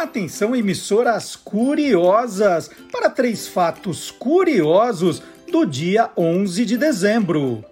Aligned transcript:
Atenção, 0.00 0.56
emissoras 0.56 1.36
curiosas, 1.36 2.70
para 2.90 3.10
três 3.10 3.46
fatos 3.46 4.10
curiosos 4.10 5.22
do 5.52 5.66
dia 5.66 6.08
11 6.16 6.64
de 6.64 6.78
dezembro. 6.78 7.62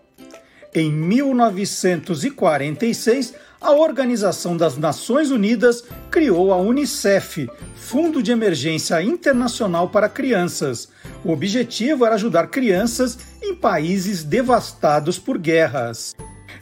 Em 0.75 0.93
1946, 0.93 3.33
a 3.59 3.73
Organização 3.73 4.59
das 4.59 4.77
Nações 4.77 5.30
Unidas 5.30 5.84
criou 6.11 6.52
a 6.52 6.59
Unicef, 6.59 7.48
Fundo 7.75 8.23
de 8.23 8.30
Emergência 8.30 9.02
Internacional 9.02 9.88
para 9.88 10.06
Crianças. 10.06 10.91
O 11.24 11.33
objetivo 11.33 12.05
era 12.05 12.16
ajudar 12.16 12.48
crianças 12.48 13.16
em 13.42 13.55
países 13.55 14.23
devastados 14.23 15.19
por 15.19 15.38
guerras. 15.38 16.15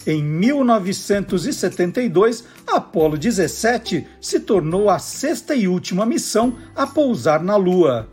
Em 0.07 0.23
1972, 0.23 2.44
a 2.64 2.76
Apollo 2.76 3.18
17 3.18 4.07
se 4.21 4.39
tornou 4.39 4.89
a 4.89 5.00
sexta 5.00 5.53
e 5.54 5.67
última 5.67 6.07
missão 6.07 6.54
a 6.76 6.86
pousar 6.86 7.43
na 7.43 7.57
Lua. 7.57 8.08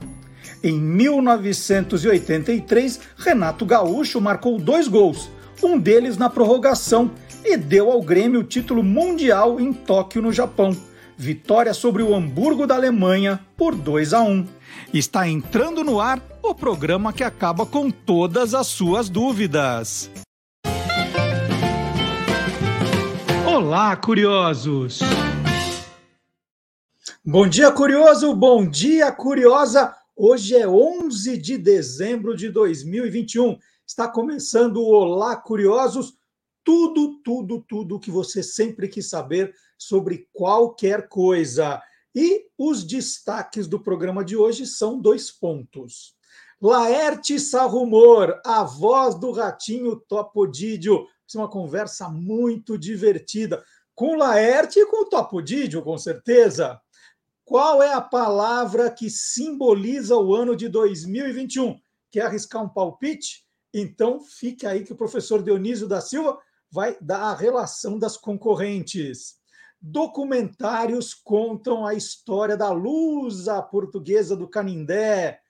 Em 0.64 0.80
1983, 0.80 3.00
Renato 3.16 3.64
Gaúcho 3.64 4.20
marcou 4.20 4.58
dois 4.58 4.88
gols, 4.88 5.30
um 5.62 5.78
deles 5.78 6.18
na 6.18 6.32
prorrogação, 6.32 7.12
e 7.46 7.56
deu 7.58 7.92
ao 7.92 8.02
Grêmio 8.02 8.40
o 8.40 8.44
título 8.44 8.82
mundial 8.82 9.60
em 9.60 9.72
Tóquio, 9.72 10.20
no 10.22 10.34
Japão. 10.34 10.76
Vitória 11.16 11.76
sobre 11.76 12.02
o 12.02 12.16
Hamburgo 12.16 12.66
da 12.66 12.74
Alemanha 12.76 13.40
por 13.56 13.76
2 13.76 14.14
a 14.14 14.24
1. 14.24 14.48
Está 14.94 15.28
entrando 15.28 15.84
no 15.84 16.00
ar 16.00 16.20
o 16.42 16.56
programa 16.56 17.14
que 17.14 17.24
acaba 17.24 17.68
com 17.68 17.92
todas 17.92 18.56
as 18.56 18.66
suas 18.68 19.10
dúvidas. 19.10 20.10
Olá, 23.56 23.96
curiosos! 23.96 24.98
Bom 27.24 27.48
dia, 27.48 27.72
curioso! 27.72 28.34
Bom 28.34 28.68
dia, 28.68 29.12
curiosa! 29.12 29.96
Hoje 30.16 30.56
é 30.56 30.68
11 30.68 31.38
de 31.38 31.60
dezembro 31.60 32.36
de 32.36 32.50
2021. 32.50 33.60
Está 33.86 34.08
começando 34.08 34.78
o 34.78 34.90
Olá, 34.90 35.36
curiosos! 35.36 36.16
Tudo, 36.64 37.22
tudo, 37.24 37.62
tudo 37.62 38.00
que 38.00 38.10
você 38.10 38.42
sempre 38.42 38.88
quis 38.88 39.08
saber 39.08 39.54
sobre 39.78 40.28
qualquer 40.34 41.08
coisa. 41.08 41.80
E 42.16 42.48
os 42.58 42.84
destaques 42.84 43.68
do 43.68 43.80
programa 43.80 44.26
de 44.26 44.36
hoje 44.36 44.66
são 44.66 45.00
dois 45.00 45.30
pontos. 45.30 46.16
Laerte 46.60 47.40
Sarrumor, 47.40 48.42
a 48.44 48.64
voz 48.64 49.14
do 49.14 49.32
ratinho 49.32 49.96
Topodídio, 50.08 51.06
uma 51.38 51.50
conversa 51.50 52.10
muito 52.10 52.78
divertida 52.78 53.64
com 53.96 54.16
Laerte 54.16 54.80
e 54.80 54.86
com 54.86 55.04
o 55.04 55.10
Topodídio, 55.10 55.82
com 55.82 55.98
certeza. 55.98 56.80
Qual 57.46 57.84
é 57.84 57.94
a 57.94 58.02
palavra 58.02 58.90
que 58.90 59.10
simboliza 59.10 60.16
o 60.16 60.34
ano 60.34 60.56
de 60.56 60.70
2021? 60.70 61.80
Quer 62.10 62.22
arriscar 62.22 62.64
um 62.64 62.70
palpite? 62.70 63.46
Então 63.74 64.24
fique 64.24 64.66
aí 64.66 64.84
que 64.84 64.94
o 64.94 64.98
professor 64.98 65.44
Dionísio 65.44 65.88
da 65.88 66.00
Silva 66.00 66.40
vai 66.72 66.98
dar 67.02 67.24
a 67.24 67.36
relação 67.36 68.00
das 68.00 68.18
concorrentes. 68.18 69.36
Documentários 69.82 71.14
contam 71.14 71.86
a 71.86 71.94
história 71.94 72.56
da 72.56 72.72
lusa 72.72 73.62
portuguesa 73.62 74.36
do 74.36 74.48
Canindé, 74.48 75.42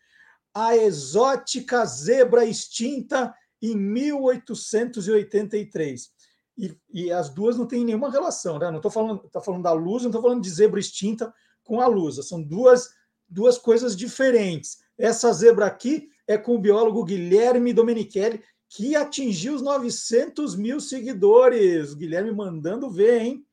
a 0.54 0.76
exótica 0.76 1.86
zebra 1.86 2.46
extinta 2.46 3.34
em 3.64 3.76
1883. 3.78 6.12
E, 6.58 6.76
e, 6.94 7.12
as 7.12 7.30
duas 7.30 7.58
não 7.58 7.66
têm 7.66 7.86
nenhuma 7.86 8.12
relação, 8.12 8.60
né? 8.60 8.70
Não 8.70 8.78
estou 8.78 8.92
falando, 8.92 9.28
tá 9.30 9.42
falando 9.42 9.64
da 9.64 9.72
luz, 9.72 10.04
não 10.04 10.10
estou 10.10 10.22
falando 10.22 10.44
de 10.44 10.50
zebra 10.50 10.80
extinta 10.80 11.34
com 11.64 11.82
a 11.82 11.88
luz. 11.88 12.16
São 12.28 12.44
duas, 12.44 12.90
duas 13.28 13.58
coisas 13.58 13.96
diferentes. 13.96 14.84
Essa 14.98 15.32
zebra 15.32 15.66
aqui 15.66 16.10
é 16.28 16.38
com 16.38 16.56
o 16.56 16.60
biólogo 16.60 17.06
Guilherme 17.06 17.74
Domenichelli, 17.74 18.44
que 18.70 18.96
atingiu 18.96 19.56
os 19.56 19.62
900 19.62 20.56
mil 20.56 20.80
seguidores. 20.80 21.94
Guilherme 21.94 22.32
mandando 22.32 22.90
ver, 22.90 23.22
hein? 23.22 23.46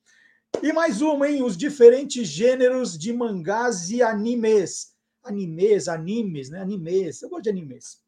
E 0.62 0.72
mais 0.72 1.00
uma, 1.00 1.28
hein? 1.28 1.42
Os 1.42 1.56
diferentes 1.56 2.26
gêneros 2.26 2.98
de 2.98 3.12
mangás 3.12 3.90
e 3.90 4.02
animes. 4.02 4.90
Animes, 5.22 5.88
animes, 5.88 6.50
né? 6.50 6.60
Animes. 6.60 7.22
Eu 7.22 7.30
gosto 7.30 7.44
de 7.44 7.50
animes. 7.50 8.00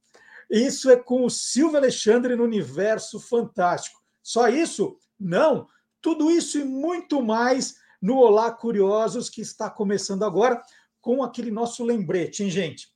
Isso 0.50 0.90
é 0.90 0.96
com 0.96 1.24
o 1.24 1.30
Silvio 1.30 1.78
Alexandre 1.78 2.36
no 2.36 2.44
Universo 2.44 3.18
Fantástico. 3.18 4.00
Só 4.22 4.48
isso? 4.48 4.96
Não. 5.18 5.66
Tudo 6.00 6.30
isso 6.30 6.58
e 6.58 6.64
muito 6.64 7.22
mais 7.22 7.76
no 8.00 8.16
Olá 8.16 8.50
Curiosos, 8.50 9.30
que 9.30 9.40
está 9.40 9.70
começando 9.70 10.24
agora 10.24 10.60
com 11.00 11.22
aquele 11.22 11.50
nosso 11.50 11.84
lembrete, 11.84 12.42
hein, 12.42 12.50
gente? 12.50 12.88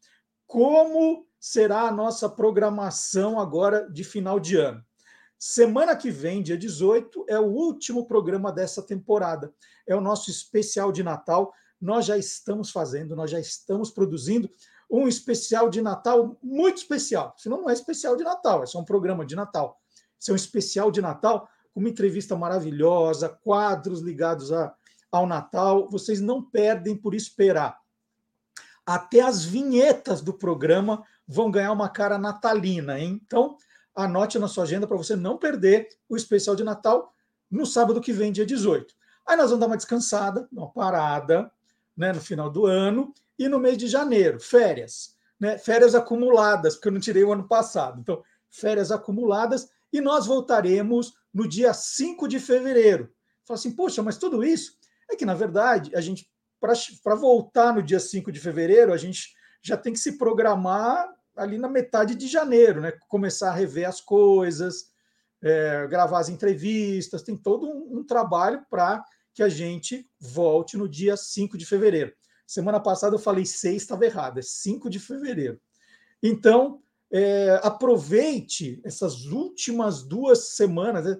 Como 0.47 1.27
será 1.39 1.83
a 1.83 1.93
nossa 1.93 2.29
programação 2.29 3.39
agora 3.39 3.89
de 3.91 4.03
final 4.03 4.41
de 4.41 4.57
ano? 4.57 4.85
Semana 5.39 5.95
que 5.95 6.11
vem, 6.11 6.43
dia 6.43 6.57
18, 6.57 7.27
é 7.29 7.39
o 7.39 7.47
último 7.47 8.07
programa 8.07 8.51
dessa 8.51 8.83
temporada. 8.83 9.53
É 9.87 9.95
o 9.95 10.01
nosso 10.01 10.31
especial 10.31 10.91
de 10.91 11.03
Natal. 11.03 11.53
Nós 11.81 12.07
já 12.07 12.17
estamos 12.17 12.71
fazendo, 12.71 13.15
nós 13.15 13.31
já 13.31 13.39
estamos 13.39 13.91
produzindo 13.91 14.49
um 14.91 15.09
especial 15.09 15.69
de 15.69 15.83
Natal 15.83 16.37
muito 16.43 16.79
especial. 16.79 17.35
Senão 17.37 17.63
não 17.63 17.71
é 17.71 17.73
especial 17.73 18.17
de 18.17 18.25
Natal, 18.25 18.63
é 18.63 18.67
só 18.67 18.79
um 18.79 18.85
programa 18.85 19.25
de 19.27 19.35
Natal. 19.35 19.81
Isso 20.19 20.31
é 20.31 20.33
um 20.33 20.37
especial 20.37 20.91
de 20.91 21.01
Natal, 21.01 21.49
uma 21.75 21.89
entrevista 21.89 22.37
maravilhosa, 22.37 23.29
quadros 23.29 24.01
ligados 24.01 24.53
a, 24.53 24.75
ao 25.11 25.27
Natal. 25.27 25.89
Vocês 25.91 26.21
não 26.21 26.43
perdem 26.43 26.97
por 26.97 27.15
esperar. 27.15 27.79
Até 28.85 29.21
as 29.21 29.45
vinhetas 29.45 30.21
do 30.21 30.33
programa 30.33 31.05
vão 31.27 31.51
ganhar 31.51 31.73
uma 31.73 31.89
cara 31.89 32.17
natalina, 32.17 32.99
hein? 32.99 33.21
Então, 33.27 33.57
anote 33.95 34.39
na 34.39 34.47
sua 34.47 34.65
agenda 34.65 34.87
para 34.87 34.97
você 34.97 35.17
não 35.17 35.37
perder 35.37 35.89
o 36.09 36.17
especial 36.17 36.55
de 36.55 36.63
Natal 36.63 37.13
no 37.51 37.67
sábado 37.67 38.01
que 38.01 38.13
vem, 38.13 38.31
dia 38.31 38.47
18. 38.47 38.95
Aí 39.27 39.37
nós 39.37 39.47
vamos 39.47 39.61
dar 39.61 39.67
uma 39.67 39.77
descansada, 39.77 40.49
uma 40.53 40.71
parada, 40.71 41.51
né, 41.97 42.13
no 42.13 42.21
final 42.21 42.49
do 42.49 42.67
ano, 42.67 43.13
e 43.39 43.49
no 43.49 43.59
mês 43.59 43.77
de 43.77 43.87
janeiro, 43.87 44.41
férias, 44.41 45.15
né? 45.39 45.59
Férias 45.59 45.95
acumuladas, 45.95 46.75
porque 46.75 46.89
eu 46.89 46.93
não 46.93 47.01
tirei 47.01 47.25
o 47.25 47.33
ano 47.33 47.47
passado. 47.47 48.01
Então, 48.01 48.23
férias 48.51 48.91
acumuladas 48.91 49.69
e 49.93 50.01
nós 50.01 50.27
voltaremos 50.27 51.15
no 51.33 51.47
dia 51.47 51.73
5 51.75 52.27
de 52.27 52.41
fevereiro. 52.41 53.13
Fala 53.45 53.59
assim, 53.59 53.73
poxa, 53.73 54.03
mas 54.03 54.17
tudo 54.17 54.43
isso 54.43 54.77
é 55.11 55.15
que, 55.15 55.25
na 55.25 55.35
verdade, 55.35 55.95
a 55.95 56.01
gente, 56.01 56.29
para 56.61 57.15
voltar 57.15 57.75
no 57.75 57.83
dia 57.83 58.01
5 58.01 58.33
de 58.33 58.41
fevereiro, 58.41 58.93
a 58.93 58.97
gente 58.97 59.35
já 59.63 59.77
tem 59.77 59.93
que 59.93 59.99
se 59.99 60.17
programar 60.17 61.09
ali 61.37 61.59
na 61.59 61.69
metade 61.69 62.15
de 62.15 62.27
janeiro, 62.27 62.81
né? 62.81 62.93
Começar 63.09 63.51
a 63.51 63.55
rever 63.55 63.87
as 63.87 64.01
coisas, 64.01 64.87
é, 65.43 65.87
gravar 65.87 66.21
as 66.21 66.29
entrevistas, 66.29 67.23
tem 67.23 67.37
todo 67.37 67.69
um, 67.69 67.99
um 67.99 68.05
trabalho 68.05 68.65
para 68.71 69.05
que 69.35 69.43
a 69.43 69.49
gente 69.49 70.09
volte 70.19 70.79
no 70.79 70.89
dia 70.89 71.17
5 71.17 71.59
de 71.59 71.67
fevereiro. 71.67 72.13
Semana 72.47 72.79
passada 72.79 73.17
eu 73.17 73.19
falei 73.19 73.45
6, 73.45 73.83
estava 73.83 74.05
errado, 74.05 74.39
é 74.39 74.43
5 74.43 74.89
de 74.89 75.01
fevereiro. 75.01 75.61
Então, 76.23 76.81
é, 77.11 77.61
aproveite 77.63 78.81
essas 78.85 79.25
últimas 79.27 80.03
duas 80.03 80.51
semanas 80.51 81.19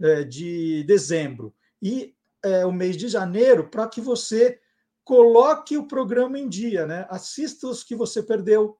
é, 0.00 0.24
de 0.24 0.84
dezembro 0.84 1.54
e 1.82 2.14
é, 2.42 2.64
o 2.66 2.72
mês 2.72 2.96
de 2.96 3.08
janeiro 3.08 3.68
para 3.68 3.88
que 3.88 4.00
você 4.00 4.60
coloque 5.04 5.76
o 5.76 5.86
programa 5.86 6.38
em 6.38 6.48
dia, 6.48 6.86
né? 6.86 7.06
assista 7.08 7.68
os 7.68 7.82
que 7.82 7.94
você 7.94 8.22
perdeu, 8.22 8.76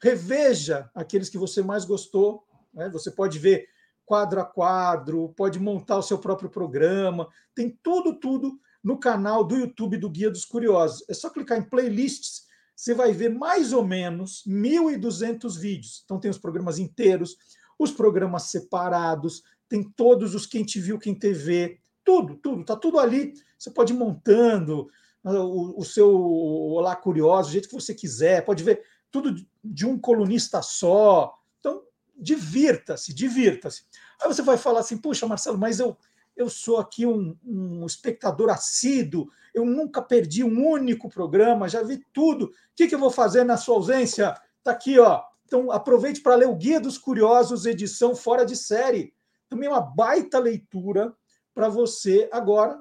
reveja 0.00 0.88
aqueles 0.94 1.28
que 1.28 1.36
você 1.36 1.62
mais 1.62 1.84
gostou. 1.84 2.44
Né? 2.72 2.88
Você 2.90 3.10
pode 3.10 3.38
ver 3.38 3.68
quadro 4.06 4.40
a 4.40 4.44
quadro, 4.44 5.34
pode 5.36 5.58
montar 5.58 5.98
o 5.98 6.02
seu 6.02 6.18
próprio 6.18 6.48
programa, 6.48 7.28
tem 7.54 7.76
tudo, 7.82 8.18
tudo 8.18 8.58
no 8.88 8.98
canal 8.98 9.44
do 9.44 9.54
YouTube 9.54 9.98
do 9.98 10.08
Guia 10.08 10.30
dos 10.30 10.46
Curiosos. 10.46 11.04
É 11.10 11.12
só 11.12 11.28
clicar 11.28 11.58
em 11.58 11.62
playlists, 11.62 12.46
você 12.74 12.94
vai 12.94 13.12
ver 13.12 13.28
mais 13.28 13.74
ou 13.74 13.84
menos 13.84 14.42
1.200 14.48 15.58
vídeos. 15.58 16.00
Então, 16.06 16.18
tem 16.18 16.30
os 16.30 16.38
programas 16.38 16.78
inteiros, 16.78 17.36
os 17.78 17.92
programas 17.92 18.44
separados, 18.44 19.42
tem 19.68 19.82
todos 19.82 20.34
os 20.34 20.46
Quem 20.46 20.64
Te 20.64 20.80
Viu, 20.80 20.98
Quem 20.98 21.14
TV, 21.14 21.78
tudo, 22.02 22.36
tudo, 22.36 22.64
tá 22.64 22.74
tudo 22.76 22.98
ali. 22.98 23.34
Você 23.58 23.70
pode 23.70 23.92
ir 23.92 23.96
montando 23.96 24.88
ah, 25.22 25.38
o, 25.38 25.78
o 25.78 25.84
seu 25.84 26.10
Olá 26.10 26.96
Curioso, 26.96 27.50
do 27.50 27.52
jeito 27.52 27.68
que 27.68 27.74
você 27.74 27.94
quiser, 27.94 28.42
pode 28.42 28.64
ver 28.64 28.82
tudo 29.10 29.34
de 29.62 29.84
um 29.84 29.98
colunista 29.98 30.62
só. 30.62 31.34
Então, 31.60 31.82
divirta-se, 32.16 33.12
divirta-se. 33.12 33.82
Aí 34.22 34.28
você 34.28 34.40
vai 34.40 34.56
falar 34.56 34.80
assim, 34.80 34.96
puxa, 34.96 35.26
Marcelo, 35.26 35.58
mas 35.58 35.78
eu 35.78 35.94
eu 36.38 36.48
sou 36.48 36.78
aqui 36.78 37.04
um, 37.04 37.36
um, 37.44 37.84
espectador 37.84 38.48
assíduo, 38.48 39.28
eu 39.52 39.64
nunca 39.64 40.00
perdi 40.00 40.44
um 40.44 40.68
único 40.70 41.08
programa, 41.08 41.68
já 41.68 41.82
vi 41.82 42.00
tudo. 42.12 42.46
O 42.46 42.52
que, 42.76 42.86
que 42.86 42.94
eu 42.94 42.98
vou 42.98 43.10
fazer 43.10 43.42
na 43.42 43.56
sua 43.56 43.74
ausência? 43.74 44.40
Está 44.58 44.70
aqui, 44.70 45.00
ó. 45.00 45.20
Então 45.44 45.72
aproveite 45.72 46.20
para 46.20 46.36
ler 46.36 46.46
o 46.46 46.54
Guia 46.54 46.80
dos 46.80 46.96
Curiosos, 46.96 47.66
edição 47.66 48.14
fora 48.14 48.46
de 48.46 48.54
série. 48.54 49.12
Também 49.48 49.68
uma 49.68 49.80
baita 49.80 50.38
leitura 50.38 51.12
para 51.52 51.68
você 51.68 52.28
agora, 52.30 52.80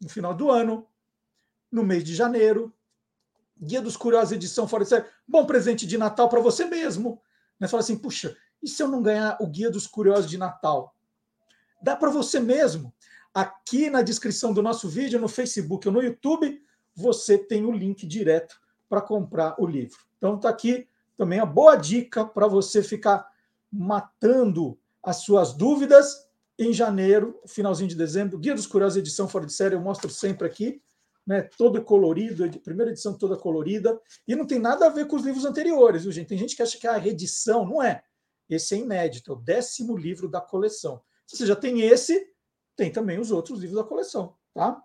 no 0.00 0.08
final 0.08 0.32
do 0.32 0.48
ano, 0.48 0.86
no 1.72 1.82
mês 1.82 2.04
de 2.04 2.14
janeiro. 2.14 2.72
Guia 3.60 3.82
dos 3.82 3.96
Curiosos, 3.96 4.30
edição 4.30 4.68
fora 4.68 4.84
de 4.84 4.90
série. 4.90 5.06
Bom 5.26 5.44
presente 5.44 5.86
de 5.88 5.98
Natal 5.98 6.28
para 6.28 6.40
você 6.40 6.66
mesmo. 6.66 7.20
Né? 7.58 7.66
Fala 7.66 7.82
assim, 7.82 7.98
puxa, 7.98 8.36
e 8.62 8.68
se 8.68 8.80
eu 8.80 8.86
não 8.86 9.02
ganhar 9.02 9.38
o 9.40 9.46
Guia 9.48 9.72
dos 9.72 9.88
Curiosos 9.88 10.30
de 10.30 10.38
Natal? 10.38 10.95
Dá 11.82 11.96
para 11.96 12.10
você 12.10 12.40
mesmo. 12.40 12.92
Aqui 13.34 13.90
na 13.90 14.02
descrição 14.02 14.52
do 14.52 14.62
nosso 14.62 14.88
vídeo, 14.88 15.20
no 15.20 15.28
Facebook 15.28 15.86
ou 15.86 15.94
no 15.94 16.02
YouTube, 16.02 16.60
você 16.94 17.36
tem 17.36 17.64
o 17.66 17.72
link 17.72 18.06
direto 18.06 18.58
para 18.88 19.02
comprar 19.02 19.54
o 19.58 19.66
livro. 19.66 19.98
Então 20.16 20.38
tá 20.38 20.48
aqui 20.48 20.88
também 21.16 21.38
a 21.38 21.46
boa 21.46 21.76
dica 21.76 22.24
para 22.24 22.46
você 22.46 22.82
ficar 22.82 23.26
matando 23.70 24.78
as 25.02 25.18
suas 25.18 25.52
dúvidas 25.52 26.26
em 26.58 26.72
janeiro, 26.72 27.38
finalzinho 27.46 27.88
de 27.88 27.94
dezembro. 27.94 28.38
Guia 28.38 28.54
dos 28.54 28.66
Curiosos, 28.66 28.96
edição 28.96 29.28
fora 29.28 29.44
de 29.44 29.52
série, 29.52 29.74
eu 29.74 29.80
mostro 29.80 30.10
sempre 30.10 30.46
aqui, 30.46 30.82
né? 31.26 31.42
Todo 31.58 31.82
colorido, 31.82 32.48
primeira 32.60 32.92
edição 32.92 33.12
toda 33.12 33.36
colorida. 33.36 34.00
E 34.26 34.34
não 34.34 34.46
tem 34.46 34.58
nada 34.58 34.86
a 34.86 34.90
ver 34.90 35.06
com 35.06 35.16
os 35.16 35.24
livros 35.24 35.44
anteriores, 35.44 36.04
viu, 36.04 36.12
gente? 36.12 36.28
Tem 36.28 36.38
gente 36.38 36.56
que 36.56 36.62
acha 36.62 36.78
que 36.78 36.86
é 36.86 36.90
a 36.90 36.96
reedição, 36.96 37.66
não 37.66 37.82
é. 37.82 38.02
Esse 38.48 38.74
é 38.74 38.78
inédito, 38.78 39.32
é 39.32 39.34
o 39.34 39.38
décimo 39.38 39.96
livro 39.96 40.28
da 40.28 40.40
coleção. 40.40 41.02
Se 41.26 41.36
você 41.36 41.46
já 41.46 41.56
tem 41.56 41.80
esse, 41.80 42.32
tem 42.76 42.90
também 42.90 43.18
os 43.18 43.30
outros 43.30 43.58
livros 43.60 43.78
da 43.78 43.88
coleção, 43.88 44.36
tá? 44.54 44.80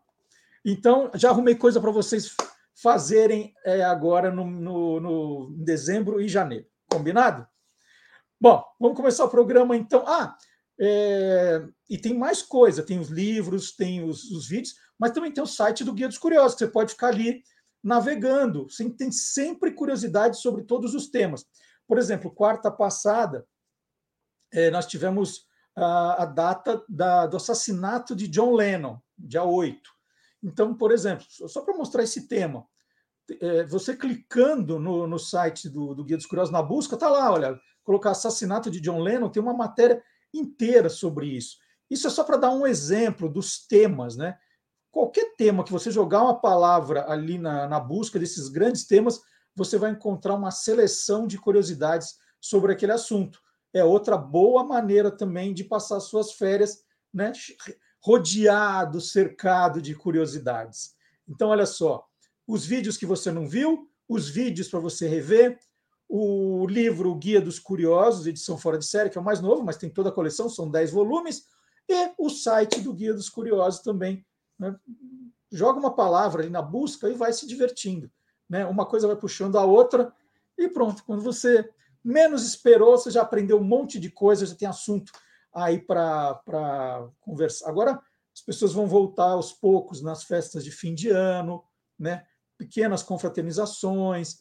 Então, 0.65 1.11
já 1.15 1.29
arrumei 1.29 1.55
coisa 1.55 1.79
para 1.79 1.91
vocês 1.91 2.35
fazerem 2.75 3.53
é, 3.63 3.83
agora 3.83 4.31
no, 4.31 4.45
no, 4.45 4.99
no, 4.99 5.55
em 5.57 5.63
dezembro 5.63 6.21
e 6.21 6.27
janeiro. 6.27 6.65
Combinado? 6.89 7.47
Bom, 8.39 8.63
vamos 8.79 8.97
começar 8.97 9.25
o 9.25 9.29
programa 9.29 9.75
então. 9.75 10.03
Ah, 10.07 10.35
é, 10.79 11.63
e 11.89 11.97
tem 11.97 12.17
mais 12.17 12.41
coisa: 12.41 12.83
tem 12.83 12.99
os 12.99 13.09
livros, 13.09 13.75
tem 13.75 14.03
os, 14.03 14.23
os, 14.31 14.47
vídeos, 14.47 14.75
mas 14.97 15.11
também 15.11 15.31
tem 15.31 15.43
o 15.43 15.47
site 15.47 15.83
do 15.83 15.93
Guia 15.93 16.07
dos 16.07 16.17
Curiosos, 16.17 16.53
que 16.53 16.65
você 16.65 16.71
pode 16.71 16.93
ficar 16.93 17.09
ali 17.09 17.43
navegando. 17.83 18.69
Você 18.69 18.89
tem 18.89 19.11
sempre 19.11 19.71
curiosidade 19.71 20.37
sobre 20.39 20.63
todos 20.63 20.95
os 20.95 21.07
temas. 21.09 21.45
Por 21.87 21.97
exemplo, 21.97 22.31
quarta 22.33 22.71
passada, 22.71 23.45
é, 24.51 24.71
nós 24.71 24.87
tivemos 24.87 25.45
a, 25.75 26.25
data 26.25 26.83
da, 26.87 27.25
do 27.25 27.37
assassinato 27.37 28.15
de 28.15 28.27
John 28.27 28.53
Lennon, 28.53 28.99
dia 29.17 29.43
8. 29.43 29.79
Então, 30.43 30.73
por 30.73 30.91
exemplo, 30.91 31.25
só 31.29 31.61
para 31.61 31.77
mostrar 31.77 32.03
esse 32.03 32.27
tema, 32.27 32.65
é, 33.39 33.63
você 33.65 33.95
clicando 33.95 34.79
no, 34.79 35.07
no 35.07 35.19
site 35.19 35.69
do, 35.69 35.93
do, 35.93 36.03
Guia 36.03 36.17
dos 36.17 36.25
Curiosos 36.25 36.51
na 36.51 36.61
busca, 36.61 36.97
tá 36.97 37.07
lá, 37.07 37.31
olha, 37.31 37.59
colocar 37.83 38.11
assassinato 38.11 38.69
de 38.69 38.81
John 38.81 38.99
Lennon, 38.99 39.29
tem 39.29 39.41
uma 39.41 39.53
matéria 39.53 40.01
inteira 40.33 40.89
sobre 40.89 41.27
isso. 41.27 41.57
Isso 41.89 42.07
é 42.07 42.09
só 42.09 42.23
para 42.23 42.37
dar 42.37 42.51
um 42.51 42.65
exemplo 42.65 43.29
dos 43.29 43.65
temas, 43.65 44.15
né? 44.15 44.37
Qualquer 44.91 45.35
tema 45.35 45.63
que 45.63 45.71
você 45.71 45.89
jogar 45.89 46.23
uma 46.23 46.39
palavra 46.39 47.09
ali 47.09 47.37
na, 47.37 47.67
na 47.67 47.79
busca 47.79 48.19
desses 48.19 48.49
grandes 48.49 48.85
temas, 48.85 49.21
você 49.55 49.77
vai 49.77 49.91
encontrar 49.91 50.35
uma 50.35 50.51
seleção 50.51 51.27
de 51.27 51.37
curiosidades 51.37 52.15
sobre 52.39 52.73
aquele 52.73 52.91
assunto. 52.91 53.39
É 53.73 53.83
outra 53.83 54.17
boa 54.17 54.63
maneira 54.63 55.09
também 55.09 55.53
de 55.53 55.63
passar 55.63 55.99
suas 55.99 56.33
férias, 56.33 56.83
né? 57.13 57.31
Rodeado, 58.01 58.99
cercado 58.99 59.81
de 59.81 59.95
curiosidades. 59.95 60.95
Então, 61.27 61.49
olha 61.49 61.65
só, 61.65 62.05
os 62.47 62.65
vídeos 62.65 62.97
que 62.97 63.05
você 63.05 63.31
não 63.31 63.47
viu, 63.47 63.89
os 64.09 64.27
vídeos 64.27 64.67
para 64.67 64.79
você 64.79 65.07
rever, 65.07 65.57
o 66.09 66.67
livro 66.67 67.15
Guia 67.15 67.39
dos 67.39 67.57
Curiosos, 67.57 68.27
edição 68.27 68.57
fora 68.57 68.77
de 68.77 68.85
série, 68.85 69.09
que 69.09 69.17
é 69.17 69.21
o 69.21 69.23
mais 69.23 69.39
novo, 69.39 69.63
mas 69.63 69.77
tem 69.77 69.89
toda 69.89 70.09
a 70.09 70.11
coleção, 70.11 70.49
são 70.49 70.69
10 70.69 70.91
volumes, 70.91 71.45
e 71.87 72.11
o 72.17 72.29
site 72.29 72.81
do 72.81 72.93
Guia 72.93 73.13
dos 73.13 73.29
Curiosos 73.29 73.79
também. 73.81 74.25
Né? 74.59 74.75
Joga 75.49 75.79
uma 75.79 75.95
palavra 75.95 76.41
ali 76.41 76.49
na 76.49 76.61
busca 76.61 77.09
e 77.09 77.13
vai 77.13 77.31
se 77.31 77.47
divertindo. 77.47 78.11
Né? 78.49 78.65
Uma 78.65 78.85
coisa 78.85 79.07
vai 79.07 79.15
puxando 79.15 79.57
a 79.57 79.63
outra, 79.63 80.13
e 80.57 80.67
pronto. 80.67 81.03
Quando 81.05 81.21
você 81.21 81.69
menos 82.03 82.45
esperou, 82.45 82.97
você 82.97 83.11
já 83.11 83.21
aprendeu 83.21 83.59
um 83.59 83.63
monte 83.63 83.99
de 83.99 84.09
coisa, 84.09 84.45
já 84.45 84.55
tem 84.55 84.67
assunto 84.67 85.11
aí 85.53 85.79
para 85.79 87.09
conversar. 87.19 87.69
Agora, 87.69 88.01
as 88.33 88.41
pessoas 88.41 88.73
vão 88.73 88.87
voltar 88.87 89.31
aos 89.31 89.51
poucos 89.51 90.01
nas 90.01 90.23
festas 90.23 90.63
de 90.63 90.71
fim 90.71 90.93
de 90.93 91.09
ano, 91.09 91.63
né? 91.99 92.25
pequenas 92.57 93.01
confraternizações. 93.01 94.39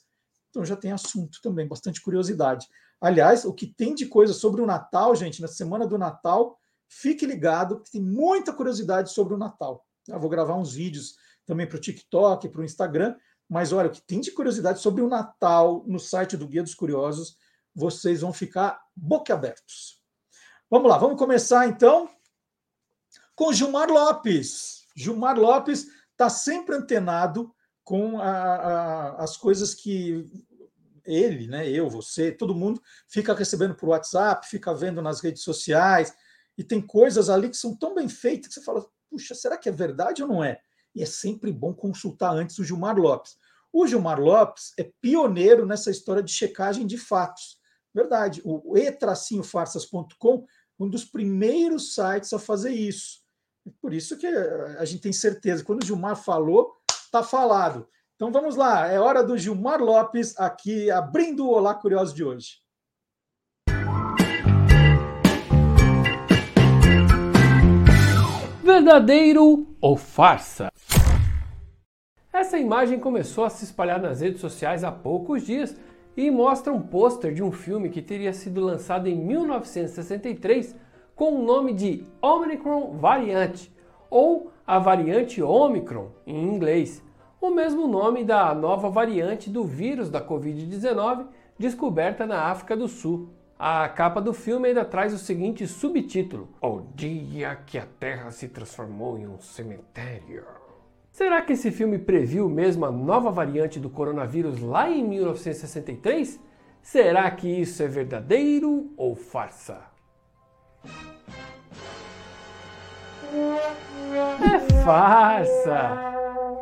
Então 0.51 0.65
já 0.65 0.77
tem 0.77 0.93
assunto 0.93 1.41
também, 1.43 1.67
bastante 1.67 2.03
curiosidade. 2.03 2.67
Aliás, 3.01 3.45
o 3.45 3.55
que 3.55 3.67
tem 3.67 3.95
de 3.95 4.07
coisa 4.07 4.35
sobre 4.35 4.61
o 4.61 4.67
Natal, 4.67 5.15
gente, 5.15 5.41
na 5.41 5.49
semana 5.49 5.87
do 5.87 5.97
Natal, 5.97 6.59
fique 6.87 7.25
ligado, 7.25 7.81
que 7.81 7.91
tem 7.91 8.03
muita 8.03 8.53
curiosidade 8.53 9.11
sobre 9.11 9.33
o 9.33 9.39
Natal. 9.39 9.87
Eu 10.07 10.21
vou 10.21 10.29
gravar 10.29 10.57
uns 10.57 10.75
vídeos 10.75 11.15
também 11.47 11.67
para 11.67 11.77
o 11.77 11.81
TikTok, 11.81 12.49
para 12.49 12.61
o 12.61 12.65
Instagram, 12.65 13.17
mas 13.49 13.73
olha, 13.73 13.89
o 13.89 13.93
que 13.93 14.03
tem 14.03 14.21
de 14.21 14.31
curiosidade 14.33 14.81
sobre 14.81 15.03
o 15.03 15.09
Natal 15.09 15.83
no 15.87 15.99
site 15.99 16.37
do 16.37 16.47
Guia 16.47 16.62
dos 16.62 16.75
Curiosos, 16.75 17.37
vocês 17.75 18.21
vão 18.21 18.33
ficar 18.33 18.81
boquiabertos. 18.95 20.01
Vamos 20.71 20.89
lá, 20.89 20.99
vamos 20.99 21.19
começar 21.19 21.67
então 21.67 22.09
com 23.35 23.53
Gilmar 23.53 23.91
Lopes. 23.91 24.87
Gilmar 24.95 25.39
Lopes 25.39 25.87
está 26.13 26.29
sempre 26.29 26.77
antenado 26.77 27.55
com 27.83 28.21
a, 28.21 28.31
a, 28.31 29.25
as 29.25 29.37
coisas 29.37 29.75
que 29.75 30.31
ele, 31.05 31.47
né, 31.49 31.69
eu, 31.69 31.89
você, 31.89 32.31
todo 32.31 32.55
mundo 32.55 32.81
fica 33.09 33.35
recebendo 33.35 33.75
por 33.75 33.89
WhatsApp, 33.89 34.47
fica 34.47 34.75
vendo 34.75 35.03
nas 35.03 35.21
redes 35.21 35.43
sociais, 35.43 36.15
e 36.57 36.63
tem 36.63 36.81
coisas 36.81 37.31
ali 37.31 37.49
que 37.49 37.57
são 37.57 37.75
tão 37.75 37.95
bem 37.95 38.09
feitas 38.09 38.49
que 38.49 38.55
você 38.55 38.63
fala, 38.63 38.87
puxa, 39.09 39.35
será 39.35 39.57
que 39.57 39.69
é 39.69 39.73
verdade 39.73 40.23
ou 40.23 40.29
não 40.29 40.45
é? 40.45 40.61
E 40.95 41.03
é 41.03 41.07
sempre 41.07 41.51
bom 41.51 41.73
consultar 41.73 42.33
antes 42.33 42.59
o 42.59 42.65
Gilmar 42.65 42.99
Lopes. 42.99 43.39
O 43.73 43.87
Gilmar 43.87 44.21
Lopes 44.21 44.73
é 44.79 44.85
pioneiro 45.01 45.65
nessa 45.65 45.91
história 45.91 46.23
de 46.23 46.33
checagem 46.33 46.87
de 46.87 46.99
fatos. 46.99 47.59
Verdade, 47.95 48.41
o 48.45 48.77
e-farsas.com, 48.77 50.45
um 50.79 50.89
dos 50.89 51.05
primeiros 51.05 51.95
sites 51.95 52.33
a 52.33 52.39
fazer 52.39 52.73
isso. 52.73 53.21
Por 53.81 53.93
isso 53.93 54.17
que 54.17 54.27
a 54.27 54.85
gente 54.85 55.03
tem 55.03 55.13
certeza, 55.13 55.65
quando 55.65 55.83
o 55.83 55.87
Gilmar 55.87 56.17
falou, 56.17 56.81
Está 57.11 57.25
falado. 57.25 57.89
Então 58.15 58.31
vamos 58.31 58.55
lá, 58.55 58.87
é 58.87 59.01
hora 59.01 59.25
do 59.25 59.37
Gilmar 59.37 59.83
Lopes 59.83 60.39
aqui 60.39 60.93
abrindo 60.93 61.45
o 61.45 61.51
Olá 61.51 61.75
Curioso 61.75 62.15
de 62.15 62.23
hoje. 62.23 62.59
Verdadeiro 68.63 69.67
ou 69.81 69.97
farsa? 69.97 70.71
Essa 72.33 72.59
imagem 72.59 73.00
começou 73.00 73.43
a 73.45 73.50
se 73.50 73.64
espalhar 73.64 74.00
nas 74.00 74.21
redes 74.21 74.41
sociais 74.41 74.85
há 74.85 74.93
poucos 74.93 75.45
dias 75.45 75.75
e 76.17 76.31
mostra 76.31 76.73
um 76.73 76.81
pôster 76.81 77.33
de 77.33 77.43
um 77.43 77.52
filme 77.52 77.90
que 77.90 78.02
teria 78.02 78.33
sido 78.33 78.61
lançado 78.61 79.09
em 79.09 79.17
1963 79.17 80.75
com 81.14 81.35
o 81.35 81.45
nome 81.45 81.73
de 81.73 82.05
Omicron 82.21 82.97
Variante, 82.99 83.73
ou 84.09 84.50
a 84.67 84.79
variante 84.79 85.43
Omicron 85.43 86.09
em 86.26 86.43
inglês, 86.43 87.02
o 87.40 87.50
mesmo 87.50 87.87
nome 87.87 88.25
da 88.25 88.55
nova 88.55 88.88
variante 88.88 89.50
do 89.50 89.64
vírus 89.64 90.11
da 90.11 90.21
Covid-19 90.21 91.26
descoberta 91.59 92.26
na 92.26 92.45
África 92.45 92.76
do 92.76 92.88
Sul. 92.88 93.31
A 93.59 93.87
capa 93.88 94.21
do 94.21 94.33
filme 94.33 94.69
ainda 94.69 94.85
traz 94.85 95.12
o 95.12 95.19
seguinte 95.19 95.67
subtítulo: 95.67 96.49
O 96.62 96.81
dia 96.95 97.55
que 97.67 97.76
a 97.76 97.87
Terra 97.99 98.31
se 98.31 98.49
transformou 98.49 99.19
em 99.19 99.26
um 99.26 99.38
cemitério. 99.38 100.45
Será 101.12 101.43
que 101.43 101.52
esse 101.55 101.71
filme 101.71 101.99
previu 101.99 102.49
mesmo 102.49 102.87
a 102.87 102.90
nova 102.90 103.31
variante 103.31 103.81
do 103.81 103.90
coronavírus 103.90 104.61
lá 104.61 104.88
em 104.88 105.07
1963? 105.07 106.40
Será 106.81 107.31
que 107.31 107.49
isso 107.49 107.83
é 107.83 107.88
verdadeiro 107.88 108.93
ou 108.97 109.14
farsa? 109.14 109.83
É 114.43 114.83
farsa! 114.83 116.14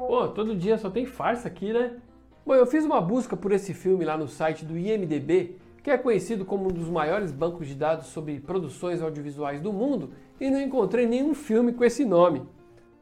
Pô, 0.07 0.28
todo 0.28 0.57
dia 0.57 0.78
só 0.78 0.90
tem 0.90 1.07
farsa 1.07 1.47
aqui, 1.47 1.73
né? 1.73 1.97
Bom, 2.45 2.55
eu 2.55 2.67
fiz 2.67 2.85
uma 2.85 3.00
busca 3.00 3.37
por 3.37 3.52
esse 3.52 3.75
filme 3.75 4.05
lá 4.05 4.17
no 4.17 4.26
site 4.26 4.64
do 4.64 4.76
IMDB, 4.76 5.57
que 5.83 5.90
é 5.90 5.99
conhecido 5.99 6.45
como 6.47 6.64
um 6.64 6.73
dos 6.73 6.88
maiores 6.88 7.31
bancos 7.31 7.69
de 7.69 7.75
dados 7.75 8.07
sobre 8.07 8.40
produções 8.40 9.02
audiovisuais 9.02 9.61
do 9.61 9.73
mundo, 9.73 10.11
e 10.40 10.50
não 10.50 10.61
encontrei 10.61 11.07
nenhum 11.07 11.35
filme 11.35 11.73
com 11.73 11.85
esse 11.85 12.05
nome. 12.05 12.43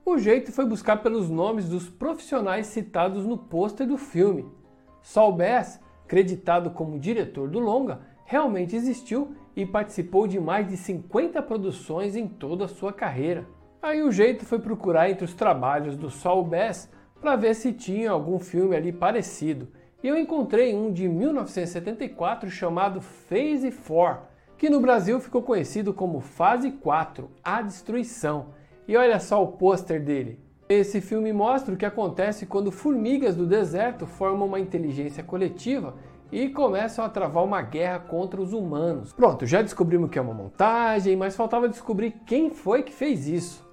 O 0.08 0.18
jeito 0.18 0.52
foi 0.52 0.64
buscar 0.64 0.98
pelos 0.98 1.28
nomes 1.28 1.68
dos 1.68 1.90
profissionais 1.90 2.68
citados 2.68 3.26
no 3.26 3.36
pôster 3.36 3.84
do 3.84 3.98
filme. 3.98 4.46
Saul 5.02 5.32
Bass, 5.32 5.80
creditado 6.06 6.70
como 6.70 6.96
diretor 6.96 7.50
do 7.50 7.58
longa, 7.58 8.02
realmente 8.24 8.76
existiu 8.76 9.34
e 9.56 9.66
participou 9.66 10.28
de 10.28 10.38
mais 10.38 10.68
de 10.68 10.76
50 10.76 11.42
produções 11.42 12.14
em 12.14 12.28
toda 12.28 12.66
a 12.66 12.68
sua 12.68 12.92
carreira. 12.92 13.48
Aí 13.82 14.00
o 14.00 14.12
jeito 14.12 14.44
foi 14.44 14.60
procurar 14.60 15.10
entre 15.10 15.24
os 15.24 15.34
trabalhos 15.34 15.96
do 15.96 16.08
Saul 16.08 16.44
Bass 16.44 16.88
para 17.20 17.34
ver 17.34 17.56
se 17.56 17.72
tinha 17.72 18.12
algum 18.12 18.38
filme 18.38 18.76
ali 18.76 18.92
parecido. 18.92 19.66
E 20.04 20.06
eu 20.06 20.16
encontrei 20.16 20.72
um 20.72 20.92
de 20.92 21.08
1974 21.08 22.48
chamado 22.48 23.00
Phase 23.00 23.72
4, 23.72 24.22
que 24.56 24.70
no 24.70 24.78
Brasil 24.78 25.18
ficou 25.18 25.42
conhecido 25.42 25.92
como 25.92 26.20
Fase 26.20 26.70
4, 26.70 27.28
A 27.42 27.60
Destruição. 27.60 28.54
E 28.88 28.96
olha 28.96 29.18
só 29.18 29.42
o 29.42 29.48
pôster 29.48 30.02
dele. 30.02 30.38
Esse 30.68 31.00
filme 31.00 31.32
mostra 31.32 31.74
o 31.74 31.76
que 31.76 31.86
acontece 31.86 32.46
quando 32.46 32.72
formigas 32.72 33.36
do 33.36 33.46
deserto 33.46 34.06
formam 34.06 34.46
uma 34.46 34.60
inteligência 34.60 35.22
coletiva 35.22 35.94
e 36.30 36.48
começam 36.48 37.04
a 37.04 37.08
travar 37.08 37.44
uma 37.44 37.62
guerra 37.62 38.00
contra 38.00 38.40
os 38.40 38.52
humanos. 38.52 39.12
Pronto, 39.12 39.46
já 39.46 39.62
descobrimos 39.62 40.10
que 40.10 40.18
é 40.18 40.22
uma 40.22 40.34
montagem, 40.34 41.16
mas 41.16 41.36
faltava 41.36 41.68
descobrir 41.68 42.12
quem 42.26 42.50
foi 42.50 42.82
que 42.82 42.92
fez 42.92 43.28
isso. 43.28 43.66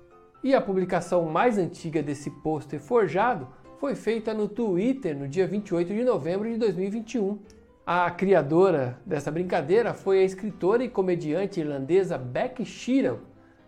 E 0.44 0.54
a 0.54 0.62
publicação 0.62 1.24
mais 1.26 1.58
antiga 1.58 2.04
desse 2.04 2.30
pôster 2.30 2.80
forjado 2.80 3.48
foi 3.80 3.96
feita 3.96 4.34
no 4.34 4.48
Twitter 4.48 5.18
no 5.18 5.28
dia 5.28 5.48
28 5.48 5.94
de 5.94 6.04
novembro 6.04 6.50
de 6.50 6.58
2021. 6.58 7.40
A 7.86 8.10
criadora 8.12 9.00
dessa 9.06 9.32
brincadeira 9.32 9.94
foi 9.94 10.20
a 10.20 10.24
escritora 10.24 10.84
e 10.84 10.90
comediante 10.90 11.60
irlandesa 11.60 12.18
Becky 12.18 12.66
Sheeran. 12.66 13.18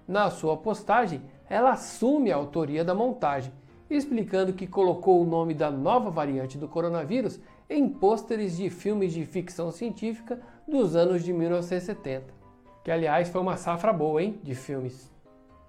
Na 0.07 0.29
sua 0.29 0.55
postagem, 0.55 1.21
ela 1.49 1.71
assume 1.71 2.31
a 2.31 2.35
autoria 2.35 2.83
da 2.83 2.93
montagem, 2.93 3.51
explicando 3.89 4.53
que 4.53 4.65
colocou 4.65 5.21
o 5.21 5.25
nome 5.25 5.53
da 5.53 5.69
nova 5.69 6.09
variante 6.09 6.57
do 6.57 6.67
coronavírus 6.67 7.39
em 7.69 7.87
pôsteres 7.87 8.57
de 8.57 8.69
filmes 8.69 9.13
de 9.13 9.25
ficção 9.25 9.71
científica 9.71 10.39
dos 10.67 10.95
anos 10.95 11.23
de 11.23 11.33
1970. 11.33 12.33
Que, 12.83 12.91
aliás, 12.91 13.29
foi 13.29 13.41
uma 13.41 13.57
safra 13.57 13.91
boa, 13.91 14.21
hein, 14.21 14.39
de 14.43 14.53
filmes. 14.53 15.11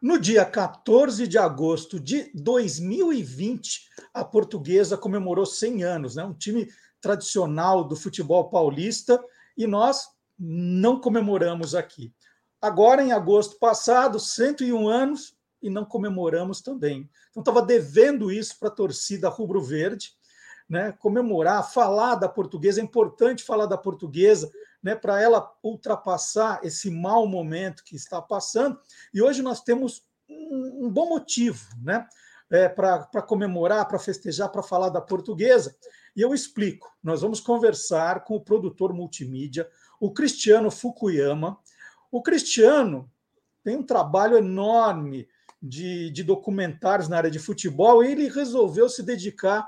No 0.00 0.18
dia 0.18 0.44
14 0.44 1.28
de 1.28 1.38
agosto 1.38 2.00
de 2.00 2.32
2020, 2.34 3.88
a 4.12 4.24
portuguesa 4.24 4.96
comemorou 4.96 5.46
100 5.46 5.84
anos, 5.84 6.16
né? 6.16 6.24
um 6.24 6.34
time 6.34 6.66
tradicional 7.00 7.84
do 7.84 7.94
futebol 7.94 8.48
paulista 8.48 9.22
e 9.56 9.64
nós 9.66 10.11
não 10.44 11.00
comemoramos 11.00 11.72
aqui. 11.72 12.12
Agora, 12.60 13.00
em 13.00 13.12
agosto 13.12 13.58
passado, 13.60 14.18
101 14.18 14.88
anos 14.88 15.36
e 15.62 15.70
não 15.70 15.84
comemoramos 15.84 16.60
também. 16.60 17.08
Então, 17.30 17.42
estava 17.42 17.62
devendo 17.62 18.30
isso 18.32 18.58
para 18.58 18.68
a 18.68 18.72
torcida 18.72 19.28
rubro-verde, 19.28 20.10
né? 20.68 20.90
comemorar, 20.98 21.70
falar 21.70 22.16
da 22.16 22.28
portuguesa. 22.28 22.80
É 22.80 22.84
importante 22.84 23.44
falar 23.44 23.66
da 23.66 23.78
portuguesa, 23.78 24.50
né? 24.82 24.96
para 24.96 25.20
ela 25.20 25.48
ultrapassar 25.62 26.58
esse 26.64 26.90
mau 26.90 27.24
momento 27.24 27.84
que 27.84 27.94
está 27.94 28.20
passando. 28.20 28.76
E 29.14 29.22
hoje 29.22 29.42
nós 29.42 29.60
temos 29.60 30.02
um, 30.28 30.86
um 30.86 30.90
bom 30.90 31.08
motivo 31.08 31.64
né? 31.80 32.04
É, 32.50 32.68
para 32.68 33.22
comemorar, 33.22 33.86
para 33.86 33.98
festejar, 33.98 34.50
para 34.50 34.62
falar 34.62 34.88
da 34.88 35.00
portuguesa. 35.00 35.74
E 36.14 36.20
eu 36.20 36.34
explico. 36.34 36.92
Nós 37.02 37.22
vamos 37.22 37.40
conversar 37.40 38.24
com 38.24 38.36
o 38.36 38.40
produtor 38.40 38.92
multimídia, 38.92 39.68
o 40.02 40.10
Cristiano 40.10 40.68
Fukuyama. 40.68 41.56
O 42.10 42.20
Cristiano 42.20 43.08
tem 43.62 43.76
um 43.76 43.84
trabalho 43.84 44.36
enorme 44.36 45.28
de, 45.62 46.10
de 46.10 46.24
documentários 46.24 47.08
na 47.08 47.18
área 47.18 47.30
de 47.30 47.38
futebol 47.38 48.02
e 48.02 48.10
ele 48.10 48.28
resolveu 48.28 48.88
se 48.88 49.00
dedicar 49.04 49.64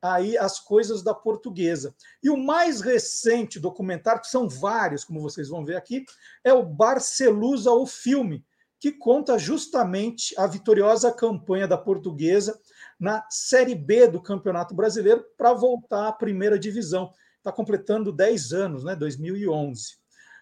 aí 0.00 0.38
às 0.38 0.60
coisas 0.60 1.02
da 1.02 1.12
portuguesa. 1.12 1.96
E 2.22 2.30
o 2.30 2.36
mais 2.36 2.80
recente 2.80 3.58
documentário, 3.58 4.22
que 4.22 4.28
são 4.28 4.48
vários, 4.48 5.02
como 5.02 5.20
vocês 5.20 5.48
vão 5.48 5.64
ver 5.64 5.74
aqui, 5.74 6.04
é 6.44 6.52
o 6.52 6.62
Barcelusa, 6.62 7.72
o 7.72 7.84
filme, 7.84 8.44
que 8.78 8.92
conta 8.92 9.36
justamente 9.36 10.32
a 10.38 10.46
vitoriosa 10.46 11.10
campanha 11.10 11.66
da 11.66 11.76
portuguesa 11.76 12.56
na 13.00 13.26
Série 13.28 13.74
B 13.74 14.06
do 14.06 14.22
Campeonato 14.22 14.76
Brasileiro 14.76 15.24
para 15.36 15.52
voltar 15.52 16.06
à 16.06 16.12
primeira 16.12 16.56
divisão. 16.56 17.12
Está 17.42 17.50
completando 17.50 18.12
10 18.12 18.52
anos, 18.52 18.84
né? 18.84 18.94
2011. 18.94 19.96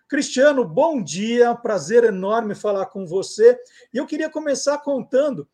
Cristiano, 0.07 0.67
bom 0.67 1.03
dia, 1.03 1.55
prazer 1.55 2.05
enorme 2.05 2.55
falar 2.55 2.85
com 2.87 3.07
você. 3.07 3.59
E 3.91 3.97
eu 3.97 4.07
queria 4.07 4.29
começar 4.29 4.77
contando. 4.77 5.49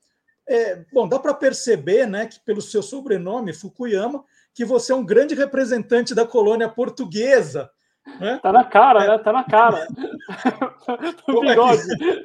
É, 0.45 0.85
bom, 0.93 1.07
dá 1.07 1.21
para 1.21 1.33
perceber, 1.33 2.05
né, 2.05 2.27
que 2.27 2.41
pelo 2.41 2.61
seu 2.61 2.83
sobrenome, 2.83 3.53
Fukuyama, 3.53 4.25
que 4.53 4.65
você 4.65 4.91
é 4.91 4.97
um 4.97 5.05
grande 5.05 5.37
representante 5.37 6.17
da 6.17 6.27
colônia 6.27 6.69
portuguesa. 6.69 7.71
Né? 8.19 8.41
Tá 8.43 8.53
na 8.53 8.65
cara, 8.65 9.05
é. 9.05 9.09
né? 9.09 9.19
Tá 9.19 9.33
na 9.33 9.45
cara. 9.45 9.87
como, 11.27 11.49
é 11.49 11.55
que, 11.55 12.23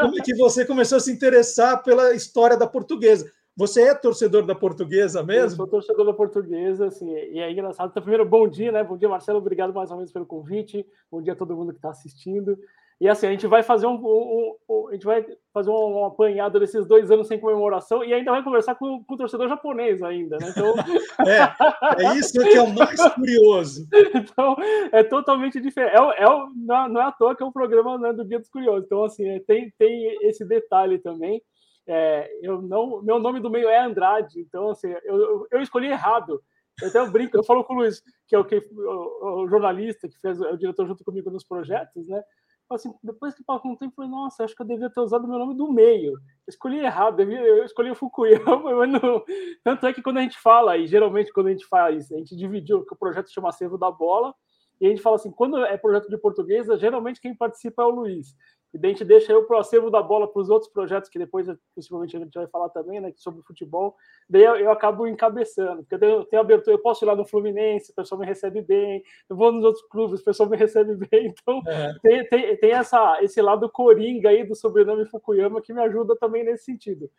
como 0.00 0.18
é 0.18 0.22
que 0.22 0.34
você 0.36 0.64
começou 0.64 0.98
a 0.98 1.00
se 1.00 1.10
interessar 1.10 1.82
pela 1.82 2.14
história 2.14 2.56
da 2.56 2.66
portuguesa? 2.68 3.28
Você 3.56 3.82
é 3.82 3.94
torcedor 3.94 4.46
da 4.46 4.54
portuguesa 4.54 5.22
mesmo? 5.22 5.52
Eu 5.52 5.56
sou 5.56 5.66
torcedor 5.66 6.06
da 6.06 6.14
portuguesa, 6.14 6.86
assim, 6.86 7.10
e 7.12 7.38
é 7.38 7.50
engraçado. 7.50 7.90
Então, 7.90 8.02
primeiro, 8.02 8.24
bom 8.24 8.48
dia, 8.48 8.72
né? 8.72 8.82
Bom 8.82 8.96
dia, 8.96 9.08
Marcelo. 9.08 9.38
Obrigado 9.38 9.74
mais 9.74 9.90
uma 9.90 9.98
vez 9.98 10.10
pelo 10.10 10.24
convite. 10.24 10.86
Bom 11.10 11.20
dia 11.20 11.34
a 11.34 11.36
todo 11.36 11.54
mundo 11.54 11.72
que 11.72 11.78
está 11.78 11.90
assistindo. 11.90 12.58
E 13.02 13.08
assim, 13.08 13.26
a 13.26 13.30
gente 13.30 13.48
vai 13.48 13.64
fazer 13.64 13.84
um, 13.86 13.96
um, 13.96 14.54
um, 14.68 14.88
a 14.88 14.92
gente 14.92 15.04
vai 15.04 15.26
fazer 15.52 15.70
um, 15.70 15.98
um, 15.98 16.04
apanhado 16.04 16.60
desses 16.60 16.86
dois 16.86 17.10
anos 17.10 17.26
sem 17.26 17.36
comemoração 17.36 18.04
e 18.04 18.14
ainda 18.14 18.30
vai 18.30 18.44
conversar 18.44 18.76
com, 18.76 19.02
com 19.02 19.14
o 19.14 19.16
torcedor 19.16 19.48
japonês 19.48 20.00
ainda, 20.04 20.38
né? 20.38 20.48
Então... 20.50 20.72
é, 21.26 22.04
é 22.06 22.14
isso 22.14 22.38
que 22.40 22.56
é 22.56 22.62
o 22.62 22.72
mais 22.72 23.00
curioso. 23.14 23.88
então, 24.14 24.56
é 24.92 25.02
totalmente 25.02 25.60
diferente. 25.60 25.96
É, 25.96 26.22
é, 26.22 26.26
não 26.56 27.00
é 27.00 27.04
à 27.04 27.10
toa 27.10 27.34
que 27.34 27.42
é 27.42 27.46
um 27.46 27.50
programa 27.50 27.98
né, 27.98 28.12
do 28.12 28.24
Dia 28.24 28.38
dos 28.38 28.48
Curiosos. 28.48 28.84
Então, 28.84 29.02
assim, 29.02 29.28
é, 29.28 29.40
tem, 29.40 29.72
tem 29.76 30.16
esse 30.22 30.44
detalhe 30.44 30.98
também. 31.00 31.42
É, 31.86 32.30
eu 32.42 32.62
não, 32.62 33.02
meu 33.02 33.18
nome 33.18 33.40
do 33.40 33.50
meio 33.50 33.68
é 33.68 33.80
Andrade, 33.80 34.40
então 34.40 34.70
assim, 34.70 34.88
eu, 35.04 35.46
eu, 35.50 35.60
escolhi 35.60 35.88
errado. 35.88 36.42
Eu 36.80 36.88
até 36.88 37.04
brinco, 37.10 37.36
eu 37.36 37.44
falo 37.44 37.64
com 37.64 37.74
o 37.74 37.76
Luiz, 37.78 38.02
que 38.26 38.34
é 38.34 38.38
o, 38.38 38.44
que, 38.44 38.56
o, 38.56 39.42
o 39.42 39.48
jornalista 39.48 40.08
que 40.08 40.18
fez, 40.20 40.40
é 40.40 40.50
o 40.50 40.56
diretor 40.56 40.86
junto 40.86 41.04
comigo 41.04 41.30
nos 41.30 41.44
projetos, 41.44 42.08
né? 42.08 42.22
Assim, 42.70 42.92
depois 43.02 43.34
que 43.34 43.44
passou 43.44 43.70
um 43.70 43.76
tempo, 43.76 43.92
eu 43.92 43.96
falei, 43.96 44.10
nossa, 44.10 44.44
acho 44.44 44.56
que 44.56 44.62
eu 44.62 44.66
devia 44.66 44.88
ter 44.88 45.00
usado 45.00 45.28
meu 45.28 45.38
nome 45.38 45.54
do 45.54 45.70
meio. 45.70 46.12
Eu 46.12 46.18
escolhi 46.48 46.78
errado, 46.78 47.20
eu 47.20 47.64
escolhi 47.64 47.90
o 47.90 47.94
Fukuyama. 47.94 48.86
Não... 48.86 49.22
Tanto 49.62 49.86
é 49.86 49.92
que 49.92 50.02
quando 50.02 50.18
a 50.18 50.22
gente 50.22 50.38
fala, 50.38 50.76
e 50.78 50.86
geralmente 50.86 51.32
quando 51.32 51.48
a 51.48 51.50
gente 51.50 51.66
faz, 51.66 52.10
a 52.10 52.16
gente 52.16 52.34
dividiu, 52.34 52.84
que 52.84 52.94
o 52.94 52.96
projeto 52.96 53.30
chama 53.30 53.50
Acervo 53.50 53.76
da 53.76 53.90
Bola, 53.90 54.34
e 54.80 54.86
a 54.86 54.88
gente 54.88 55.02
fala 55.02 55.16
assim, 55.16 55.30
quando 55.30 55.62
é 55.64 55.76
projeto 55.76 56.08
de 56.08 56.18
portuguesa, 56.18 56.78
geralmente 56.78 57.20
quem 57.20 57.36
participa 57.36 57.82
é 57.82 57.86
o 57.86 57.90
Luiz. 57.90 58.34
E 58.72 58.78
daí 58.78 58.90
a 58.90 58.94
gente 58.94 59.04
deixa 59.04 59.32
eu 59.32 59.46
o 59.48 59.56
acervo 59.56 59.90
da 59.90 60.02
bola 60.02 60.26
para 60.26 60.40
os 60.40 60.48
outros 60.48 60.70
projetos 60.70 61.10
que 61.10 61.18
depois 61.18 61.46
possivelmente 61.74 62.16
a 62.16 62.20
gente 62.20 62.32
vai 62.32 62.46
falar 62.46 62.70
também, 62.70 63.00
né, 63.00 63.12
sobre 63.16 63.42
futebol. 63.42 63.96
Daí 64.28 64.42
eu, 64.42 64.56
eu 64.56 64.70
acabo 64.70 65.06
encabeçando, 65.06 65.84
porque 65.84 66.02
eu 66.02 66.24
tenho 66.24 66.40
abertura, 66.40 66.74
eu 66.74 66.80
posso 66.80 67.04
ir 67.04 67.06
lá 67.06 67.14
no 67.14 67.26
Fluminense, 67.26 67.92
o 67.92 67.94
pessoal 67.94 68.18
me 68.18 68.26
recebe 68.26 68.62
bem, 68.62 69.02
eu 69.28 69.36
vou 69.36 69.52
nos 69.52 69.64
outros 69.64 69.84
clubes, 69.88 70.20
o 70.20 70.24
pessoal 70.24 70.48
me 70.48 70.56
recebe 70.58 70.94
bem. 70.94 71.26
Então 71.26 71.60
é. 71.66 71.94
tem, 72.02 72.28
tem, 72.28 72.56
tem 72.56 72.72
essa, 72.72 73.22
esse 73.22 73.42
lado 73.42 73.68
coringa 73.68 74.30
aí 74.30 74.44
do 74.44 74.54
sobrenome 74.54 75.04
Fukuyama 75.06 75.60
que 75.60 75.72
me 75.72 75.82
ajuda 75.82 76.16
também 76.16 76.42
nesse 76.42 76.64
sentido. 76.64 77.10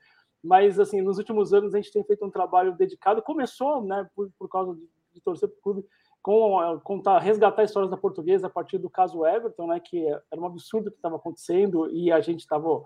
Mas, 0.43 0.77
assim, 0.79 1.01
nos 1.01 1.17
últimos 1.17 1.53
anos 1.53 1.73
a 1.73 1.77
gente 1.77 1.91
tem 1.91 2.03
feito 2.03 2.25
um 2.25 2.29
trabalho 2.29 2.75
dedicado. 2.75 3.21
Começou, 3.21 3.81
né, 3.81 4.09
por, 4.13 4.29
por 4.37 4.49
causa 4.49 4.75
de, 4.75 4.89
de 5.13 5.21
torcer 5.21 5.47
para 5.47 5.57
o 5.57 5.61
clube, 5.61 5.85
com, 6.23 6.79
contar, 6.83 7.19
resgatar 7.19 7.63
histórias 7.63 7.91
da 7.91 7.97
portuguesa 7.97 8.47
a 8.47 8.49
partir 8.49 8.77
do 8.77 8.89
caso 8.89 9.25
Everton, 9.25 9.67
né, 9.67 9.79
que 9.79 10.07
era 10.07 10.41
um 10.41 10.45
absurdo 10.45 10.89
que 10.89 10.97
estava 10.97 11.17
acontecendo 11.17 11.91
e 11.91 12.11
a 12.11 12.21
gente 12.21 12.39
estava 12.39 12.83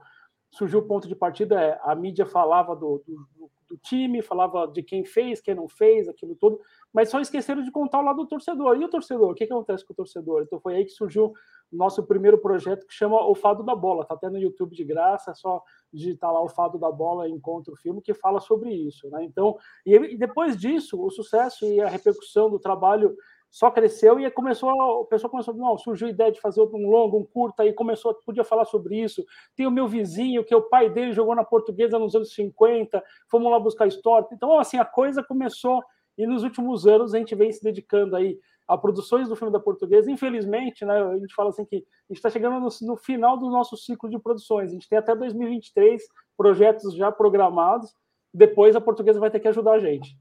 surgiu 0.52 0.80
o 0.80 0.88
ponto 0.88 1.08
de 1.08 1.16
partida, 1.16 1.62
é, 1.62 1.80
a 1.84 1.94
mídia 1.94 2.26
falava 2.26 2.76
do, 2.76 3.04
do, 3.06 3.28
do, 3.36 3.52
time, 3.84 4.22
falava 4.22 4.68
de 4.68 4.82
quem 4.82 5.04
fez, 5.04 5.42
quem 5.42 5.56
não 5.56 5.68
fez, 5.68 6.08
aquilo 6.08 6.36
tudo, 6.36 6.60
mas 6.94 7.10
só 7.10 7.20
esqueceram 7.20 7.62
de 7.64 7.72
contar 7.72 8.00
o 8.00 8.04
lado 8.04 8.18
do 8.18 8.28
torcedor. 8.28 8.78
E 8.80 8.86
o 8.86 8.90
torcedor? 8.90 9.32
O 9.32 9.34
que, 9.34 9.46
que 9.46 9.54
acontece 9.54 9.86
com 9.86 9.94
o 9.94 9.96
torcedor? 9.96 10.44
Então 10.44 10.60
foi 10.60 10.76
aí 10.76 10.86
que 10.86 10.92
surgiu 10.92 11.34
o 11.72 11.76
nosso 11.76 12.04
primeiro 12.04 12.38
projeto 12.38 12.86
que 12.86 12.94
chama 12.94 13.26
O 13.26 13.36
Fado 13.36 13.64
da 13.64 13.76
Bola. 13.76 14.04
Está 14.04 14.16
até 14.16 14.30
no 14.30 14.38
YouTube 14.38 14.76
de 14.76 14.84
graça, 14.84 15.32
é 15.32 15.34
só 15.34 15.62
digitar 15.92 16.32
lá 16.32 16.42
O 16.42 16.50
Fado 16.50 16.78
da 16.78 16.92
Bola 16.92 17.28
encontra 17.28 17.74
o 17.74 17.78
filme 17.78 18.02
que 18.02 18.14
fala 18.14 18.40
sobre 18.40 18.74
isso. 18.74 19.10
Né? 19.10 19.24
Então, 19.24 19.58
e 19.86 20.18
depois 20.18 20.58
disso, 20.58 21.02
o 21.02 21.10
sucesso 21.10 21.66
e 21.66 21.82
a 21.82 21.88
repercussão 21.88 22.50
do 22.50 22.60
trabalho 22.60 23.16
só 23.58 23.72
cresceu 23.72 24.20
e 24.20 24.30
começou, 24.30 24.70
o 24.70 25.06
pessoal 25.06 25.32
começou, 25.32 25.52
não, 25.56 25.76
surgiu 25.80 26.06
a 26.06 26.12
ideia 26.12 26.32
de 26.32 26.40
fazer 26.40 26.62
um 26.62 26.88
longo, 26.88 27.18
um 27.18 27.26
curta, 27.26 27.66
e 27.66 27.74
começou, 27.74 28.14
podia 28.24 28.44
falar 28.44 28.66
sobre 28.66 29.02
isso. 29.02 29.26
Tem 29.56 29.66
o 29.66 29.72
meu 29.72 29.88
vizinho, 29.88 30.44
que 30.44 30.54
o 30.54 30.62
pai 30.62 30.92
dele 30.92 31.12
jogou 31.12 31.34
na 31.34 31.44
portuguesa 31.44 31.98
nos 31.98 32.14
anos 32.14 32.36
50, 32.36 33.04
fomos 33.28 33.52
lá 33.52 33.60
buscar 33.60 33.88
história. 33.88 34.28
Então, 34.32 34.60
assim, 34.60 34.78
a 34.78 34.86
coisa 34.86 35.24
começou, 35.24 35.84
e 36.16 36.28
nos 36.28 36.44
últimos 36.44 36.86
anos 36.86 37.16
a 37.16 37.18
gente 37.18 37.34
vem 37.34 37.52
se 37.52 37.64
dedicando 37.64 38.16
aí 38.16 38.40
a 38.68 38.78
produções 38.78 39.28
do 39.28 39.36
filme 39.36 39.52
da 39.52 39.60
portuguesa. 39.60 40.12
Infelizmente, 40.12 40.86
né, 40.86 40.94
a 40.94 41.18
gente 41.18 41.34
fala 41.34 41.50
assim 41.50 41.66
que 41.66 41.78
a 41.78 42.14
gente 42.14 42.18
está 42.18 42.30
chegando 42.30 42.60
no, 42.60 42.70
no, 42.88 42.96
final 42.96 43.40
do 43.40 43.50
nosso 43.50 43.76
ciclo 43.76 44.08
de 44.08 44.20
produções. 44.20 44.70
A 44.70 44.74
gente 44.74 44.88
tem 44.88 45.00
até 45.00 45.16
2023 45.16 46.04
projetos 46.38 46.94
já 46.94 47.12
programados. 47.12 47.92
Depois 48.32 48.76
a 48.76 48.82
portuguesa 48.82 49.20
vai 49.20 49.32
ter 49.32 49.40
que 49.40 49.48
ajudar 49.48 49.72
a 49.72 49.80
gente. 49.80 50.16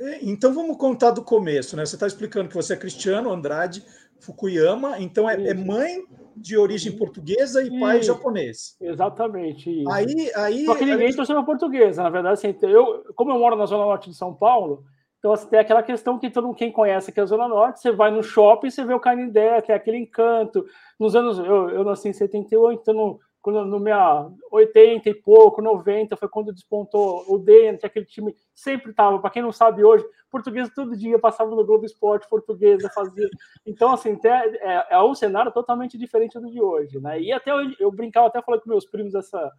É, 0.00 0.18
então 0.22 0.54
vamos 0.54 0.78
contar 0.78 1.10
do 1.10 1.22
começo, 1.22 1.76
né? 1.76 1.84
Você 1.84 1.94
está 1.96 2.06
explicando 2.06 2.48
que 2.48 2.54
você 2.54 2.72
é 2.72 2.76
Cristiano 2.76 3.30
Andrade 3.30 3.84
Fukuyama, 4.18 4.98
então 4.98 5.28
é, 5.28 5.34
é 5.48 5.54
mãe 5.54 6.02
de 6.34 6.56
origem 6.56 6.96
portuguesa 6.96 7.62
e 7.62 7.78
pai 7.78 8.02
japonês. 8.02 8.76
Exatamente. 8.80 9.70
Isso. 9.70 9.90
Aí, 9.90 10.30
aí, 10.34 10.64
Só 10.64 10.74
que 10.74 10.86
ninguém 10.86 11.08
gente... 11.08 11.16
torceu 11.16 11.44
portuguesa, 11.44 12.02
na 12.02 12.08
verdade. 12.08 12.34
Assim, 12.34 12.56
eu, 12.62 13.04
como 13.14 13.30
eu 13.30 13.38
moro 13.38 13.56
na 13.56 13.66
zona 13.66 13.84
norte 13.84 14.08
de 14.08 14.16
São 14.16 14.34
Paulo, 14.34 14.84
então 15.18 15.32
assim, 15.32 15.48
tem 15.48 15.58
aquela 15.58 15.82
questão 15.82 16.18
que 16.18 16.30
todo 16.30 16.46
mundo, 16.46 16.56
quem 16.56 16.72
conhece 16.72 17.10
aqui 17.10 17.20
a 17.20 17.26
zona 17.26 17.46
norte, 17.46 17.80
você 17.80 17.92
vai 17.92 18.10
no 18.10 18.22
shopping, 18.22 18.70
você 18.70 18.82
vê 18.84 18.94
o 18.94 19.00
Canindé, 19.00 19.60
tem 19.60 19.74
aquele 19.74 19.98
encanto. 19.98 20.64
Nos 20.98 21.14
anos, 21.14 21.38
eu, 21.38 21.68
eu 21.70 21.84
nasci 21.84 22.08
em 22.08 22.12
78, 22.14 22.80
então 22.80 23.18
quando 23.42 23.64
no 23.64 23.80
minha 23.80 24.30
80 24.50 25.08
e 25.08 25.14
pouco, 25.14 25.62
90, 25.62 26.16
foi 26.16 26.28
quando 26.28 26.52
despontou 26.52 27.24
o 27.26 27.38
Dente, 27.38 27.86
aquele 27.86 28.04
time 28.04 28.34
sempre 28.54 28.90
estava, 28.90 29.18
para 29.18 29.30
quem 29.30 29.42
não 29.42 29.52
sabe 29.52 29.82
hoje, 29.82 30.04
português 30.30 30.68
todo 30.74 30.96
dia 30.96 31.18
passava 31.18 31.50
no 31.50 31.64
Globo 31.64 31.84
Esporte, 31.84 32.28
portuguesa 32.28 32.90
fazia. 32.90 33.28
Então, 33.64 33.92
assim, 33.92 34.18
é, 34.24 34.94
é 34.94 35.02
um 35.02 35.14
cenário 35.14 35.50
totalmente 35.52 35.96
diferente 35.96 36.38
do 36.38 36.50
de 36.50 36.60
hoje, 36.60 37.00
né? 37.00 37.20
E 37.20 37.32
até 37.32 37.50
eu, 37.50 37.72
eu 37.78 37.90
brincava, 37.90 38.26
até 38.26 38.42
falei 38.42 38.60
com 38.60 38.68
meus 38.68 38.84
primos 38.84 39.14
essa, 39.14 39.50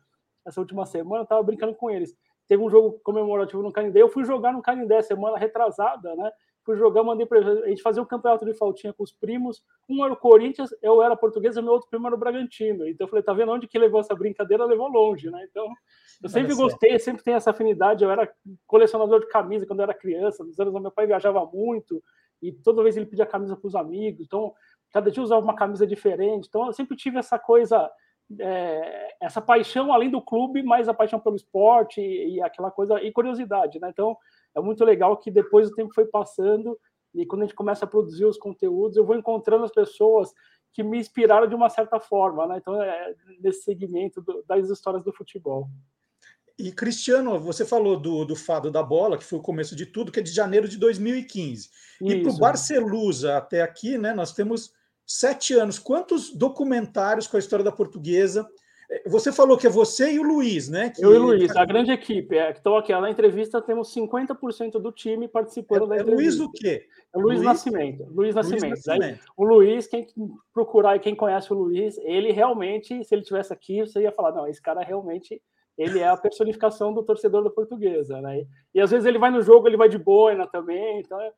essa 0.46 0.60
última 0.60 0.86
semana, 0.86 1.24
eu 1.24 1.28
tava 1.28 1.44
brincando 1.44 1.74
com 1.74 1.90
eles. 1.90 2.16
Teve 2.48 2.62
um 2.62 2.70
jogo 2.70 3.00
comemorativo 3.04 3.64
no 3.64 3.72
Canindé, 3.72 4.02
eu 4.02 4.10
fui 4.10 4.26
jogar 4.26 4.52
no 4.52 4.62
Canindé 4.62 5.02
semana 5.02 5.38
retrasada, 5.38 6.16
né? 6.16 6.32
Fui 6.64 6.78
jogar, 6.78 7.04
mandei 7.04 7.26
para 7.26 7.40
a 7.40 7.68
gente 7.68 7.82
fazer 7.82 8.00
um 8.00 8.06
campeonato 8.06 8.46
de 8.46 8.54
faltinha 8.54 8.94
com 8.94 9.04
os 9.04 9.12
primos. 9.12 9.64
Um 9.90 10.04
era 10.04 10.14
o 10.14 10.18
Corinthians, 10.18 10.70
eu 10.82 11.02
era 11.02 11.16
portuguesa, 11.16 11.62
meu 11.62 11.74
outro 11.74 11.90
primo 11.90 12.08
era 12.08 12.16
o 12.16 12.20
Bragantino. 12.20 12.88
Então 12.88 13.06
eu 13.06 13.10
falei, 13.10 13.24
tá 13.24 13.34
vendo 13.34 13.52
onde 13.52 13.68
que 13.68 13.80
levou 13.80 14.00
essa 14.00 14.16
brincadeira? 14.16 14.66
Levou 14.66 14.88
longe, 14.88 15.30
né? 15.30 15.46
Então 15.50 15.68
eu 16.24 16.30
sempre 16.30 16.54
gostei, 16.54 16.98
sempre 17.00 17.24
tenho 17.24 17.38
essa 17.38 17.52
afinidade. 17.52 18.04
Eu 18.04 18.12
era 18.12 18.32
colecionador 18.68 19.22
de 19.22 19.28
camisa 19.28 19.66
quando 19.66 19.80
eu 19.80 19.84
era 19.84 19.94
criança. 19.94 20.44
Nos 20.44 20.60
anos 20.60 20.74
meu 20.74 20.92
pai 20.92 21.08
viajava 21.08 21.46
muito 21.46 22.02
e 22.42 22.52
toda 22.52 22.84
vez 22.84 22.98
ele 22.98 23.06
pedia 23.06 23.26
camisa 23.26 23.56
para 23.56 23.68
os 23.68 23.76
amigos. 23.76 24.26
Então 24.26 24.54
cada 24.92 25.10
dia 25.10 25.24
usava 25.24 25.44
uma 25.44 25.56
camisa 25.56 25.88
diferente. 25.88 26.48
Então 26.48 26.68
eu 26.68 26.74
sempre 26.74 26.96
tive 26.96 27.18
essa 27.18 27.40
coisa 27.40 27.90
é, 28.40 29.16
essa 29.20 29.42
paixão 29.42 29.92
além 29.92 30.10
do 30.10 30.22
clube, 30.22 30.64
mas 30.64 30.88
a 30.88 30.94
paixão 30.94 31.20
pelo 31.20 31.36
esporte 31.36 32.00
e, 32.00 32.36
e, 32.36 32.42
aquela 32.42 32.72
coisa 32.72 33.02
e 33.02 33.12
curiosidade, 33.12 33.80
né? 33.80 33.90
Então 33.90 34.18
é 34.56 34.62
muito 34.62 34.84
legal 34.84 35.18
que 35.18 35.32
depois 35.32 35.70
o 35.70 35.76
tempo 35.76 35.94
foi 35.94 36.06
passando 36.06 36.78
e 37.14 37.26
quando 37.26 37.42
a 37.42 37.46
gente 37.46 37.56
começa 37.56 37.86
a 37.86 37.88
produzir 37.88 38.26
os 38.26 38.38
conteúdos, 38.38 38.98
eu 38.98 39.06
vou 39.06 39.16
encontrando 39.16 39.66
as 39.66 39.72
pessoas 39.72 40.32
que 40.74 40.84
me 40.84 40.98
inspiraram 40.98 41.48
de 41.48 41.56
uma 41.56 41.70
certa 41.70 42.00
forma, 42.00 42.48
né? 42.48 42.58
Então 42.58 42.82
é 42.82 43.14
nesse 43.42 43.64
segmento 43.64 44.22
do, 44.22 44.44
das 44.48 44.70
histórias 44.70 45.04
do 45.04 45.12
futebol. 45.12 45.68
E 46.58 46.72
Cristiano, 46.72 47.40
você 47.40 47.66
falou 47.66 48.00
do, 48.00 48.24
do 48.24 48.36
Fado 48.36 48.70
da 48.70 48.84
Bola, 48.84 49.18
que 49.18 49.24
foi 49.24 49.40
o 49.40 49.42
começo 49.42 49.76
de 49.76 49.86
tudo, 49.86 50.12
que 50.12 50.20
é 50.20 50.24
de 50.24 50.32
janeiro 50.32 50.68
de 50.68 50.78
2015. 50.78 51.62
Isso. 51.62 51.72
E 52.02 52.22
para 52.22 52.32
o 52.32 52.38
Barcelusa 52.38 53.38
até 53.38 53.62
aqui, 53.62 53.98
né? 53.98 54.14
Nós 54.14 54.32
temos 54.34 54.72
sete 55.06 55.54
anos. 55.54 55.80
Quantos 55.80 56.34
documentários 56.34 57.28
com 57.28 57.36
a 57.36 57.40
história 57.40 57.66
da 57.66 57.72
portuguesa? 57.72 58.48
Você 59.06 59.32
falou 59.32 59.58
que 59.58 59.66
é 59.66 59.70
você 59.70 60.12
e 60.12 60.20
o 60.20 60.24
Luiz, 60.24 60.68
né? 60.68 60.90
Que... 60.90 61.04
Eu 61.04 61.14
e 61.14 61.18
o 61.18 61.24
Luiz, 61.24 61.56
a 61.56 61.64
grande 61.64 61.92
equipe. 61.92 62.38
É, 62.38 62.50
então, 62.52 62.76
aqui 62.76 62.92
na 62.92 63.10
entrevista 63.10 63.62
temos 63.62 63.94
50% 63.96 64.74
do 64.74 64.92
time 64.92 65.30
participando 65.30 65.86
é, 65.86 65.88
da 65.88 65.96
entrevista. 66.02 66.12
É 66.12 66.16
Luiz 66.16 66.40
o 66.40 66.52
quê? 66.52 66.88
É 67.14 67.18
Luiz, 67.18 67.38
Luiz 67.38 67.42
Nascimento. 67.42 68.06
Luiz 68.12 68.36
Nascimento. 68.36 68.64
Luiz 68.64 68.86
Nascimento. 68.86 69.04
Aí, 69.04 69.20
o 69.38 69.46
Luiz, 69.46 69.88
quem 69.88 70.06
procurar 70.54 70.98
e 70.98 71.00
quem 71.00 71.16
conhece 71.16 71.54
o 71.54 71.56
Luiz, 71.56 71.98
ele 72.00 72.34
realmente, 72.34 73.04
se 73.06 73.16
ele 73.16 73.22
tivesse 73.22 73.54
aqui, 73.54 73.82
você 73.82 74.02
ia 74.02 74.12
falar, 74.12 74.34
não, 74.34 74.48
esse 74.48 74.62
cara 74.62 74.82
realmente 74.82 75.42
ele 75.78 76.00
é 76.00 76.08
a 76.08 76.18
personificação 76.18 76.94
do 76.94 77.02
torcedor 77.02 77.44
da 77.44 77.50
portuguesa, 77.50 78.22
né? 78.22 78.46
E 78.74 78.82
às 78.82 78.92
vezes 78.92 79.06
ele 79.06 79.18
vai 79.18 79.32
no 79.32 79.42
jogo, 79.42 79.68
ele 79.68 79.78
vai 79.78 79.88
de 79.88 79.98
boina 79.98 80.46
também, 80.46 81.00
então 81.00 81.20
é, 81.20 81.32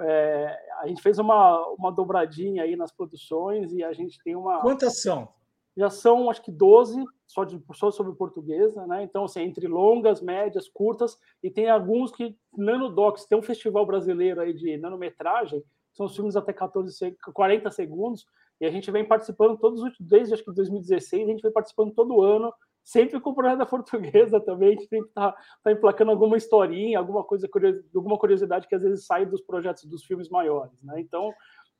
é, 0.00 0.58
a 0.80 0.86
gente 0.88 1.00
fez 1.00 1.18
uma, 1.18 1.66
uma 1.78 1.90
dobradinha 1.90 2.64
aí 2.64 2.76
nas 2.76 2.92
produções 2.92 3.72
e 3.72 3.82
a 3.82 3.92
gente 3.92 4.18
tem 4.22 4.34
uma. 4.34 4.60
Quantas 4.60 5.00
são? 5.00 5.28
Já 5.76 5.90
são, 5.90 6.30
acho 6.30 6.42
que 6.42 6.50
12, 6.50 7.04
só, 7.26 7.44
de, 7.44 7.62
só 7.74 7.90
sobre 7.90 8.14
portuguesa, 8.14 8.86
né? 8.86 9.02
Então, 9.02 9.24
assim, 9.24 9.40
entre 9.40 9.66
longas, 9.66 10.20
médias, 10.20 10.68
curtas, 10.68 11.18
e 11.42 11.50
tem 11.50 11.68
alguns 11.68 12.12
que 12.12 12.36
nanodocs, 12.56 13.26
tem 13.26 13.38
um 13.38 13.42
festival 13.42 13.84
brasileiro 13.84 14.40
aí 14.40 14.54
de 14.54 14.76
nanometragem, 14.76 15.62
são 15.92 16.08
filmes 16.08 16.36
até 16.36 16.52
14, 16.52 17.16
40 17.32 17.70
segundos, 17.70 18.26
e 18.60 18.66
a 18.66 18.70
gente 18.70 18.90
vem 18.90 19.04
participando 19.04 19.58
todos, 19.58 19.82
desde 20.00 20.34
acho 20.34 20.44
que 20.44 20.52
2016, 20.52 21.24
a 21.24 21.30
gente 21.30 21.42
vem 21.42 21.52
participando 21.52 21.94
todo 21.94 22.22
ano 22.22 22.52
sempre 22.86 23.18
com 23.18 23.30
o 23.30 23.34
projeto 23.34 23.58
da 23.58 23.66
portuguesa 23.66 24.38
também, 24.40 24.68
a 24.68 24.70
gente 24.72 24.84
estar 24.84 25.32
tá, 25.32 25.38
tá 25.64 25.72
emplacando 25.72 26.12
alguma 26.12 26.36
historinha, 26.36 27.00
alguma 27.00 27.24
coisa, 27.24 27.48
alguma 27.92 28.16
curiosidade 28.16 28.68
que 28.68 28.76
às 28.76 28.82
vezes 28.82 29.04
sai 29.04 29.26
dos 29.26 29.40
projetos 29.40 29.84
dos 29.86 30.04
filmes 30.04 30.28
maiores, 30.28 30.80
né? 30.84 31.00
Então, 31.00 31.32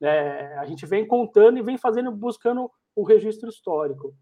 é, 0.03 0.57
a 0.59 0.65
gente 0.65 0.85
vem 0.87 1.07
contando 1.07 1.59
e 1.59 1.63
vem 1.63 1.77
fazendo, 1.77 2.11
buscando 2.11 2.71
o 2.95 3.03
registro 3.03 3.49
histórico. 3.49 4.15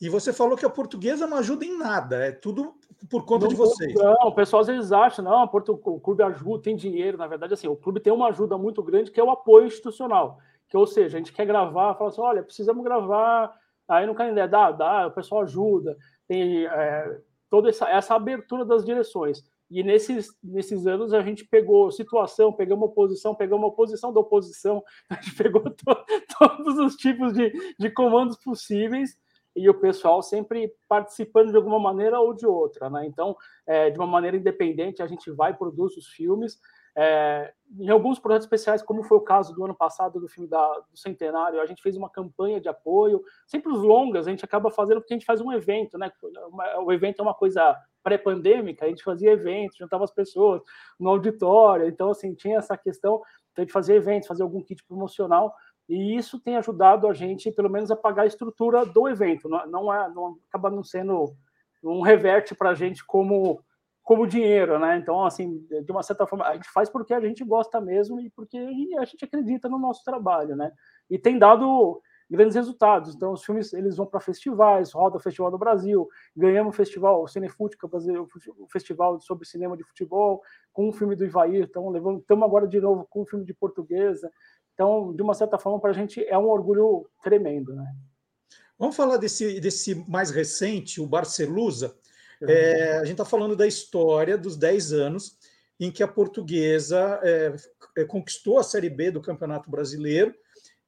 E 0.00 0.08
você 0.08 0.32
falou 0.32 0.56
que 0.56 0.64
a 0.64 0.70
portuguesa 0.70 1.26
não 1.26 1.38
ajuda 1.38 1.64
em 1.64 1.76
nada, 1.76 2.16
é 2.24 2.30
tudo 2.30 2.74
por 3.10 3.24
conta 3.24 3.44
não, 3.44 3.48
de 3.48 3.56
vocês. 3.56 3.94
Não, 3.94 4.28
o 4.28 4.34
pessoal 4.34 4.60
às 4.60 4.68
vezes 4.68 4.92
acha, 4.92 5.20
não, 5.20 5.42
o 5.44 6.00
clube 6.00 6.22
ajuda, 6.22 6.62
tem 6.62 6.76
dinheiro, 6.76 7.18
na 7.18 7.26
verdade, 7.26 7.54
assim, 7.54 7.66
o 7.66 7.76
clube 7.76 7.98
tem 7.98 8.12
uma 8.12 8.28
ajuda 8.28 8.56
muito 8.56 8.82
grande 8.82 9.10
que 9.10 9.18
é 9.18 9.24
o 9.24 9.30
apoio 9.30 9.66
institucional, 9.66 10.38
que 10.68 10.76
ou 10.76 10.86
seja, 10.86 11.16
a 11.16 11.20
gente 11.20 11.32
quer 11.32 11.46
gravar, 11.46 11.94
fala 11.94 12.10
assim, 12.10 12.20
olha, 12.20 12.42
precisamos 12.42 12.84
gravar 12.84 13.52
Aí 13.88 14.06
no 14.06 14.14
Canindé 14.14 14.46
dá, 14.46 14.70
dá, 14.70 15.06
o 15.06 15.10
pessoal 15.10 15.42
ajuda, 15.42 15.96
tem 16.28 16.66
é, 16.66 17.20
toda 17.48 17.70
essa, 17.70 17.88
essa 17.88 18.14
abertura 18.14 18.64
das 18.64 18.84
direções. 18.84 19.42
E 19.70 19.82
nesses, 19.82 20.28
nesses 20.42 20.86
anos 20.86 21.12
a 21.12 21.22
gente 21.22 21.44
pegou 21.44 21.90
situação, 21.90 22.52
pegamos 22.52 22.88
oposição, 22.88 23.34
pegamos 23.34 23.68
oposição 23.68 24.12
da 24.12 24.20
oposição, 24.20 24.82
a 25.10 25.14
gente 25.16 25.34
pegou 25.36 25.62
to, 25.62 25.84
todos 26.38 26.78
os 26.78 26.96
tipos 26.96 27.32
de, 27.34 27.52
de 27.78 27.90
comandos 27.90 28.36
possíveis 28.42 29.16
e 29.54 29.68
o 29.68 29.74
pessoal 29.74 30.22
sempre 30.22 30.72
participando 30.88 31.50
de 31.50 31.56
alguma 31.56 31.78
maneira 31.78 32.20
ou 32.20 32.32
de 32.32 32.46
outra. 32.46 32.88
Né? 32.88 33.06
Então, 33.06 33.36
é, 33.66 33.90
de 33.90 33.98
uma 33.98 34.06
maneira 34.06 34.36
independente, 34.36 35.02
a 35.02 35.06
gente 35.06 35.30
vai, 35.30 35.54
produz 35.54 35.96
os 35.96 36.06
filmes. 36.08 36.58
É, 37.00 37.52
em 37.78 37.88
alguns 37.90 38.18
projetos 38.18 38.46
especiais, 38.46 38.82
como 38.82 39.04
foi 39.04 39.18
o 39.18 39.20
caso 39.20 39.54
do 39.54 39.64
ano 39.64 39.74
passado 39.74 40.18
do 40.18 40.26
filme 40.26 40.48
da, 40.48 40.66
do 40.90 40.96
Centenário, 40.96 41.60
a 41.60 41.66
gente 41.66 41.80
fez 41.80 41.96
uma 41.96 42.10
campanha 42.10 42.60
de 42.60 42.68
apoio. 42.68 43.22
Sempre 43.46 43.70
os 43.70 43.80
longas 43.80 44.26
a 44.26 44.30
gente 44.30 44.44
acaba 44.44 44.68
fazendo 44.68 45.00
porque 45.00 45.14
a 45.14 45.16
gente 45.16 45.24
faz 45.24 45.40
um 45.40 45.52
evento, 45.52 45.96
né? 45.96 46.10
O 46.82 46.92
evento 46.92 47.20
é 47.20 47.22
uma 47.22 47.34
coisa 47.34 47.76
pré-pandêmica, 48.02 48.84
a 48.84 48.88
gente 48.88 49.04
fazia 49.04 49.30
eventos, 49.30 49.78
juntava 49.78 50.02
as 50.02 50.10
pessoas 50.10 50.60
no 50.98 51.10
auditório, 51.10 51.86
então 51.86 52.10
assim 52.10 52.34
tinha 52.34 52.58
essa 52.58 52.76
questão 52.76 53.22
então, 53.52 53.64
de 53.64 53.72
fazer 53.72 53.94
eventos, 53.94 54.26
fazer 54.26 54.42
algum 54.42 54.60
kit 54.60 54.84
promocional. 54.84 55.54
E 55.88 56.16
isso 56.16 56.40
tem 56.40 56.56
ajudado 56.56 57.06
a 57.06 57.14
gente, 57.14 57.52
pelo 57.52 57.70
menos, 57.70 57.92
a 57.92 57.96
pagar 57.96 58.22
a 58.22 58.26
estrutura 58.26 58.84
do 58.84 59.08
evento. 59.08 59.48
Não, 59.48 59.64
não, 59.68 59.94
é, 59.94 60.08
não 60.12 60.36
acaba 60.48 60.68
não 60.68 60.82
sendo 60.82 61.32
um 61.84 62.00
reverte 62.00 62.56
para 62.56 62.70
a 62.70 62.74
gente 62.74 63.06
como 63.06 63.62
como 64.08 64.26
dinheiro, 64.26 64.78
né? 64.78 64.96
Então, 64.96 65.22
assim, 65.22 65.58
de 65.84 65.92
uma 65.92 66.02
certa 66.02 66.26
forma, 66.26 66.46
a 66.46 66.54
gente 66.54 66.70
faz 66.70 66.88
porque 66.88 67.12
a 67.12 67.20
gente 67.20 67.44
gosta 67.44 67.78
mesmo 67.78 68.18
e 68.18 68.30
porque 68.30 68.56
a 68.56 69.04
gente 69.04 69.22
acredita 69.22 69.68
no 69.68 69.78
nosso 69.78 70.02
trabalho, 70.02 70.56
né? 70.56 70.72
E 71.10 71.18
tem 71.18 71.38
dado 71.38 72.00
grandes 72.30 72.56
resultados. 72.56 73.14
Então, 73.14 73.34
os 73.34 73.44
filmes 73.44 73.70
eles 73.74 73.98
vão 73.98 74.06
para 74.06 74.18
festivais, 74.18 74.92
roda 74.92 75.18
o 75.18 75.20
Festival 75.20 75.50
do 75.50 75.58
Brasil, 75.58 76.08
ganhamos 76.34 76.72
o 76.72 76.76
festival, 76.76 77.22
o 77.22 77.26
é 77.26 78.18
o 78.18 78.66
festival 78.72 79.20
sobre 79.20 79.46
cinema 79.46 79.76
de 79.76 79.84
futebol, 79.84 80.40
com 80.72 80.88
o 80.88 80.92
filme 80.94 81.14
do 81.14 81.26
Ivair, 81.26 81.64
então 81.64 81.94
estamos 82.16 82.44
agora 82.46 82.66
de 82.66 82.80
novo 82.80 83.06
com 83.10 83.20
o 83.20 83.26
filme 83.26 83.44
de 83.44 83.52
portuguesa. 83.52 84.32
Então, 84.72 85.12
de 85.14 85.20
uma 85.20 85.34
certa 85.34 85.58
forma, 85.58 85.78
para 85.78 85.90
a 85.90 85.94
gente 85.94 86.24
é 86.24 86.38
um 86.38 86.48
orgulho 86.48 87.06
tremendo, 87.22 87.74
né? 87.74 87.94
Vamos 88.78 88.96
falar 88.96 89.18
desse, 89.18 89.60
desse 89.60 89.94
mais 90.08 90.30
recente, 90.30 90.98
o 90.98 91.06
Barcelusa. 91.06 91.94
É, 92.42 92.98
a 92.98 93.04
gente 93.04 93.12
está 93.12 93.24
falando 93.24 93.56
da 93.56 93.66
história 93.66 94.38
dos 94.38 94.56
10 94.56 94.92
anos 94.92 95.36
em 95.80 95.90
que 95.90 96.02
a 96.02 96.08
portuguesa 96.08 97.20
é, 97.22 97.54
é, 97.96 98.04
conquistou 98.04 98.58
a 98.58 98.64
Série 98.64 98.90
B 98.90 99.10
do 99.10 99.20
Campeonato 99.20 99.70
Brasileiro 99.70 100.34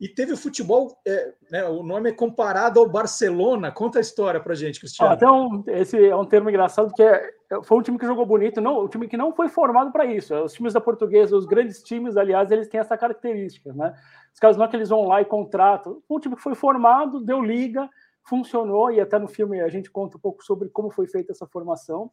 e 0.00 0.08
teve 0.08 0.32
o 0.32 0.36
futebol, 0.36 0.98
é, 1.06 1.34
né, 1.50 1.64
o 1.66 1.82
nome 1.82 2.08
é 2.08 2.12
comparado 2.12 2.80
ao 2.80 2.88
Barcelona. 2.88 3.70
Conta 3.70 3.98
a 3.98 4.00
história 4.00 4.40
para 4.40 4.54
gente, 4.54 4.80
Cristiano. 4.80 5.12
Ah, 5.12 5.14
então, 5.14 5.62
esse 5.66 6.08
é 6.08 6.16
um 6.16 6.24
termo 6.24 6.48
engraçado, 6.48 6.88
porque 6.88 7.02
é, 7.02 7.30
foi 7.62 7.78
um 7.78 7.82
time 7.82 7.98
que 7.98 8.06
jogou 8.06 8.24
bonito, 8.24 8.62
não, 8.62 8.84
um 8.84 8.88
time 8.88 9.06
que 9.06 9.16
não 9.16 9.30
foi 9.30 9.50
formado 9.50 9.92
para 9.92 10.06
isso. 10.06 10.34
Os 10.34 10.54
times 10.54 10.72
da 10.72 10.80
portuguesa, 10.80 11.36
os 11.36 11.44
grandes 11.44 11.82
times, 11.82 12.16
aliás, 12.16 12.50
eles 12.50 12.66
têm 12.66 12.80
essa 12.80 12.96
característica. 12.96 13.74
Né? 13.74 13.94
Os 14.32 14.40
caras 14.40 14.56
não 14.56 14.64
é 14.64 14.68
que 14.68 14.76
eles 14.76 14.88
vão 14.88 15.06
lá 15.06 15.20
e 15.20 15.26
contratam. 15.26 16.02
Um 16.08 16.18
time 16.18 16.34
que 16.34 16.42
foi 16.42 16.54
formado, 16.54 17.20
deu 17.20 17.42
liga, 17.42 17.86
funcionou, 18.24 18.90
e 18.90 19.00
até 19.00 19.18
no 19.18 19.28
filme 19.28 19.60
a 19.60 19.68
gente 19.68 19.90
conta 19.90 20.16
um 20.16 20.20
pouco 20.20 20.44
sobre 20.44 20.68
como 20.68 20.90
foi 20.90 21.06
feita 21.06 21.32
essa 21.32 21.46
formação. 21.46 22.10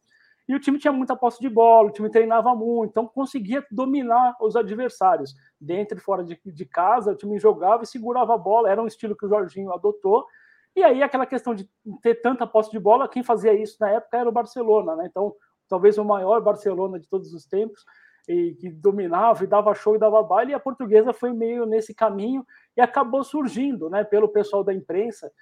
E 0.48 0.54
o 0.54 0.60
time 0.60 0.78
tinha 0.78 0.92
muita 0.92 1.14
posse 1.14 1.40
de 1.40 1.48
bola, 1.48 1.88
o 1.88 1.92
time 1.92 2.10
treinava 2.10 2.54
muito, 2.54 2.90
então 2.90 3.06
conseguia 3.06 3.64
dominar 3.70 4.34
os 4.40 4.56
adversários. 4.56 5.34
Dentro 5.60 5.98
e 5.98 6.00
fora 6.00 6.24
de, 6.24 6.40
de 6.44 6.64
casa, 6.64 7.12
o 7.12 7.16
time 7.16 7.38
jogava 7.38 7.82
e 7.82 7.86
segurava 7.86 8.34
a 8.34 8.38
bola, 8.38 8.70
era 8.70 8.82
um 8.82 8.86
estilo 8.86 9.14
que 9.14 9.26
o 9.26 9.28
Jorginho 9.28 9.72
adotou. 9.72 10.26
E 10.74 10.82
aí, 10.82 11.02
aquela 11.02 11.26
questão 11.26 11.54
de 11.54 11.68
ter 12.00 12.14
tanta 12.22 12.46
posse 12.46 12.70
de 12.70 12.78
bola, 12.78 13.08
quem 13.08 13.22
fazia 13.22 13.52
isso 13.52 13.76
na 13.80 13.90
época 13.90 14.16
era 14.16 14.28
o 14.28 14.32
Barcelona, 14.32 14.96
né? 14.96 15.06
Então, 15.06 15.34
talvez 15.68 15.98
o 15.98 16.04
maior 16.04 16.40
Barcelona 16.40 16.98
de 16.98 17.06
todos 17.06 17.34
os 17.34 17.44
tempos, 17.44 17.84
e 18.28 18.54
que 18.54 18.70
dominava 18.70 19.42
e 19.42 19.46
dava 19.46 19.74
show 19.74 19.96
e 19.96 19.98
dava 19.98 20.22
baile, 20.22 20.52
e 20.52 20.54
a 20.54 20.60
portuguesa 20.60 21.12
foi 21.12 21.32
meio 21.32 21.64
nesse 21.64 21.94
caminho 21.94 22.44
e 22.76 22.80
acabou 22.80 23.24
surgindo, 23.24 23.88
né, 23.88 24.04
pelo 24.04 24.28
pessoal 24.28 24.62
da 24.62 24.72
imprensa. 24.72 25.32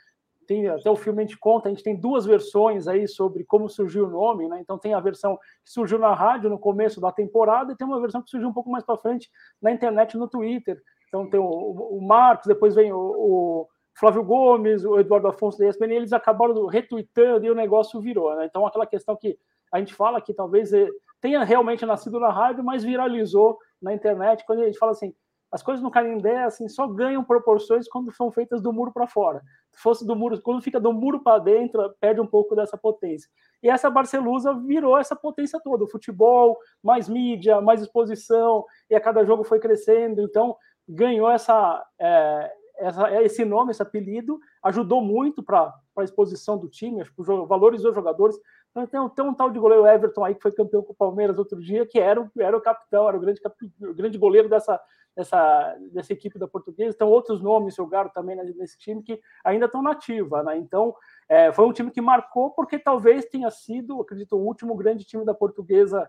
Tem 0.47 0.69
até 0.69 0.91
o 0.91 0.97
filme 0.97 1.23
a 1.23 1.27
gente 1.27 1.39
conta, 1.39 1.69
a 1.69 1.71
gente 1.71 1.83
tem 1.83 1.97
duas 1.97 2.25
versões 2.25 2.87
aí 2.87 3.07
sobre 3.09 3.45
como 3.45 3.69
surgiu 3.69 4.07
o 4.07 4.11
nome, 4.11 4.49
né? 4.49 4.61
Então 4.61 4.79
tem 4.79 4.95
a 4.95 5.01
versão 5.01 5.37
que 5.37 5.71
surgiu 5.71 5.99
na 5.99 6.15
rádio 6.15 6.49
no 6.49 6.59
começo 6.59 7.01
da 7.01 7.11
temporada 7.11 7.73
e 7.73 7.77
tem 7.77 7.87
uma 7.87 8.01
versão 8.01 8.23
que 8.23 8.31
surgiu 8.31 8.49
um 8.49 8.53
pouco 8.53 8.71
mais 8.71 8.85
para 8.85 8.97
frente 8.97 9.31
na 9.61 9.73
internet 9.73 10.17
no 10.17 10.29
Twitter. 10.29 10.81
Então 11.09 11.29
tem 11.29 11.41
o, 11.41 11.45
o 11.45 12.01
Marcos, 12.01 12.47
depois 12.47 12.75
vem 12.75 12.93
o, 12.93 12.99
o 12.99 13.69
Flávio 13.99 14.23
Gomes, 14.23 14.85
o 14.85 14.99
Eduardo 14.99 15.29
Afonso 15.29 15.59
da 15.59 15.69
ESPN, 15.69 15.93
eles 15.93 16.13
acabaram 16.13 16.67
retweetando 16.67 17.47
e 17.47 17.51
o 17.51 17.55
negócio 17.55 18.01
virou, 18.01 18.35
né? 18.37 18.47
Então 18.47 18.67
aquela 18.67 18.87
questão 18.87 19.17
que 19.17 19.39
a 19.73 19.79
gente 19.79 19.95
fala 19.95 20.21
que 20.21 20.35
talvez 20.35 20.73
eh, 20.73 20.89
tenha 21.21 21.43
realmente 21.43 21.85
nascido 21.85 22.21
na 22.21 22.31
rádio, 22.31 22.63
mas 22.63 22.85
viralizou 22.85 23.59
na 23.81 23.93
internet, 23.93 24.45
quando 24.47 24.63
a 24.63 24.67
gente 24.67 24.79
fala 24.79 24.93
assim, 24.93 25.15
as 25.57 25.63
coisas 25.63 25.83
no 25.83 25.91
Canindé 25.91 26.45
assim 26.45 26.69
só 26.69 26.87
ganham 26.87 27.25
proporções 27.25 27.89
quando 27.89 28.13
são 28.13 28.31
feitas 28.31 28.61
do 28.61 28.75
muro 28.75 28.93
para 28.93 29.07
fora. 29.07 29.41
Se 29.73 29.81
fosse 29.81 30.07
do 30.07 30.15
muro, 30.15 30.39
quando 30.43 30.61
fica 30.61 30.79
do 30.79 30.93
muro 30.93 31.23
para 31.23 31.39
dentro, 31.39 31.95
perde 31.99 32.21
um 32.21 32.27
pouco 32.27 32.55
dessa 32.55 32.77
potência. 32.77 33.27
E 33.63 33.71
essa 33.71 33.89
Barcelusa 33.89 34.53
virou 34.53 34.99
essa 34.99 35.17
potência 35.17 35.59
toda, 35.59 35.85
o 35.85 35.89
futebol, 35.89 36.59
mais 36.83 37.09
mídia, 37.09 37.59
mais 37.63 37.81
exposição, 37.81 38.67
e 38.91 38.95
a 38.95 39.01
cada 39.01 39.25
jogo 39.25 39.45
foi 39.45 39.59
crescendo, 39.59 40.21
então 40.21 40.55
ganhou 40.87 41.31
essa, 41.31 41.83
é, 41.99 42.53
essa 42.77 43.23
esse 43.23 43.43
nome, 43.43 43.71
esse 43.71 43.81
apelido, 43.81 44.39
ajudou 44.63 45.01
muito 45.01 45.43
para 45.43 45.73
a 45.97 46.05
exposição 46.05 46.59
do 46.59 46.69
time, 46.69 47.03
valorizou 47.49 47.93
os 47.93 47.97
jogadores. 47.97 48.37
Tem, 48.85 49.09
tem 49.09 49.25
um 49.25 49.33
tal 49.33 49.51
de 49.51 49.59
goleiro 49.59 49.87
Everton 49.87 50.25
aí 50.25 50.35
que 50.35 50.43
foi 50.43 50.53
campeão 50.53 50.83
com 50.83 50.93
o 50.93 50.97
Palmeiras 50.97 51.39
outro 51.39 51.59
dia, 51.59 51.87
que 51.87 51.99
era, 51.99 52.31
era 52.39 52.55
o 52.55 52.61
capitão, 52.61 53.09
era 53.09 53.17
o 53.17 53.21
grande, 53.21 53.41
o 53.81 53.95
grande 53.95 54.19
goleiro 54.19 54.51
dessa, 54.51 54.79
dessa, 55.17 55.77
dessa 55.93 56.13
equipe 56.13 56.39
da 56.39 56.47
Portuguesa. 56.47 56.95
Então, 56.95 57.09
outros 57.09 57.41
nomes 57.41 57.75
jogaram 57.75 58.11
também 58.11 58.37
nesse 58.37 58.77
time 58.77 59.03
que 59.03 59.19
ainda 59.43 59.65
estão 59.65 59.83
na 59.83 59.93
ativa. 59.93 60.43
Né? 60.43 60.59
Então, 60.59 60.95
é, 61.27 61.51
foi 61.53 61.65
um 61.65 61.73
time 61.73 61.91
que 61.91 62.03
marcou 62.03 62.51
porque 62.51 62.79
talvez 62.79 63.25
tenha 63.25 63.51
sido, 63.51 63.99
acredito, 64.01 64.37
o 64.37 64.45
último 64.45 64.77
grande 64.77 65.05
time 65.05 65.25
da 65.25 65.33
Portuguesa 65.33 66.07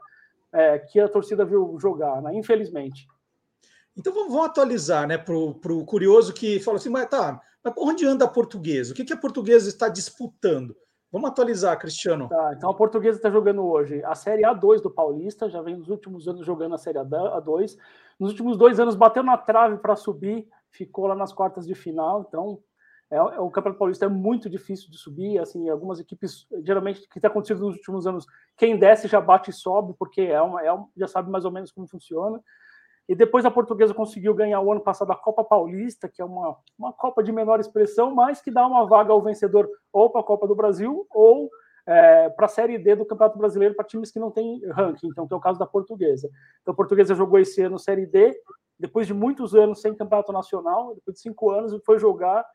é, 0.51 0.77
que 0.79 0.99
a 0.99 1.07
torcida 1.07 1.45
viu 1.45 1.77
jogar, 1.79 2.21
né? 2.21 2.35
infelizmente. 2.35 3.07
Então 3.95 4.13
vamos, 4.13 4.31
vamos 4.31 4.47
atualizar 4.47 5.07
né, 5.07 5.17
para 5.17 5.33
o 5.33 5.85
curioso 5.85 6.33
que 6.33 6.59
fala 6.59 6.77
assim, 6.77 6.89
mas 6.89 7.09
tá, 7.09 7.41
mas 7.63 7.73
onde 7.77 8.05
anda 8.05 8.25
a 8.25 8.29
portuguesa? 8.29 8.91
O 8.91 8.95
que, 8.95 9.03
que 9.03 9.13
a 9.13 9.17
portuguesa 9.17 9.69
está 9.69 9.89
disputando? 9.89 10.75
Vamos 11.11 11.29
atualizar, 11.29 11.77
Cristiano. 11.79 12.27
Tá, 12.27 12.53
então 12.55 12.69
a 12.69 12.73
portuguesa 12.73 13.17
está 13.17 13.29
jogando 13.29 13.65
hoje 13.65 14.03
a 14.03 14.13
Série 14.13 14.43
A2 14.43 14.81
do 14.81 14.91
Paulista, 14.91 15.49
já 15.49 15.61
vem 15.61 15.77
nos 15.77 15.87
últimos 15.87 16.27
anos 16.27 16.45
jogando 16.45 16.75
a 16.75 16.77
Série 16.77 16.99
A2. 16.99 17.77
Nos 18.19 18.31
últimos 18.31 18.57
dois 18.57 18.79
anos 18.79 18.95
bateu 18.95 19.23
na 19.23 19.37
trave 19.37 19.77
para 19.77 19.95
subir, 19.95 20.47
ficou 20.69 21.07
lá 21.07 21.15
nas 21.15 21.31
quartas 21.31 21.65
de 21.65 21.73
final. 21.73 22.25
Então 22.27 22.59
é, 23.09 23.15
é, 23.15 23.39
o 23.39 23.49
Campeonato 23.49 23.79
Paulista 23.79 24.05
é 24.05 24.09
muito 24.09 24.49
difícil 24.49 24.89
de 24.91 24.97
subir. 24.97 25.39
Assim, 25.39 25.69
algumas 25.69 25.99
equipes, 25.99 26.45
geralmente, 26.63 27.05
o 27.05 27.09
que 27.09 27.19
tem 27.19 27.29
acontecido 27.29 27.65
nos 27.65 27.75
últimos 27.75 28.05
anos, 28.05 28.25
quem 28.55 28.77
desce 28.77 29.07
já 29.07 29.21
bate 29.21 29.49
e 29.49 29.53
sobe, 29.53 29.93
porque 29.97 30.21
é 30.21 30.41
uma, 30.41 30.61
é 30.61 30.71
uma, 30.71 30.87
já 30.95 31.07
sabe 31.07 31.29
mais 31.29 31.45
ou 31.45 31.51
menos 31.51 31.71
como 31.71 31.87
funciona. 31.87 32.41
E 33.07 33.15
depois 33.15 33.45
a 33.45 33.51
portuguesa 33.51 33.93
conseguiu 33.93 34.33
ganhar 34.33 34.59
o 34.59 34.71
ano 34.71 34.81
passado 34.81 35.11
a 35.11 35.15
Copa 35.15 35.43
Paulista, 35.43 36.09
que 36.09 36.21
é 36.21 36.25
uma, 36.25 36.57
uma 36.77 36.91
Copa 36.91 37.23
de 37.23 37.31
menor 37.31 37.59
expressão, 37.59 38.13
mas 38.13 38.41
que 38.41 38.51
dá 38.51 38.67
uma 38.67 38.85
vaga 38.85 39.13
ao 39.13 39.21
vencedor 39.21 39.69
ou 39.93 40.09
para 40.09 40.21
a 40.21 40.23
Copa 40.23 40.45
do 40.47 40.55
Brasil 40.55 41.07
ou 41.11 41.49
é, 41.85 42.29
para 42.29 42.47
a 42.47 42.49
Série 42.49 42.77
D 42.77 42.95
do 42.95 43.05
Campeonato 43.05 43.37
Brasileiro 43.37 43.73
para 43.73 43.85
times 43.85 44.11
que 44.11 44.19
não 44.19 44.29
têm 44.29 44.59
ranking, 44.71 45.07
então 45.07 45.25
que 45.25 45.33
é 45.33 45.37
o 45.37 45.39
caso 45.39 45.57
da 45.57 45.65
portuguesa. 45.65 46.29
Então 46.61 46.73
a 46.73 46.75
portuguesa 46.75 47.15
jogou 47.15 47.39
esse 47.39 47.61
ano 47.61 47.79
Série 47.79 48.05
D, 48.05 48.37
depois 48.77 49.07
de 49.07 49.13
muitos 49.13 49.55
anos 49.55 49.81
sem 49.81 49.95
campeonato 49.95 50.33
nacional, 50.33 50.93
depois 50.93 51.15
de 51.15 51.21
cinco 51.21 51.49
anos, 51.49 51.73
foi 51.85 51.97
jogar, 51.97 52.45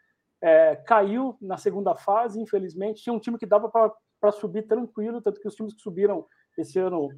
é, 0.40 0.76
caiu 0.76 1.36
na 1.40 1.56
segunda 1.56 1.96
fase, 1.96 2.40
infelizmente. 2.40 3.02
Tinha 3.02 3.14
um 3.14 3.18
time 3.18 3.38
que 3.38 3.46
dava 3.46 3.68
para 3.68 4.32
subir 4.32 4.66
tranquilo, 4.66 5.20
tanto 5.22 5.40
que 5.40 5.48
os 5.48 5.54
times 5.54 5.74
que 5.74 5.80
subiram 5.80 6.26
esse 6.58 6.78
ano 6.78 7.08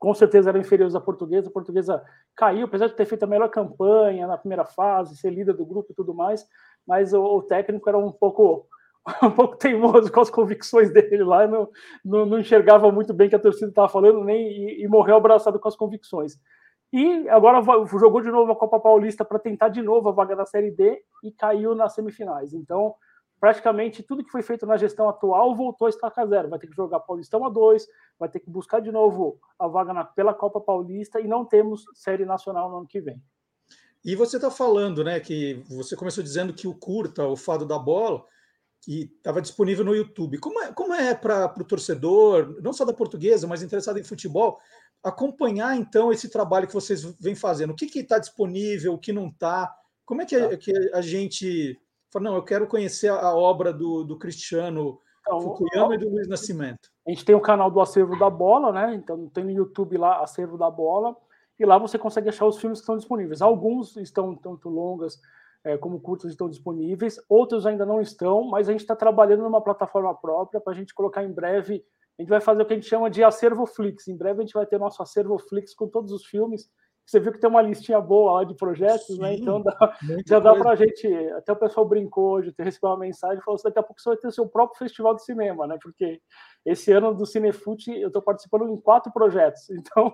com 0.00 0.14
certeza 0.14 0.48
eram 0.48 0.58
inferiores 0.58 0.94
à 0.94 1.00
portuguesa. 1.00 1.48
A 1.48 1.52
portuguesa 1.52 2.02
caiu, 2.34 2.64
apesar 2.64 2.86
de 2.86 2.94
ter 2.94 3.04
feito 3.04 3.22
a 3.22 3.26
melhor 3.26 3.50
campanha 3.50 4.26
na 4.26 4.38
primeira 4.38 4.64
fase, 4.64 5.16
ser 5.16 5.30
líder 5.30 5.52
do 5.52 5.66
grupo 5.66 5.92
e 5.92 5.94
tudo 5.94 6.14
mais, 6.14 6.44
mas 6.88 7.12
o, 7.12 7.22
o 7.22 7.42
técnico 7.42 7.86
era 7.86 7.98
um 7.98 8.10
pouco 8.10 8.66
um 9.22 9.30
pouco 9.30 9.56
teimoso 9.56 10.10
com 10.10 10.20
as 10.20 10.30
convicções 10.30 10.90
dele 10.92 11.22
lá, 11.22 11.46
não, 11.46 11.68
não, 12.04 12.26
não 12.26 12.38
enxergava 12.38 12.90
muito 12.90 13.12
bem 13.12 13.28
que 13.28 13.36
a 13.36 13.38
torcida 13.38 13.68
estava 13.68 13.88
falando, 13.88 14.24
nem 14.24 14.46
e, 14.46 14.84
e, 14.84 14.88
morreu 14.88 15.16
abraçado 15.16 15.60
com 15.60 15.68
as 15.68 15.76
convicções. 15.76 16.38
E 16.92 17.28
agora 17.28 17.62
jogou 17.86 18.20
de 18.20 18.30
novo 18.30 18.50
a 18.50 18.56
Copa 18.56 18.80
Paulista 18.80 19.24
para 19.24 19.38
tentar 19.38 19.68
de 19.68 19.80
novo 19.80 20.08
a 20.08 20.12
vaga 20.12 20.34
da 20.34 20.44
Série 20.44 20.70
D 20.70 21.00
e 21.22 21.30
caiu 21.30 21.74
nas 21.74 21.94
semifinais. 21.94 22.52
Então, 22.52 22.94
praticamente 23.40 24.02
tudo 24.02 24.22
que 24.22 24.30
foi 24.30 24.42
feito 24.42 24.66
na 24.66 24.76
gestão 24.76 25.08
atual 25.08 25.56
voltou 25.56 25.86
a 25.86 25.88
estacar 25.88 26.26
zero. 26.28 26.50
Vai 26.50 26.58
ter 26.58 26.66
que 26.66 26.76
jogar 26.76 27.00
Paulistão 27.00 27.44
a 27.44 27.48
dois, 27.48 27.88
vai 28.18 28.28
ter 28.28 28.38
que 28.38 28.50
buscar 28.50 28.80
de 28.80 28.92
novo 28.92 29.40
a 29.58 29.66
vaga 29.66 29.94
na, 29.94 30.04
pela 30.04 30.34
Copa 30.34 30.60
Paulista 30.60 31.20
e 31.20 31.26
não 31.26 31.44
temos 31.44 31.84
série 31.94 32.26
nacional 32.26 32.70
no 32.70 32.76
ano 32.78 32.86
que 32.86 33.00
vem. 33.00 33.20
E 34.04 34.14
você 34.14 34.36
está 34.36 34.50
falando, 34.50 35.02
né, 35.02 35.18
que 35.20 35.62
você 35.68 35.96
começou 35.96 36.22
dizendo 36.22 36.52
que 36.52 36.68
o 36.68 36.74
curta, 36.74 37.26
o 37.26 37.36
fado 37.36 37.66
da 37.66 37.78
bola, 37.78 38.24
que 38.82 39.12
estava 39.16 39.42
disponível 39.42 39.84
no 39.84 39.94
YouTube. 39.94 40.38
Como 40.38 40.60
é, 40.60 40.72
como 40.72 40.94
é 40.94 41.14
para 41.14 41.54
o 41.58 41.64
torcedor, 41.64 42.60
não 42.62 42.72
só 42.72 42.84
da 42.84 42.92
portuguesa, 42.92 43.46
mas 43.46 43.62
interessado 43.62 43.98
em 43.98 44.04
futebol, 44.04 44.58
acompanhar 45.02 45.76
então 45.76 46.12
esse 46.12 46.28
trabalho 46.28 46.66
que 46.66 46.74
vocês 46.74 47.02
vêm 47.18 47.34
fazendo? 47.34 47.72
O 47.72 47.76
que 47.76 47.98
está 47.98 48.18
disponível, 48.18 48.94
o 48.94 48.98
que 48.98 49.12
não 49.12 49.28
está? 49.28 49.74
Como 50.04 50.22
é 50.22 50.26
que, 50.26 50.38
tá. 50.38 50.56
que 50.56 50.72
a 50.94 51.00
gente 51.02 51.78
Fala, 52.10 52.24
não, 52.24 52.34
eu 52.34 52.42
quero 52.42 52.66
conhecer 52.66 53.08
a 53.08 53.34
obra 53.34 53.72
do, 53.72 54.04
do 54.04 54.18
Cristiano 54.18 54.98
então, 55.20 55.40
Fukuyama 55.40 55.94
e 55.94 55.98
do 55.98 56.08
Luiz 56.08 56.28
Nascimento. 56.28 56.90
A 57.06 57.10
gente 57.10 57.24
tem 57.24 57.34
o 57.34 57.40
canal 57.40 57.70
do 57.70 57.80
Acervo 57.80 58.18
da 58.18 58.28
Bola, 58.28 58.72
né? 58.72 58.94
Então 58.94 59.28
tem 59.28 59.44
no 59.44 59.50
YouTube 59.50 59.96
lá, 59.96 60.20
Acervo 60.20 60.58
da 60.58 60.70
Bola, 60.70 61.16
e 61.58 61.64
lá 61.64 61.78
você 61.78 61.98
consegue 61.98 62.28
achar 62.28 62.46
os 62.46 62.58
filmes 62.58 62.80
que 62.80 62.82
estão 62.82 62.96
disponíveis. 62.96 63.40
Alguns 63.40 63.96
estão 63.96 64.34
tanto 64.34 64.68
longas 64.68 65.20
é, 65.62 65.76
como 65.76 66.00
curtas 66.00 66.30
estão 66.30 66.48
disponíveis, 66.48 67.20
outros 67.28 67.66
ainda 67.66 67.86
não 67.86 68.00
estão, 68.00 68.44
mas 68.44 68.68
a 68.68 68.72
gente 68.72 68.80
está 68.80 68.96
trabalhando 68.96 69.42
numa 69.42 69.60
plataforma 69.60 70.14
própria 70.14 70.60
para 70.60 70.72
a 70.72 70.76
gente 70.76 70.94
colocar 70.94 71.22
em 71.22 71.32
breve. 71.32 71.84
A 72.18 72.22
gente 72.22 72.30
vai 72.30 72.40
fazer 72.40 72.62
o 72.62 72.66
que 72.66 72.72
a 72.72 72.76
gente 72.76 72.88
chama 72.88 73.08
de 73.08 73.22
acervo 73.22 73.66
Flix. 73.66 74.08
Em 74.08 74.16
breve 74.16 74.40
a 74.40 74.42
gente 74.42 74.54
vai 74.54 74.66
ter 74.66 74.78
nosso 74.78 75.02
acervo 75.02 75.38
Flix 75.38 75.74
com 75.74 75.86
todos 75.86 76.12
os 76.12 76.26
filmes 76.26 76.68
você 77.10 77.18
viu 77.18 77.32
que 77.32 77.40
tem 77.40 77.50
uma 77.50 77.60
listinha 77.60 78.00
boa 78.00 78.34
lá 78.34 78.44
de 78.44 78.54
projetos, 78.54 79.18
né? 79.18 79.34
Sim, 79.34 79.34
né? 79.34 79.34
Então 79.34 79.60
dá, 79.60 79.98
já 80.24 80.38
dá 80.38 80.54
para 80.54 80.70
a 80.70 80.74
gente. 80.76 81.08
Até 81.32 81.52
o 81.52 81.56
pessoal 81.56 81.84
brincou 81.84 82.34
hoje, 82.34 82.54
recebido 82.56 82.86
uma 82.86 82.98
mensagem 82.98 83.42
falou 83.42 83.56
assim: 83.56 83.64
daqui 83.64 83.80
a 83.80 83.82
pouco 83.82 84.00
você 84.00 84.10
vai 84.10 84.16
ter 84.16 84.28
o 84.28 84.32
seu 84.32 84.48
próprio 84.48 84.78
festival 84.78 85.16
de 85.16 85.24
cinema, 85.24 85.66
né? 85.66 85.76
Porque 85.82 86.22
esse 86.64 86.92
ano 86.92 87.12
do 87.12 87.26
Cinefute 87.26 87.90
eu 88.00 88.06
estou 88.06 88.22
participando 88.22 88.68
em 88.68 88.80
quatro 88.80 89.12
projetos. 89.12 89.68
Então 89.80 90.12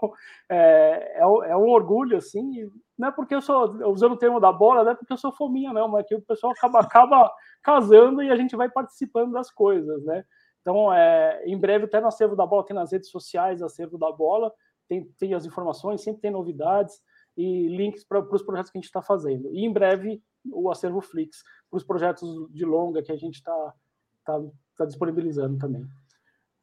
é, 0.48 1.16
é, 1.16 1.20
é, 1.20 1.56
um 1.56 1.68
orgulho, 1.68 2.16
assim. 2.16 2.70
Não 2.96 3.08
é 3.08 3.12
porque 3.12 3.34
eu 3.34 3.42
sou, 3.42 3.74
usando 3.90 4.12
o 4.12 4.18
termo 4.18 4.40
da 4.40 4.50
bola, 4.50 4.82
não 4.82 4.92
é 4.92 4.94
porque 4.94 5.12
eu 5.12 5.18
sou 5.18 5.32
fominha, 5.32 5.74
não, 5.74 5.88
mas 5.88 6.06
que 6.06 6.14
o 6.14 6.22
pessoal 6.22 6.52
acaba, 6.52 6.80
acaba 6.80 7.30
casando 7.62 8.22
e 8.22 8.30
a 8.30 8.36
gente 8.36 8.56
vai 8.56 8.70
participando 8.70 9.32
das 9.32 9.50
coisas, 9.50 10.02
né? 10.04 10.24
Então, 10.62 10.90
é, 10.92 11.42
em 11.44 11.58
breve, 11.58 11.84
até 11.84 12.00
no 12.00 12.08
acervo 12.08 12.34
da 12.34 12.46
bola, 12.46 12.64
tem 12.64 12.74
nas 12.74 12.90
redes 12.90 13.10
sociais 13.10 13.62
acervo 13.62 13.98
da 13.98 14.10
bola 14.10 14.50
tem, 14.88 15.04
tem 15.18 15.34
as 15.34 15.44
informações, 15.44 16.02
sempre 16.02 16.22
tem 16.22 16.30
novidades 16.30 17.00
e 17.36 17.68
links 17.68 18.04
para 18.04 18.20
os 18.20 18.42
projetos 18.42 18.70
que 18.70 18.78
a 18.78 18.80
gente 18.80 18.88
está 18.88 19.02
fazendo. 19.02 19.52
E 19.52 19.64
em 19.64 19.72
breve 19.72 20.22
o 20.50 20.70
acervo 20.70 21.00
Flix 21.00 21.42
para 21.70 21.76
os 21.76 21.84
projetos 21.84 22.28
de 22.50 22.64
longa 22.64 23.02
que 23.02 23.12
a 23.12 23.16
gente 23.16 23.36
está 23.36 23.74
tá, 24.24 24.40
tá 24.76 24.84
disponibilizando 24.84 25.58
também. 25.58 25.86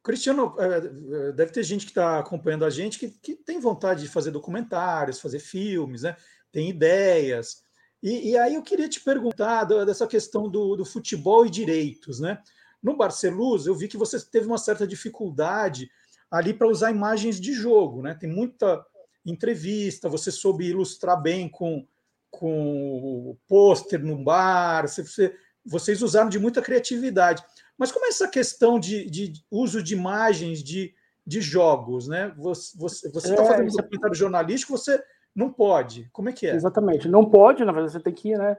Cristiano, 0.02 0.54
é, 0.58 1.28
é, 1.28 1.32
deve 1.32 1.52
ter 1.52 1.62
gente 1.62 1.86
que 1.86 1.90
está 1.90 2.18
acompanhando 2.18 2.64
a 2.64 2.70
gente 2.70 2.98
que, 2.98 3.08
que 3.08 3.34
tem 3.34 3.58
vontade 3.58 4.02
de 4.02 4.08
fazer 4.08 4.30
documentários, 4.30 5.20
fazer 5.20 5.38
filmes, 5.38 6.02
né? 6.02 6.16
tem 6.52 6.68
ideias. 6.68 7.62
E, 8.02 8.32
e 8.32 8.36
aí 8.36 8.54
eu 8.54 8.62
queria 8.62 8.88
te 8.88 9.00
perguntar 9.00 9.64
dessa 9.64 10.06
questão 10.06 10.48
do, 10.48 10.76
do 10.76 10.84
futebol 10.84 11.46
e 11.46 11.50
direitos. 11.50 12.20
Né? 12.20 12.38
No 12.82 12.96
Barcelona, 12.96 13.62
eu 13.66 13.74
vi 13.74 13.88
que 13.88 13.96
você 13.96 14.20
teve 14.20 14.46
uma 14.46 14.58
certa 14.58 14.86
dificuldade 14.86 15.90
ali 16.34 16.52
para 16.52 16.66
usar 16.66 16.90
imagens 16.90 17.40
de 17.40 17.52
jogo, 17.52 18.02
né? 18.02 18.16
Tem 18.18 18.28
muita 18.28 18.84
entrevista, 19.24 20.08
você 20.08 20.32
soube 20.32 20.66
ilustrar 20.66 21.20
bem 21.22 21.48
com, 21.48 21.86
com 22.28 23.30
o 23.30 23.38
pôster 23.46 24.04
no 24.04 24.22
bar, 24.22 24.88
você, 24.88 25.32
vocês 25.64 26.02
usaram 26.02 26.28
de 26.28 26.40
muita 26.40 26.60
criatividade. 26.60 27.42
Mas 27.78 27.92
como 27.92 28.04
é 28.06 28.08
essa 28.08 28.26
questão 28.26 28.80
de, 28.80 29.08
de 29.08 29.32
uso 29.48 29.80
de 29.80 29.94
imagens, 29.94 30.62
de, 30.62 30.92
de 31.24 31.40
jogos, 31.40 32.08
né? 32.08 32.34
Você 32.36 33.06
está 33.06 33.32
é, 33.32 33.46
fazendo 33.46 33.72
um 33.72 33.76
documentário 33.76 34.16
jornalístico, 34.16 34.76
você 34.76 35.00
não 35.34 35.52
pode. 35.52 36.08
Como 36.12 36.28
é 36.28 36.32
que 36.32 36.48
é? 36.48 36.54
Exatamente, 36.54 37.08
não 37.08 37.24
pode, 37.24 37.64
na 37.64 37.70
verdade, 37.70 37.92
você 37.92 38.00
tem 38.00 38.12
que 38.12 38.36
né, 38.36 38.58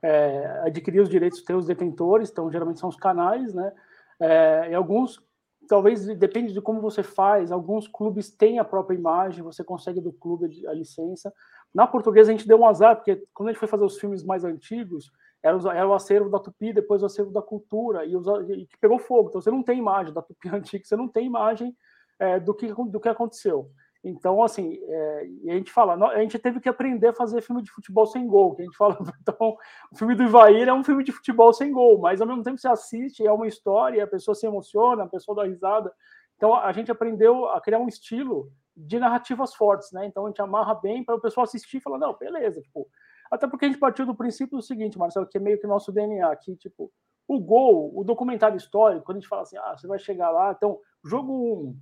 é, 0.00 0.62
adquirir 0.64 1.00
os 1.00 1.08
direitos, 1.08 1.42
ter 1.42 1.54
os 1.54 1.66
detentores, 1.66 2.30
então 2.30 2.50
geralmente 2.52 2.78
são 2.78 2.88
os 2.88 2.96
canais, 2.96 3.52
né? 3.52 3.72
É, 4.20 4.70
e 4.70 4.74
alguns, 4.74 5.20
talvez 5.66 6.06
depende 6.16 6.52
de 6.52 6.60
como 6.60 6.80
você 6.80 7.02
faz, 7.02 7.50
alguns 7.50 7.86
clubes 7.88 8.30
têm 8.30 8.58
a 8.58 8.64
própria 8.64 8.96
imagem, 8.96 9.42
você 9.42 9.64
consegue 9.64 10.00
do 10.00 10.12
clube 10.12 10.66
a 10.66 10.72
licença. 10.72 11.32
Na 11.74 11.86
portuguesa 11.86 12.30
a 12.30 12.36
gente 12.36 12.48
deu 12.48 12.58
um 12.58 12.66
azar, 12.66 12.96
porque 12.96 13.22
quando 13.34 13.48
a 13.48 13.52
gente 13.52 13.58
foi 13.58 13.68
fazer 13.68 13.84
os 13.84 13.98
filmes 13.98 14.24
mais 14.24 14.44
antigos, 14.44 15.10
era, 15.42 15.58
era 15.76 15.88
o 15.88 15.94
acervo 15.94 16.30
da 16.30 16.38
Tupi, 16.38 16.72
depois 16.72 17.02
o 17.02 17.06
acervo 17.06 17.30
da 17.30 17.42
cultura, 17.42 18.04
e, 18.04 18.16
os, 18.16 18.26
e 18.48 18.66
que 18.66 18.78
pegou 18.80 18.98
fogo. 18.98 19.28
Então 19.28 19.40
você 19.40 19.50
não 19.50 19.62
tem 19.62 19.78
imagem 19.78 20.12
da 20.12 20.22
Tupi 20.22 20.48
antiga, 20.54 20.84
você 20.84 20.96
não 20.96 21.08
tem 21.08 21.26
imagem 21.26 21.76
é, 22.18 22.40
do, 22.40 22.54
que, 22.54 22.66
do 22.72 23.00
que 23.00 23.08
aconteceu. 23.08 23.70
Então, 24.08 24.40
assim, 24.40 24.78
é, 24.80 25.28
a 25.48 25.54
gente 25.54 25.72
fala, 25.72 25.94
a 26.10 26.20
gente 26.20 26.38
teve 26.38 26.60
que 26.60 26.68
aprender 26.68 27.08
a 27.08 27.12
fazer 27.12 27.42
filme 27.42 27.60
de 27.60 27.72
futebol 27.72 28.06
sem 28.06 28.24
gol, 28.24 28.54
que 28.54 28.62
a 28.62 28.64
gente 28.64 28.76
fala, 28.78 28.96
então, 29.20 29.56
o 29.90 29.96
filme 29.98 30.14
do 30.14 30.22
Ivair 30.22 30.68
é 30.68 30.72
um 30.72 30.84
filme 30.84 31.02
de 31.02 31.10
futebol 31.10 31.52
sem 31.52 31.72
gol, 31.72 31.98
mas 31.98 32.20
ao 32.20 32.26
mesmo 32.26 32.44
tempo 32.44 32.56
você 32.56 32.68
assiste, 32.68 33.26
é 33.26 33.32
uma 33.32 33.48
história, 33.48 34.04
a 34.04 34.06
pessoa 34.06 34.34
se 34.36 34.46
emociona, 34.46 35.02
a 35.02 35.08
pessoa 35.08 35.34
dá 35.34 35.44
risada. 35.44 35.92
Então, 36.36 36.54
a 36.54 36.70
gente 36.70 36.88
aprendeu 36.88 37.48
a 37.48 37.60
criar 37.60 37.80
um 37.80 37.88
estilo 37.88 38.48
de 38.76 38.96
narrativas 39.00 39.54
fortes, 39.54 39.90
né? 39.90 40.06
Então, 40.06 40.24
a 40.24 40.28
gente 40.28 40.40
amarra 40.40 40.74
bem 40.76 41.02
para 41.02 41.16
o 41.16 41.20
pessoal 41.20 41.42
assistir 41.42 41.78
e 41.78 41.80
falar, 41.80 41.98
não, 41.98 42.16
beleza, 42.16 42.60
tipo, 42.60 42.86
até 43.28 43.48
porque 43.48 43.64
a 43.64 43.68
gente 43.68 43.80
partiu 43.80 44.06
do 44.06 44.14
princípio 44.14 44.56
do 44.56 44.62
seguinte, 44.62 44.96
Marcelo, 44.96 45.26
que 45.26 45.36
é 45.36 45.40
meio 45.40 45.58
que 45.58 45.66
nosso 45.66 45.90
DNA 45.90 46.30
aqui, 46.30 46.54
tipo, 46.54 46.92
o 47.26 47.40
gol, 47.40 47.90
o 47.98 48.04
documentário 48.04 48.56
histórico, 48.56 49.04
quando 49.04 49.16
a 49.16 49.20
gente 49.20 49.28
fala 49.28 49.42
assim, 49.42 49.56
ah, 49.56 49.76
você 49.76 49.88
vai 49.88 49.98
chegar 49.98 50.30
lá, 50.30 50.52
então, 50.52 50.78
jogo 51.04 51.32
1, 51.32 51.36
um, 51.36 51.76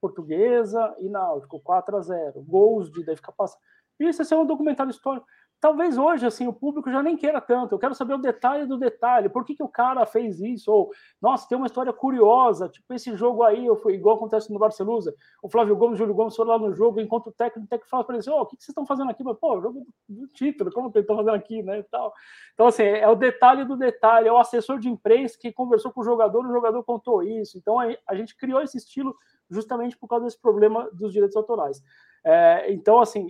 Portuguesa 0.00 0.94
e 0.98 1.08
Náutico, 1.08 1.60
4 1.60 1.96
a 1.96 2.00
0 2.00 2.42
gols 2.42 2.90
de 2.90 3.04
daí 3.04 3.16
fica 3.16 3.32
passando. 3.32 3.60
Isso 3.98 4.22
é 4.22 4.38
um 4.38 4.46
documentário 4.46 4.90
histórico. 4.90 5.26
Talvez 5.60 5.98
hoje, 5.98 6.24
assim, 6.24 6.46
o 6.46 6.54
público 6.54 6.90
já 6.90 7.02
nem 7.02 7.18
queira 7.18 7.38
tanto. 7.38 7.74
Eu 7.74 7.78
quero 7.78 7.94
saber 7.94 8.14
o 8.14 8.18
detalhe 8.18 8.64
do 8.64 8.78
detalhe. 8.78 9.28
Por 9.28 9.44
que, 9.44 9.54
que 9.54 9.62
o 9.62 9.68
cara 9.68 10.06
fez 10.06 10.40
isso? 10.40 10.72
Ou, 10.72 10.90
nossa, 11.20 11.46
tem 11.46 11.58
uma 11.58 11.66
história 11.66 11.92
curiosa. 11.92 12.66
Tipo, 12.66 12.94
esse 12.94 13.14
jogo 13.14 13.42
aí, 13.42 13.68
foi 13.76 13.92
igual 13.92 14.16
acontece 14.16 14.50
no 14.50 14.58
Barcelona. 14.58 15.12
O 15.42 15.50
Flávio 15.50 15.76
Gomes, 15.76 15.96
o 15.96 15.98
Júlio 15.98 16.14
Gomes 16.14 16.34
foram 16.34 16.52
lá 16.52 16.58
no 16.58 16.72
jogo, 16.72 16.98
enquanto 16.98 17.26
o 17.26 17.32
técnico, 17.32 17.66
o 17.66 17.68
técnico 17.68 17.90
fala 17.90 18.04
para 18.04 18.14
eles, 18.16 18.26
oh, 18.26 18.40
o 18.40 18.46
que, 18.46 18.56
que 18.56 18.64
vocês 18.64 18.70
estão 18.70 18.86
fazendo 18.86 19.10
aqui? 19.10 19.22
Mas, 19.22 19.36
pô, 19.38 19.60
jogo 19.60 19.86
do 20.08 20.26
título, 20.28 20.72
como 20.72 20.90
que 20.90 20.96
eles 20.96 21.04
estão 21.04 21.16
fazendo 21.16 21.34
aqui, 21.34 21.62
né? 21.62 21.80
E 21.80 21.82
tal. 21.82 22.14
Então, 22.54 22.66
assim, 22.66 22.84
é 22.84 23.08
o 23.08 23.14
detalhe 23.14 23.66
do 23.66 23.76
detalhe. 23.76 24.28
É 24.28 24.32
o 24.32 24.38
assessor 24.38 24.78
de 24.78 24.88
imprensa 24.88 25.36
que 25.38 25.52
conversou 25.52 25.92
com 25.92 26.00
o 26.00 26.04
jogador, 26.04 26.46
o 26.46 26.52
jogador 26.52 26.82
contou 26.84 27.22
isso. 27.22 27.58
Então, 27.58 27.78
a 27.78 28.14
gente 28.14 28.34
criou 28.34 28.62
esse 28.62 28.78
estilo 28.78 29.14
justamente 29.50 29.98
por 29.98 30.08
causa 30.08 30.24
desse 30.24 30.40
problema 30.40 30.88
dos 30.92 31.12
direitos 31.12 31.36
autorais. 31.36 31.82
É, 32.24 32.72
então, 32.72 32.98
assim, 33.00 33.28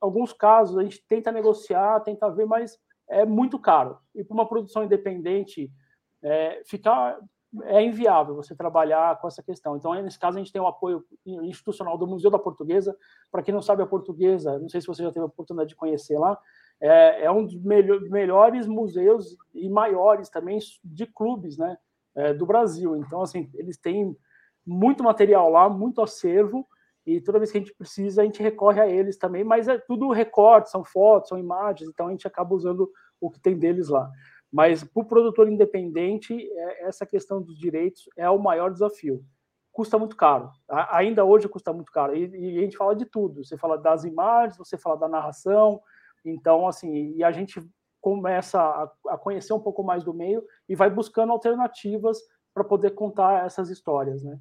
alguns 0.00 0.32
casos 0.32 0.78
a 0.78 0.82
gente 0.82 1.04
tenta 1.06 1.32
negociar, 1.32 2.00
tenta 2.00 2.30
ver, 2.30 2.46
mas 2.46 2.78
é 3.08 3.24
muito 3.24 3.58
caro. 3.58 3.98
E 4.14 4.24
para 4.24 4.34
uma 4.34 4.48
produção 4.48 4.84
independente, 4.84 5.70
é, 6.22 6.62
ficar 6.64 7.18
é 7.62 7.82
inviável 7.82 8.34
você 8.34 8.54
trabalhar 8.54 9.20
com 9.20 9.28
essa 9.28 9.42
questão. 9.42 9.76
Então, 9.76 9.94
nesse 10.02 10.18
caso, 10.18 10.36
a 10.36 10.40
gente 10.40 10.52
tem 10.52 10.60
o 10.60 10.66
apoio 10.66 11.04
institucional 11.24 11.96
do 11.96 12.06
Museu 12.06 12.30
da 12.30 12.38
Portuguesa. 12.38 12.96
Para 13.30 13.42
quem 13.42 13.54
não 13.54 13.62
sabe, 13.62 13.82
a 13.82 13.86
Portuguesa, 13.86 14.58
não 14.58 14.68
sei 14.68 14.80
se 14.80 14.86
você 14.86 15.02
já 15.02 15.12
teve 15.12 15.22
a 15.22 15.26
oportunidade 15.26 15.68
de 15.68 15.76
conhecer 15.76 16.18
lá, 16.18 16.38
é, 16.80 17.24
é 17.24 17.30
um 17.30 17.44
dos 17.44 17.54
melhores 17.62 18.66
museus 18.66 19.36
e 19.54 19.68
maiores 19.68 20.28
também 20.28 20.58
de 20.82 21.06
clubes 21.06 21.56
né, 21.56 21.76
é, 22.16 22.34
do 22.34 22.44
Brasil. 22.44 22.96
Então, 22.96 23.22
assim, 23.22 23.48
eles 23.54 23.78
têm 23.78 24.16
muito 24.66 25.04
material 25.04 25.48
lá, 25.50 25.68
muito 25.68 26.02
acervo, 26.02 26.66
e 27.06 27.20
toda 27.20 27.38
vez 27.38 27.52
que 27.52 27.58
a 27.58 27.60
gente 27.60 27.74
precisa, 27.74 28.22
a 28.22 28.24
gente 28.24 28.42
recorre 28.42 28.80
a 28.80 28.88
eles 28.88 29.18
também, 29.18 29.44
mas 29.44 29.68
é 29.68 29.78
tudo 29.78 30.10
recorte, 30.10 30.70
são 30.70 30.84
fotos, 30.84 31.28
são 31.28 31.38
imagens, 31.38 31.88
então 31.88 32.08
a 32.08 32.10
gente 32.10 32.26
acaba 32.26 32.54
usando 32.54 32.90
o 33.20 33.30
que 33.30 33.40
tem 33.40 33.58
deles 33.58 33.88
lá. 33.88 34.10
Mas 34.50 34.84
para 34.84 35.02
o 35.02 35.06
produtor 35.06 35.48
independente, 35.48 36.34
é, 36.34 36.86
essa 36.86 37.04
questão 37.04 37.42
dos 37.42 37.58
direitos 37.58 38.08
é 38.16 38.28
o 38.30 38.38
maior 38.38 38.72
desafio. 38.72 39.24
Custa 39.72 39.98
muito 39.98 40.16
caro, 40.16 40.50
ainda 40.68 41.24
hoje 41.24 41.48
custa 41.48 41.72
muito 41.72 41.90
caro, 41.90 42.16
e, 42.16 42.28
e 42.28 42.58
a 42.58 42.60
gente 42.62 42.76
fala 42.76 42.94
de 42.94 43.04
tudo, 43.04 43.44
você 43.44 43.58
fala 43.58 43.76
das 43.76 44.04
imagens, 44.04 44.56
você 44.56 44.78
fala 44.78 44.96
da 44.96 45.08
narração, 45.08 45.80
então, 46.24 46.66
assim, 46.66 47.12
e 47.16 47.22
a 47.24 47.30
gente 47.32 47.60
começa 48.00 48.60
a, 48.60 48.90
a 49.08 49.18
conhecer 49.18 49.52
um 49.52 49.60
pouco 49.60 49.82
mais 49.82 50.04
do 50.04 50.14
meio 50.14 50.44
e 50.68 50.74
vai 50.74 50.90
buscando 50.90 51.32
alternativas 51.32 52.18
para 52.52 52.62
poder 52.62 52.90
contar 52.90 53.44
essas 53.44 53.68
histórias, 53.68 54.22
né? 54.22 54.38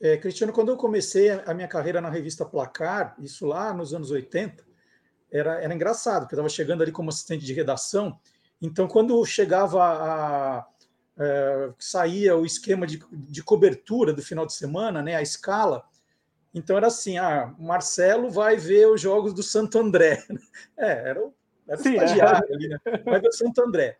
É, 0.00 0.16
Cristiano, 0.16 0.52
quando 0.52 0.70
eu 0.70 0.76
comecei 0.76 1.30
a 1.30 1.54
minha 1.54 1.68
carreira 1.68 2.00
na 2.00 2.10
revista 2.10 2.44
Placar, 2.44 3.14
isso 3.20 3.46
lá 3.46 3.72
nos 3.72 3.94
anos 3.94 4.10
80, 4.10 4.64
era, 5.30 5.62
era 5.62 5.74
engraçado, 5.74 6.22
porque 6.22 6.34
eu 6.34 6.38
estava 6.38 6.48
chegando 6.48 6.82
ali 6.82 6.92
como 6.92 7.08
assistente 7.08 7.44
de 7.44 7.52
redação, 7.52 8.18
então 8.60 8.86
quando 8.86 9.24
chegava 9.24 9.82
a, 9.82 10.58
a 10.58 10.66
é, 11.16 11.72
saía 11.78 12.36
o 12.36 12.44
esquema 12.44 12.86
de, 12.86 13.00
de 13.12 13.42
cobertura 13.42 14.12
do 14.12 14.22
final 14.22 14.44
de 14.44 14.52
semana, 14.52 15.00
né, 15.00 15.14
a 15.14 15.22
escala, 15.22 15.84
então 16.52 16.76
era 16.76 16.86
assim, 16.86 17.18
ah, 17.18 17.54
Marcelo 17.58 18.30
vai 18.30 18.56
ver 18.56 18.86
os 18.86 19.00
jogos 19.00 19.34
do 19.34 19.42
Santo 19.42 19.78
André. 19.78 20.24
É, 20.76 21.10
era 21.10 21.24
o, 21.24 21.34
era 21.66 21.82
Sim, 21.82 21.94
estagiário 21.94 22.48
é. 22.50 22.54
ali, 22.54 22.68
né? 22.68 22.78
Vai 23.04 23.20
ver 23.20 23.28
o 23.28 23.32
Santo 23.32 23.60
André. 23.62 23.98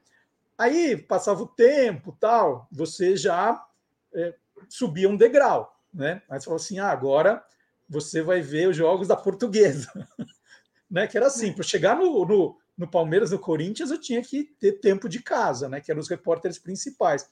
Aí 0.57 0.96
passava 0.96 1.42
o 1.42 1.46
tempo, 1.46 2.16
tal, 2.18 2.68
você 2.70 3.16
já 3.16 3.64
é, 4.12 4.35
subia 4.68 5.09
um 5.09 5.16
degrau 5.16 5.73
né? 5.94 6.20
Aí 6.28 6.40
você 6.40 6.44
falou 6.44 6.57
assim: 6.57 6.78
ah, 6.78 6.90
agora 6.90 7.42
você 7.88 8.22
vai 8.22 8.40
ver 8.40 8.68
os 8.68 8.76
jogos 8.76 9.09
da 9.09 9.16
portuguesa. 9.16 9.88
né? 10.90 11.07
Que 11.07 11.16
era 11.16 11.26
assim, 11.26 11.52
para 11.52 11.62
chegar 11.62 11.96
no, 11.96 12.24
no, 12.26 12.59
no, 12.76 12.90
Palmeiras, 12.90 13.30
no 13.30 13.38
Corinthians, 13.38 13.90
eu 13.90 14.00
tinha 14.00 14.20
que 14.22 14.44
ter 14.59 14.80
tempo 14.80 15.09
de 15.09 15.22
casa, 15.22 15.68
né? 15.68 15.80
Que 15.80 15.90
eram 15.90 16.00
os 16.00 16.09
repórteres 16.09 16.59
principais. 16.59 17.28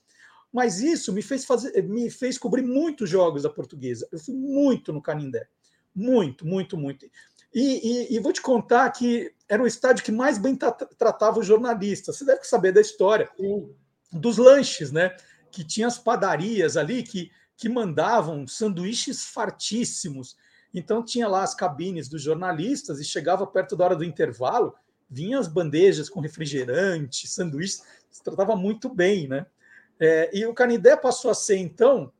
Mas 0.52 0.80
isso 0.80 1.12
me 1.12 1.22
fez 1.22 1.44
fazer, 1.44 1.82
me 1.82 2.10
fez 2.10 2.38
cobrir 2.38 2.62
muitos 2.62 3.08
jogos 3.08 3.42
da 3.42 3.50
portuguesa. 3.50 4.06
Eu 4.12 4.18
fui 4.18 4.34
muito 4.34 4.92
no 4.92 5.02
Canindé. 5.02 5.48
Muito, 5.94 6.46
muito, 6.46 6.76
muito. 6.76 7.06
E, 7.54 7.60
e, 8.14 8.16
e, 8.16 8.18
vou 8.18 8.32
te 8.32 8.40
contar 8.40 8.90
que 8.90 9.34
era 9.46 9.62
o 9.62 9.66
estádio 9.66 10.04
que 10.04 10.12
mais 10.12 10.38
bem 10.38 10.56
tratava 10.96 11.38
os 11.38 11.46
jornalistas. 11.46 12.16
Você 12.16 12.24
deve 12.24 12.44
saber 12.44 12.72
da 12.72 12.80
história 12.80 13.30
Sim. 13.36 13.70
dos 14.10 14.38
lanches, 14.38 14.90
né? 14.90 15.14
Que 15.50 15.62
tinha 15.62 15.86
as 15.86 15.98
padarias 15.98 16.78
ali 16.78 17.02
que 17.02 17.30
que 17.62 17.68
mandavam 17.68 18.44
sanduíches 18.44 19.24
fartíssimos. 19.24 20.36
Então 20.74 21.00
tinha 21.00 21.28
lá 21.28 21.44
as 21.44 21.54
cabines 21.54 22.08
dos 22.08 22.20
jornalistas 22.20 22.98
e 22.98 23.04
chegava 23.04 23.46
perto 23.46 23.76
da 23.76 23.84
hora 23.84 23.94
do 23.94 24.02
intervalo, 24.02 24.74
vinham 25.08 25.38
as 25.38 25.46
bandejas 25.46 26.08
com 26.08 26.18
refrigerante, 26.18 27.28
sanduíches, 27.28 27.84
se 28.10 28.20
tratava 28.20 28.56
muito 28.56 28.92
bem, 28.92 29.28
né? 29.28 29.46
É, 30.00 30.28
e 30.36 30.44
o 30.44 30.52
Canindé 30.52 30.96
passou 30.96 31.30
a 31.30 31.34
ser, 31.34 31.56
então, 31.58 32.12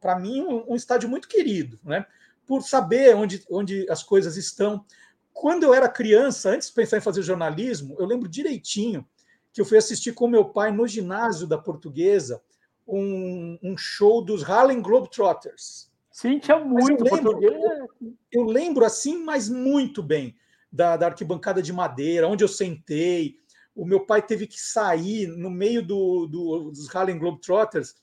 para 0.00 0.18
mim, 0.18 0.40
um, 0.40 0.72
um, 0.72 0.74
estádio 0.74 1.06
muito 1.06 1.28
querido, 1.28 1.78
né? 1.84 2.06
Por 2.46 2.62
saber 2.62 3.14
onde, 3.14 3.44
onde 3.50 3.86
as 3.90 4.02
coisas 4.02 4.38
estão. 4.38 4.86
Quando 5.34 5.64
eu 5.64 5.74
era 5.74 5.86
criança, 5.86 6.48
antes 6.48 6.68
de 6.68 6.74
pensar 6.74 6.96
em 6.96 7.02
fazer 7.02 7.20
jornalismo, 7.20 7.94
eu 7.98 8.06
lembro 8.06 8.26
direitinho 8.26 9.06
que 9.52 9.60
eu 9.60 9.66
fui 9.66 9.76
assistir 9.76 10.14
com 10.14 10.26
meu 10.26 10.46
pai 10.46 10.72
no 10.72 10.88
ginásio 10.88 11.46
da 11.46 11.58
Portuguesa 11.58 12.40
um, 12.86 13.58
um 13.62 13.76
show 13.76 14.22
dos 14.22 14.48
Harlem 14.48 14.80
Globetrotters. 14.80 15.90
Sim, 16.10 16.38
tinha 16.38 16.58
muito 16.58 17.06
eu 17.06 17.14
lembro, 17.14 17.42
eu, 17.42 18.18
eu 18.30 18.44
lembro, 18.44 18.84
assim, 18.84 19.22
mas 19.22 19.48
muito 19.48 20.02
bem 20.02 20.36
da, 20.70 20.96
da, 20.96 21.06
arquibancada 21.06 21.62
de 21.62 21.72
madeira, 21.72 22.28
onde 22.28 22.44
eu 22.44 22.48
sentei. 22.48 23.36
O 23.74 23.86
meu 23.86 24.04
pai 24.04 24.20
teve 24.20 24.46
que 24.46 24.60
sair 24.60 25.26
no 25.26 25.50
meio 25.50 25.82
do, 25.82 26.26
do, 26.26 26.70
dos 26.70 26.94
Harlem 26.94 27.18
Globetrotters 27.18 27.94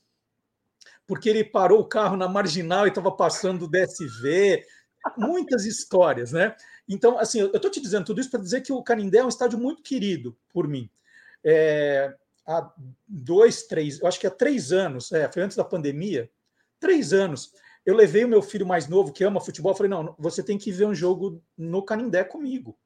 porque 1.09 1.27
ele 1.27 1.43
parou 1.43 1.79
o 1.79 1.85
carro 1.85 2.15
na 2.15 2.29
marginal 2.29 2.85
e 2.85 2.89
estava 2.89 3.11
passando 3.11 3.65
o 3.65 3.67
DSV. 3.67 4.63
Muitas 5.17 5.65
histórias, 5.65 6.31
né? 6.31 6.55
Então, 6.87 7.17
assim, 7.17 7.39
eu 7.39 7.47
estou 7.51 7.71
te 7.71 7.81
dizendo 7.81 8.05
tudo 8.05 8.21
isso 8.21 8.29
para 8.29 8.39
dizer 8.39 8.61
que 8.61 8.71
o 8.71 8.83
Canindé 8.83 9.17
é 9.17 9.25
um 9.25 9.29
estádio 9.29 9.57
muito 9.57 9.81
querido 9.81 10.37
por 10.53 10.67
mim. 10.67 10.87
É, 11.43 12.13
há 12.49 12.73
dois, 13.07 13.63
três, 13.63 14.01
eu 14.01 14.07
acho 14.07 14.19
que 14.19 14.25
há 14.25 14.31
três 14.31 14.71
anos, 14.71 15.11
é, 15.11 15.31
foi 15.31 15.43
antes 15.43 15.55
da 15.55 15.63
pandemia, 15.63 16.29
três 16.79 17.13
anos, 17.13 17.53
eu 17.85 17.95
levei 17.95 18.25
o 18.25 18.27
meu 18.27 18.41
filho 18.41 18.65
mais 18.65 18.87
novo, 18.87 19.13
que 19.13 19.23
ama 19.23 19.39
futebol, 19.39 19.75
falei, 19.75 19.89
não, 19.89 20.15
você 20.17 20.41
tem 20.41 20.57
que 20.57 20.71
ver 20.71 20.85
um 20.85 20.95
jogo 20.95 21.41
no 21.57 21.83
Canindé 21.83 22.23
comigo, 22.23 22.77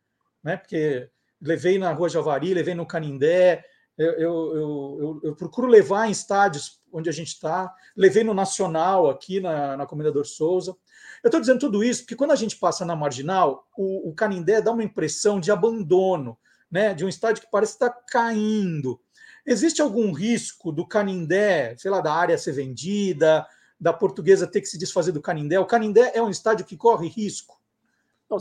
né? 0.43 0.57
Porque 0.57 1.09
levei 1.41 1.79
na 1.79 1.91
Rua 1.93 2.09
Javari, 2.09 2.53
levei 2.53 2.75
no 2.75 2.85
Canindé, 2.85 3.63
eu, 3.97 4.11
eu, 4.13 4.55
eu, 4.55 5.19
eu 5.23 5.35
procuro 5.35 5.67
levar 5.67 6.07
em 6.07 6.11
estádios 6.11 6.81
onde 6.91 7.09
a 7.09 7.13
gente 7.13 7.29
está, 7.29 7.73
levei 7.95 8.23
no 8.23 8.33
Nacional, 8.33 9.09
aqui 9.09 9.39
na, 9.39 9.77
na 9.77 9.85
Comendador 9.85 10.25
Souza. 10.25 10.75
Eu 11.23 11.27
estou 11.27 11.39
dizendo 11.39 11.59
tudo 11.59 11.83
isso 11.83 12.01
porque 12.01 12.15
quando 12.15 12.31
a 12.31 12.35
gente 12.35 12.57
passa 12.57 12.85
na 12.85 12.95
Marginal, 12.95 13.67
o, 13.77 14.09
o 14.09 14.13
Canindé 14.13 14.61
dá 14.61 14.71
uma 14.71 14.83
impressão 14.83 15.39
de 15.39 15.51
abandono, 15.51 16.37
né? 16.71 16.93
de 16.93 17.05
um 17.05 17.09
estádio 17.09 17.43
que 17.43 17.51
parece 17.51 17.73
estar 17.73 17.89
caindo. 18.07 18.99
Existe 19.45 19.81
algum 19.81 20.11
risco 20.11 20.71
do 20.71 20.87
Canindé, 20.87 21.75
sei 21.77 21.91
lá, 21.91 21.99
da 21.99 22.13
área 22.13 22.37
ser 22.37 22.53
vendida, 22.53 23.45
da 23.79 23.91
portuguesa 23.91 24.47
ter 24.47 24.61
que 24.61 24.67
se 24.67 24.77
desfazer 24.77 25.11
do 25.11 25.21
Canindé? 25.21 25.59
O 25.59 25.65
Canindé 25.65 26.11
é 26.15 26.21
um 26.21 26.29
estádio 26.29 26.65
que 26.65 26.77
corre 26.77 27.07
risco? 27.07 27.61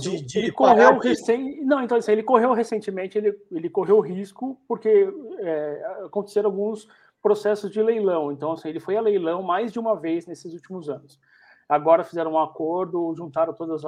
De, 0.01 0.23
de 0.23 0.39
ele 0.39 0.53
correu 0.53 0.99
recém... 0.99 1.63
Não, 1.65 1.83
então 1.83 1.99
assim, 1.99 2.13
ele 2.13 2.23
correu 2.23 2.53
recentemente, 2.55 3.19
ele, 3.19 3.37
ele 3.51 3.69
correu 3.69 4.01
risco 4.01 4.59
porque 4.67 5.13
é, 5.41 6.05
aconteceram 6.07 6.49
alguns 6.49 6.89
processos 7.21 7.71
de 7.71 7.83
leilão. 7.83 8.33
Então, 8.33 8.53
assim, 8.53 8.69
ele 8.69 8.81
foi 8.81 8.97
a 8.97 9.01
leilão 9.01 9.43
mais 9.43 9.73
de 9.73 9.79
uma 9.79 9.95
vez 9.95 10.27
nesses 10.27 10.53
últimos 10.55 10.89
anos. 10.89 11.21
Agora 11.69 12.05
fizeram 12.05 12.33
um 12.33 12.39
acordo, 12.39 13.15
juntaram 13.17 13.55
todos 13.55 13.83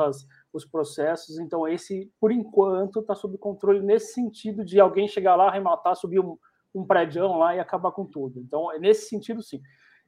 os 0.52 0.64
processos. 0.64 1.38
Então, 1.38 1.66
esse, 1.66 2.10
por 2.20 2.32
enquanto, 2.32 3.00
está 3.00 3.14
sob 3.14 3.36
controle 3.36 3.80
nesse 3.80 4.14
sentido 4.14 4.64
de 4.64 4.80
alguém 4.80 5.08
chegar 5.08 5.36
lá, 5.36 5.48
arrematar, 5.48 5.96
subir 5.96 6.20
um, 6.20 6.38
um 6.74 6.84
prédio 6.84 7.26
lá 7.36 7.54
e 7.54 7.60
acabar 7.60 7.92
com 7.92 8.04
tudo. 8.04 8.40
Então, 8.40 8.72
é 8.72 8.78
nesse 8.78 9.08
sentido, 9.08 9.42
sim. 9.42 9.60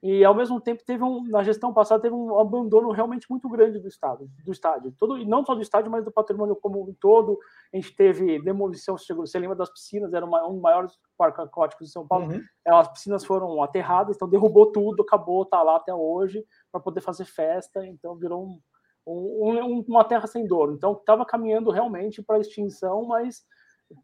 E 0.03 0.25
ao 0.25 0.35
mesmo 0.35 0.61
tempo 0.61 0.85
teve 0.85 1.03
um, 1.03 1.25
na 1.25 1.43
gestão 1.43 1.73
passada 1.73 2.03
teve 2.03 2.15
um 2.15 2.39
abandono 2.39 2.91
realmente 2.91 3.27
muito 3.31 3.49
grande 3.49 3.79
do 3.79 3.89
estado, 3.89 4.29
do 4.45 4.53
estádio, 4.53 4.93
todo 4.99 5.17
e 5.17 5.25
não 5.25 5.45
só 5.45 5.55
do 5.55 5.63
estádio, 5.63 5.91
mas 5.91 6.05
do 6.05 6.13
patrimônio 6.13 6.55
como 6.55 6.83
um 6.83 6.95
todo. 6.95 7.39
A 7.73 7.77
gente 7.77 7.97
teve 7.97 8.41
demolição, 8.43 8.97
você 8.97 9.39
lembra 9.39 9.57
das 9.57 9.71
piscinas? 9.71 10.13
Era 10.13 10.27
uma, 10.27 10.47
um 10.47 10.53
dos 10.53 10.61
maiores 10.61 10.93
parques 11.17 11.41
aquáticos 11.41 11.87
de 11.87 11.93
São 11.93 12.07
Paulo. 12.07 12.31
Uhum. 12.31 12.43
As 12.67 12.89
piscinas 12.89 13.25
foram 13.25 13.63
aterradas, 13.63 14.17
então 14.17 14.29
derrubou 14.29 14.71
tudo, 14.71 15.03
acabou, 15.03 15.45
tá 15.47 15.63
lá 15.63 15.77
até 15.77 15.95
hoje 15.95 16.45
para 16.71 16.81
poder 16.81 17.01
fazer 17.01 17.25
festa. 17.25 17.85
Então 17.87 18.15
virou 18.17 18.45
um, 18.45 18.61
um, 19.07 19.85
uma 19.89 20.05
terra 20.05 20.27
sem 20.27 20.47
dono. 20.47 20.75
Então 20.75 20.93
estava 20.93 21.25
caminhando 21.25 21.71
realmente 21.71 22.23
para 22.23 22.39
extinção, 22.39 23.07
mas 23.07 23.43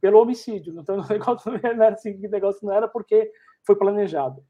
pelo 0.00 0.20
homicídio. 0.20 0.78
Então 0.78 0.98
o 1.00 1.08
negócio 1.08 1.50
não 1.52 1.58
era 1.58 1.94
assim, 1.94 2.14
o 2.14 2.30
negócio 2.30 2.66
não 2.66 2.74
era 2.74 2.88
porque 2.88 3.30
foi 3.64 3.76
planejado. 3.76 4.44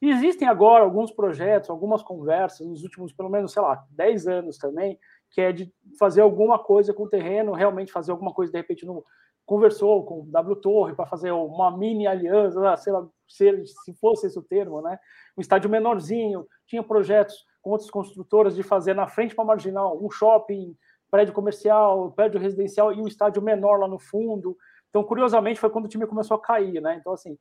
E 0.00 0.10
existem 0.10 0.46
agora 0.46 0.84
alguns 0.84 1.10
projetos, 1.10 1.70
algumas 1.70 2.02
conversas, 2.02 2.66
nos 2.66 2.84
últimos, 2.84 3.12
pelo 3.12 3.28
menos, 3.28 3.52
sei 3.52 3.62
lá, 3.62 3.84
10 3.90 4.28
anos 4.28 4.56
também, 4.56 4.96
que 5.30 5.40
é 5.40 5.52
de 5.52 5.72
fazer 5.98 6.20
alguma 6.20 6.58
coisa 6.58 6.94
com 6.94 7.04
o 7.04 7.08
terreno, 7.08 7.52
realmente 7.52 7.90
fazer 7.90 8.12
alguma 8.12 8.32
coisa, 8.32 8.52
de 8.52 8.58
repente, 8.58 8.86
no, 8.86 9.04
conversou 9.44 10.04
com 10.04 10.20
o 10.20 10.26
W 10.26 10.56
Torre 10.56 10.94
para 10.94 11.06
fazer 11.06 11.32
uma 11.32 11.76
mini 11.76 12.06
aliança, 12.06 12.76
sei 12.76 12.92
lá, 12.92 13.08
se, 13.26 13.66
se 13.66 13.94
fosse 13.94 14.26
esse 14.26 14.38
o 14.38 14.42
termo, 14.42 14.82
né? 14.82 14.98
Um 15.36 15.40
estádio 15.40 15.70
menorzinho, 15.70 16.46
tinha 16.66 16.82
projetos 16.82 17.34
com 17.62 17.70
outras 17.70 17.90
construtoras 17.90 18.54
de 18.54 18.62
fazer 18.62 18.94
na 18.94 19.08
frente 19.08 19.34
para 19.34 19.44
marginal 19.44 19.98
um 20.04 20.10
shopping, 20.10 20.76
prédio 21.10 21.32
comercial, 21.32 22.12
prédio 22.12 22.38
residencial 22.38 22.92
e 22.92 23.00
um 23.00 23.08
estádio 23.08 23.40
menor 23.40 23.78
lá 23.78 23.88
no 23.88 23.98
fundo. 23.98 24.54
Então, 24.88 25.04
curiosamente, 25.04 25.60
foi 25.60 25.70
quando 25.70 25.84
o 25.84 25.88
time 25.88 26.06
começou 26.06 26.36
a 26.36 26.40
cair, 26.40 26.80
né? 26.80 26.96
Então, 26.98 27.12
assim, 27.12 27.38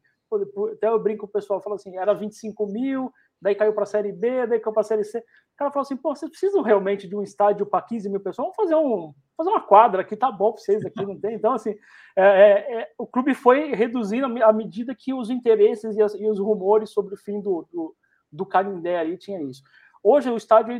até 0.73 0.89
eu 0.89 0.99
brinco 0.99 1.21
com 1.21 1.27
o 1.27 1.31
pessoal, 1.31 1.61
falo 1.61 1.75
assim, 1.75 1.97
era 1.97 2.13
25 2.13 2.67
mil, 2.67 3.11
daí 3.41 3.55
caiu 3.55 3.73
para 3.73 3.83
a 3.83 3.85
Série 3.85 4.11
B, 4.11 4.45
daí 4.45 4.59
caiu 4.59 4.73
para 4.73 4.81
a 4.81 4.83
Série 4.83 5.03
C. 5.03 5.19
O 5.19 5.57
cara 5.57 5.71
falou 5.71 5.83
assim, 5.83 5.95
pô, 5.95 6.13
vocês 6.13 6.29
precisam 6.29 6.61
realmente 6.61 7.07
de 7.07 7.15
um 7.15 7.23
estádio 7.23 7.65
para 7.65 7.85
15 7.85 8.09
mil 8.09 8.19
pessoas? 8.19 8.47
Vamos 8.47 8.55
fazer, 8.55 8.75
um, 8.75 9.13
fazer 9.37 9.49
uma 9.49 9.61
quadra 9.61 10.01
aqui, 10.01 10.17
tá 10.17 10.31
bom 10.31 10.51
para 10.51 10.61
vocês 10.61 10.85
aqui, 10.85 11.05
não 11.05 11.17
tem? 11.17 11.35
Então, 11.35 11.53
assim, 11.53 11.75
é, 12.15 12.23
é, 12.23 12.81
é, 12.81 12.91
o 12.97 13.07
clube 13.07 13.33
foi 13.33 13.73
reduzindo 13.73 14.25
à 14.43 14.51
medida 14.51 14.93
que 14.93 15.13
os 15.13 15.29
interesses 15.29 15.95
e, 15.95 16.01
as, 16.01 16.13
e 16.15 16.27
os 16.27 16.39
rumores 16.39 16.89
sobre 16.89 17.13
o 17.13 17.17
fim 17.17 17.39
do, 17.39 17.65
do, 17.71 17.95
do 18.31 18.45
Canindé 18.45 18.99
ali 18.99 19.17
tinha 19.17 19.41
isso. 19.41 19.63
Hoje 20.03 20.29
o 20.29 20.37
estádio 20.37 20.73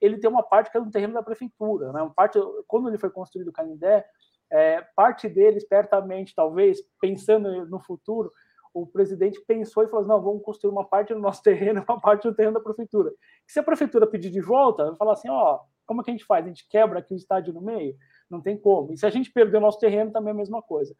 ele, 0.00 0.18
tem 0.18 0.30
uma 0.30 0.42
parte 0.42 0.70
que 0.70 0.76
é 0.76 0.80
no 0.80 0.90
terreno 0.90 1.14
da 1.14 1.22
prefeitura, 1.22 1.92
né? 1.92 2.02
Uma 2.02 2.12
parte, 2.12 2.38
quando 2.66 2.88
ele 2.88 2.98
foi 2.98 3.10
construído 3.10 3.48
o 3.48 3.52
Canindé, 3.52 4.04
é, 4.54 4.86
parte 4.94 5.28
dele, 5.28 5.56
espertamente, 5.56 6.32
talvez, 6.32 6.78
pensando 7.00 7.66
no 7.66 7.80
futuro, 7.80 8.32
o 8.72 8.86
presidente 8.86 9.40
pensou 9.40 9.82
e 9.82 9.88
falou: 9.88 10.06
não, 10.06 10.22
vamos 10.22 10.44
construir 10.44 10.70
uma 10.70 10.84
parte 10.84 11.12
do 11.12 11.18
nosso 11.18 11.42
terreno, 11.44 11.84
uma 11.88 12.00
parte 12.00 12.28
do 12.28 12.34
terreno 12.34 12.54
da 12.54 12.60
prefeitura. 12.60 13.12
Se 13.48 13.58
a 13.58 13.64
prefeitura 13.64 14.06
pedir 14.06 14.30
de 14.30 14.40
volta, 14.40 14.86
vai 14.86 14.96
falar 14.96 15.12
assim: 15.14 15.28
ó, 15.28 15.58
como 15.84 16.00
é 16.00 16.04
que 16.04 16.10
a 16.10 16.14
gente 16.14 16.24
faz? 16.24 16.44
A 16.44 16.48
gente 16.48 16.68
quebra 16.68 17.00
aqui 17.00 17.12
o 17.12 17.16
estádio 17.16 17.52
no 17.52 17.60
meio? 17.60 17.96
Não 18.30 18.40
tem 18.40 18.56
como. 18.56 18.92
E 18.92 18.96
se 18.96 19.04
a 19.04 19.10
gente 19.10 19.32
perder 19.32 19.56
o 19.56 19.60
nosso 19.60 19.80
terreno, 19.80 20.12
também 20.12 20.30
é 20.30 20.34
a 20.34 20.38
mesma 20.38 20.62
coisa. 20.62 20.94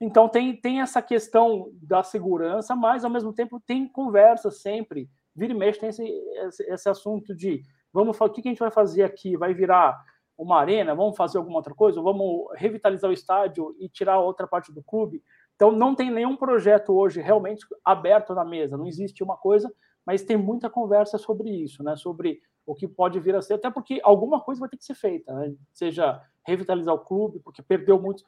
Então 0.00 0.26
tem, 0.26 0.58
tem 0.58 0.80
essa 0.80 1.02
questão 1.02 1.70
da 1.74 2.02
segurança, 2.02 2.74
mas 2.74 3.04
ao 3.04 3.10
mesmo 3.10 3.32
tempo 3.32 3.60
tem 3.60 3.86
conversa 3.86 4.50
sempre. 4.50 5.10
Vira 5.34 5.52
e 5.52 5.56
mexe 5.56 5.80
tem 5.80 5.90
esse, 5.90 6.02
esse, 6.02 6.62
esse 6.64 6.88
assunto 6.88 7.34
de 7.34 7.62
vamos 7.92 8.16
falar 8.16 8.30
o 8.30 8.34
que 8.34 8.40
a 8.40 8.50
gente 8.50 8.58
vai 8.58 8.70
fazer 8.70 9.02
aqui? 9.02 9.36
Vai 9.36 9.52
virar 9.52 9.98
uma 10.36 10.58
arena? 10.58 10.94
Vamos 10.94 11.16
fazer 11.16 11.38
alguma 11.38 11.58
outra 11.58 11.74
coisa? 11.74 12.00
Vamos 12.00 12.46
revitalizar 12.54 13.10
o 13.10 13.14
estádio 13.14 13.74
e 13.78 13.88
tirar 13.88 14.20
outra 14.20 14.46
parte 14.46 14.72
do 14.72 14.82
clube? 14.82 15.22
Então, 15.54 15.72
não 15.72 15.94
tem 15.94 16.10
nenhum 16.10 16.36
projeto 16.36 16.92
hoje 16.92 17.20
realmente 17.20 17.66
aberto 17.84 18.34
na 18.34 18.44
mesa, 18.44 18.76
não 18.76 18.86
existe 18.86 19.24
uma 19.24 19.36
coisa, 19.36 19.72
mas 20.06 20.22
tem 20.22 20.36
muita 20.36 20.68
conversa 20.68 21.16
sobre 21.18 21.50
isso, 21.50 21.82
né? 21.82 21.96
sobre 21.96 22.40
o 22.66 22.74
que 22.74 22.88
pode 22.88 23.20
vir 23.20 23.34
a 23.36 23.40
ser, 23.40 23.54
até 23.54 23.70
porque 23.70 24.00
alguma 24.02 24.40
coisa 24.40 24.60
vai 24.60 24.68
ter 24.68 24.76
que 24.76 24.84
ser 24.84 24.94
feita, 24.94 25.32
né? 25.32 25.54
seja 25.72 26.20
revitalizar 26.44 26.94
o 26.94 27.00
clube, 27.00 27.40
porque 27.40 27.60
perdeu 27.60 28.00
muito. 28.00 28.22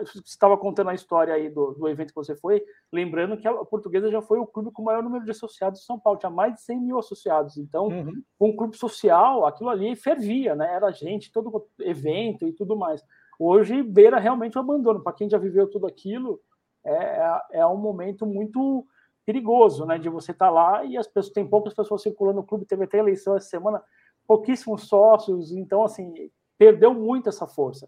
Você 0.00 0.18
estava 0.18 0.56
contando 0.56 0.90
a 0.90 0.94
história 0.94 1.34
aí 1.34 1.50
do, 1.50 1.72
do 1.72 1.88
evento 1.88 2.10
que 2.10 2.14
você 2.14 2.36
foi, 2.36 2.62
lembrando 2.92 3.36
que 3.36 3.48
a 3.48 3.52
Portuguesa 3.64 4.10
já 4.10 4.22
foi 4.22 4.38
o 4.38 4.46
clube 4.46 4.70
com 4.70 4.82
o 4.82 4.84
maior 4.84 5.02
número 5.02 5.24
de 5.24 5.30
associados 5.32 5.80
de 5.80 5.86
São 5.86 5.98
Paulo, 5.98 6.18
tinha 6.18 6.30
mais 6.30 6.54
de 6.54 6.62
100 6.62 6.80
mil 6.80 6.98
associados. 6.98 7.56
Então, 7.56 7.88
uhum. 7.88 8.22
um 8.40 8.54
clube 8.54 8.76
social, 8.76 9.44
aquilo 9.44 9.70
ali 9.70 9.96
fervia, 9.96 10.54
né? 10.54 10.72
Era 10.72 10.92
gente, 10.92 11.32
todo 11.32 11.66
evento 11.80 12.46
e 12.46 12.52
tudo 12.52 12.76
mais. 12.76 13.02
Hoje 13.38 13.82
beira 13.82 14.18
realmente 14.18 14.56
o 14.56 14.60
abandono. 14.60 15.02
Para 15.02 15.12
quem 15.12 15.28
já 15.28 15.38
viveu 15.38 15.68
tudo 15.68 15.86
aquilo, 15.86 16.40
é, 16.84 17.40
é 17.52 17.66
um 17.66 17.76
momento 17.76 18.24
muito 18.24 18.86
perigoso, 19.28 19.84
né? 19.84 19.98
De 19.98 20.08
você 20.08 20.32
estar 20.32 20.46
tá 20.46 20.50
lá 20.50 20.82
e 20.86 20.96
as 20.96 21.06
pessoas 21.06 21.34
tem 21.34 21.46
poucas 21.46 21.74
pessoas 21.74 22.00
circulando 22.00 22.36
no 22.40 22.46
clube, 22.46 22.64
teve 22.64 22.84
até 22.84 22.96
eleição 22.96 23.36
essa 23.36 23.46
semana, 23.46 23.82
pouquíssimos 24.26 24.88
sócios, 24.88 25.52
então 25.52 25.84
assim 25.84 26.30
perdeu 26.56 26.94
muito 26.94 27.28
essa 27.28 27.46
força. 27.46 27.86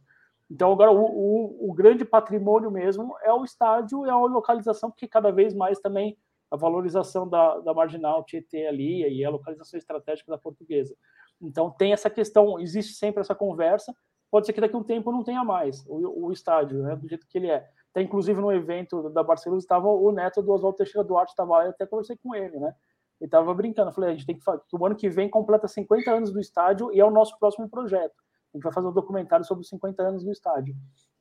Então 0.50 0.70
agora 0.70 0.92
o, 0.92 1.02
o, 1.02 1.70
o 1.70 1.72
grande 1.72 2.04
patrimônio 2.04 2.70
mesmo 2.70 3.16
é 3.22 3.32
o 3.32 3.42
estádio, 3.42 4.04
é 4.04 4.10
a 4.10 4.18
localização, 4.18 4.90
porque 4.90 5.08
cada 5.08 5.30
vez 5.30 5.54
mais 5.54 5.80
também 5.80 6.14
a 6.50 6.56
valorização 6.58 7.26
da, 7.26 7.58
da 7.60 7.72
marginal 7.72 8.22
Tietê 8.22 8.66
ali 8.66 9.08
e 9.08 9.24
a 9.24 9.30
localização 9.30 9.78
estratégica 9.78 10.30
da 10.30 10.36
portuguesa. 10.36 10.94
Então 11.40 11.70
tem 11.70 11.94
essa 11.94 12.10
questão, 12.10 12.60
existe 12.60 12.92
sempre 12.92 13.22
essa 13.22 13.34
conversa. 13.34 13.96
Pode 14.30 14.44
ser 14.44 14.52
que 14.52 14.60
daqui 14.60 14.76
a 14.76 14.78
um 14.78 14.84
tempo 14.84 15.10
não 15.10 15.24
tenha 15.24 15.42
mais 15.42 15.86
o, 15.86 16.26
o 16.26 16.32
estádio, 16.32 16.82
né, 16.82 16.96
do 16.96 17.08
jeito 17.08 17.26
que 17.26 17.38
ele 17.38 17.48
é. 17.48 17.66
Até, 17.90 18.02
inclusive, 18.02 18.40
no 18.40 18.52
evento 18.52 19.10
da 19.10 19.22
Barcelona, 19.22 19.58
estava 19.58 19.88
o 19.88 20.12
neto 20.12 20.42
do 20.42 20.52
Oswaldo 20.52 20.76
Teixeira 20.76 21.06
Duarte, 21.06 21.32
estava 21.32 21.58
lá, 21.58 21.64
eu 21.64 21.70
até 21.70 21.86
conversei 21.86 22.16
com 22.22 22.34
ele, 22.34 22.58
né? 22.58 22.72
Ele 23.20 23.26
estava 23.26 23.52
brincando, 23.52 23.90
eu 23.90 23.94
falei, 23.94 24.10
a 24.10 24.12
gente 24.14 24.26
tem 24.26 24.36
que 24.36 24.44
fazer, 24.44 24.62
que 24.68 24.76
o 24.76 24.86
ano 24.86 24.96
que 24.96 25.08
vem 25.08 25.28
completa 25.28 25.68
50 25.68 26.10
anos 26.10 26.32
do 26.32 26.40
estádio 26.40 26.90
e 26.92 27.00
é 27.00 27.04
o 27.04 27.10
nosso 27.10 27.38
próximo 27.38 27.68
projeto. 27.68 28.14
A 28.52 28.56
gente 28.56 28.64
vai 28.64 28.72
fazer 28.72 28.88
um 28.88 28.92
documentário 28.92 29.44
sobre 29.44 29.62
os 29.62 29.68
50 29.68 30.02
anos 30.02 30.24
do 30.24 30.32
estádio. 30.32 30.74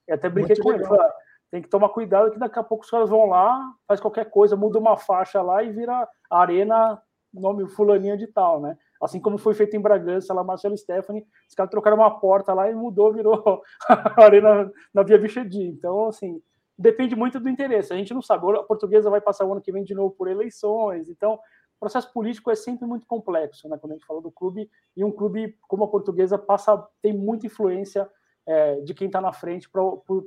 E 0.08 0.14
até 0.14 0.30
brinquei 0.30 0.56
Muito 0.56 0.64
com 0.64 0.70
legal. 0.70 0.86
ele, 0.86 0.98
falei, 0.98 1.12
ah, 1.12 1.16
tem 1.52 1.62
que 1.62 1.70
tomar 1.70 1.90
cuidado 1.90 2.32
que 2.32 2.40
daqui 2.40 2.58
a 2.58 2.64
pouco 2.64 2.84
os 2.84 2.90
caras 2.90 3.10
vão 3.10 3.26
lá, 3.26 3.60
faz 3.88 4.00
qualquer 4.00 4.30
coisa, 4.30 4.56
muda 4.56 4.80
uma 4.80 4.98
faixa 4.98 5.42
lá 5.42 5.64
e 5.64 5.72
vira 5.72 6.08
arena, 6.30 7.02
nome 7.34 7.68
fulaninha 7.68 8.16
de 8.16 8.28
tal, 8.28 8.62
né? 8.62 8.78
Assim 9.02 9.20
como 9.20 9.38
foi 9.38 9.54
feito 9.54 9.76
em 9.76 9.82
Bragança, 9.82 10.34
lá 10.34 10.44
Marcelo 10.44 10.78
Stephanie, 10.78 11.26
os 11.48 11.56
caras 11.56 11.70
trocaram 11.70 11.98
uma 11.98 12.20
porta 12.20 12.54
lá 12.54 12.70
e 12.70 12.76
mudou, 12.76 13.14
virou 13.14 13.62
a 13.90 14.24
arena 14.24 14.72
na 14.94 15.04
Via 15.04 15.18
Vichedi. 15.18 15.68
Então, 15.68 16.08
assim, 16.08 16.42
depende 16.80 17.16
muito 17.16 17.40
do 17.40 17.50
interesse. 17.50 17.92
A 17.92 17.98
gente 17.98 18.14
não 18.14 18.22
sabe. 18.22 18.46
A 18.58 18.64
portuguesa 18.64 19.10
vai 19.10 19.20
passar 19.20 19.46
o 19.46 19.52
ano 19.52 19.62
que 19.62 19.72
vem 19.72 19.84
de 19.84 19.94
novo 19.94 20.12
por 20.12 20.30
eleições. 20.30 21.10
Então, 21.10 21.34
o 21.34 21.80
processo 21.80 22.12
político 22.14 22.50
é 22.50 22.56
sempre 22.56 22.88
muito 22.88 23.06
complexo, 23.06 23.68
né? 23.68 23.78
Quando 23.78 23.92
a 23.92 23.96
gente 23.96 24.06
fala 24.06 24.22
do 24.22 24.32
clube, 24.32 24.70
e 24.96 25.04
um 25.04 25.12
clube 25.12 25.58
como 25.68 25.84
a 25.84 25.88
portuguesa 25.90 26.38
passa, 26.38 26.82
tem 27.02 27.14
muita 27.14 27.46
influência 27.46 28.10
é, 28.48 28.82
de 28.82 28.94
quem 28.94 29.08
está 29.08 29.20
na 29.20 29.34
frente 29.34 29.70
para 29.70 29.82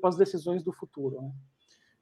as 0.05 0.17
decisões 0.17 0.63
do 0.63 0.73
futuro. 0.73 1.23
Né? 1.23 1.31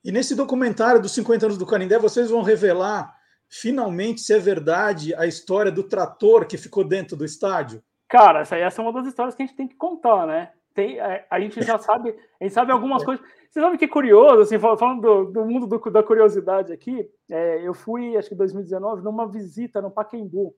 E 0.04 0.10
nesse 0.10 0.34
documentário 0.34 1.00
dos 1.00 1.12
50 1.12 1.46
anos 1.46 1.58
do 1.58 1.66
Canindé, 1.66 1.98
vocês 1.98 2.30
vão 2.30 2.42
revelar 2.42 3.16
finalmente 3.48 4.20
se 4.20 4.32
é 4.32 4.38
verdade 4.38 5.14
a 5.14 5.26
história 5.26 5.70
do 5.70 5.82
trator 5.82 6.46
que 6.46 6.56
ficou 6.56 6.84
dentro 6.84 7.16
do 7.16 7.24
estádio? 7.24 7.82
Cara, 8.08 8.40
essa, 8.40 8.56
essa 8.56 8.80
é 8.80 8.84
uma 8.84 8.92
das 8.92 9.06
histórias 9.06 9.34
que 9.34 9.42
a 9.42 9.46
gente 9.46 9.56
tem 9.56 9.68
que 9.68 9.76
contar, 9.76 10.26
né? 10.26 10.52
Tem, 10.74 11.00
a, 11.00 11.24
a 11.30 11.40
gente 11.40 11.60
já 11.62 11.78
sabe, 11.78 12.10
a 12.40 12.44
gente 12.44 12.52
sabe 12.52 12.72
algumas 12.72 13.02
é. 13.02 13.04
coisas. 13.04 13.26
Você 13.50 13.60
sabe 13.60 13.76
que 13.76 13.84
é 13.84 13.88
curioso, 13.88 14.42
assim, 14.42 14.58
falando 14.58 15.00
do, 15.00 15.24
do 15.32 15.44
mundo 15.44 15.66
do, 15.66 15.90
da 15.90 16.02
curiosidade 16.02 16.72
aqui, 16.72 17.08
é, 17.28 17.66
eu 17.66 17.74
fui, 17.74 18.16
acho 18.16 18.28
que 18.28 18.34
em 18.34 18.38
2019, 18.38 19.02
numa 19.02 19.28
visita 19.28 19.82
no 19.82 19.90
Paquembu. 19.90 20.54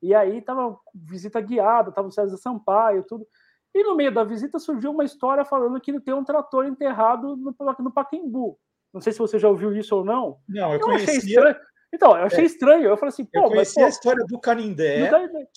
E 0.00 0.14
aí 0.14 0.40
tava 0.40 0.76
visita 0.94 1.40
guiada, 1.40 1.92
tava 1.92 2.08
o 2.08 2.12
César 2.12 2.36
Sampaio, 2.36 3.04
tudo. 3.04 3.26
E 3.74 3.84
no 3.84 3.94
meio 3.94 4.12
da 4.12 4.24
visita 4.24 4.58
surgiu 4.58 4.90
uma 4.90 5.04
história 5.04 5.44
falando 5.44 5.80
que 5.80 5.98
tem 6.00 6.12
um 6.12 6.24
trator 6.24 6.66
enterrado 6.66 7.36
no, 7.36 7.54
no 7.78 7.92
Paquembu. 7.92 8.58
Não 8.92 9.00
sei 9.00 9.12
se 9.12 9.18
você 9.18 9.38
já 9.38 9.48
ouviu 9.48 9.74
isso 9.74 9.96
ou 9.96 10.04
não. 10.04 10.38
Não, 10.48 10.68
eu, 10.72 10.74
eu 10.74 10.80
conhecia. 10.80 11.60
Então, 11.92 12.16
eu 12.16 12.24
achei 12.24 12.44
é. 12.44 12.46
estranho. 12.46 12.84
Eu 12.84 12.96
falei 12.96 13.10
assim, 13.10 13.24
pô, 13.24 13.40
eu 13.40 13.50
conheci 13.50 13.74
mas, 13.74 13.74
pô, 13.74 13.84
a 13.84 13.88
história 13.88 14.24
do 14.26 14.40
Canindé. 14.40 15.10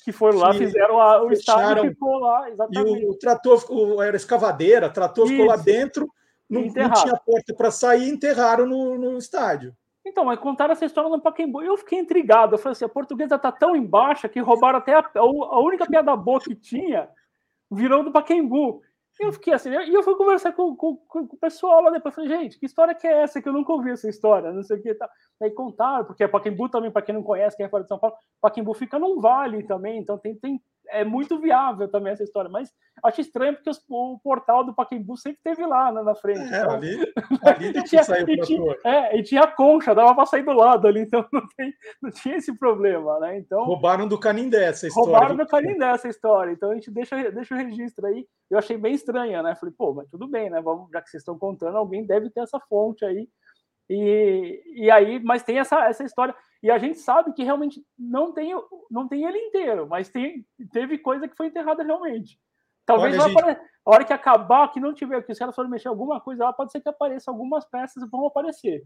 Que 0.03 0.11
foram 0.11 0.39
lá, 0.39 0.53
fizeram 0.53 0.99
a, 0.99 1.23
o 1.23 1.31
estádio 1.31 1.85
e 1.85 1.89
ficou 1.89 2.19
lá, 2.19 2.49
exatamente. 2.49 3.01
E 3.01 3.05
o, 3.05 3.11
o 3.11 3.17
trator, 3.17 3.65
o, 3.71 4.01
era 4.01 4.17
escavadeira, 4.17 4.87
o 4.87 4.93
trator 4.93 5.25
Isso. 5.25 5.33
ficou 5.33 5.47
lá 5.47 5.55
dentro, 5.55 6.09
não, 6.49 6.61
não 6.61 6.69
tinha 6.69 7.15
porta 7.25 7.53
para 7.55 7.71
sair, 7.71 8.09
enterraram 8.09 8.65
no, 8.65 8.97
no 8.97 9.17
estádio. 9.17 9.73
Então, 10.05 10.25
mas 10.25 10.39
contaram 10.39 10.73
essa 10.73 10.85
história 10.85 11.09
no 11.09 11.21
Pacaembu. 11.21 11.63
Eu 11.63 11.77
fiquei 11.77 11.97
intrigado. 11.97 12.53
Eu 12.53 12.59
falei 12.59 12.73
assim: 12.73 12.85
a 12.85 12.89
portuguesa 12.89 13.39
tá 13.39 13.51
tão 13.51 13.75
embaixo 13.75 14.29
que 14.29 14.39
roubaram 14.39 14.77
até 14.77 14.93
a, 14.93 15.03
a 15.15 15.59
única 15.59 15.85
piada 15.87 16.15
boa 16.15 16.39
que 16.39 16.53
tinha 16.53 17.09
virou 17.71 18.03
do 18.03 18.11
Pacaembu. 18.11 18.83
E 19.19 19.25
eu 19.25 19.31
fiquei 19.31 19.53
assim, 19.53 19.69
e 19.69 19.93
eu 19.93 20.03
fui 20.03 20.15
conversar 20.15 20.51
com, 20.51 20.75
com, 20.75 20.97
com, 20.97 21.19
o 21.19 21.37
pessoal 21.37 21.81
lá 21.81 21.89
depois. 21.89 22.13
Falei, 22.13 22.29
gente, 22.29 22.59
que 22.59 22.65
história 22.65 22.93
que 22.93 23.07
é 23.07 23.23
essa? 23.23 23.41
Que 23.41 23.47
eu 23.47 23.53
nunca 23.53 23.71
ouvi 23.71 23.91
essa 23.91 24.09
história, 24.09 24.51
não 24.51 24.61
sei 24.61 24.77
o 24.77 24.81
que. 24.81 24.93
Tá. 24.93 25.09
Aí 25.41 25.51
contaram, 25.51 26.03
porque 26.03 26.27
Pacaembu 26.27 26.67
também, 26.67 26.91
para 26.91 27.01
quem 27.01 27.15
não 27.15 27.23
conhece, 27.23 27.55
quem 27.55 27.65
é 27.65 27.69
fora 27.69 27.83
de 27.83 27.89
São 27.89 27.99
Paulo, 27.99 28.15
Pacaembu 28.41 28.73
fica 28.73 28.99
num 28.99 29.21
vale 29.21 29.63
também, 29.63 29.99
então 29.99 30.17
tem, 30.17 30.35
tem 30.35 30.61
é 30.89 31.03
muito 31.03 31.39
viável 31.39 31.87
também 31.87 32.13
essa 32.13 32.23
história, 32.23 32.49
mas 32.49 32.69
acho 33.03 33.21
estranho 33.21 33.53
porque 33.53 33.69
os, 33.69 33.81
o 33.89 34.19
portal 34.23 34.63
do 34.63 34.73
Pacaembu 34.73 35.17
sempre 35.17 35.39
teve 35.43 35.65
lá 35.65 35.91
né, 35.91 36.01
na 36.01 36.15
frente. 36.15 36.41
É, 36.41 36.59
então, 36.59 36.71
ali, 36.71 37.13
ali 37.43 37.67
e, 37.67 37.83
tinha, 37.83 38.01
e, 38.01 38.41
tinha, 38.41 38.75
é, 38.83 39.17
e 39.17 39.23
tinha 39.23 39.41
a 39.41 39.47
concha, 39.47 39.93
dava 39.93 40.15
para 40.15 40.25
sair 40.25 40.43
do 40.43 40.53
lado 40.53 40.87
ali, 40.87 41.01
então 41.01 41.25
não, 41.31 41.47
tem, 41.55 41.73
não 42.01 42.11
tinha 42.11 42.37
esse 42.37 42.57
problema, 42.57 43.19
né? 43.19 43.37
Então, 43.37 43.63
roubaram 43.63 44.07
do 44.07 44.19
Canindé 44.19 44.65
essa 44.65 44.87
história. 44.87 45.11
Roubaram 45.11 45.35
do 45.35 45.47
Canindé 45.47 45.89
essa 45.91 46.07
história, 46.07 46.51
então 46.51 46.71
a 46.71 46.73
gente 46.75 46.91
deixa, 46.91 47.31
deixa 47.31 47.53
o 47.53 47.57
registro 47.57 48.05
aí. 48.07 48.25
Eu 48.49 48.57
achei 48.57 48.77
bem 48.77 48.93
estranha, 48.93 49.41
né? 49.41 49.55
Falei, 49.55 49.73
pô, 49.77 49.93
mas 49.93 50.09
tudo 50.09 50.27
bem, 50.27 50.49
né? 50.49 50.61
Vamos, 50.61 50.89
já 50.91 51.01
que 51.01 51.09
vocês 51.09 51.21
estão 51.21 51.37
contando, 51.37 51.77
alguém 51.77 52.05
deve 52.05 52.29
ter 52.29 52.41
essa 52.41 52.59
fonte 52.69 53.03
aí. 53.05 53.27
E, 53.89 54.63
e 54.75 54.91
aí, 54.91 55.19
mas 55.23 55.43
tem 55.43 55.59
essa, 55.59 55.85
essa 55.85 56.03
história. 56.03 56.35
E 56.61 56.71
a 56.71 56.77
gente 56.77 56.99
sabe 56.99 57.33
que 57.33 57.43
realmente 57.43 57.85
não 57.97 58.33
tem, 58.33 58.51
não 58.89 59.07
tem 59.07 59.25
ele 59.25 59.37
inteiro, 59.37 59.87
mas 59.87 60.09
tem, 60.09 60.45
teve 60.71 60.97
coisa 60.97 61.27
que 61.27 61.35
foi 61.35 61.47
enterrada 61.47 61.83
realmente. 61.83 62.39
Talvez 62.85 63.17
Olha, 63.17 63.29
gente... 63.29 63.61
a 63.85 63.91
hora 63.91 64.05
que 64.05 64.13
acabar, 64.13 64.71
que 64.71 64.79
não 64.79 64.93
tiver, 64.93 65.21
que 65.23 65.31
os 65.31 65.37
caras 65.37 65.55
forem 65.55 65.69
mexer 65.69 65.87
alguma 65.87 66.19
coisa, 66.19 66.45
lá 66.45 66.53
pode 66.53 66.71
ser 66.71 66.81
que 66.81 66.89
apareça 66.89 67.29
algumas 67.29 67.65
peças 67.65 68.03
e 68.03 68.09
vão 68.09 68.25
aparecer. 68.25 68.83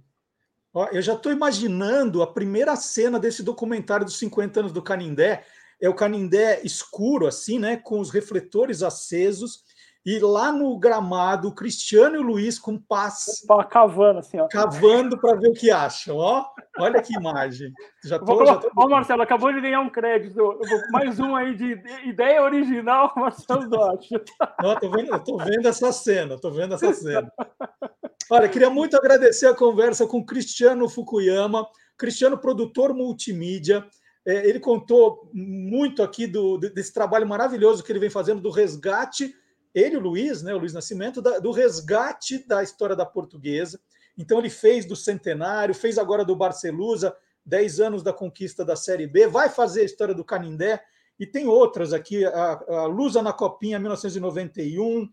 Eu 0.91 1.01
já 1.01 1.13
estou 1.13 1.31
imaginando 1.31 2.21
a 2.21 2.31
primeira 2.31 2.75
cena 2.75 3.19
desse 3.19 3.41
documentário 3.41 4.05
dos 4.05 4.19
50 4.19 4.59
anos 4.59 4.71
do 4.71 4.83
Canindé. 4.83 5.43
É 5.81 5.89
o 5.89 5.95
Canindé 5.95 6.61
escuro, 6.63 7.25
assim, 7.25 7.57
né? 7.57 7.77
Com 7.77 7.99
os 7.99 8.11
refletores 8.11 8.83
acesos 8.83 9.63
e 10.05 10.17
lá 10.19 10.51
no 10.51 10.77
gramado, 10.79 11.49
o 11.49 11.53
Cristiano 11.53 12.15
e 12.15 12.19
o 12.19 12.23
Luiz 12.23 12.57
com 12.57 12.77
paz. 12.77 13.45
Cavando, 13.69 14.19
assim, 14.19 14.39
ó. 14.39 14.47
Cavando 14.47 15.19
para 15.19 15.35
ver 15.37 15.49
o 15.49 15.53
que 15.53 15.69
acham, 15.69 16.15
ó. 16.15 16.45
Olha 16.79 17.01
que 17.01 17.13
imagem. 17.13 17.73
Já 18.05 18.17
tô, 18.17 18.45
já 18.45 18.55
tô... 18.55 18.71
Ó, 18.77 18.87
Marcelo, 18.87 19.21
acabou 19.21 19.51
de 19.51 19.59
ganhar 19.59 19.81
um 19.81 19.89
crédito. 19.89 20.57
Mais 20.91 21.19
um 21.19 21.35
aí 21.35 21.53
de 21.53 21.77
ideia 22.07 22.41
original, 22.41 23.11
Marcelo 23.17 23.69
Dotti. 23.69 24.15
Não, 24.61 24.75
tô 24.77 24.89
vendo, 24.89 25.13
eu 25.13 25.19
tô 25.19 25.37
vendo 25.37 25.67
essa 25.67 25.91
cena, 25.91 26.39
tô 26.39 26.49
vendo 26.49 26.75
essa 26.75 26.93
cena. 26.93 27.29
Olha, 28.31 28.47
queria 28.47 28.69
muito 28.69 28.95
agradecer 28.95 29.47
a 29.47 29.55
conversa 29.55 30.07
com 30.07 30.25
Cristiano 30.25 30.87
Fukuyama, 30.87 31.67
Cristiano, 31.97 32.37
produtor 32.37 32.93
multimídia. 32.93 33.85
É, 34.25 34.47
ele 34.47 34.59
contou 34.59 35.29
muito 35.33 36.01
aqui 36.01 36.25
do, 36.25 36.57
desse 36.57 36.93
trabalho 36.93 37.27
maravilhoso 37.27 37.83
que 37.83 37.91
ele 37.91 37.99
vem 37.99 38.09
fazendo 38.09 38.39
do 38.39 38.49
resgate 38.49 39.33
ele, 39.73 39.97
o 39.97 39.99
Luiz, 39.99 40.41
né, 40.41 40.53
o 40.53 40.57
Luiz 40.57 40.73
Nascimento, 40.73 41.21
da, 41.21 41.39
do 41.39 41.51
resgate 41.51 42.45
da 42.47 42.63
história 42.63 42.95
da 42.95 43.05
portuguesa. 43.05 43.79
Então, 44.17 44.39
ele 44.39 44.49
fez 44.49 44.85
do 44.85 44.95
centenário, 44.95 45.73
fez 45.73 45.97
agora 45.97 46.25
do 46.25 46.35
Barcelusa, 46.35 47.15
10 47.45 47.79
anos 47.79 48.03
da 48.03 48.13
conquista 48.13 48.65
da 48.65 48.75
Série 48.75 49.07
B, 49.07 49.27
vai 49.27 49.49
fazer 49.49 49.81
a 49.81 49.85
história 49.85 50.13
do 50.13 50.25
Canindé, 50.25 50.83
e 51.19 51.25
tem 51.25 51.47
outras 51.47 51.93
aqui, 51.93 52.25
a, 52.25 52.63
a 52.67 52.85
Lusa 52.85 53.21
na 53.21 53.33
Copinha, 53.33 53.79
1991, 53.79 55.09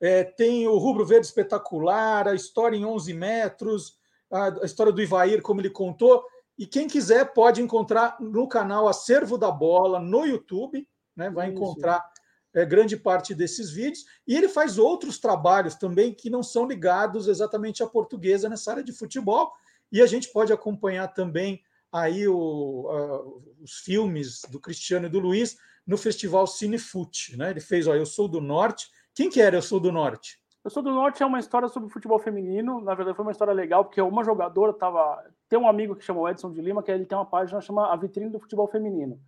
é, 0.00 0.24
tem 0.24 0.66
o 0.66 0.76
Rubro 0.78 1.04
Verde 1.04 1.26
Espetacular, 1.26 2.28
a 2.28 2.34
história 2.34 2.76
em 2.76 2.84
11 2.84 3.14
metros, 3.14 3.98
a, 4.30 4.62
a 4.62 4.64
história 4.64 4.92
do 4.92 5.02
Ivair, 5.02 5.42
como 5.42 5.60
ele 5.60 5.70
contou, 5.70 6.24
e 6.56 6.66
quem 6.66 6.88
quiser 6.88 7.32
pode 7.32 7.62
encontrar 7.62 8.16
no 8.20 8.48
canal 8.48 8.88
Acervo 8.88 9.38
da 9.38 9.50
Bola, 9.50 10.00
no 10.00 10.24
YouTube, 10.24 10.88
né, 11.14 11.30
vai 11.30 11.48
encontrar 11.48 12.04
é, 12.58 12.66
grande 12.66 12.96
parte 12.96 13.34
desses 13.34 13.70
vídeos, 13.70 14.04
e 14.26 14.36
ele 14.36 14.48
faz 14.48 14.78
outros 14.78 15.18
trabalhos 15.18 15.74
também 15.74 16.12
que 16.12 16.28
não 16.28 16.42
são 16.42 16.66
ligados 16.66 17.28
exatamente 17.28 17.82
à 17.82 17.86
portuguesa 17.86 18.48
nessa 18.48 18.72
área 18.72 18.84
de 18.84 18.92
futebol, 18.92 19.52
e 19.92 20.02
a 20.02 20.06
gente 20.06 20.28
pode 20.32 20.52
acompanhar 20.52 21.08
também 21.08 21.62
aí 21.92 22.26
o, 22.28 22.88
a, 22.90 23.62
os 23.62 23.78
filmes 23.78 24.42
do 24.50 24.60
Cristiano 24.60 25.06
e 25.06 25.10
do 25.10 25.18
Luiz 25.18 25.56
no 25.86 25.96
Festival 25.96 26.46
Cinefute. 26.46 27.36
Né? 27.36 27.50
Ele 27.50 27.60
fez 27.60 27.86
ó, 27.86 27.94
Eu 27.94 28.04
Sou 28.04 28.28
do 28.28 28.40
Norte. 28.40 28.90
Quem 29.14 29.30
que 29.30 29.40
era 29.40 29.56
Eu 29.56 29.62
Sou 29.62 29.80
do 29.80 29.90
Norte? 29.90 30.38
Eu 30.62 30.70
Sou 30.70 30.82
do 30.82 30.90
Norte 30.90 31.22
é 31.22 31.26
uma 31.26 31.38
história 31.38 31.68
sobre 31.68 31.88
futebol 31.88 32.18
feminino. 32.18 32.80
Na 32.82 32.94
verdade, 32.94 33.16
foi 33.16 33.24
uma 33.24 33.32
história 33.32 33.54
legal, 33.54 33.84
porque 33.84 34.00
uma 34.02 34.22
jogadora 34.22 34.72
estava. 34.72 35.24
Tem 35.48 35.58
um 35.58 35.68
amigo 35.68 35.96
que 35.96 36.04
chama 36.04 36.30
Edson 36.30 36.52
de 36.52 36.60
Lima, 36.60 36.82
que 36.82 36.90
ele 36.90 37.06
tem 37.06 37.16
uma 37.16 37.24
página 37.24 37.60
chama 37.60 37.90
A 37.90 37.96
Vitrine 37.96 38.30
do 38.30 38.38
Futebol 38.38 38.68
Feminino. 38.68 39.18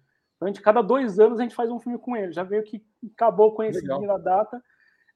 Então, 0.41 0.47
a 0.47 0.51
gente, 0.51 0.63
cada 0.63 0.81
dois 0.81 1.19
anos 1.19 1.39
a 1.39 1.43
gente 1.43 1.55
faz 1.55 1.71
um 1.71 1.79
filme 1.79 1.99
com 1.99 2.17
ele. 2.17 2.33
Já 2.33 2.43
veio 2.43 2.63
que 2.63 2.83
acabou 3.13 3.53
conhecendo 3.55 4.01
na 4.01 4.17
data. 4.17 4.63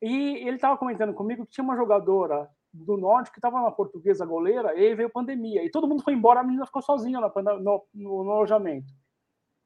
E 0.02 0.46
ele 0.46 0.56
estava 0.56 0.76
comentando 0.76 1.14
comigo 1.14 1.46
que 1.46 1.52
tinha 1.52 1.64
uma 1.64 1.76
jogadora 1.76 2.46
do 2.70 2.98
norte 2.98 3.30
que 3.30 3.38
estava 3.38 3.62
na 3.62 3.70
portuguesa 3.70 4.26
goleira, 4.26 4.78
e 4.78 4.94
veio 4.94 5.08
pandemia. 5.08 5.64
E 5.64 5.70
todo 5.70 5.88
mundo 5.88 6.02
foi 6.02 6.12
embora, 6.12 6.40
a 6.40 6.42
menina 6.42 6.66
ficou 6.66 6.82
sozinha 6.82 7.20
no, 7.20 7.32
no, 7.60 7.84
no, 7.94 8.32
alojamento. 8.32 8.92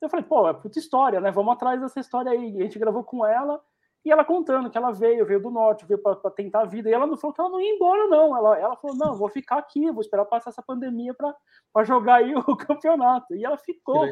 Eu 0.01 0.09
falei, 0.09 0.25
pô, 0.25 0.49
é 0.49 0.55
puta 0.55 0.79
história, 0.79 1.21
né? 1.21 1.33
Vamos 1.33 1.55
atrás 1.55 1.81
dessa 1.81 1.99
história 1.99 2.31
aí. 2.31 2.53
E 2.53 2.61
a 2.61 2.63
gente 2.63 2.79
gravou 2.79 3.03
com 3.03 3.27
ela 3.27 3.61
e 4.05 4.13
ela 4.13 4.25
contando 4.25 4.71
que 4.71 4.79
ela 4.79 4.93
veio, 4.93 5.27
veio 5.27 5.43
do 5.43 5.51
norte, 5.51 5.87
veio 5.87 6.01
para 6.01 6.31
tentar 6.31 6.61
a 6.61 6.67
vida. 6.67 6.89
E 6.89 6.93
ela 6.93 7.07
não 7.07 7.17
falou 7.17 7.35
que 7.35 7.41
ela 7.41 7.51
não 7.51 7.61
ia 7.61 7.75
embora, 7.75 8.07
não. 8.07 8.37
Ela, 8.37 8.59
ela 8.59 8.77
falou, 8.77 8.97
não, 8.97 9.17
vou 9.17 9.29
ficar 9.29 9.59
aqui, 9.59 9.91
vou 9.91 10.03
esperar 10.03 10.25
passar 10.27 10.51
essa 10.51 10.63
pandemia 10.63 11.15
para 11.15 11.85
jogar 11.85 12.17
aí 12.17 12.33
o 12.47 12.57
campeonato. 12.57 13.35
E 13.35 13.45
ela 13.45 13.59
ficou. 13.59 14.07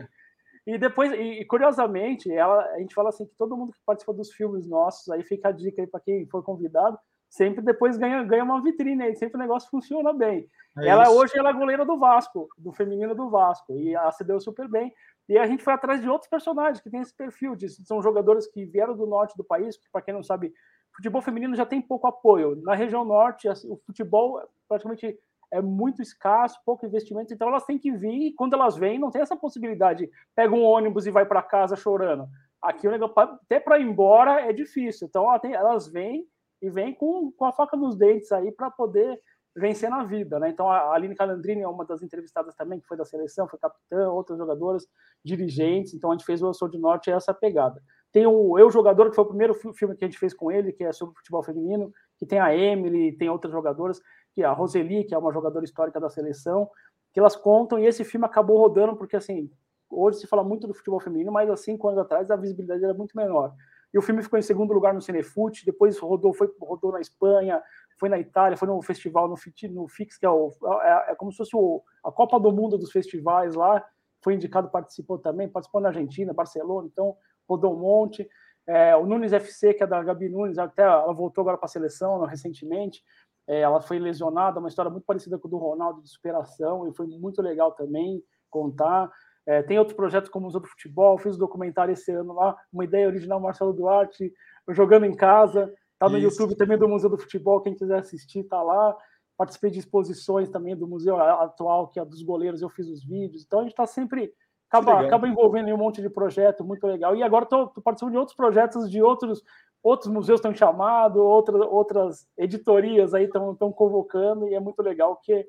E 0.67 0.77
depois, 0.77 1.13
e, 1.13 1.45
curiosamente, 1.45 2.31
ela, 2.33 2.61
a 2.73 2.79
gente 2.81 2.95
fala 2.95 3.11
assim 3.11 3.25
que 3.25 3.35
todo 3.37 3.57
mundo 3.57 3.73
que 3.73 3.79
participa 3.87 4.13
dos 4.13 4.33
filmes 4.33 4.67
nossos, 4.67 5.09
aí 5.09 5.23
fica 5.23 5.49
a 5.49 5.53
dica 5.53 5.81
aí 5.81 5.87
para 5.87 6.01
quem 6.01 6.27
for 6.27 6.43
convidado, 6.43 6.99
sempre 7.31 7.63
depois 7.63 7.97
ganha, 7.97 8.25
ganha 8.25 8.43
uma 8.43 8.61
vitrine 8.61 9.05
aí, 9.05 9.15
sempre 9.15 9.37
o 9.37 9.41
negócio 9.41 9.71
funciona 9.71 10.13
bem. 10.13 10.49
É 10.79 10.89
ela 10.89 11.05
isso. 11.05 11.13
hoje 11.13 11.39
ela 11.39 11.51
é 11.51 11.53
goleira 11.53 11.85
do 11.85 11.97
Vasco, 11.99 12.49
do 12.59 12.73
feminino 12.73 13.15
do 13.15 13.31
Vasco, 13.31 13.73
e 13.73 13.95
ela 13.95 14.11
se 14.11 14.25
deu 14.25 14.41
super 14.41 14.69
bem. 14.69 14.93
E 15.29 15.39
a 15.39 15.47
gente 15.47 15.63
foi 15.63 15.73
atrás 15.73 16.01
de 16.01 16.09
outros 16.09 16.29
personagens 16.29 16.81
que 16.81 16.91
têm 16.91 17.01
esse 17.01 17.15
perfil, 17.15 17.55
de, 17.55 17.69
são 17.69 18.03
jogadores 18.03 18.47
que 18.47 18.65
vieram 18.65 18.97
do 18.97 19.07
norte 19.07 19.37
do 19.37 19.45
país, 19.45 19.77
que 19.77 19.89
para 19.91 20.03
quem 20.03 20.15
não 20.15 20.23
sabe, 20.23 20.53
futebol 20.95 21.23
feminino 21.23 21.55
já 21.55 21.67
tem 21.67 21.81
pouco 21.81 22.07
apoio. 22.07 22.57
Na 22.63 22.75
região 22.75 23.05
norte, 23.05 23.49
o 23.49 23.77
futebol 23.87 24.41
praticamente 24.69 25.19
é 25.57 25.63
muito 25.63 26.03
escasso, 26.03 26.61
pouco 26.65 26.87
investimento, 26.87 27.33
então 27.33 27.49
elas 27.49 27.65
têm 27.65 27.79
que 27.79 27.91
vir, 27.93 28.29
e 28.29 28.35
quando 28.35 28.55
elas 28.55 28.77
vêm, 28.77 28.99
não 28.99 29.11
tem 29.11 29.23
essa 29.23 29.37
possibilidade, 29.37 30.11
pega 30.35 30.55
um 30.55 30.63
ônibus 30.63 31.07
e 31.07 31.11
vai 31.11 31.25
para 31.25 31.43
casa 31.43 31.77
chorando. 31.77 32.29
Aqui 32.61 32.87
o 32.87 32.91
negócio, 32.91 33.15
até 33.19 33.59
para 33.59 33.79
ir 33.79 33.87
embora 33.87 34.41
é 34.41 34.53
difícil, 34.53 35.07
então 35.07 35.25
ela 35.25 35.39
tem, 35.39 35.55
elas 35.55 35.89
vêm 35.89 36.27
e 36.61 36.71
vêm 36.71 36.95
com, 36.95 37.33
com 37.33 37.45
a 37.45 37.53
faca 37.53 37.77
nos 37.77 37.97
dentes 37.97 38.31
aí 38.33 38.51
para 38.53 38.71
poder 38.71 39.21
vencer 39.55 39.89
na 39.89 40.05
vida, 40.05 40.39
né? 40.39 40.51
Então 40.51 40.71
a 40.71 40.93
Aline 40.93 41.15
Calandrini 41.15 41.63
é 41.63 41.69
uma 41.69 41.85
das 41.85 42.03
entrevistadas 42.03 42.55
também, 42.55 42.79
que 42.79 42.87
foi 42.87 42.97
da 42.97 43.07
seleção, 43.07 43.49
foi 43.49 43.59
capitã, 43.59 44.11
outras 44.11 44.39
jogadoras, 44.39 44.87
dirigentes, 45.25 45.95
então 45.95 46.11
a 46.11 46.15
gente 46.15 46.27
fez 46.27 46.43
o 46.43 46.53
Eu 46.61 46.69
de 46.69 46.79
Norte, 46.79 47.11
é 47.11 47.15
essa 47.15 47.33
pegada. 47.33 47.83
Tem 48.13 48.27
o 48.27 48.59
Eu 48.59 48.71
Jogador, 48.71 49.11
que 49.11 49.17
foi 49.17 49.25
o 49.25 49.29
primeiro 49.29 49.55
filme 49.55 49.97
que 49.97 50.05
a 50.05 50.09
gente 50.09 50.19
fez 50.19 50.33
com 50.33 50.51
ele, 50.51 50.73
que 50.73 50.85
é 50.85 50.93
sobre 50.93 51.15
futebol 51.17 51.43
feminino, 51.43 51.93
que 52.19 52.27
tem 52.27 52.39
a 52.39 52.55
Emily, 52.55 53.13
tem 53.17 53.29
outras 53.29 53.53
jogadoras 53.53 54.01
que 54.37 54.45
a 54.45 54.53
Roseli, 54.53 55.03
que 55.03 55.15
é 55.15 55.19
uma 55.19 55.33
jogadora 55.33 55.65
histórica 55.65 55.99
da 55.99 56.11
seleção, 56.11 56.71
que 57.11 57.19
elas 57.19 57.35
contam, 57.35 57.79
e 57.79 57.87
esse 57.87 58.05
filme 58.05 58.27
acabou 58.27 58.59
rodando, 58.59 58.95
porque 58.95 59.17
assim, 59.17 59.51
hoje 59.89 60.19
se 60.19 60.27
fala 60.27 60.45
muito 60.45 60.67
do 60.67 60.75
futebol 60.75 61.01
feminino, 61.01 61.33
mas 61.33 61.49
há 61.49 61.57
cinco 61.57 61.89
anos 61.89 62.01
atrás 62.01 62.31
a 62.31 62.37
visibilidade 62.37 62.85
era 62.85 62.93
muito 62.93 63.17
menor. 63.17 63.55
E 63.95 63.99
o 63.99 64.03
filme 64.03 64.23
ficou 64.23 64.39
em 64.39 64.43
segundo 64.43 64.75
lugar 64.75 64.93
no 64.93 65.01
Cinefute, 65.01 65.65
depois 65.65 65.99
rodou, 65.99 66.35
foi, 66.35 66.53
rodou 66.61 66.93
na 66.93 67.01
Espanha, 67.01 67.63
foi 67.99 68.11
na 68.11 68.19
Itália, 68.19 68.59
foi 68.59 68.69
no 68.69 68.83
festival 68.83 69.27
no, 69.27 69.37
no 69.71 69.89
Fix, 69.89 70.19
que 70.19 70.27
é, 70.27 70.29
o, 70.29 70.53
é, 70.83 71.13
é 71.13 71.15
como 71.15 71.33
se 71.33 71.39
fosse 71.39 71.57
o, 71.57 71.83
a 72.05 72.13
Copa 72.13 72.39
do 72.39 72.53
Mundo 72.53 72.77
dos 72.77 72.93
festivais 72.93 73.55
lá, 73.55 73.83
foi 74.23 74.35
indicado, 74.35 74.69
participou 74.69 75.19
também, 75.19 75.49
participou 75.49 75.81
na 75.81 75.89
Argentina, 75.89 76.35
Barcelona, 76.35 76.87
então 76.93 77.17
rodou 77.49 77.75
um 77.75 77.79
monte. 77.79 78.29
É, 78.67 78.97
o 78.97 79.07
Nunes 79.07 79.33
FC, 79.33 79.73
que 79.73 79.83
é 79.85 79.87
da 79.87 80.03
Gabi 80.03 80.29
Nunes, 80.29 80.59
até 80.59 80.83
ela 80.83 81.13
voltou 81.15 81.41
agora 81.41 81.57
para 81.57 81.65
a 81.67 81.71
seleção 81.71 82.23
recentemente. 82.27 83.03
É, 83.47 83.61
ela 83.61 83.81
foi 83.81 83.99
lesionada, 83.99 84.59
uma 84.59 84.69
história 84.69 84.91
muito 84.91 85.05
parecida 85.05 85.39
com 85.39 85.47
o 85.49 85.51
do 85.51 85.57
Ronaldo 85.57 86.03
de 86.03 86.09
superação, 86.09 86.89
e 86.89 86.95
foi 86.95 87.07
muito 87.07 87.41
legal 87.41 87.73
também 87.73 88.23
contar. 88.51 89.11
É, 89.47 89.63
tem 89.63 89.79
outros 89.79 89.97
projetos 89.97 90.29
como 90.29 90.45
o 90.45 90.47
Museu 90.47 90.61
do 90.61 90.67
Futebol, 90.67 91.19
fiz 91.19 91.37
um 91.37 91.39
documentário 91.39 91.93
esse 91.93 92.11
ano 92.11 92.33
lá, 92.33 92.57
uma 92.73 92.85
ideia 92.85 93.07
original 93.07 93.41
Marcelo 93.41 93.73
Duarte, 93.73 94.33
jogando 94.71 95.07
em 95.07 95.15
casa, 95.15 95.73
tá 95.99 96.09
no 96.09 96.19
Isso. 96.19 96.43
YouTube 96.43 96.57
também 96.57 96.77
do 96.77 96.89
Museu 96.89 97.09
do 97.09 97.19
Futebol, 97.19 97.61
quem 97.61 97.75
quiser 97.75 97.99
assistir 97.99 98.45
tá 98.45 98.61
lá. 98.61 98.97
Participei 99.37 99.71
de 99.71 99.79
exposições 99.79 100.49
também 100.49 100.75
do 100.75 100.89
museu 100.89 101.21
atual, 101.21 101.89
que 101.89 102.01
é 102.01 102.05
dos 102.05 102.23
goleiros, 102.23 102.63
eu 102.63 102.71
fiz 102.71 102.89
os 102.89 103.05
vídeos. 103.05 103.45
Então 103.45 103.61
a 103.61 103.63
gente 103.63 103.73
está 103.73 103.87
sempre 103.87 104.33
acaba, 104.69 105.01
acaba 105.01 105.29
envolvendo 105.29 105.69
em 105.69 105.73
um 105.73 105.79
monte 105.79 106.03
de 106.03 106.11
projeto 106.11 106.65
muito 106.65 106.87
legal. 106.87 107.15
E 107.15 107.23
agora 107.23 107.45
estou 107.45 107.69
participando 107.83 108.13
de 108.13 108.19
outros 108.19 108.37
projetos 108.37 108.91
de 108.91 109.03
outros 109.03 109.43
outros 109.83 110.13
museus 110.13 110.39
estão 110.39 110.53
chamando, 110.53 111.19
outras, 111.19 111.61
outras 111.61 112.29
editorias 112.37 113.15
aí 113.15 113.25
estão 113.25 113.73
convocando, 113.73 114.49
e 114.49 114.55
é 114.55 114.59
muito 114.59 114.83
legal 114.83 115.17
que 115.23 115.47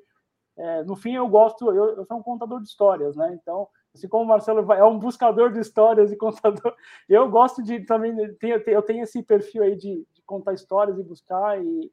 é, 0.56 0.82
no 0.84 0.94
fim 0.94 1.14
eu 1.14 1.28
gosto, 1.28 1.70
eu, 1.70 1.96
eu, 1.96 2.04
sou 2.04 2.18
um 2.18 2.22
contador 2.22 2.60
de 2.60 2.68
histórias, 2.68 3.16
né? 3.16 3.36
Então, 3.40 3.68
assim 3.94 4.08
como 4.08 4.24
o 4.24 4.26
Marcelo 4.28 4.72
é 4.72 4.84
um 4.84 4.98
buscador 4.98 5.52
de 5.52 5.60
histórias 5.60 6.12
e 6.12 6.16
contador, 6.16 6.74
eu 7.08 7.28
gosto 7.28 7.62
de 7.62 7.80
também, 7.84 8.14
tenho, 8.34 8.62
eu 8.66 8.82
tenho 8.82 9.02
esse 9.02 9.22
perfil 9.22 9.62
aí 9.62 9.76
de, 9.76 10.06
de 10.12 10.22
contar 10.26 10.54
histórias 10.54 10.98
e 10.98 11.02
buscar, 11.02 11.60
e 11.60 11.90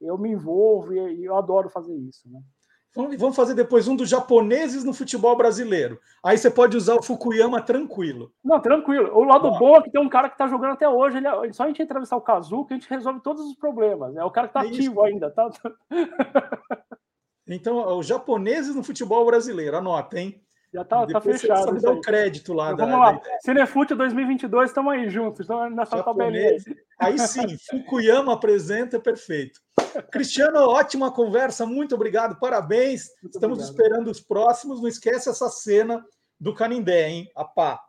eu 0.00 0.18
me 0.18 0.30
envolvo 0.30 0.92
e, 0.92 1.20
e 1.20 1.24
eu 1.24 1.36
adoro 1.36 1.68
fazer 1.68 1.94
isso, 1.94 2.28
né? 2.30 2.42
Vamos 2.96 3.36
fazer 3.36 3.54
depois 3.54 3.86
um 3.86 3.94
dos 3.94 4.08
japoneses 4.08 4.82
no 4.82 4.94
futebol 4.94 5.36
brasileiro. 5.36 6.00
Aí 6.24 6.38
você 6.38 6.50
pode 6.50 6.76
usar 6.76 6.94
o 6.94 7.02
Fukuyama 7.02 7.60
tranquilo. 7.60 8.32
Não, 8.42 8.58
tranquilo. 8.58 9.14
O 9.14 9.22
lado 9.22 9.50
bom 9.58 9.76
é 9.76 9.82
que 9.82 9.90
tem 9.90 10.00
um 10.00 10.08
cara 10.08 10.28
que 10.28 10.34
está 10.34 10.48
jogando 10.48 10.72
até 10.72 10.88
hoje. 10.88 11.18
Ele, 11.18 11.28
é, 11.28 11.52
só 11.52 11.64
a 11.64 11.66
gente 11.66 11.82
entrevistar 11.82 12.16
o 12.16 12.22
Kazu 12.22 12.64
que 12.64 12.72
a 12.72 12.76
gente 12.76 12.88
resolve 12.88 13.20
todos 13.20 13.44
os 13.44 13.54
problemas. 13.54 14.16
É 14.16 14.24
o 14.24 14.30
cara 14.30 14.48
que 14.48 14.58
está 14.58 14.66
é 14.66 14.70
ativo 14.70 15.04
ainda. 15.04 15.30
Tá? 15.30 15.50
Então, 17.48 17.96
os 17.96 18.06
japoneses 18.06 18.74
no 18.74 18.82
futebol 18.82 19.24
brasileiro, 19.24 19.76
anota, 19.76 20.18
hein? 20.18 20.42
Já 20.76 20.84
tá, 20.84 21.06
tá 21.06 21.20
fechado. 21.22 21.72
Você 21.72 21.86
dá 21.86 21.90
o 21.90 22.02
crédito 22.02 22.52
lá. 22.52 22.72
Então, 22.72 22.86
da, 22.86 22.92
vamos 22.92 23.06
lá. 23.06 23.12
Da... 23.12 23.38
Cinefute 23.40 23.94
2022, 23.94 24.68
estamos 24.68 24.92
aí 24.92 25.08
juntos. 25.08 25.40
Estamos 25.40 25.74
nessa 25.74 26.02
tabelinha 26.02 26.58
aí. 27.00 27.18
Sim, 27.18 27.56
Fukuyama 27.70 28.34
apresenta, 28.34 29.00
perfeito. 29.00 29.58
Cristiano, 30.10 30.58
ótima 30.68 31.10
conversa, 31.10 31.64
muito 31.64 31.94
obrigado, 31.94 32.38
parabéns. 32.38 33.04
Muito 33.22 33.36
Estamos 33.36 33.58
obrigado. 33.58 33.86
esperando 33.86 34.10
os 34.10 34.20
próximos. 34.20 34.82
Não 34.82 34.88
esquece 34.88 35.30
essa 35.30 35.48
cena 35.48 36.04
do 36.38 36.54
Canindé, 36.54 37.08
hein? 37.08 37.30
A 37.34 37.42
pá. 37.42 37.80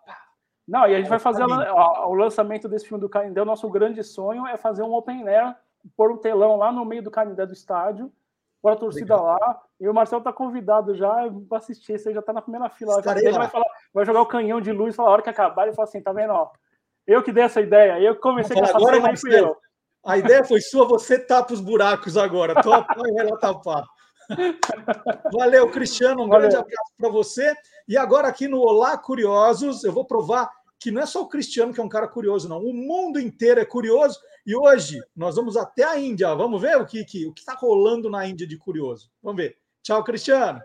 Não, 0.65 0.87
e 0.87 0.95
a 0.95 0.97
gente 0.97 1.09
vai 1.09 1.19
fazer 1.19 1.43
o 1.43 2.13
lançamento 2.13 2.69
desse 2.69 2.87
filme 2.87 3.01
do 3.01 3.09
Canindé. 3.09 3.41
O 3.41 3.45
nosso 3.45 3.69
grande 3.69 4.01
sonho 4.01 4.47
é 4.47 4.55
fazer 4.55 4.83
um 4.83 4.93
open 4.93 5.27
air, 5.27 5.53
pôr 5.97 6.09
um 6.09 6.17
telão 6.17 6.55
lá 6.55 6.71
no 6.71 6.85
meio 6.85 7.03
do 7.03 7.11
Canindé 7.11 7.45
do 7.45 7.53
estádio 7.53 8.09
para 8.61 8.73
a 8.73 8.77
torcida 8.77 9.15
Obrigado. 9.15 9.39
lá. 9.39 9.61
E 9.79 9.87
o 9.87 9.93
Marcelo 9.93 10.19
está 10.19 10.33
convidado 10.33 10.95
já 10.95 11.29
para 11.47 11.57
assistir. 11.57 11.99
Você 11.99 12.13
já 12.13 12.19
está 12.19 12.33
na 12.33 12.41
primeira 12.41 12.69
fila. 12.69 13.01
Ele 13.15 13.31
vai, 13.31 13.49
falar, 13.49 13.65
vai 13.93 14.05
jogar 14.05 14.21
o 14.21 14.25
canhão 14.25 14.59
de 14.59 14.71
luz. 14.71 14.95
Falar, 14.95 15.09
a 15.09 15.11
hora 15.13 15.21
que 15.21 15.29
acabar, 15.29 15.67
ele 15.67 15.75
fala 15.75 15.87
assim: 15.87 16.01
tá 16.01 16.11
vendo? 16.11 16.33
Ó, 16.33 16.49
eu 17.05 17.23
que 17.23 17.31
dei 17.31 17.43
essa 17.43 17.61
ideia. 17.61 17.99
Eu 17.99 18.15
comecei 18.15 18.55
com 18.55 18.63
essa 18.63 18.75
agora, 18.75 19.15
cena. 19.15 19.55
A 20.05 20.17
ideia 20.17 20.43
foi 20.43 20.61
sua, 20.61 20.87
você 20.87 21.19
tapa 21.19 21.53
os 21.53 21.59
buracos 21.59 22.17
agora. 22.17 22.61
Topa 22.61 22.95
e 23.05 23.23
lá 23.23 23.37
tapar. 23.37 23.85
Valeu, 25.31 25.69
Cristiano. 25.69 26.23
Um 26.23 26.27
Valeu. 26.27 26.49
grande 26.49 26.55
abraço 26.55 26.93
para 26.97 27.09
você. 27.09 27.53
E 27.87 27.97
agora, 27.97 28.27
aqui 28.27 28.47
no 28.47 28.59
Olá 28.59 28.97
Curiosos, 28.97 29.83
eu 29.83 29.91
vou 29.91 30.05
provar 30.05 30.49
que 30.79 30.91
não 30.91 31.01
é 31.01 31.05
só 31.05 31.21
o 31.21 31.27
Cristiano 31.27 31.73
que 31.73 31.79
é 31.79 31.83
um 31.83 31.89
cara 31.89 32.07
curioso, 32.07 32.47
não. 32.47 32.59
O 32.59 32.73
mundo 32.73 33.19
inteiro 33.19 33.59
é 33.59 33.65
curioso 33.65 34.19
e 34.47 34.55
hoje 34.55 35.03
nós 35.13 35.35
vamos 35.35 35.57
até 35.57 35.83
a 35.83 35.99
Índia. 35.99 36.33
Vamos 36.33 36.61
ver 36.61 36.77
o 36.77 36.85
que 36.85 36.99
está 36.99 37.11
que, 37.11 37.27
o 37.27 37.33
que 37.33 37.43
tá 37.43 37.53
rolando 37.53 38.09
na 38.09 38.25
Índia 38.25 38.47
de 38.47 38.57
curioso. 38.57 39.11
Vamos 39.21 39.43
ver. 39.43 39.57
Tchau, 39.83 40.01
Cristiano. 40.05 40.61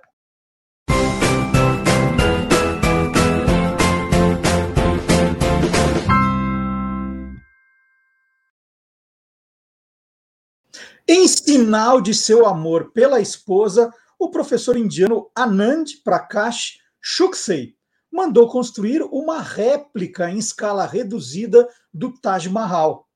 Em 11.09 11.27
sinal 11.27 12.01
de 12.01 12.15
seu 12.15 12.47
amor 12.47 12.93
pela 12.93 13.21
esposa, 13.21 13.93
o 14.17 14.31
professor 14.31 14.77
indiano 14.77 15.29
Anand 15.35 15.87
Prakash 16.05 16.79
Shuksey 17.01 17.75
mandou 18.13 18.47
construir 18.47 19.03
uma 19.03 19.41
réplica 19.41 20.31
em 20.31 20.39
escala 20.39 20.87
reduzida 20.87 21.69
do 21.93 22.13
Taj 22.21 22.49
Mahal 22.49 23.09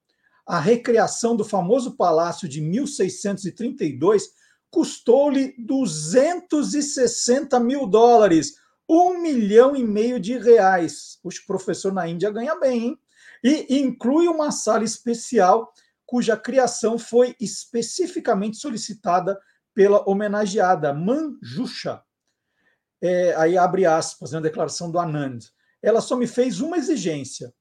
a 0.47 0.61
recriação 0.61 1.35
do 1.35 1.45
famoso 1.45 1.97
palácio 1.97 2.49
de 2.49 2.61
1632 2.61 4.31
custou-lhe 4.71 5.55
260 5.59 7.59
mil 7.59 7.87
dólares, 7.87 8.55
um 8.89 9.21
milhão 9.21 9.75
e 9.75 9.83
meio 9.83 10.21
de 10.21 10.39
reais. 10.39 11.19
O 11.25 11.31
professor 11.47 11.93
na 11.93 12.07
Índia 12.07 12.31
ganha 12.31 12.55
bem, 12.55 12.83
hein? 12.83 12.99
E 13.43 13.81
inclui 13.81 14.29
uma 14.29 14.53
sala 14.53 14.85
especial 14.85 15.73
cuja 16.05 16.37
criação 16.37 16.99
foi 16.99 17.35
especificamente 17.41 18.57
solicitada 18.57 19.39
pela 19.75 20.09
homenageada 20.09 20.95
Manjusha. 20.95 22.01
É, 23.03 23.35
aí 23.35 23.59
abre 23.59 23.85
aspas 23.85 24.31
na 24.31 24.41
declaração 24.41 24.91
do 24.91 24.99
Anand. 24.99 25.41
Ela 25.83 26.01
só 26.01 26.17
me 26.17 26.27
fez 26.27 26.61
uma 26.61 26.79
exigência: 26.79 27.53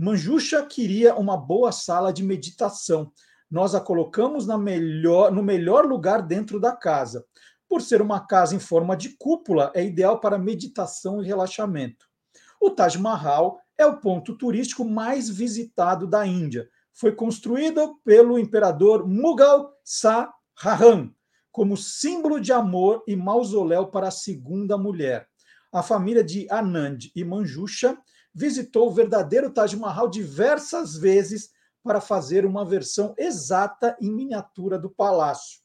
Manjusha 0.00 0.64
queria 0.64 1.16
uma 1.16 1.36
boa 1.36 1.72
sala 1.72 2.12
de 2.12 2.22
meditação. 2.22 3.10
Nós 3.50 3.74
a 3.74 3.80
colocamos 3.80 4.46
melhor, 4.46 5.32
no 5.32 5.42
melhor 5.42 5.84
lugar 5.84 6.22
dentro 6.22 6.60
da 6.60 6.70
casa. 6.70 7.26
Por 7.68 7.82
ser 7.82 8.00
uma 8.00 8.24
casa 8.24 8.54
em 8.54 8.60
forma 8.60 8.96
de 8.96 9.16
cúpula, 9.18 9.72
é 9.74 9.84
ideal 9.84 10.20
para 10.20 10.38
meditação 10.38 11.20
e 11.20 11.26
relaxamento. 11.26 12.06
O 12.60 12.70
Taj 12.70 12.96
Mahal 12.96 13.60
é 13.76 13.84
o 13.84 13.96
ponto 13.96 14.36
turístico 14.36 14.84
mais 14.84 15.28
visitado 15.28 16.06
da 16.06 16.24
Índia. 16.24 16.68
Foi 16.92 17.10
construído 17.10 17.98
pelo 18.04 18.38
imperador 18.38 19.04
Mughal 19.04 19.72
Shah 19.84 20.32
Jahan 20.62 21.12
como 21.50 21.76
símbolo 21.76 22.40
de 22.40 22.52
amor 22.52 23.02
e 23.04 23.16
mausoléu 23.16 23.88
para 23.88 24.06
a 24.06 24.12
segunda 24.12 24.78
mulher. 24.78 25.28
A 25.72 25.82
família 25.82 26.22
de 26.22 26.46
Anand 26.48 26.98
e 27.16 27.24
Manjusha 27.24 27.98
visitou 28.38 28.86
o 28.86 28.92
verdadeiro 28.92 29.50
Taj 29.50 29.76
Mahal 29.76 30.08
diversas 30.08 30.96
vezes 30.96 31.50
para 31.82 32.00
fazer 32.00 32.46
uma 32.46 32.64
versão 32.64 33.12
exata 33.18 33.96
em 34.00 34.12
miniatura 34.12 34.78
do 34.78 34.88
palácio. 34.88 35.58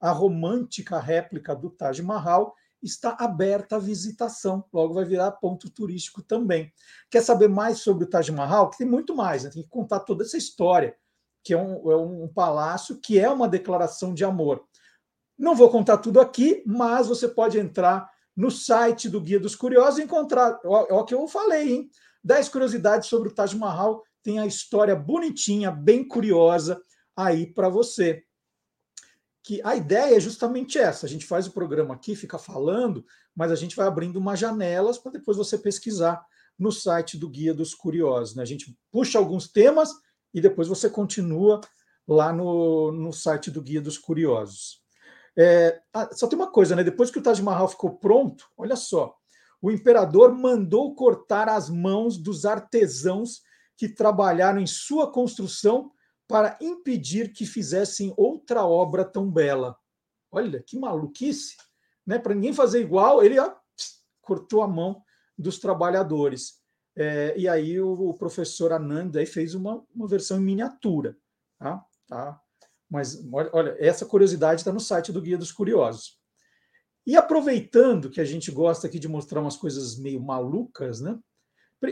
A 0.00 0.10
romântica 0.10 0.98
réplica 0.98 1.54
do 1.54 1.70
Taj 1.70 2.02
Mahal 2.02 2.52
está 2.82 3.16
aberta 3.20 3.76
à 3.76 3.78
visitação, 3.78 4.64
logo 4.72 4.94
vai 4.94 5.04
virar 5.04 5.30
ponto 5.32 5.70
turístico 5.70 6.20
também. 6.20 6.72
Quer 7.08 7.22
saber 7.22 7.48
mais 7.48 7.78
sobre 7.78 8.04
o 8.04 8.10
Taj 8.10 8.32
Mahal? 8.32 8.70
Que 8.70 8.78
tem 8.78 8.88
muito 8.88 9.14
mais, 9.14 9.44
né? 9.44 9.50
tem 9.50 9.62
que 9.62 9.68
contar 9.68 10.00
toda 10.00 10.24
essa 10.24 10.36
história, 10.36 10.96
que 11.44 11.54
é 11.54 11.56
um, 11.56 11.92
é 11.92 11.96
um 11.96 12.26
palácio 12.26 12.98
que 13.00 13.20
é 13.20 13.30
uma 13.30 13.48
declaração 13.48 14.12
de 14.12 14.24
amor. 14.24 14.64
Não 15.38 15.54
vou 15.54 15.70
contar 15.70 15.98
tudo 15.98 16.20
aqui, 16.20 16.64
mas 16.66 17.06
você 17.06 17.28
pode 17.28 17.56
entrar 17.56 18.10
no 18.36 18.50
site 18.50 19.08
do 19.08 19.20
Guia 19.20 19.40
dos 19.40 19.56
Curiosos 19.56 19.98
encontrar. 19.98 20.60
É 20.64 20.94
o 20.94 21.04
que 21.04 21.14
eu 21.14 21.26
falei, 21.26 21.72
hein? 21.72 21.90
10 22.22 22.48
curiosidades 22.50 23.08
sobre 23.08 23.28
o 23.28 23.34
Taj 23.34 23.56
Mahal. 23.56 24.02
Tem 24.22 24.38
a 24.38 24.46
história 24.46 24.94
bonitinha, 24.94 25.70
bem 25.70 26.06
curiosa 26.06 26.80
aí 27.16 27.46
para 27.46 27.68
você. 27.68 28.24
Que 29.42 29.62
a 29.62 29.76
ideia 29.76 30.16
é 30.16 30.20
justamente 30.20 30.76
essa. 30.76 31.06
A 31.06 31.08
gente 31.08 31.24
faz 31.24 31.46
o 31.46 31.52
programa 31.52 31.94
aqui, 31.94 32.14
fica 32.16 32.36
falando, 32.36 33.06
mas 33.34 33.52
a 33.52 33.54
gente 33.54 33.76
vai 33.76 33.86
abrindo 33.86 34.16
umas 34.16 34.38
janelas 34.38 34.98
para 34.98 35.12
depois 35.12 35.36
você 35.36 35.56
pesquisar 35.56 36.22
no 36.58 36.72
site 36.72 37.16
do 37.16 37.28
Guia 37.28 37.54
dos 37.54 37.74
Curiosos. 37.74 38.34
Né? 38.34 38.42
A 38.42 38.46
gente 38.46 38.76
puxa 38.90 39.18
alguns 39.18 39.48
temas 39.48 39.94
e 40.34 40.40
depois 40.40 40.68
você 40.68 40.90
continua 40.90 41.60
lá 42.06 42.32
no, 42.32 42.92
no 42.92 43.12
site 43.12 43.50
do 43.50 43.62
Guia 43.62 43.80
dos 43.80 43.96
Curiosos. 43.98 44.84
É, 45.38 45.80
ah, 45.92 46.08
só 46.12 46.26
tem 46.26 46.38
uma 46.38 46.50
coisa, 46.50 46.74
né? 46.74 46.82
Depois 46.82 47.10
que 47.10 47.18
o 47.18 47.22
Taj 47.22 47.42
Mahal 47.42 47.68
ficou 47.68 47.98
pronto, 47.98 48.48
olha 48.56 48.76
só, 48.76 49.14
o 49.60 49.70
imperador 49.70 50.34
mandou 50.34 50.94
cortar 50.94 51.48
as 51.48 51.68
mãos 51.68 52.16
dos 52.16 52.44
artesãos 52.44 53.42
que 53.76 53.88
trabalharam 53.88 54.60
em 54.60 54.66
sua 54.66 55.10
construção 55.10 55.90
para 56.26 56.58
impedir 56.60 57.32
que 57.32 57.46
fizessem 57.46 58.12
outra 58.16 58.64
obra 58.64 59.04
tão 59.04 59.30
bela. 59.30 59.76
Olha 60.30 60.62
que 60.62 60.78
maluquice, 60.78 61.56
né? 62.06 62.18
Para 62.18 62.34
ninguém 62.34 62.52
fazer 62.52 62.80
igual, 62.80 63.22
ele 63.22 63.38
ó, 63.38 63.54
cortou 64.20 64.62
a 64.62 64.68
mão 64.68 65.02
dos 65.38 65.58
trabalhadores. 65.58 66.60
É, 66.96 67.34
e 67.36 67.46
aí 67.46 67.78
o, 67.78 67.92
o, 67.92 68.14
professor 68.14 68.72
Ananda 68.72 69.20
aí 69.20 69.26
fez 69.26 69.54
uma, 69.54 69.84
uma 69.94 70.08
versão 70.08 70.38
em 70.38 70.44
miniatura, 70.44 71.16
tá? 71.58 71.84
tá? 72.08 72.40
Mas 72.90 73.20
olha, 73.52 73.76
essa 73.78 74.06
curiosidade 74.06 74.60
está 74.60 74.72
no 74.72 74.80
site 74.80 75.12
do 75.12 75.20
Guia 75.20 75.38
dos 75.38 75.52
Curiosos. 75.52 76.18
E 77.06 77.16
aproveitando 77.16 78.10
que 78.10 78.20
a 78.20 78.24
gente 78.24 78.50
gosta 78.50 78.86
aqui 78.86 78.98
de 78.98 79.08
mostrar 79.08 79.40
umas 79.40 79.56
coisas 79.56 79.96
meio 79.98 80.20
malucas, 80.20 81.00
né? 81.00 81.18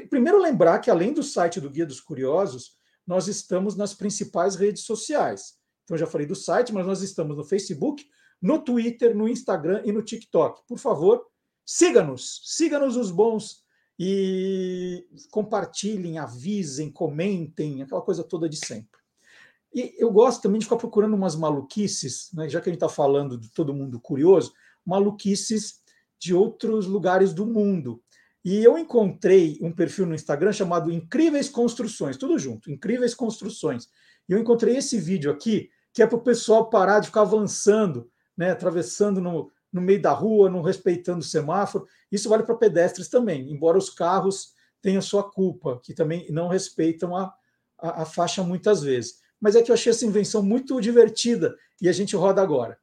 Primeiro 0.08 0.40
lembrar 0.40 0.78
que 0.80 0.90
além 0.90 1.12
do 1.12 1.22
site 1.22 1.60
do 1.60 1.70
Guia 1.70 1.86
dos 1.86 2.00
Curiosos, 2.00 2.76
nós 3.06 3.28
estamos 3.28 3.76
nas 3.76 3.94
principais 3.94 4.56
redes 4.56 4.84
sociais. 4.84 5.54
Então 5.84 5.96
já 5.96 6.06
falei 6.06 6.26
do 6.26 6.34
site, 6.34 6.72
mas 6.72 6.86
nós 6.86 7.02
estamos 7.02 7.36
no 7.36 7.44
Facebook, 7.44 8.04
no 8.40 8.58
Twitter, 8.58 9.14
no 9.14 9.28
Instagram 9.28 9.82
e 9.84 9.92
no 9.92 10.02
TikTok. 10.02 10.62
Por 10.66 10.78
favor, 10.78 11.24
siga-nos, 11.64 12.40
siga-nos 12.44 12.96
os 12.96 13.10
bons 13.10 13.62
e 13.98 15.06
compartilhem, 15.30 16.18
avisem, 16.18 16.90
comentem, 16.90 17.82
aquela 17.82 18.02
coisa 18.02 18.24
toda 18.24 18.48
de 18.48 18.56
sempre. 18.56 19.03
E 19.74 19.92
eu 19.98 20.10
gosto 20.12 20.42
também 20.42 20.60
de 20.60 20.66
ficar 20.66 20.76
procurando 20.76 21.14
umas 21.14 21.34
maluquices, 21.34 22.30
né? 22.32 22.48
já 22.48 22.60
que 22.60 22.68
a 22.68 22.72
gente 22.72 22.82
está 22.82 22.88
falando 22.88 23.36
de 23.36 23.50
todo 23.50 23.74
mundo 23.74 23.98
curioso, 23.98 24.52
maluquices 24.86 25.82
de 26.18 26.32
outros 26.32 26.86
lugares 26.86 27.34
do 27.34 27.44
mundo. 27.44 28.00
E 28.44 28.62
eu 28.62 28.78
encontrei 28.78 29.58
um 29.60 29.72
perfil 29.72 30.06
no 30.06 30.14
Instagram 30.14 30.52
chamado 30.52 30.92
Incríveis 30.92 31.48
Construções, 31.48 32.16
tudo 32.16 32.38
junto, 32.38 32.70
Incríveis 32.70 33.14
Construções. 33.14 33.88
E 34.28 34.32
eu 34.32 34.38
encontrei 34.38 34.76
esse 34.76 34.98
vídeo 34.98 35.30
aqui, 35.30 35.70
que 35.92 36.02
é 36.02 36.06
para 36.06 36.18
o 36.18 36.22
pessoal 36.22 36.70
parar 36.70 37.00
de 37.00 37.06
ficar 37.08 37.22
avançando, 37.22 38.08
né, 38.36 38.50
atravessando 38.50 39.20
no, 39.20 39.50
no 39.72 39.80
meio 39.80 40.00
da 40.00 40.12
rua, 40.12 40.50
não 40.50 40.62
respeitando 40.62 41.20
o 41.20 41.22
semáforo. 41.22 41.86
Isso 42.12 42.28
vale 42.28 42.44
para 42.44 42.54
pedestres 42.54 43.08
também, 43.08 43.50
embora 43.50 43.76
os 43.76 43.90
carros 43.90 44.52
tenham 44.80 45.02
sua 45.02 45.28
culpa, 45.28 45.80
que 45.82 45.94
também 45.94 46.30
não 46.30 46.46
respeitam 46.46 47.16
a, 47.16 47.34
a, 47.78 48.02
a 48.02 48.04
faixa 48.04 48.42
muitas 48.42 48.82
vezes. 48.82 49.23
Mas 49.44 49.54
é 49.54 49.62
que 49.62 49.70
eu 49.70 49.74
achei 49.74 49.90
essa 49.90 50.06
invenção 50.06 50.42
muito 50.42 50.80
divertida 50.80 51.54
e 51.78 51.86
a 51.86 51.92
gente 51.92 52.16
roda 52.16 52.40
agora. 52.40 52.78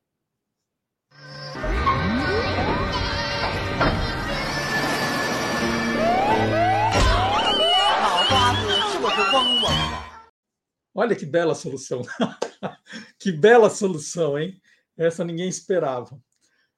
Olha 10.93 11.15
que 11.15 11.25
bela 11.25 11.55
solução. 11.55 12.03
que 13.17 13.31
bela 13.31 13.67
solução, 13.67 14.37
hein? 14.37 14.61
Essa 14.95 15.25
ninguém 15.25 15.49
esperava. 15.49 16.21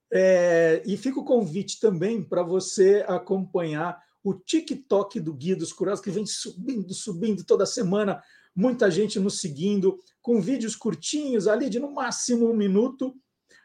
É, 0.09 0.81
e 0.85 0.95
fica 0.95 1.19
o 1.19 1.25
convite 1.25 1.81
também 1.81 2.23
para 2.23 2.41
você 2.41 3.03
acompanhar 3.05 4.01
o 4.23 4.33
TikTok 4.33 5.19
do 5.19 5.33
Guia 5.33 5.57
dos 5.57 5.73
Curiosos, 5.73 6.01
que 6.01 6.09
vem 6.09 6.25
subindo, 6.25 6.93
subindo 6.93 7.43
toda 7.43 7.65
semana. 7.65 8.23
Muita 8.55 8.91
gente 8.91 9.19
nos 9.19 9.39
seguindo, 9.39 9.97
com 10.21 10.39
vídeos 10.39 10.75
curtinhos, 10.75 11.47
ali 11.47 11.69
de 11.69 11.79
no 11.79 11.91
máximo 11.91 12.49
um 12.49 12.55
minuto. 12.55 13.15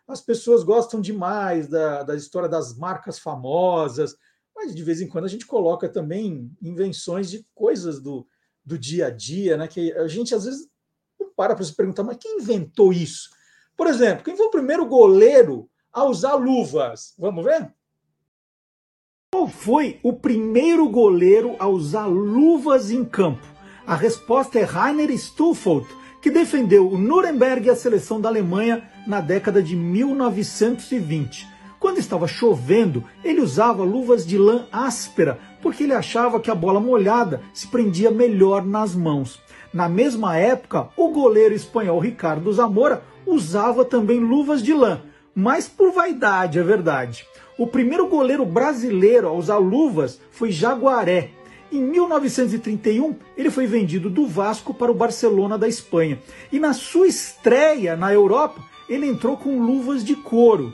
As 0.06 0.20
pessoas 0.20 0.62
gostam 0.62 1.00
demais 1.00 1.68
da, 1.68 2.02
da 2.02 2.16
história 2.16 2.48
das 2.48 2.76
marcas 2.76 3.18
famosas, 3.18 4.16
mas 4.54 4.74
de 4.74 4.82
vez 4.82 5.00
em 5.00 5.06
quando 5.06 5.26
a 5.26 5.28
gente 5.28 5.46
coloca 5.46 5.88
também 5.88 6.50
invenções 6.62 7.30
de 7.30 7.46
coisas 7.54 8.00
do, 8.00 8.26
do 8.64 8.78
dia 8.78 9.06
a 9.06 9.10
dia, 9.10 9.56
né? 9.56 9.68
Que 9.68 9.92
a 9.92 10.08
gente 10.08 10.34
às 10.34 10.44
vezes 10.44 10.68
para 11.36 11.54
para 11.54 11.64
se 11.64 11.74
perguntar, 11.74 12.02
mas 12.02 12.16
quem 12.16 12.38
inventou 12.38 12.92
isso? 12.92 13.30
Por 13.76 13.86
exemplo, 13.86 14.24
quem 14.24 14.36
foi 14.36 14.46
o 14.46 14.50
primeiro 14.50 14.84
goleiro 14.86 15.70
a 15.92 16.04
usar 16.04 16.34
luvas? 16.34 17.14
Vamos 17.16 17.44
ver? 17.44 17.72
Qual 19.32 19.46
foi 19.46 20.00
o 20.02 20.12
primeiro 20.12 20.88
goleiro 20.88 21.54
a 21.60 21.68
usar 21.68 22.06
luvas 22.06 22.90
em 22.90 23.04
campo? 23.04 23.57
A 23.88 23.94
resposta 23.94 24.58
é 24.58 24.64
Rainer 24.64 25.10
Stuffelt, 25.16 25.86
que 26.20 26.30
defendeu 26.30 26.86
o 26.86 26.98
Nuremberg 26.98 27.66
e 27.68 27.70
a 27.70 27.74
seleção 27.74 28.20
da 28.20 28.28
Alemanha 28.28 28.82
na 29.06 29.18
década 29.18 29.62
de 29.62 29.74
1920. 29.74 31.48
Quando 31.80 31.96
estava 31.96 32.28
chovendo, 32.28 33.02
ele 33.24 33.40
usava 33.40 33.82
luvas 33.82 34.26
de 34.26 34.36
lã 34.36 34.66
áspera, 34.70 35.38
porque 35.62 35.84
ele 35.84 35.94
achava 35.94 36.38
que 36.38 36.50
a 36.50 36.54
bola 36.54 36.78
molhada 36.78 37.40
se 37.54 37.66
prendia 37.68 38.10
melhor 38.10 38.62
nas 38.62 38.94
mãos. 38.94 39.40
Na 39.72 39.88
mesma 39.88 40.36
época, 40.36 40.90
o 40.94 41.08
goleiro 41.08 41.54
espanhol 41.54 41.98
Ricardo 41.98 42.52
Zamora 42.52 43.02
usava 43.24 43.86
também 43.86 44.20
luvas 44.20 44.62
de 44.62 44.74
lã, 44.74 45.00
mas 45.34 45.66
por 45.66 45.92
vaidade, 45.92 46.58
é 46.58 46.62
verdade. 46.62 47.26
O 47.56 47.66
primeiro 47.66 48.06
goleiro 48.06 48.44
brasileiro 48.44 49.28
a 49.28 49.32
usar 49.32 49.56
luvas 49.56 50.20
foi 50.30 50.52
Jaguaré. 50.52 51.30
Em 51.70 51.82
1931, 51.82 53.16
ele 53.36 53.50
foi 53.50 53.66
vendido 53.66 54.08
do 54.08 54.26
Vasco 54.26 54.72
para 54.72 54.90
o 54.90 54.94
Barcelona 54.94 55.58
da 55.58 55.68
Espanha. 55.68 56.20
E 56.50 56.58
na 56.58 56.72
sua 56.72 57.06
estreia 57.06 57.96
na 57.96 58.12
Europa, 58.12 58.62
ele 58.88 59.06
entrou 59.06 59.36
com 59.36 59.60
luvas 59.60 60.02
de 60.02 60.16
couro 60.16 60.72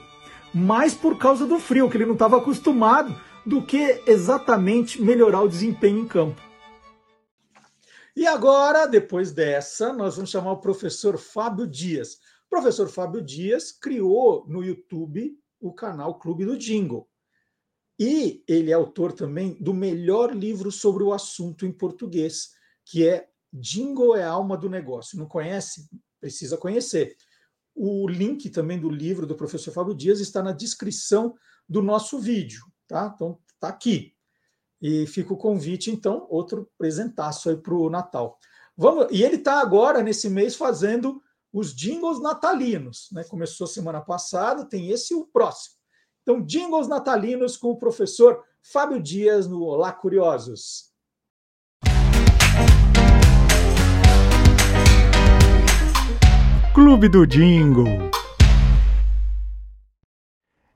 mais 0.55 0.95
por 0.95 1.19
causa 1.19 1.47
do 1.47 1.59
frio, 1.59 1.91
que 1.91 1.97
ele 1.97 2.07
não 2.07 2.13
estava 2.13 2.39
acostumado, 2.39 3.21
do 3.45 3.61
que 3.61 4.03
exatamente 4.07 5.03
melhorar 5.03 5.43
o 5.43 5.49
desempenho 5.49 5.99
em 5.99 6.07
campo. 6.07 6.41
E 8.17 8.25
agora, 8.29 8.87
depois 8.87 9.33
dessa, 9.33 9.93
nós 9.93 10.15
vamos 10.15 10.31
chamar 10.31 10.53
o 10.53 10.61
professor 10.61 11.19
Fábio 11.19 11.67
Dias. 11.67 12.21
O 12.47 12.51
professor 12.51 12.89
Fábio 12.89 13.21
Dias 13.21 13.73
criou 13.73 14.47
no 14.47 14.63
YouTube 14.63 15.37
o 15.61 15.73
canal 15.73 16.21
Clube 16.21 16.45
do 16.45 16.57
Jingle. 16.57 17.09
E 17.99 18.43
ele 18.49 18.71
é 18.71 18.75
autor 18.75 19.13
também 19.13 19.55
do 19.61 19.73
melhor 19.73 20.35
livro 20.35 20.73
sobre 20.73 21.03
o 21.03 21.13
assunto 21.13 21.65
em 21.65 21.73
português, 21.73 22.51
que 22.85 23.07
é 23.07 23.29
Jingle 23.53 24.17
é 24.17 24.25
a 24.25 24.31
alma 24.31 24.57
do 24.57 24.69
negócio. 24.69 25.17
Não 25.19 25.27
conhece? 25.27 25.89
Precisa 26.21 26.57
conhecer. 26.57 27.17
O 27.75 28.09
link 28.09 28.51
também 28.51 28.81
do 28.81 28.89
livro 28.89 29.27
do 29.27 29.37
professor 29.37 29.73
Fábio 29.73 29.95
Dias 29.95 30.21
está 30.21 30.43
na 30.43 30.53
descrição 30.53 31.35
do 31.69 31.81
nosso 31.81 32.19
vídeo, 32.19 32.65
tá? 32.87 33.13
Então 33.15 33.39
tá 33.61 33.69
aqui. 33.69 34.13
E 34.83 35.07
fica 35.07 35.33
o 35.33 35.37
convite, 35.37 35.91
então, 35.91 36.27
outro 36.29 36.69
presentaço 36.77 37.49
aí 37.49 37.57
para 37.57 37.75
o 37.75 37.89
Natal. 37.89 38.39
Vamos, 38.77 39.07
e 39.11 39.23
ele 39.23 39.37
está 39.37 39.61
agora, 39.61 40.03
nesse 40.03 40.29
mês, 40.29 40.57
fazendo 40.57 41.23
os 41.53 41.75
jingles 41.75 42.21
natalinos. 42.21 43.09
Né? 43.13 43.25
Começou 43.25 43.67
semana 43.67 44.01
passada, 44.01 44.67
tem 44.67 44.91
esse 44.91 45.15
e 45.15 45.17
o 45.17 45.25
próximo. 45.25 45.74
Então, 46.27 46.41
jingles 46.41 46.89
natalinos 46.89 47.55
com 47.55 47.68
o 47.68 47.77
professor 47.77 48.43
Fábio 48.62 48.99
Dias 48.99 49.47
no 49.47 49.62
Olá 49.62 49.93
Curiosos. 49.93 50.91
Clube 56.75 57.11
do 57.11 57.27
Jingle. 57.27 58.11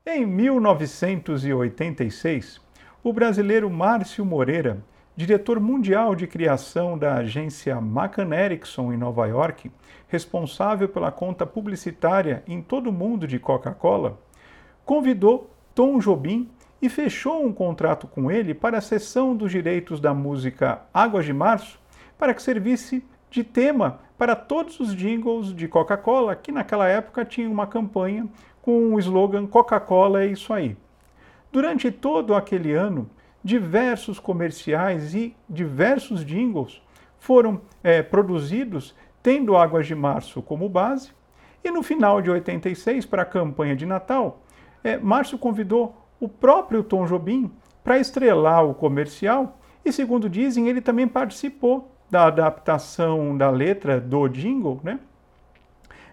Em 0.04 0.26
1986, 0.26 2.60
o 3.02 3.10
brasileiro 3.10 3.70
Márcio 3.70 4.26
Moreira, 4.26 4.84
diretor 5.16 5.58
mundial 5.58 6.14
de 6.14 6.26
criação 6.26 6.98
da 6.98 7.14
agência 7.14 7.78
McCann 7.78 8.34
Erickson 8.34 8.92
em 8.92 8.98
Nova 8.98 9.26
York, 9.26 9.72
responsável 10.08 10.90
pela 10.90 11.10
conta 11.10 11.46
publicitária 11.46 12.42
em 12.46 12.60
todo 12.60 12.90
o 12.90 12.92
mundo 12.92 13.26
de 13.26 13.38
Coca-Cola, 13.38 14.27
convidou 14.88 15.50
Tom 15.74 15.98
Jobim 15.98 16.48
e 16.80 16.88
fechou 16.88 17.44
um 17.44 17.52
contrato 17.52 18.06
com 18.06 18.30
ele 18.30 18.54
para 18.54 18.78
a 18.78 18.80
cessão 18.80 19.36
dos 19.36 19.52
direitos 19.52 20.00
da 20.00 20.14
música 20.14 20.80
Águas 20.94 21.26
de 21.26 21.32
Março 21.34 21.78
para 22.16 22.32
que 22.32 22.42
servisse 22.42 23.04
de 23.30 23.44
tema 23.44 24.00
para 24.16 24.34
todos 24.34 24.80
os 24.80 24.96
jingles 24.96 25.54
de 25.54 25.68
Coca-Cola, 25.68 26.34
que 26.34 26.50
naquela 26.50 26.88
época 26.88 27.22
tinha 27.22 27.50
uma 27.50 27.66
campanha 27.66 28.26
com 28.62 28.94
o 28.94 28.98
slogan 28.98 29.46
Coca-Cola 29.46 30.22
é 30.22 30.28
isso 30.28 30.54
aí. 30.54 30.74
Durante 31.52 31.90
todo 31.90 32.34
aquele 32.34 32.72
ano, 32.72 33.10
diversos 33.44 34.18
comerciais 34.18 35.14
e 35.14 35.36
diversos 35.46 36.24
jingles 36.24 36.80
foram 37.18 37.60
é, 37.84 38.02
produzidos 38.02 38.94
tendo 39.22 39.54
Águas 39.54 39.86
de 39.86 39.94
Março 39.94 40.40
como 40.40 40.66
base, 40.66 41.10
e 41.62 41.70
no 41.70 41.82
final 41.82 42.22
de 42.22 42.30
86, 42.30 43.04
para 43.04 43.20
a 43.20 43.26
campanha 43.26 43.76
de 43.76 43.84
Natal, 43.84 44.40
é, 44.82 44.96
Márcio 44.96 45.38
convidou 45.38 45.96
o 46.20 46.28
próprio 46.28 46.82
Tom 46.82 47.06
Jobim 47.06 47.50
para 47.82 47.98
estrelar 47.98 48.64
o 48.64 48.74
comercial, 48.74 49.58
e 49.84 49.92
segundo 49.92 50.28
dizem, 50.28 50.68
ele 50.68 50.80
também 50.80 51.06
participou 51.06 51.90
da 52.10 52.26
adaptação 52.26 53.36
da 53.36 53.50
letra 53.50 54.00
do 54.00 54.28
jingle, 54.28 54.80
né? 54.82 55.00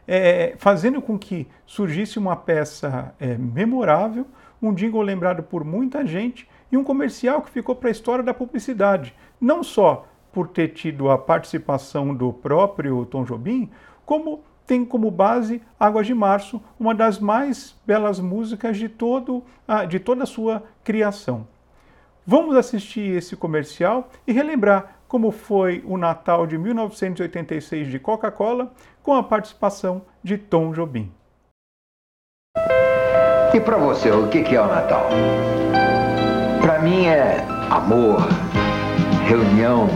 É, 0.08 0.54
fazendo 0.58 1.02
com 1.02 1.18
que 1.18 1.48
surgisse 1.66 2.20
uma 2.20 2.36
peça 2.36 3.16
é, 3.20 3.36
memorável, 3.38 4.28
um 4.62 4.74
jingle 4.74 5.02
lembrado 5.02 5.42
por 5.42 5.64
muita 5.64 6.06
gente 6.06 6.48
e 6.72 6.78
um 6.78 6.84
comercial 6.84 7.42
que 7.42 7.50
ficou 7.50 7.76
para 7.76 7.90
a 7.90 7.92
história 7.92 8.24
da 8.24 8.34
publicidade, 8.34 9.16
não 9.42 9.64
só 9.64 10.08
por 10.32 10.48
ter 10.50 10.70
tido 10.70 11.10
a 11.10 11.18
participação 11.18 12.14
do 12.14 12.32
próprio 12.32 13.06
Tom 13.06 13.24
Jobim, 13.24 13.72
como 14.06 14.44
tem 14.66 14.84
como 14.84 15.12
base 15.12 15.62
Águas 15.80 16.08
de 16.08 16.14
Março, 16.14 16.62
uma 16.80 16.94
das 16.94 17.20
mais 17.20 17.76
belas 17.86 18.20
músicas 18.20 18.78
de, 18.78 18.90
todo, 18.90 19.44
de 19.88 20.00
toda 20.00 20.24
a 20.24 20.28
sua 20.28 20.64
criação. 20.84 21.48
Vamos 22.26 22.56
assistir 22.56 23.16
esse 23.16 23.36
comercial 23.36 24.10
e 24.26 24.32
relembrar 24.32 24.96
como 25.08 25.32
foi 25.32 25.84
o 25.86 25.98
Natal 25.98 26.48
de 26.48 26.58
1986 26.58 27.88
de 27.88 28.00
Coca-Cola, 28.00 28.74
com 29.04 29.14
a 29.14 29.24
participação 29.24 30.02
de 30.24 30.38
Tom 30.38 30.72
Jobim. 30.72 31.12
E 33.54 33.60
para 33.60 33.78
você, 33.78 34.10
o 34.10 34.28
que 34.28 34.56
é 34.56 34.62
o 34.62 34.68
Natal? 34.68 35.08
Para 36.62 36.80
mim 36.80 37.06
é 37.06 37.38
amor, 37.70 38.28
reunião, 39.28 39.88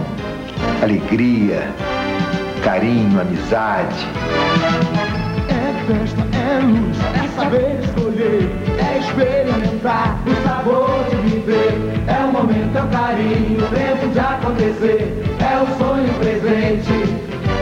alegria, 0.81 1.73
carinho, 2.59 3.19
amizade. 3.19 4.07
É 5.49 5.85
festa, 5.87 6.21
é 6.37 6.59
luz, 6.59 6.97
é 7.15 7.27
saber 7.35 7.79
escolher, 7.83 8.51
é 8.77 8.99
experimentar 8.99 10.19
o 10.25 10.47
sabor 10.47 11.05
de 11.09 11.15
viver. 11.29 11.73
É 12.07 12.25
o 12.25 12.31
momento, 12.31 12.77
é 12.77 12.81
o 12.81 12.87
carinho, 12.87 13.59
o 13.59 13.67
tempo 13.69 14.07
de 14.09 14.19
acontecer. 14.19 15.23
É 15.39 15.57
o 15.61 15.67
sonho 15.77 16.13
presente, 16.15 17.15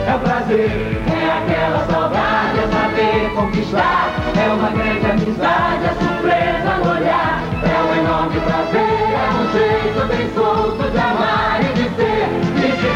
é 0.06 0.14
o 0.14 0.18
prazer. 0.18 0.70
É 1.06 1.30
aquela 1.38 1.86
saudade, 1.86 2.58
é 2.58 2.68
saber 2.68 3.34
conquistar. 3.34 4.10
É 4.36 4.52
uma 4.52 4.70
grande 4.70 5.06
amizade, 5.06 5.84
é 5.84 5.94
surpresa 6.00 6.76
no 6.82 6.90
olhar. 6.90 7.42
É 7.62 7.82
um 7.82 8.04
enorme 8.04 8.40
prazer, 8.40 9.08
é 9.14 9.28
um 9.30 9.52
jeito 9.52 10.06
bem 10.08 10.30
solto 10.34 10.90
de 10.90 10.98
amar 10.98 11.60
e 11.60 11.72
de 11.74 11.88
ser. 11.96 12.28
De 12.54 12.72
se. 12.72 12.88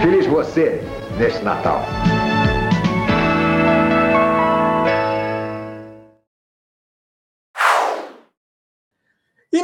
Feliz 0.00 0.26
você 0.26 0.82
nesse 1.18 1.42
Natal. 1.42 1.82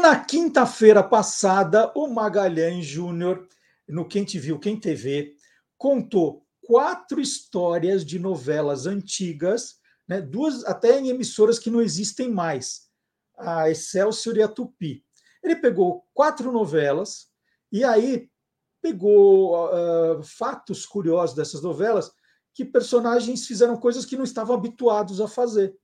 na 0.00 0.18
quinta-feira 0.18 1.02
passada, 1.02 1.92
o 1.94 2.08
Magalhães 2.08 2.86
Júnior, 2.86 3.46
no 3.86 4.08
Quem 4.08 4.24
Te 4.24 4.38
Viu, 4.38 4.58
Quem 4.58 4.78
TV, 4.78 5.34
contou 5.76 6.44
quatro 6.62 7.20
histórias 7.20 8.04
de 8.04 8.18
novelas 8.18 8.86
antigas, 8.86 9.76
né, 10.08 10.20
duas 10.20 10.64
até 10.64 10.98
em 10.98 11.10
emissoras 11.10 11.58
que 11.58 11.70
não 11.70 11.82
existem 11.82 12.30
mais, 12.30 12.88
a 13.38 13.70
Excelsior 13.70 14.36
e 14.38 14.42
a 14.42 14.48
Tupi. 14.48 15.04
Ele 15.44 15.56
pegou 15.56 16.06
quatro 16.14 16.50
novelas 16.50 17.28
e 17.70 17.84
aí 17.84 18.29
pegou 18.80 19.54
uh, 19.66 20.22
fatos 20.22 20.86
curiosos 20.86 21.36
dessas 21.36 21.62
novelas 21.62 22.10
que 22.54 22.64
personagens 22.64 23.46
fizeram 23.46 23.76
coisas 23.76 24.04
que 24.04 24.16
não 24.16 24.24
estavam 24.24 24.56
habituados 24.56 25.20
a 25.20 25.28
fazer. 25.28 25.76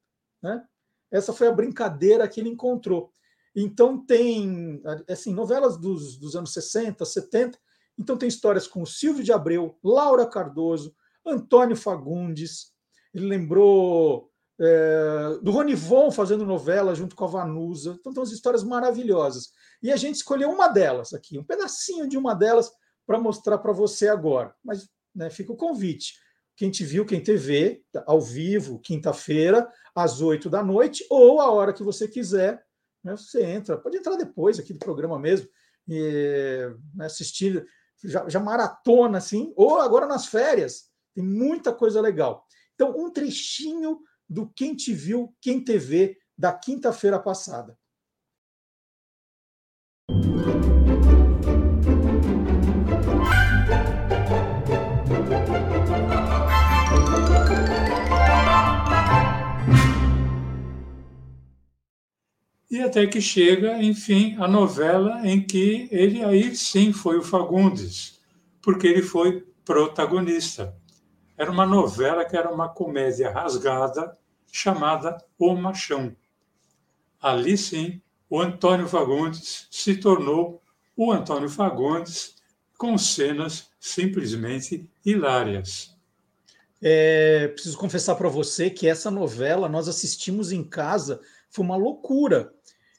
Né? 0.43 0.63
Essa 1.11 1.33
foi 1.33 1.47
a 1.47 1.53
brincadeira 1.53 2.27
que 2.29 2.41
ele 2.41 2.51
encontrou. 2.51 3.13
Então 3.55 4.05
tem 4.05 4.83
assim, 5.09 5.33
novelas 5.33 5.79
dos, 5.79 6.19
dos 6.19 6.37
anos 6.37 6.53
60, 6.53 7.05
70, 7.05 7.59
então 7.99 8.17
tem 8.17 8.29
histórias 8.29 8.67
com 8.67 8.85
Silvio 8.85 9.25
de 9.25 9.33
Abreu, 9.33 9.79
Laura 9.83 10.27
Cardoso, 10.27 10.95
Antônio 11.25 11.75
Fagundes, 11.75 12.73
ele 13.15 13.27
lembrou 13.27 14.31
é, 14.61 15.39
do 15.43 15.51
Ronivon 15.51 16.11
fazendo 16.11 16.45
novela 16.45 16.95
junto 16.95 17.17
com 17.17 17.25
a 17.25 17.29
Vanusa. 17.29 17.97
Então 17.99 18.13
tem 18.13 18.21
umas 18.21 18.33
histórias 18.33 18.63
maravilhosas. 18.63 19.51
E 19.83 19.91
a 19.91 19.97
gente 19.97 20.17
escolheu 20.17 20.51
uma 20.51 20.69
delas 20.69 21.13
aqui, 21.13 21.39
um 21.39 21.45
pedacinho 21.45 22.09
de 22.09 22.19
uma 22.19 22.35
delas 22.35 22.71
para 23.07 23.19
mostrar 23.19 23.59
para 23.59 23.73
você 23.73 24.09
agora. 24.09 24.55
Mas 24.65 24.89
né, 25.15 25.31
fica 25.31 25.53
o 25.53 25.57
convite. 25.57 26.15
Quem 26.57 26.71
te 26.71 26.85
viu, 26.85 27.05
quem 27.05 27.23
te 27.23 27.37
vê, 27.37 27.83
ao 28.07 28.21
vivo, 28.21 28.79
quinta-feira, 28.81 29.71
às 29.95 30.21
oito 30.21 30.49
da 30.49 30.63
noite, 30.63 31.07
ou 31.11 31.41
a 31.41 31.51
hora 31.51 31.73
que 31.73 31.83
você 31.83 32.09
quiser, 32.09 32.65
né, 33.05 33.17
você 33.17 33.45
entra. 33.45 33.77
Pode 33.77 33.97
entrar 33.97 34.17
depois 34.17 34.59
aqui 34.59 34.73
do 34.73 34.79
programa 34.79 35.19
mesmo, 35.19 35.49
e 35.87 36.67
né, 36.95 37.07
assistir, 37.07 37.65
já, 38.03 38.29
já 38.29 38.41
maratona 38.41 39.19
assim, 39.19 39.53
ou 39.55 39.79
agora 39.81 40.07
nas 40.07 40.27
férias. 40.27 40.91
Tem 41.15 41.23
muita 41.23 41.73
coisa 41.73 42.01
legal. 42.01 42.45
Então, 42.75 42.95
um 42.97 43.11
trechinho 43.11 44.01
do 44.29 44.51
Quem 44.51 44.75
Te 44.75 44.93
Viu, 44.93 45.35
Quem 45.41 45.63
Te 45.63 45.79
Vê, 45.79 46.19
da 46.37 46.53
quinta-feira 46.53 47.19
passada. 47.19 47.79
E 62.77 62.83
até 62.83 63.07
que 63.07 63.23
chega, 63.23 63.83
enfim, 63.83 64.37
a 64.39 64.47
novela 64.47 65.27
em 65.27 65.43
que 65.43 65.89
ele 65.91 66.23
aí 66.23 66.55
sim 66.55 66.93
foi 66.93 67.17
o 67.17 67.23
Fagundes, 67.23 68.21
porque 68.61 68.87
ele 68.87 69.01
foi 69.01 69.47
protagonista. 69.65 70.77
Era 71.39 71.51
uma 71.51 71.65
novela 71.65 72.23
que 72.27 72.37
era 72.37 72.53
uma 72.53 72.69
comédia 72.69 73.31
rasgada 73.31 74.15
chamada 74.53 75.17
O 75.39 75.55
Machão. 75.55 76.15
Ali 77.19 77.57
sim, 77.57 78.03
o 78.29 78.39
Antônio 78.43 78.87
Fagundes 78.87 79.69
se 79.71 79.97
tornou 79.97 80.61
o 80.95 81.11
Antônio 81.11 81.49
Fagundes 81.49 82.35
com 82.77 82.99
cenas 82.99 83.71
simplesmente 83.81 84.87
hilárias. 85.03 85.97
É, 86.83 87.49
preciso 87.49 87.79
confessar 87.79 88.17
para 88.17 88.29
você 88.29 88.69
que 88.69 88.87
essa 88.87 89.11
novela 89.11 89.67
nós 89.67 89.89
assistimos 89.89 90.53
em 90.53 90.63
casa, 90.63 91.23
foi 91.49 91.65
uma 91.65 91.75
loucura. 91.77 92.55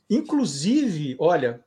Inclusive, 0.10 1.16
olha, 1.20 1.64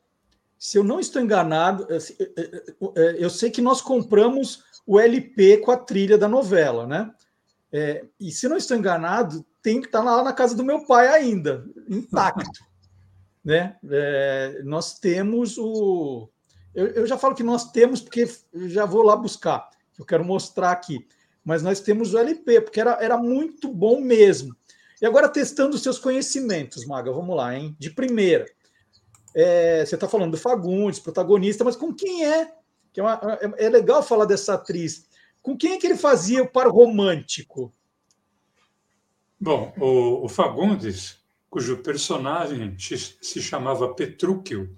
se 0.58 0.76
eu 0.76 0.84
não 0.84 1.00
estou 1.00 1.22
enganado, 1.22 1.86
é, 1.88 1.96
é, 1.96 2.62
é, 2.96 3.24
eu 3.24 3.30
sei 3.30 3.50
que 3.50 3.62
nós 3.62 3.80
compramos 3.80 4.62
o 4.86 4.98
LP 4.98 5.58
com 5.58 5.70
a 5.70 5.76
trilha 5.76 6.18
da 6.18 6.28
novela, 6.28 6.86
né? 6.86 7.10
É, 7.72 8.04
e 8.18 8.30
se 8.30 8.48
não 8.48 8.56
estou 8.56 8.76
enganado, 8.76 9.44
tem 9.62 9.80
que 9.80 9.86
estar 9.86 10.02
tá 10.02 10.04
lá 10.04 10.24
na 10.24 10.32
casa 10.32 10.54
do 10.54 10.64
meu 10.64 10.84
pai 10.84 11.08
ainda, 11.08 11.64
intacto. 11.88 12.64
né? 13.44 13.76
É, 13.88 14.60
nós 14.64 14.98
temos 14.98 15.56
o. 15.56 16.28
Eu, 16.74 16.86
eu, 16.88 17.06
já 17.06 17.16
falo 17.16 17.34
que 17.34 17.42
nós 17.42 17.70
temos, 17.72 18.00
porque 18.00 18.28
já 18.66 18.84
vou 18.84 19.02
lá 19.02 19.16
buscar, 19.16 19.70
eu 19.98 20.04
quero 20.04 20.24
mostrar 20.24 20.70
aqui. 20.70 21.06
Mas 21.44 21.62
nós 21.62 21.80
temos 21.80 22.12
o 22.12 22.18
LP, 22.18 22.60
porque 22.60 22.80
era, 22.80 22.98
era 23.00 23.16
muito 23.16 23.72
bom 23.72 24.00
mesmo. 24.00 24.54
E 25.00 25.06
agora, 25.06 25.28
testando 25.28 25.76
os 25.76 25.82
seus 25.82 25.98
conhecimentos, 25.98 26.84
Maga, 26.84 27.10
vamos 27.10 27.34
lá, 27.34 27.56
hein? 27.56 27.74
De 27.78 27.90
primeira. 27.90 28.46
É, 29.34 29.84
você 29.84 29.94
está 29.94 30.08
falando 30.08 30.32
do 30.32 30.36
Fagundes, 30.36 31.00
protagonista, 31.00 31.64
mas 31.64 31.76
com 31.76 31.94
quem 31.94 32.26
é? 32.26 32.52
Que 32.92 33.00
é, 33.00 33.02
uma, 33.02 33.38
é, 33.40 33.66
é, 33.66 33.68
legal 33.68 34.02
falar 34.02 34.24
dessa 34.24 34.54
atriz. 34.54 35.08
Com 35.40 35.56
quem 35.56 35.72
é 35.72 35.78
que 35.78 35.86
ele 35.86 35.96
fazia 35.96 36.42
o 36.42 36.48
par 36.48 36.68
romântico? 36.68 37.72
Bom, 39.40 39.72
o, 39.78 40.26
o 40.26 40.28
Fagundes, 40.28 41.18
cujo 41.48 41.78
personagem 41.78 42.76
se 42.78 43.40
chamava 43.40 43.94
Petrúquio, 43.94 44.76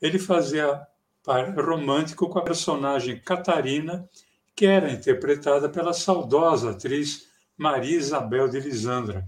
ele 0.00 0.18
fazia 0.18 0.86
par 1.24 1.52
romântico 1.58 2.28
com 2.28 2.38
a 2.38 2.44
personagem 2.44 3.20
Catarina, 3.20 4.08
que 4.54 4.64
era 4.64 4.92
interpretada 4.92 5.68
pela 5.68 5.92
saudosa 5.92 6.70
atriz 6.70 7.28
Maria 7.56 7.96
Isabel 7.96 8.48
de 8.48 8.60
Lisandra. 8.60 9.26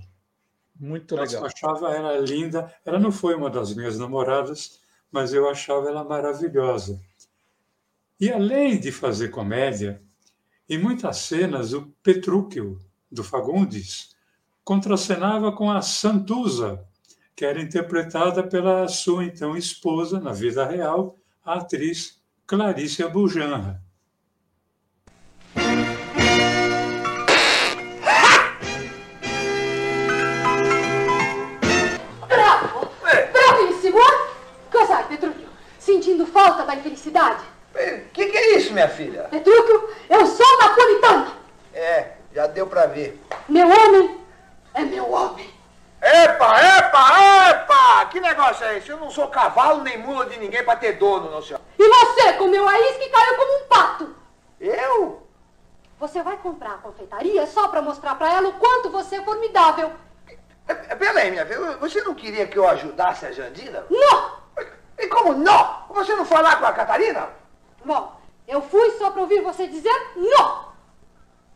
Muito 0.79 1.15
legal. 1.15 1.43
Eu 1.43 1.47
achava 1.47 1.91
ela 1.95 2.19
linda. 2.19 2.73
Ela 2.85 2.99
não 2.99 3.13
foi 3.13 3.35
uma 3.35 3.51
das 3.51 3.75
minhas 3.75 3.99
namoradas, 3.99 4.81
mas 5.11 5.33
eu 5.33 5.49
achava 5.49 5.89
ela 5.89 6.05
maravilhosa. 6.05 7.01
E 8.19 8.31
além 8.31 8.79
de 8.79 8.93
fazer 8.93 9.29
comédia, 9.29 10.01
em 10.69 10.79
muitas 10.79 11.19
cenas 11.19 11.73
o 11.73 11.93
Petrúquio, 12.03 12.79
do 13.11 13.23
Fagundes, 13.23 14.15
contracenava 14.65 15.53
com 15.53 15.71
a 15.71 15.83
Santuza, 15.83 16.83
que 17.35 17.45
era 17.45 17.61
interpretada 17.61 18.43
pela 18.43 18.89
sua 18.89 19.25
então 19.25 19.57
esposa, 19.57 20.21
na 20.21 20.33
vida 20.33 20.65
real, 20.65 21.19
a 21.45 21.55
atriz 21.55 22.23
Clarice 22.47 23.03
Abujanra. 23.03 23.82
Falta 36.43 36.65
da 36.65 36.75
infelicidade? 36.75 37.45
O 37.75 38.11
que, 38.13 38.27
que, 38.27 38.37
é 38.37 38.57
isso, 38.57 38.73
minha 38.73 38.89
filha? 38.89 39.23
Petrúquio, 39.31 39.89
eu 40.11 40.27
sou 40.27 40.59
napolitana. 40.59 41.33
É, 41.73 42.13
já 42.35 42.47
deu 42.47 42.67
pra 42.67 42.87
ver. 42.87 43.19
Meu 43.49 43.67
homem 43.67 44.21
é 44.75 44.83
meu 44.83 45.11
homem. 45.11 45.49
Epa, 46.03 46.61
epa, 46.61 47.51
epa! 47.51 48.07
Que 48.07 48.21
negócio 48.21 48.67
é 48.67 48.79
esse? 48.79 48.91
Eu 48.91 48.99
não 48.99 49.11
sou 49.11 49.29
cavalo 49.29 49.83
nem 49.83 49.97
mula 49.97 50.27
de 50.27 50.37
ninguém 50.39 50.65
pra 50.65 50.75
ter 50.75 50.95
dono, 50.95 51.31
não 51.31 51.41
senhor. 51.41 51.61
E 51.79 51.89
você 51.89 52.33
comeu 52.35 52.69
a 52.69 52.81
isca 52.81 53.05
e 53.05 53.09
caiu 53.09 53.37
como 53.37 53.59
um 53.59 53.69
pato. 53.69 54.17
Eu? 54.61 55.23
Você 56.01 56.23
vai 56.23 56.37
comprar 56.39 56.73
a 56.73 56.79
confeitaria 56.79 57.47
só 57.47 57.69
pra 57.69 57.81
mostrar 57.81 58.17
pra 58.17 58.33
ela 58.33 58.49
o 58.49 58.55
quanto 58.55 58.91
você 58.91 59.17
é 59.17 59.23
formidável. 59.23 59.93
É, 60.67 60.73
é, 60.73 60.97
peraí, 60.97 61.31
minha 61.31 61.47
filha, 61.47 61.77
você 61.77 62.03
não 62.03 62.15
queria 62.15 62.47
que 62.47 62.59
eu 62.59 62.69
ajudasse 62.69 63.25
a 63.25 63.33
Jandira? 63.33 63.87
Não! 63.89 64.42
E 65.03 65.09
como 65.09 65.35
não? 65.35 65.85
Você 65.91 66.15
não 66.15 66.25
lá 66.31 66.57
com 66.57 66.65
a 66.65 66.73
Catarina? 66.73 67.29
Bom, 67.85 68.17
eu 68.47 68.63
fui 68.63 68.89
só 68.93 69.11
para 69.11 69.23
ouvir 69.23 69.41
você 69.41 69.67
dizer 69.67 70.13
não. 70.15 70.73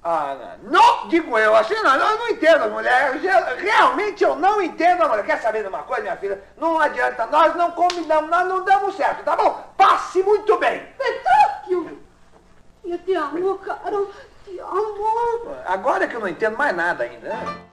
Ah, 0.02 0.58
não, 0.62 0.70
não 0.70 1.08
digo 1.08 1.38
eu, 1.38 1.54
assim 1.54 1.74
não, 1.82 1.94
eu 1.94 2.18
não 2.18 2.28
entendo 2.28 2.64
as 2.64 2.72
mulheres, 2.72 3.22
realmente 3.58 4.22
eu 4.22 4.36
não 4.36 4.60
entendo 4.60 5.02
a 5.02 5.08
mulher. 5.08 5.24
Quer 5.24 5.40
saber 5.40 5.62
de 5.62 5.68
uma 5.68 5.84
coisa, 5.84 6.02
minha 6.02 6.16
filha? 6.16 6.42
Não 6.56 6.78
adianta, 6.78 7.26
nós 7.26 7.54
não 7.54 7.70
combinamos, 7.70 8.30
nós 8.30 8.46
não 8.48 8.64
damos 8.64 8.96
certo, 8.96 9.24
tá 9.24 9.36
bom? 9.36 9.64
Passe 9.76 10.22
muito 10.22 10.56
bem. 10.58 10.86
Petróquio! 10.98 12.02
Eu 12.84 12.98
te 12.98 13.14
amo, 13.14 13.58
caro, 13.58 14.10
te 14.44 14.58
amo. 14.58 15.56
Agora 15.66 16.06
que 16.06 16.14
eu 16.14 16.20
não 16.20 16.28
entendo 16.28 16.56
mais 16.56 16.74
nada 16.74 17.04
ainda, 17.04 17.28
né? 17.28 17.66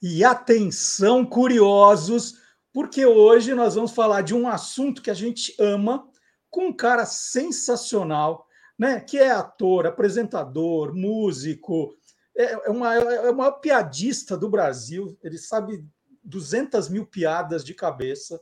E 0.00 0.24
atenção, 0.24 1.24
curiosos, 1.24 2.38
porque 2.72 3.04
hoje 3.04 3.54
nós 3.54 3.74
vamos 3.74 3.90
falar 3.90 4.22
de 4.22 4.34
um 4.34 4.48
assunto 4.48 5.02
que 5.02 5.10
a 5.10 5.14
gente 5.14 5.54
ama, 5.58 6.08
com 6.50 6.68
um 6.68 6.72
cara 6.72 7.04
sensacional, 7.04 8.46
né? 8.78 9.00
Que 9.00 9.18
é 9.18 9.30
ator, 9.30 9.86
apresentador, 9.86 10.94
músico, 10.94 11.98
é, 12.36 12.52
é, 12.52 12.70
uma, 12.70 12.94
é 12.94 13.32
maior 13.32 13.58
piadista 13.58 14.36
do 14.36 14.48
Brasil, 14.48 15.18
ele 15.24 15.36
sabe 15.36 15.84
200 16.22 16.88
mil 16.88 17.04
piadas 17.04 17.64
de 17.64 17.74
cabeça. 17.74 18.40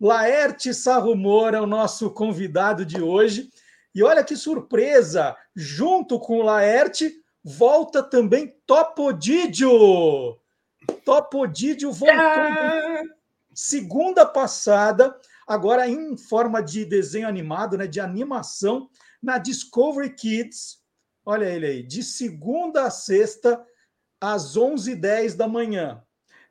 Laerte 0.00 0.72
Sarrumor 0.72 1.54
é 1.54 1.60
o 1.60 1.66
nosso 1.66 2.10
convidado 2.10 2.84
de 2.84 3.00
hoje. 3.00 3.50
E 3.94 4.02
olha 4.02 4.24
que 4.24 4.36
surpresa! 4.36 5.36
Junto 5.54 6.18
com 6.18 6.38
o 6.38 6.42
Laerte, 6.42 7.14
volta 7.44 8.02
também 8.02 8.54
Topodidio. 8.66 10.38
Topodídio 11.06 11.92
voltou 11.92 12.18
é... 12.18 13.00
segunda 13.54 14.26
passada, 14.26 15.16
agora 15.46 15.88
em 15.88 16.16
forma 16.16 16.60
de 16.60 16.84
desenho 16.84 17.28
animado, 17.28 17.78
né, 17.78 17.86
de 17.86 18.00
animação, 18.00 18.90
na 19.22 19.38
Discovery 19.38 20.12
Kids. 20.12 20.78
Olha 21.24 21.44
ele 21.44 21.66
aí, 21.66 21.82
de 21.84 22.02
segunda 22.02 22.86
a 22.86 22.90
sexta, 22.90 23.64
às 24.20 24.56
11h10 24.56 25.36
da 25.36 25.46
manhã. 25.46 26.02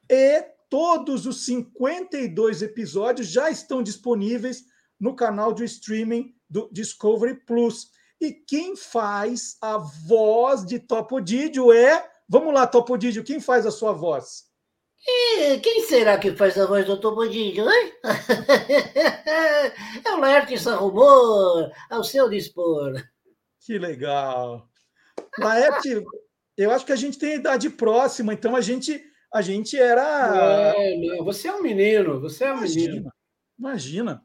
E 0.09 0.41
todos 0.69 1.25
os 1.25 1.45
52 1.45 2.61
episódios 2.61 3.27
já 3.27 3.49
estão 3.49 3.83
disponíveis 3.83 4.63
no 4.97 5.17
canal 5.17 5.51
de 5.51 5.65
streaming 5.65 6.33
do 6.49 6.69
Discovery 6.71 7.45
Plus. 7.45 7.89
E 8.21 8.31
quem 8.31 8.77
faz 8.77 9.57
a 9.61 9.77
voz 9.77 10.65
de 10.65 10.79
Topodídio 10.79 11.73
é. 11.73 12.09
Vamos 12.27 12.53
lá, 12.53 12.65
Topodídio, 12.65 13.23
quem 13.23 13.41
faz 13.41 13.65
a 13.65 13.71
sua 13.71 13.91
voz? 13.91 14.44
E 15.07 15.59
quem 15.59 15.83
será 15.83 16.17
que 16.17 16.31
faz 16.31 16.57
a 16.57 16.65
voz 16.65 16.85
do 16.85 16.99
Topodídio, 16.99 17.69
hein? 17.69 17.93
é 20.03 20.11
o 20.11 20.19
Laerte 20.19 20.55
Rumor, 20.55 21.71
ao 21.89 22.03
seu 22.03 22.27
dispor. 22.27 22.93
Que 23.59 23.77
legal. 23.77 24.67
Laerte, 25.37 26.03
eu 26.57 26.71
acho 26.71 26.85
que 26.85 26.91
a 26.91 26.95
gente 26.95 27.19
tem 27.19 27.35
idade 27.35 27.69
próxima, 27.69 28.33
então 28.33 28.55
a 28.55 28.61
gente 28.61 29.03
a 29.35 29.41
gente 29.41 29.77
era. 29.77 30.73
É, 30.77 30.97
não, 30.97 31.25
você 31.25 31.49
é 31.49 31.53
um 31.53 31.61
menino, 31.61 32.21
você 32.21 32.45
é 32.45 32.53
um 32.53 32.59
imagina, 32.59 32.87
menino. 32.87 33.11
Imagina. 33.59 34.23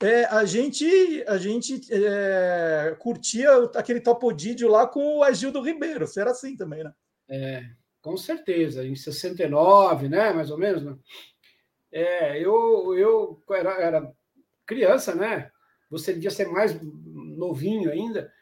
É, 0.00 0.24
a 0.26 0.44
gente, 0.44 1.24
a 1.26 1.36
gente 1.36 1.80
é, 1.90 2.94
curtia 2.98 3.50
aquele 3.74 4.00
topodídio 4.00 4.68
lá 4.68 4.86
com 4.86 5.18
o 5.18 5.24
Agildo 5.24 5.60
Ribeiro. 5.60 6.06
Você 6.06 6.20
era 6.20 6.30
assim 6.30 6.56
também, 6.56 6.84
né? 6.84 6.92
É, 7.28 7.64
com 8.02 8.16
certeza. 8.16 8.84
Em 8.84 8.96
69, 8.96 10.08
né? 10.08 10.32
Mais 10.32 10.50
ou 10.50 10.58
menos, 10.58 10.82
né? 10.82 10.96
É, 11.90 12.38
eu, 12.38 12.94
eu 12.98 13.42
era, 13.50 13.70
era 13.80 14.12
criança, 14.66 15.14
né? 15.14 15.50
Você 15.90 16.12
devia 16.12 16.30
ser 16.30 16.48
mais 16.48 16.78
novinho 16.82 17.90
ainda, 17.90 18.32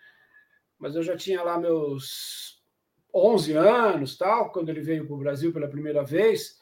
mas 0.79 0.95
eu 0.95 1.03
já 1.03 1.17
tinha 1.17 1.43
lá 1.43 1.59
meus 1.59 2.63
11 3.13 3.53
anos, 3.55 4.17
tal, 4.17 4.53
quando 4.53 4.69
ele 4.69 4.81
veio 4.81 5.05
para 5.05 5.15
o 5.15 5.19
Brasil 5.19 5.53
pela 5.53 5.69
primeira 5.69 6.05
vez, 6.05 6.59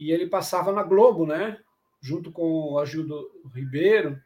e 0.00 0.10
ele 0.10 0.26
passava 0.28 0.72
na 0.72 0.82
Globo, 0.82 1.24
né? 1.24 1.58
Junto 2.00 2.32
com 2.32 2.72
o 2.72 2.78
Agildo 2.78 3.30
Ribeiro, 3.54 4.20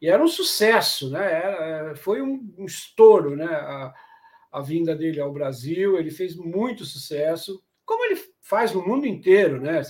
e 0.00 0.08
era 0.08 0.22
um 0.22 0.28
sucesso, 0.28 1.10
né? 1.10 1.30
Era, 1.30 1.96
foi 1.96 2.22
um, 2.22 2.54
um 2.56 2.64
estouro, 2.64 3.36
né? 3.36 3.46
A, 3.46 3.94
a, 4.50 4.60
vinda 4.60 4.94
dele 4.94 5.20
ao 5.20 5.32
Brasil, 5.32 5.98
ele 5.98 6.10
fez 6.10 6.36
muito 6.36 6.84
sucesso, 6.84 7.62
como 7.84 8.04
ele 8.04 8.20
faz 8.40 8.72
no 8.72 8.86
mundo 8.86 9.06
inteiro, 9.06 9.60
né? 9.60 9.82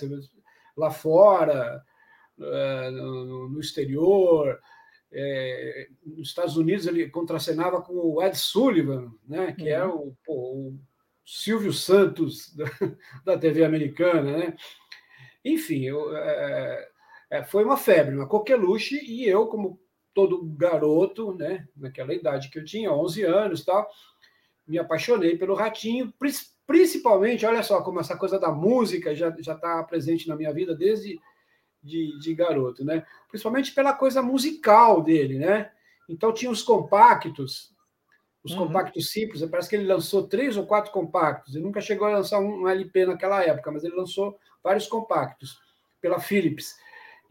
Lá 0.76 0.90
fora, 0.90 1.82
eh, 2.40 2.90
no, 2.90 3.58
exterior, 3.58 4.58
é, 5.10 5.88
nos 6.04 6.28
Estados 6.28 6.56
Unidos 6.56 6.86
ele 6.86 7.08
contracenava 7.10 7.82
com 7.82 7.94
o 7.94 8.22
Ed 8.22 8.36
Sullivan, 8.36 9.12
né, 9.26 9.52
que 9.52 9.68
é 9.68 9.84
uhum. 9.84 10.08
o, 10.08 10.16
pô, 10.24 10.34
o, 10.34 10.80
Silvio 11.24 11.72
Santos 11.74 12.54
da, 12.54 12.64
da, 13.24 13.38
TV 13.38 13.62
americana, 13.62 14.38
né? 14.38 14.56
Enfim, 15.44 15.84
eu, 15.84 16.16
é, 16.16 16.88
é, 17.30 17.44
foi 17.44 17.64
uma 17.64 17.76
febre, 17.76 18.14
uma 18.14 18.26
coqueluche, 18.26 18.96
e 19.04 19.28
eu, 19.28 19.46
como 19.46 19.78
todo 20.14 20.42
garoto, 20.42 21.34
né, 21.34 21.68
naquela 21.76 22.14
idade 22.14 22.48
que 22.48 22.58
eu 22.58 22.64
tinha, 22.64 22.92
11 22.92 23.24
anos 23.24 23.64
tal, 23.64 23.86
me 24.68 24.78
apaixonei 24.78 25.36
pelo 25.36 25.54
Ratinho, 25.54 26.12
principalmente, 26.66 27.46
olha 27.46 27.62
só 27.62 27.80
como 27.82 28.00
essa 28.00 28.16
coisa 28.16 28.38
da 28.38 28.52
música 28.52 29.14
já 29.14 29.30
está 29.30 29.82
presente 29.82 30.28
na 30.28 30.36
minha 30.36 30.52
vida 30.52 30.74
desde 30.74 31.18
de, 31.82 32.18
de 32.18 32.34
garoto, 32.34 32.84
né? 32.84 33.04
Principalmente 33.28 33.72
pela 33.72 33.94
coisa 33.94 34.20
musical 34.22 35.02
dele, 35.02 35.38
né? 35.38 35.70
Então 36.08 36.32
tinha 36.32 36.50
os 36.50 36.62
compactos, 36.62 37.74
os 38.42 38.52
uhum. 38.52 38.66
compactos 38.66 39.10
simples, 39.10 39.44
parece 39.46 39.68
que 39.68 39.76
ele 39.76 39.86
lançou 39.86 40.26
três 40.26 40.56
ou 40.56 40.66
quatro 40.66 40.92
compactos. 40.92 41.54
Ele 41.54 41.64
nunca 41.64 41.80
chegou 41.80 42.06
a 42.06 42.12
lançar 42.12 42.40
um 42.40 42.68
LP 42.68 43.06
naquela 43.06 43.42
época, 43.42 43.70
mas 43.70 43.84
ele 43.84 43.96
lançou 43.96 44.38
vários 44.62 44.86
compactos 44.86 45.58
pela 46.00 46.20
Philips. 46.20 46.76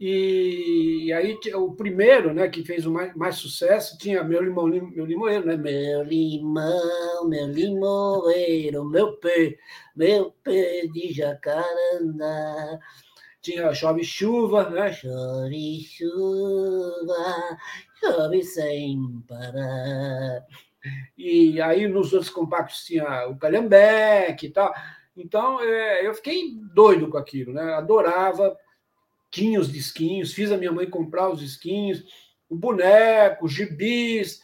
E 0.00 1.12
aí 1.12 1.36
o 1.54 1.74
primeiro, 1.74 2.32
né, 2.32 2.48
que 2.48 2.64
fez 2.64 2.86
o 2.86 2.92
mais, 2.92 3.14
mais 3.16 3.34
sucesso, 3.36 3.98
tinha 3.98 4.22
meu 4.22 4.42
limão, 4.42 4.66
meu 4.66 5.04
limoeiro, 5.04 5.44
né? 5.44 5.56
Meu 5.56 6.04
limão, 6.04 7.28
meu 7.28 7.48
limoeiro, 7.48 8.84
meu 8.84 9.16
pé, 9.16 9.56
meu 9.96 10.30
pé 10.44 10.86
de 10.86 11.12
jacarandá 11.12 12.78
tinha 13.40 13.72
Chove 13.72 14.04
Chuva, 14.04 14.68
né? 14.70 14.92
Chove 14.92 15.80
chuva, 15.80 17.58
chove 17.98 18.44
sem 18.44 19.22
parar. 19.26 20.44
E 21.16 21.60
aí 21.60 21.88
nos 21.88 22.12
outros 22.12 22.30
compactos 22.30 22.84
tinha 22.84 23.26
o 23.28 23.38
Calhambeque 23.38 24.46
e 24.46 24.50
tal. 24.50 24.72
Então 25.16 25.60
é, 25.60 26.06
eu 26.06 26.14
fiquei 26.14 26.54
doido 26.74 27.08
com 27.08 27.18
aquilo, 27.18 27.52
né? 27.52 27.74
Adorava, 27.74 28.56
tinha 29.30 29.60
os 29.60 29.70
disquinhos, 29.70 30.32
fiz 30.32 30.50
a 30.50 30.56
minha 30.56 30.72
mãe 30.72 30.88
comprar 30.88 31.30
os 31.30 31.40
disquinhos, 31.40 32.04
o 32.48 32.56
boneco, 32.56 33.46
os 33.46 33.52
gibis, 33.52 34.40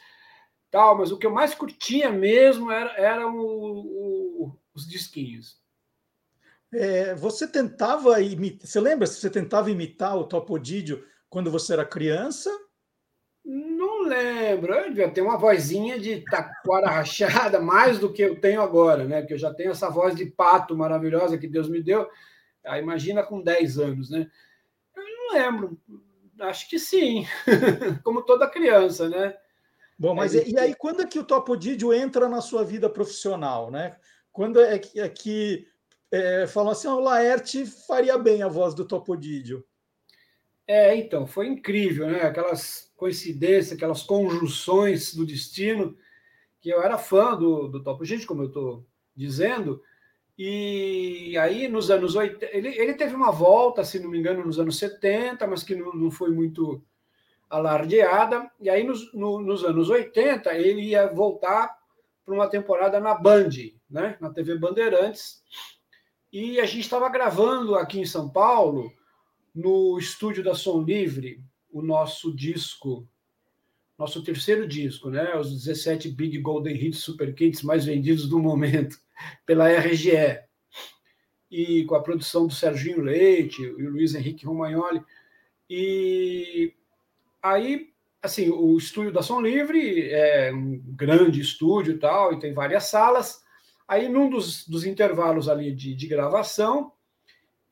tal, 0.71 0.99
mas 0.99 1.11
o 1.11 1.19
que 1.19 1.27
eu 1.27 1.31
mais 1.31 1.55
curtia 1.55 2.11
mesmo 2.11 2.71
era, 2.71 2.93
eram 2.97 3.39
o, 3.39 4.45
o, 4.45 4.59
os 4.75 4.87
disquinhos. 4.87 5.59
É, 6.73 7.15
você 7.15 7.47
tentava 7.47 8.21
imitar. 8.21 8.67
Você 8.67 8.81
lembra 8.81 9.07
se 9.07 9.21
você 9.21 9.31
tentava 9.31 9.71
imitar 9.71 10.17
o 10.17 10.25
Topodídio 10.25 11.05
quando 11.31 11.51
você 11.51 11.73
era 11.73 11.85
criança? 11.85 12.51
Não 13.45 14.03
lembro. 14.03 14.75
Eu 14.75 14.89
devia 14.89 15.11
ter 15.11 15.21
uma 15.21 15.37
vozinha 15.37 15.99
de 15.99 16.25
taquara 16.25 16.91
rachada, 16.91 17.61
mais 17.61 17.99
do 17.99 18.13
que 18.13 18.23
eu 18.23 18.41
tenho 18.41 18.61
agora, 18.61 19.05
né? 19.05 19.21
Porque 19.21 19.35
eu 19.35 19.39
já 19.39 19.55
tenho 19.55 19.71
essa 19.71 19.89
voz 19.89 20.17
de 20.17 20.27
pato 20.27 20.77
maravilhosa 20.77 21.39
que 21.39 21.47
Deus 21.47 21.69
me 21.69 21.83
deu. 21.83 22.09
Ah, 22.65 22.79
imagina 22.79 23.23
com 23.23 23.43
10 23.43 23.79
anos, 23.79 24.11
né? 24.11 24.29
Eu 25.35 25.53
não 25.53 25.61
lembro. 25.61 25.81
Acho 26.41 26.69
que 26.69 26.79
sim. 26.79 27.27
Como 28.03 28.23
toda 28.23 28.51
criança, 28.51 29.09
né? 29.09 29.37
Bom, 29.99 30.15
mas 30.15 30.35
é, 30.35 30.47
e, 30.47 30.59
aí 30.59 30.75
quando 30.75 31.03
é 31.03 31.07
que 31.07 31.19
o 31.19 31.25
Topodídio 31.25 31.93
entra 31.93 32.29
na 32.29 32.41
sua 32.41 32.65
vida 32.65 32.91
profissional, 32.91 33.71
né? 33.71 33.97
Quando 34.33 34.61
é 34.61 34.79
que, 34.79 34.99
é 34.99 35.09
que 35.09 35.69
é, 36.11 36.47
falam 36.47 36.73
assim: 36.73 36.89
o 36.89 36.99
Laerte 36.99 37.65
faria 37.67 38.19
bem 38.19 38.43
a 38.43 38.49
voz 38.49 38.75
do 38.75 38.85
Topodídio. 38.85 39.65
É, 40.67 40.97
então, 40.97 41.27
foi 41.27 41.47
incrível, 41.47 42.09
né? 42.09 42.23
Aquelas 42.23 42.93
coincidências, 42.97 43.73
aquelas 43.73 44.03
conjunções 44.03 45.15
do 45.15 45.27
destino, 45.27 45.97
que 46.61 46.71
eu 46.71 46.83
era 46.83 46.99
fã 46.99 47.37
do, 47.37 47.69
do 47.69 47.83
Topodídio, 47.83 48.27
como 48.27 48.43
eu 48.43 48.49
estou 48.49 48.87
dizendo, 49.15 49.83
e 50.37 51.37
aí 51.39 51.69
nos 51.69 51.91
anos 51.91 52.17
80, 52.17 52.57
ele, 52.57 52.69
ele 52.69 52.95
teve 52.95 53.15
uma 53.15 53.31
volta, 53.31 53.85
se 53.85 54.01
não 54.01 54.11
me 54.11 54.19
engano, 54.19 54.45
nos 54.45 54.59
anos 54.59 54.79
70, 54.79 55.47
mas 55.47 55.63
que 55.63 55.75
não, 55.75 55.93
não 55.93 56.11
foi 56.11 56.31
muito 56.31 56.83
alardeada, 57.49 58.51
e 58.61 58.69
aí 58.69 58.83
nos, 58.83 59.13
no, 59.15 59.41
nos 59.41 59.65
anos 59.65 59.89
80 59.89 60.53
ele 60.55 60.83
ia 60.83 61.07
voltar 61.07 61.79
para 62.25 62.35
uma 62.35 62.49
temporada 62.49 62.99
na 62.99 63.15
Band, 63.15 63.51
né? 63.89 64.17
na 64.21 64.31
TV 64.31 64.59
Bandeirantes, 64.59 65.43
e 66.33 66.59
a 66.59 66.67
gente 66.67 66.81
estava 66.81 67.09
gravando 67.09 67.77
aqui 67.77 68.01
em 68.01 68.07
São 68.07 68.29
Paulo, 68.29 68.93
no 69.55 69.97
estúdio 69.99 70.43
da 70.43 70.55
Som 70.55 70.83
Livre, 70.83 71.41
o 71.71 71.81
nosso 71.81 72.35
disco, 72.35 73.07
nosso 73.99 74.23
terceiro 74.23 74.67
disco, 74.67 75.09
né? 75.09 75.35
Os 75.37 75.53
17 75.65 76.11
Big 76.11 76.39
Golden 76.39 76.75
Hits 76.75 76.99
Super 76.99 77.35
Kits 77.35 77.63
mais 77.63 77.85
vendidos 77.85 78.29
do 78.29 78.39
momento, 78.39 78.99
pela 79.47 79.69
RGE. 79.69 80.41
E 81.51 81.85
com 81.85 81.95
a 81.95 82.03
produção 82.03 82.47
do 82.47 82.53
Serginho 82.53 83.01
Leite 83.01 83.63
e 83.63 83.87
o 83.87 83.91
Luiz 83.91 84.15
Henrique 84.15 84.47
Romagnoli. 84.47 85.01
E 85.71 86.75
aí, 87.43 87.93
assim, 88.21 88.51
o 88.51 88.77
estúdio 88.77 89.13
da 89.13 89.23
Som 89.23 89.41
Livre 89.41 90.11
é 90.11 90.53
um 90.53 90.81
grande 90.85 91.41
estúdio 91.41 91.95
e 91.95 91.99
tal, 91.99 92.33
e 92.33 92.41
tem 92.41 92.53
várias 92.53 92.85
salas. 92.85 93.45
Aí, 93.87 94.09
num 94.09 94.29
dos, 94.29 94.67
dos 94.67 94.85
intervalos 94.85 95.49
ali 95.49 95.73
de, 95.73 95.95
de 95.95 96.07
gravação, 96.09 96.91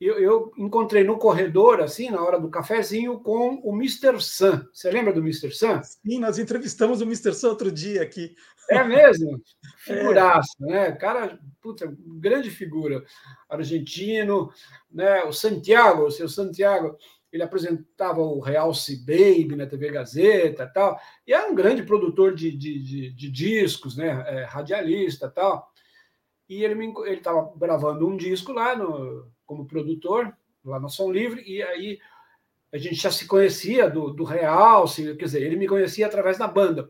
eu, 0.05 0.19
eu, 0.19 0.51
encontrei 0.57 1.03
no 1.03 1.17
corredor, 1.17 1.81
assim, 1.81 2.09
na 2.09 2.21
hora 2.21 2.39
do 2.39 2.49
cafezinho, 2.49 3.19
com 3.19 3.61
o 3.63 3.75
Mr. 3.75 4.19
Sam. 4.21 4.67
Você 4.73 4.89
lembra 4.89 5.13
do 5.13 5.19
Mr. 5.19 5.51
Sam? 5.51 5.81
Sim, 5.83 6.19
nós 6.19 6.39
entrevistamos 6.39 7.01
o 7.01 7.03
Mr. 7.03 7.33
Sam 7.33 7.49
outro 7.49 7.71
dia 7.71 8.01
aqui. 8.01 8.35
É 8.69 8.83
mesmo? 8.83 9.41
Figuraço, 9.77 10.51
é. 10.63 10.65
né? 10.65 10.91
Cara, 10.93 11.39
puta, 11.61 11.93
grande 12.19 12.49
figura. 12.49 13.03
Argentino, 13.49 14.51
né? 14.91 15.23
O 15.23 15.31
Santiago, 15.31 16.05
o 16.05 16.11
seu 16.11 16.27
Santiago, 16.27 16.97
ele 17.31 17.43
apresentava 17.43 18.21
o 18.21 18.39
Realce 18.39 19.05
Baby 19.05 19.55
na 19.55 19.67
TV 19.67 19.91
Gazeta 19.91 20.65
tal. 20.73 20.99
E 21.27 21.33
é 21.33 21.45
um 21.45 21.55
grande 21.55 21.83
produtor 21.83 22.33
de, 22.33 22.51
de, 22.51 22.81
de, 22.81 23.09
de 23.11 23.31
discos, 23.31 23.97
né? 23.97 24.23
É, 24.27 24.43
radialista 24.43 25.29
tal. 25.29 25.71
E 26.47 26.63
ele 26.63 26.93
estava 27.09 27.51
gravando 27.57 28.07
um 28.07 28.17
disco 28.17 28.51
lá 28.51 28.75
no, 28.75 29.31
como 29.45 29.67
produtor 29.67 30.35
lá 30.63 30.79
na 30.79 30.89
Som 30.89 31.11
Livre, 31.11 31.43
e 31.45 31.61
aí 31.61 31.99
a 32.71 32.77
gente 32.77 32.95
já 32.95 33.11
se 33.11 33.27
conhecia 33.27 33.89
do, 33.89 34.11
do 34.11 34.23
Real, 34.23 34.87
se, 34.87 35.15
quer 35.15 35.25
dizer, 35.25 35.43
ele 35.43 35.55
me 35.55 35.67
conhecia 35.67 36.07
através 36.07 36.37
da 36.37 36.47
banda. 36.47 36.89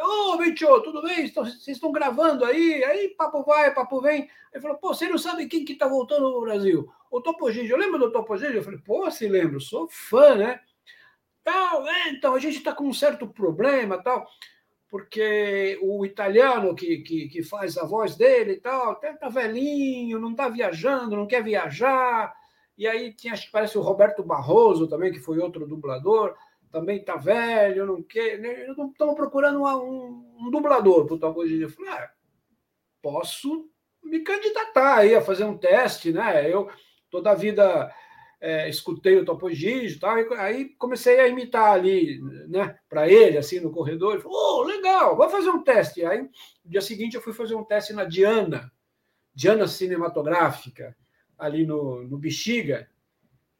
Ô, 0.00 0.36
oh, 0.36 0.80
tudo 0.80 1.02
bem? 1.02 1.28
Vocês 1.28 1.68
estão 1.68 1.92
gravando 1.92 2.44
aí? 2.44 2.82
Aí, 2.84 3.08
papo 3.10 3.42
vai, 3.44 3.72
papo 3.74 4.00
vem. 4.00 4.28
Ele 4.52 4.62
falou, 4.62 4.78
pô, 4.78 4.94
você 4.94 5.08
não 5.08 5.18
sabe 5.18 5.46
quem 5.46 5.64
que 5.64 5.76
tá 5.76 5.86
voltando 5.86 6.30
no 6.30 6.40
Brasil? 6.40 6.90
O 7.10 7.20
Topo 7.20 7.50
Gigio. 7.50 7.74
Eu 7.74 7.78
lembro 7.78 7.98
do 7.98 8.10
Topo 8.10 8.36
Gigio? 8.36 8.56
Eu 8.56 8.62
falei, 8.62 8.80
pô, 8.80 9.10
se 9.10 9.28
lembro, 9.28 9.60
sou 9.60 9.86
fã, 9.88 10.34
né? 10.34 10.60
Tal, 11.42 11.86
é, 11.86 12.08
então, 12.10 12.34
a 12.34 12.38
gente 12.38 12.56
está 12.56 12.72
com 12.72 12.84
um 12.84 12.94
certo 12.94 13.28
problema, 13.28 14.02
tal, 14.02 14.26
porque 14.94 15.76
o 15.82 16.06
italiano 16.06 16.72
que, 16.72 16.98
que, 16.98 17.26
que 17.26 17.42
faz 17.42 17.76
a 17.76 17.84
voz 17.84 18.14
dele 18.14 18.52
e 18.52 18.60
tal, 18.60 18.92
até 18.92 19.12
tá 19.12 19.28
velhinho, 19.28 20.20
não 20.20 20.32
tá 20.32 20.48
viajando, 20.48 21.16
não 21.16 21.26
quer 21.26 21.42
viajar. 21.42 22.32
E 22.78 22.86
aí 22.86 23.12
tinha, 23.12 23.32
acho 23.32 23.46
que 23.46 23.50
parece 23.50 23.76
o 23.76 23.80
Roberto 23.80 24.22
Barroso 24.22 24.86
também, 24.86 25.10
que 25.10 25.18
foi 25.18 25.40
outro 25.40 25.66
dublador 25.66 26.36
também 26.70 26.98
está 26.98 27.16
velho, 27.16 27.86
não 27.86 28.04
quer. 28.04 28.38
Né? 28.38 28.68
Estamos 28.68 29.16
procurando 29.16 29.58
uma, 29.58 29.76
um, 29.76 30.36
um, 30.38 30.50
dublador 30.52 31.06
para 31.06 31.14
o 31.16 31.18
Topo 31.18 31.44
Gigio. 31.44 31.66
Eu 31.66 31.70
falei, 31.70 31.90
ah, 31.90 32.10
posso 33.02 33.68
me 34.00 34.20
candidatar 34.20 34.98
aí 34.98 35.12
a 35.12 35.20
fazer 35.20 35.42
um 35.42 35.58
teste, 35.58 36.12
né? 36.12 36.48
Eu 36.48 36.70
toda 37.10 37.32
a 37.32 37.34
vida 37.34 37.92
é, 38.40 38.68
escutei 38.68 39.16
o 39.16 39.24
Topo 39.24 39.50
Gigio 39.50 39.98
tal, 40.00 40.16
aí 40.34 40.70
comecei 40.76 41.20
a 41.20 41.28
imitar 41.28 41.72
ali, 41.72 42.20
né, 42.48 42.78
para 42.88 43.08
ele, 43.08 43.38
assim, 43.38 43.60
no 43.60 43.70
corredor. 43.70 44.14
Ele 44.14 44.22
falou, 44.22 44.60
oh, 44.60 44.62
legal, 44.62 45.16
vou 45.16 45.28
fazer 45.28 45.50
um 45.50 45.62
teste. 45.62 46.04
Aí, 46.04 46.22
no 46.22 46.30
dia 46.70 46.80
seguinte, 46.80 47.14
eu 47.16 47.22
fui 47.22 47.32
fazer 47.32 47.54
um 47.54 47.64
teste 47.64 47.92
na 47.92 48.04
Diana, 48.04 48.70
Diana 49.34 49.66
Cinematográfica, 49.66 50.96
ali 51.38 51.66
no, 51.66 52.02
no 52.04 52.18
Bexiga, 52.18 52.88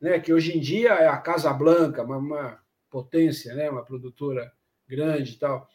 né, 0.00 0.20
que 0.20 0.32
hoje 0.32 0.56
em 0.56 0.60
dia 0.60 0.90
é 0.90 1.08
a 1.08 1.16
Casa 1.16 1.52
Blanca, 1.52 2.02
uma, 2.02 2.18
uma 2.18 2.64
potência, 2.94 3.52
né? 3.54 3.68
uma 3.68 3.84
produtora 3.84 4.52
grande 4.86 5.32
e 5.32 5.36
tal. 5.36 5.68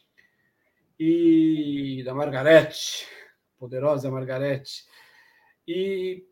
E 0.97 2.01
da 2.05 2.13
Margarete, 2.13 3.05
poderosa 3.57 4.09
Margarete. 4.09 4.85
E, 5.67 6.23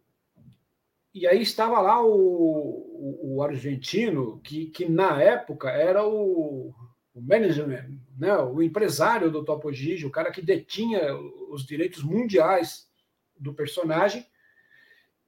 e 1.20 1.28
aí 1.28 1.41
estava 1.41 1.80
lá 1.80 2.03
o, 2.03 2.09
o, 2.11 3.36
o 3.36 3.43
argentino, 3.43 4.39
que, 4.41 4.68
que 4.68 4.88
na 4.88 5.22
época 5.22 5.70
era 5.70 6.05
o, 6.05 6.74
o 7.13 7.22
management, 7.22 7.99
né? 8.18 8.36
o 8.38 8.61
empresário 8.61 9.32
do 9.32 9.43
Topo 9.43 9.72
Gigi, 9.72 10.05
o 10.05 10.11
cara 10.11 10.32
que 10.32 10.41
detinha 10.41 11.15
os 11.49 11.65
direitos 11.65 12.03
mundiais 12.03 12.88
do 13.36 13.53
personagem. 13.53 14.26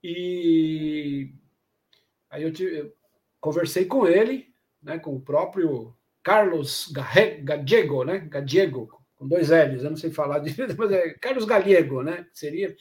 E 0.03 1.33
aí 2.29 2.43
eu, 2.43 2.53
tive, 2.53 2.79
eu 2.79 2.93
conversei 3.39 3.85
com 3.85 4.07
ele 4.07 4.49
né, 4.81 4.97
com 4.97 5.15
o 5.15 5.21
próprio 5.21 5.95
Carlos 6.23 6.91
Gallego, 6.91 8.03
né, 8.03 8.19
Gallego, 8.19 8.89
com 9.15 9.27
dois 9.27 9.49
L's, 9.49 9.83
eu 9.83 9.89
não 9.89 9.97
sei 9.97 10.11
falar 10.11 10.39
direito, 10.39 10.75
mas 10.77 10.91
é 10.91 11.13
Carlos 11.15 11.45
Gallego, 11.45 12.01
né, 12.01 12.25
seria. 12.33 12.75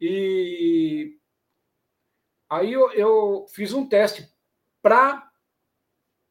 E 0.00 1.16
aí 2.48 2.72
eu, 2.72 2.92
eu 2.92 3.46
fiz 3.48 3.72
um 3.72 3.86
teste 3.86 4.28
para 4.82 5.26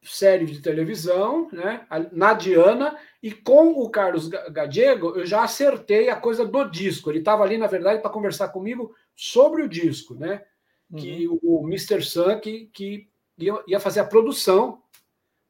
série 0.02 0.46
de 0.46 0.60
televisão, 0.60 1.48
né, 1.52 1.86
na 2.12 2.32
Diana, 2.32 2.96
e 3.22 3.32
com 3.32 3.72
o 3.72 3.90
Carlos 3.90 4.28
Gallego 4.28 5.16
eu 5.16 5.26
já 5.26 5.42
acertei 5.42 6.08
a 6.08 6.16
coisa 6.16 6.44
do 6.44 6.64
disco. 6.64 7.10
Ele 7.10 7.18
estava 7.18 7.42
ali, 7.42 7.58
na 7.58 7.66
verdade, 7.66 8.00
para 8.00 8.10
conversar 8.10 8.48
comigo 8.48 8.94
sobre 9.14 9.62
o 9.62 9.68
disco, 9.68 10.14
né? 10.14 10.44
Uhum. 10.90 10.98
Que 10.98 11.28
o 11.28 11.66
Mr. 11.66 12.02
Sun 12.02 12.38
que, 12.38 12.70
que 12.72 13.08
ia, 13.38 13.80
fazer 13.80 14.00
a 14.00 14.06
produção 14.06 14.80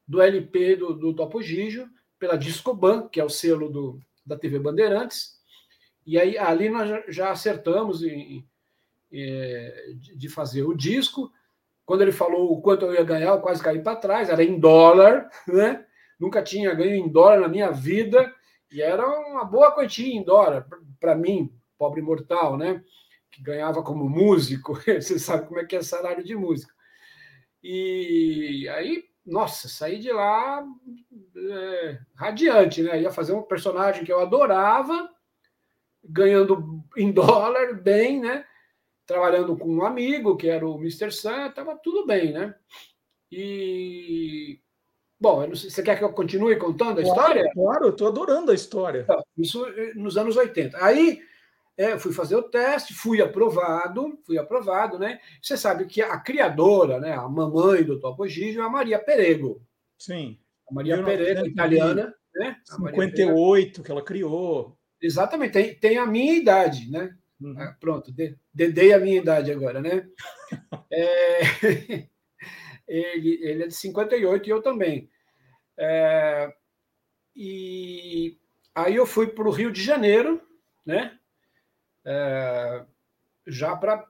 do 0.08 0.22
LP 0.22 0.76
do, 0.76 0.94
do 0.94 1.14
Topo 1.14 1.42
Gigio 1.42 1.88
pela 2.18 2.38
Discoban, 2.38 3.08
que 3.08 3.20
é 3.20 3.24
o 3.24 3.28
selo 3.28 3.68
do, 3.68 4.00
da 4.24 4.36
TV 4.36 4.58
Bandeirantes. 4.58 5.36
E 6.06 6.18
aí 6.18 6.38
ali 6.38 6.70
nós 6.70 6.88
já 7.08 7.30
acertamos 7.30 8.02
em, 8.02 8.46
de 9.10 10.28
fazer 10.28 10.62
o 10.62 10.76
disco. 10.76 11.30
Quando 11.84 12.02
ele 12.02 12.12
falou 12.12 12.52
o 12.52 12.60
quanto 12.60 12.84
eu 12.84 12.94
ia 12.94 13.04
ganhar, 13.04 13.28
eu 13.28 13.40
quase 13.40 13.62
caí 13.62 13.80
para 13.80 13.96
trás, 13.96 14.28
era 14.28 14.42
em 14.42 14.58
dólar, 14.58 15.28
né? 15.46 15.84
Nunca 16.18 16.42
tinha 16.42 16.74
ganho 16.74 16.94
em 16.94 17.08
dólar 17.08 17.40
na 17.40 17.48
minha 17.48 17.70
vida, 17.70 18.34
e 18.72 18.82
era 18.82 19.06
uma 19.06 19.44
boa 19.44 19.72
quantia 19.72 20.12
em 20.12 20.24
dólar 20.24 20.66
para 20.98 21.14
mim, 21.14 21.54
pobre 21.78 22.02
mortal, 22.02 22.56
né? 22.56 22.82
Que 23.30 23.42
ganhava 23.42 23.82
como 23.82 24.08
músico, 24.08 24.74
você 24.84 25.18
sabe 25.18 25.46
como 25.46 25.60
é 25.60 25.64
que 25.64 25.76
é 25.76 25.82
salário 25.82 26.24
de 26.24 26.34
músico. 26.34 26.72
E 27.62 28.68
aí, 28.70 29.04
nossa, 29.24 29.68
saí 29.68 29.98
de 29.98 30.10
lá 30.12 30.64
é, 31.36 31.98
radiante, 32.14 32.82
né? 32.82 33.00
Ia 33.00 33.10
fazer 33.10 33.32
um 33.32 33.42
personagem 33.42 34.04
que 34.04 34.12
eu 34.12 34.20
adorava, 34.20 35.08
ganhando 36.02 36.82
em 36.96 37.12
dólar, 37.12 37.74
bem, 37.74 38.20
né? 38.20 38.44
Trabalhando 39.06 39.56
com 39.56 39.68
um 39.68 39.84
amigo, 39.84 40.36
que 40.36 40.48
era 40.48 40.66
o 40.66 40.78
Mr. 40.78 41.10
Sun, 41.12 41.46
estava 41.46 41.76
tudo 41.76 42.06
bem, 42.06 42.32
né? 42.32 42.54
E. 43.30 44.60
Bom, 45.18 45.54
sei, 45.54 45.70
você 45.70 45.82
quer 45.82 45.96
que 45.96 46.04
eu 46.04 46.12
continue 46.12 46.56
contando 46.56 47.00
a 47.00 47.02
claro, 47.02 47.20
história? 47.20 47.50
Claro, 47.54 47.88
estou 47.88 48.08
adorando 48.08 48.50
a 48.50 48.54
história. 48.54 49.00
Então, 49.00 49.22
isso 49.38 49.66
eh, 49.66 49.94
nos 49.94 50.16
anos 50.18 50.36
80. 50.36 50.76
Aí 50.84 51.20
é, 51.76 51.98
fui 51.98 52.12
fazer 52.12 52.36
o 52.36 52.42
teste, 52.42 52.94
fui 52.94 53.20
aprovado, 53.20 54.18
fui 54.24 54.38
aprovado, 54.38 54.98
né? 54.98 55.20
Você 55.42 55.56
sabe 55.56 55.84
que 55.84 56.00
a 56.00 56.18
criadora, 56.18 56.98
né, 56.98 57.12
a 57.12 57.28
mamãe 57.28 57.84
do 57.84 58.00
Topo 58.00 58.26
Gigio 58.26 58.62
é 58.62 58.64
a 58.64 58.70
Maria 58.70 58.98
Perego. 58.98 59.62
Sim. 59.98 60.38
A 60.68 60.74
Maria 60.74 61.02
Perego, 61.02 61.46
italiana, 61.46 62.14
né? 62.34 62.56
A 62.70 62.76
58 62.76 63.82
que 63.82 63.90
ela 63.90 64.02
criou. 64.02 64.76
Exatamente, 65.00 65.52
tem, 65.52 65.74
tem 65.74 65.98
a 65.98 66.06
minha 66.06 66.34
idade, 66.34 66.90
né? 66.90 67.14
Uhum. 67.40 67.54
Ah, 67.58 67.76
pronto, 67.78 68.12
dedei 68.52 68.92
a 68.92 68.98
minha 68.98 69.18
idade 69.18 69.52
agora, 69.52 69.80
né? 69.80 70.08
é, 70.90 72.08
ele, 72.88 73.38
ele 73.42 73.62
é 73.64 73.66
de 73.66 73.74
58 73.74 74.46
e 74.46 74.50
eu 74.50 74.62
também. 74.62 75.10
É, 75.78 76.52
e 77.34 78.38
aí 78.74 78.96
eu 78.96 79.06
fui 79.06 79.26
para 79.26 79.46
o 79.46 79.52
Rio 79.52 79.70
de 79.70 79.82
Janeiro, 79.82 80.40
né? 80.84 81.18
é, 82.06 82.84
já 83.46 83.76
para 83.76 84.06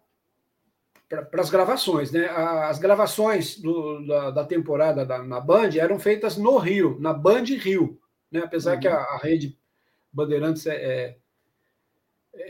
para 1.09 1.41
as 1.41 1.51
gravações, 1.51 2.11
né? 2.11 2.27
As 2.29 2.81
gravações 2.81 3.61
do, 3.61 4.05
da, 4.05 4.31
da, 4.33 4.45
temporada 4.45 5.07
da, 5.07 5.23
na 5.23 5.39
Band 5.39 5.71
eram 5.79 6.01
feitas 6.01 6.37
no 6.37 6.59
Rio, 6.59 6.99
na 6.99 7.13
Band 7.13 7.45
Rio, 7.45 8.01
né? 8.29 8.41
Apesar 8.41 8.75
uhum. 8.75 8.81
que 8.81 8.89
a, 8.89 8.97
a, 8.97 9.19
rede 9.19 9.57
Bandeirantes 10.13 10.67
é, 10.67 10.75
é, 10.75 11.03
é 11.05 11.17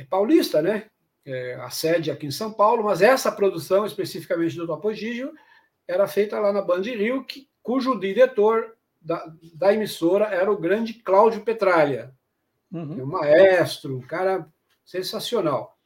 paulista, 0.08 0.62
né? 0.62 0.86
É, 1.24 1.54
a 1.54 1.70
sede 1.70 2.10
aqui 2.10 2.26
em 2.26 2.30
São 2.30 2.52
Paulo, 2.52 2.84
mas 2.84 3.02
essa 3.02 3.32
produção 3.32 3.84
especificamente 3.84 4.56
do 4.56 4.66
Topo 4.66 4.92
Gigio 4.92 5.32
era 5.88 6.06
feita 6.06 6.38
lá 6.38 6.52
na 6.52 6.62
Band 6.62 6.82
Rio, 6.82 7.24
que, 7.24 7.48
cujo 7.62 7.98
diretor 7.98 8.76
da, 9.00 9.26
da 9.54 9.74
emissora 9.74 10.26
era 10.26 10.50
o 10.50 10.56
grande 10.56 10.94
Cláudio 10.94 11.42
Petralha, 11.42 12.14
uhum. 12.72 13.02
um 13.02 13.06
maestro, 13.06 13.96
um 13.96 14.00
cara 14.00 14.46
sensacional. 14.84 15.76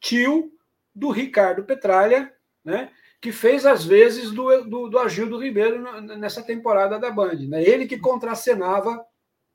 Tio 0.00 0.52
do 0.94 1.10
Ricardo 1.10 1.64
Petralha, 1.64 2.32
né? 2.62 2.90
que 3.24 3.32
fez 3.32 3.64
as 3.64 3.86
vezes 3.86 4.30
do, 4.30 4.64
do, 4.64 4.88
do 4.90 4.98
Agildo 4.98 5.38
Ribeiro 5.38 5.82
nessa 6.18 6.42
temporada 6.42 6.98
da 6.98 7.10
Band. 7.10 7.36
Né? 7.48 7.62
Ele 7.62 7.86
que 7.86 7.98
contracenava 7.98 9.02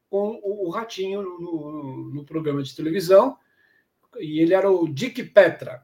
com 0.09 0.39
o, 0.43 0.67
o 0.67 0.69
Ratinho 0.71 1.21
no, 1.21 1.39
no, 1.39 2.13
no, 2.15 2.25
programa 2.25 2.63
de 2.63 2.75
televisão, 2.75 3.37
e 4.17 4.41
ele 4.41 4.53
era 4.53 4.69
o 4.69 4.87
Dick 4.87 5.23
Petra. 5.23 5.83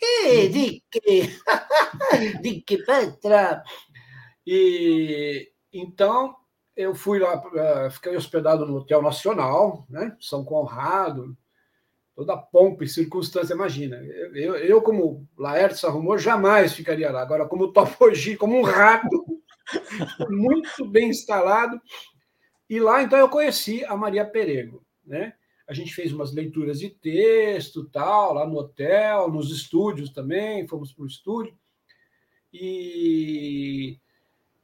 Ei, 0.00 0.48
Dick! 0.48 0.82
Dick 2.42 2.84
Petra! 2.84 3.62
E 4.46 5.50
então 5.72 6.36
eu 6.76 6.94
fui 6.94 7.18
lá, 7.18 7.42
eh, 7.54 7.90
fiquei 7.90 8.16
hospedado 8.16 8.66
no 8.66 8.76
Hotel 8.76 9.00
Nacional, 9.00 9.86
né? 9.88 10.16
São 10.20 10.44
Conrado, 10.44 11.36
toda 12.14 12.36
pompa 12.36 12.84
e 12.84 12.88
circunstância, 12.88 13.54
imagina. 13.54 13.96
Eu, 14.34 14.56
eu 14.56 14.82
como 14.82 15.26
Laertes 15.36 15.84
arrumou, 15.84 16.18
jamais 16.18 16.72
ficaria 16.72 17.10
lá. 17.10 17.22
Agora, 17.22 17.46
como 17.46 17.72
Topogi, 17.72 18.36
como 18.36 18.58
um 18.58 18.62
rato, 18.62 19.24
muito 20.30 20.84
bem 20.86 21.10
instalado. 21.10 21.80
E 22.68 22.80
lá, 22.80 23.02
então, 23.02 23.18
eu 23.18 23.28
conheci 23.28 23.84
a 23.84 23.96
Maria 23.96 24.24
Perego, 24.24 24.84
né? 25.04 25.34
A 25.66 25.72
gente 25.72 25.94
fez 25.94 26.12
umas 26.12 26.32
leituras 26.32 26.78
de 26.78 26.90
texto, 26.90 27.88
tal, 27.88 28.34
lá 28.34 28.46
no 28.46 28.58
hotel, 28.58 29.30
nos 29.30 29.50
estúdios 29.50 30.10
também, 30.10 30.68
fomos 30.68 30.92
para 30.92 31.04
o 31.04 31.06
estúdio. 31.06 31.56
E, 32.52 33.98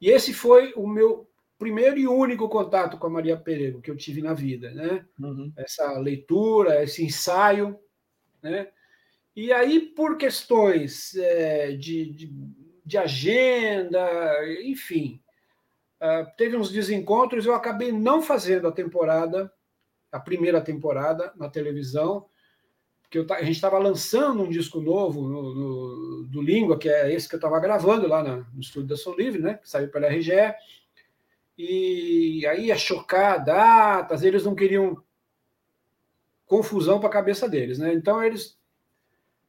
e 0.01 0.11
esse 0.11 0.32
foi 0.32 0.72
o 0.76 0.86
meu 0.86 1.28
primeiro 1.59 1.98
e 1.98 2.07
único 2.07 2.48
contato 2.48 2.96
com 2.96 3.07
a 3.07 3.11
Maria 3.11 3.36
Perego 3.36 3.82
que 3.82 3.90
eu 3.90 3.96
tive 3.96 4.22
na 4.22 4.32
vida, 4.32 4.70
né? 4.70 5.05
Uhum. 5.18 5.53
Essa 5.57 5.98
leitura, 5.98 6.82
esse 6.82 7.05
ensaio, 7.05 7.78
né? 8.42 8.68
E 9.36 9.53
aí, 9.53 9.80
por 9.80 10.16
questões 10.16 11.14
é, 11.16 11.72
de, 11.72 12.12
de, 12.12 12.32
de, 12.84 12.98
agenda, 12.98 14.09
enfim, 14.64 15.22
uh, 16.01 16.26
teve 16.36 16.57
uns 16.57 16.70
desencontros, 16.70 17.46
eu 17.46 17.55
acabei 17.55 17.92
não 17.92 18.20
fazendo 18.20 18.66
a 18.66 18.72
temporada, 18.72 19.53
a 20.11 20.19
primeira 20.19 20.61
temporada 20.61 21.33
na 21.37 21.49
televisão, 21.49 22.27
porque 23.03 23.19
eu, 23.19 23.27
a 23.31 23.43
gente 23.43 23.57
estava 23.57 23.79
lançando 23.79 24.43
um 24.43 24.49
disco 24.49 24.81
novo 24.81 25.29
no, 25.29 25.55
no, 25.55 26.25
do 26.25 26.43
Língua, 26.43 26.79
que 26.79 26.89
é 26.89 27.13
esse 27.13 27.29
que 27.29 27.35
eu 27.35 27.39
estava 27.39 27.59
gravando 27.61 28.07
lá 28.07 28.23
na, 28.23 28.37
no 28.53 28.61
estúdio 28.61 28.89
da 28.89 28.97
Som 28.97 29.15
Livre, 29.15 29.43
né, 29.43 29.55
que 29.55 29.69
saiu 29.69 29.89
pela 29.89 30.09
RGE, 30.09 30.55
e 31.59 32.47
aí 32.47 32.67
ia 32.67 32.77
chocar 32.77 33.45
datas, 33.45 34.23
eles 34.23 34.45
não 34.45 34.55
queriam 34.55 35.03
confusão 36.47 36.99
para 36.99 37.09
a 37.09 37.13
cabeça 37.13 37.49
deles, 37.49 37.79
né? 37.79 37.93
Então 37.93 38.25
eles 38.25 38.59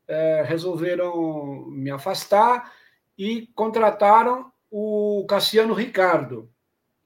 é, 0.07 0.43
resolveram 0.45 1.66
me 1.68 1.89
afastar 1.89 2.74
e 3.18 3.47
contrataram 3.55 4.51
o 4.70 5.26
Cassiano 5.28 5.74
Ricardo, 5.74 6.49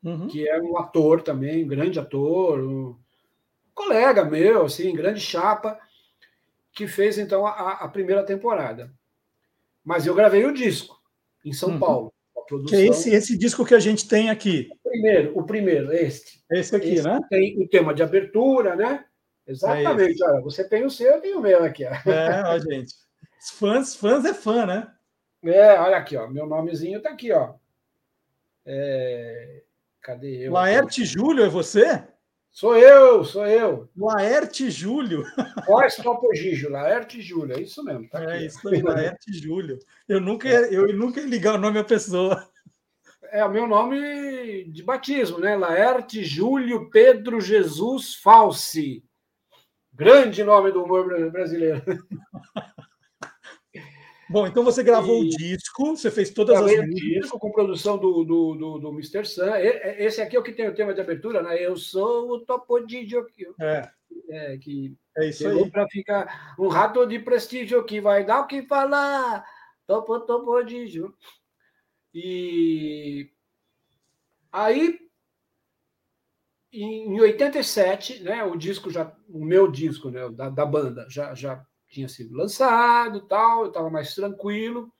uhum. 0.03 0.27
que 0.27 0.47
é 0.49 0.59
um 0.59 0.77
ator 0.77 1.21
também, 1.21 1.63
um 1.63 1.67
grande 1.67 1.99
ator, 1.99 2.59
um 2.59 2.97
colega 3.75 4.25
meu, 4.25 4.65
assim, 4.65 4.95
grande 4.95 5.19
chapa, 5.19 5.77
que 6.71 6.87
fez 6.87 7.19
então 7.19 7.45
a, 7.45 7.73
a 7.73 7.87
primeira 7.87 8.23
temporada. 8.23 8.91
Mas 9.83 10.07
eu 10.07 10.15
gravei 10.15 10.45
o 10.45 10.53
disco 10.53 10.99
em 11.43 11.53
São 11.53 11.69
uhum. 11.69 11.79
Paulo. 11.79 12.13
Que 12.67 12.75
é 12.75 12.87
esse, 12.87 13.09
esse 13.09 13.37
disco 13.37 13.65
que 13.65 13.73
a 13.73 13.79
gente 13.79 14.07
tem 14.07 14.29
aqui. 14.29 14.69
O 14.71 14.89
primeiro, 14.89 15.39
o 15.39 15.43
primeiro, 15.43 15.91
este. 15.91 16.43
Esse 16.51 16.75
aqui, 16.75 16.93
esse 16.93 17.03
né? 17.03 17.19
Tem 17.29 17.59
o 17.61 17.67
tema 17.67 17.93
de 17.93 18.03
abertura, 18.03 18.75
né? 18.75 19.03
Exatamente. 19.47 20.23
É 20.23 20.27
olha, 20.27 20.41
você 20.41 20.67
tem 20.67 20.85
o 20.85 20.89
seu, 20.89 21.13
eu 21.13 21.21
tenho 21.21 21.39
o 21.39 21.41
meu 21.41 21.63
aqui. 21.63 21.85
Ó. 21.85 22.09
É, 22.09 22.43
ó, 22.45 22.59
gente. 22.59 22.93
Fãs, 23.53 23.95
fãs 23.95 24.25
é 24.25 24.33
fã, 24.33 24.65
né? 24.65 24.91
É, 25.43 25.79
olha 25.79 25.97
aqui, 25.97 26.15
ó. 26.17 26.27
Meu 26.27 26.45
nomezinho 26.45 27.01
tá 27.01 27.09
aqui, 27.09 27.31
ó. 27.31 27.53
É... 28.65 29.63
Cadê 30.01 30.47
eu? 30.47 30.53
Laerte 30.53 31.03
Júlio, 31.03 31.45
é 31.45 31.49
você? 31.49 32.03
Sou 32.55 32.73
eu, 32.77 33.25
sou 33.25 33.45
eu. 33.45 33.89
Laerte 33.97 34.71
Júlio. 34.71 35.25
Pós 35.65 35.97
Topo 35.97 36.33
Gigio, 36.33 36.71
Laerte 36.71 37.21
Júlio, 37.21 37.57
é 37.57 37.59
isso 37.59 37.83
mesmo. 37.83 38.07
Tá 38.07 38.23
é 38.33 38.45
isso 38.45 38.65
aí, 38.69 38.81
Laerte 38.81 39.33
Júlio. 39.33 39.77
Eu 40.07 40.21
nunca, 40.21 40.47
eu 40.47 40.87
nunca 40.95 41.19
ia 41.19 41.27
ligar 41.27 41.55
o 41.55 41.57
nome 41.57 41.79
à 41.79 41.83
pessoa. 41.83 42.47
É 43.23 43.43
o 43.43 43.51
meu 43.51 43.67
nome 43.67 44.71
de 44.71 44.83
batismo, 44.83 45.37
né? 45.37 45.57
Laerte 45.57 46.23
Júlio 46.23 46.89
Pedro 46.89 47.41
Jesus 47.41 48.15
Falsi. 48.15 49.03
Grande 49.93 50.41
nome 50.41 50.71
do 50.71 50.81
humor 50.81 51.05
brasileiro. 51.29 51.83
Bom, 54.29 54.47
então 54.47 54.63
você 54.63 54.83
gravou 54.83 55.23
e... 55.23 55.27
o 55.27 55.29
disco, 55.29 55.95
você 55.95 56.09
fez 56.09 56.31
todas 56.31 56.57
Gravei 56.57 56.79
as 56.79 56.87
músicas. 56.87 57.21
disco 57.21 57.39
com 57.39 57.51
produção 57.51 57.97
do, 57.97 58.23
do, 58.23 58.55
do, 58.55 58.79
do 58.79 58.89
Mr. 58.89 59.25
Sun. 59.25 59.55
Esse 59.55 60.21
aqui 60.21 60.35
é 60.35 60.39
o 60.39 60.43
que 60.43 60.51
tem 60.51 60.67
o 60.67 60.73
tema 60.73 60.93
de 60.93 61.01
abertura, 61.01 61.43
né? 61.43 61.63
Eu 61.63 61.75
sou 61.75 62.31
o 62.31 62.39
Topodidio. 62.39 63.25
É. 63.59 63.89
É, 64.29 64.57
que 64.57 64.95
é 65.17 65.29
isso 65.29 65.47
aí. 65.47 65.69
Para 65.69 65.87
ficar 65.87 66.55
um 66.57 66.67
rato 66.67 67.05
de 67.05 67.19
prestígio 67.19 67.83
que 67.83 68.01
vai 68.01 68.25
dar 68.25 68.41
o 68.41 68.47
que 68.47 68.63
falar. 68.63 69.45
Topo, 69.85 70.19
Topodidio. 70.21 71.13
E 72.13 73.29
aí, 74.51 74.99
em 76.71 77.19
87, 77.19 78.23
né, 78.23 78.43
o 78.43 78.55
disco 78.55 78.89
já, 78.89 79.13
o 79.29 79.43
meu 79.43 79.69
disco, 79.69 80.09
né, 80.09 80.29
da, 80.29 80.49
da 80.49 80.65
banda, 80.65 81.05
já, 81.09 81.35
já 81.35 81.65
tinha 81.95 82.09
sido 82.09 82.35
lançado, 82.35 83.21
tal, 83.21 83.61
eu 83.61 83.67
estava 83.69 83.89
mais 83.89 84.13
tranquilo. 84.13 84.91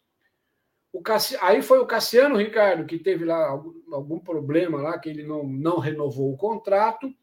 O 0.94 1.02
Cassi... 1.02 1.36
Aí 1.42 1.62
foi 1.62 1.80
o 1.80 1.86
Cassiano 1.86 2.38
Ricardo 2.38 2.86
que 2.86 2.98
teve 2.98 3.26
lá 3.26 3.50
algum, 3.92 4.18
problema 4.18 4.82
lá, 4.82 4.98
que 4.98 5.10
ele 5.10 5.24
não, 5.24 5.44
não 5.46 5.78
renovou 5.78 6.34
o 6.34 6.38
contrato. 6.38 7.14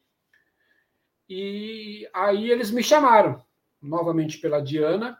E 1.27 2.07
aí 2.13 2.51
eles 2.51 2.69
me 2.69 2.83
chamaram 2.83 3.43
novamente 3.81 4.37
pela 4.37 4.61
Diana, 4.61 5.17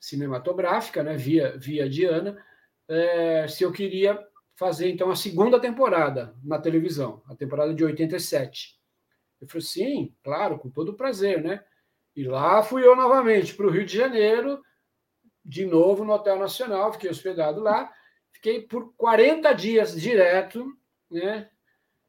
cinematográfica, 0.00 1.02
né, 1.02 1.16
via, 1.16 1.56
via 1.58 1.88
Diana, 1.88 2.42
é, 2.88 3.46
se 3.46 3.62
eu 3.62 3.70
queria 3.70 4.18
fazer 4.56 4.90
então 4.90 5.10
a 5.10 5.16
segunda 5.16 5.60
temporada 5.60 6.34
na 6.42 6.58
televisão, 6.58 7.22
a 7.26 7.36
temporada 7.36 7.74
de 7.74 7.84
87. 7.84 8.78
Eu 9.40 9.46
falei, 9.46 9.62
sim, 9.62 10.14
claro, 10.22 10.58
com 10.58 10.70
todo 10.70 10.96
prazer, 10.96 11.42
né? 11.42 11.62
E 12.18 12.24
lá 12.24 12.64
fui 12.64 12.84
eu 12.84 12.96
novamente 12.96 13.54
para 13.54 13.68
o 13.68 13.70
Rio 13.70 13.86
de 13.86 13.96
Janeiro, 13.96 14.60
de 15.44 15.64
novo 15.64 16.04
no 16.04 16.12
Hotel 16.12 16.36
Nacional, 16.36 16.92
fiquei 16.92 17.08
hospedado 17.08 17.60
lá. 17.60 17.92
Fiquei 18.32 18.60
por 18.60 18.92
40 18.96 19.52
dias 19.52 19.94
direto, 19.94 20.66
né? 21.08 21.48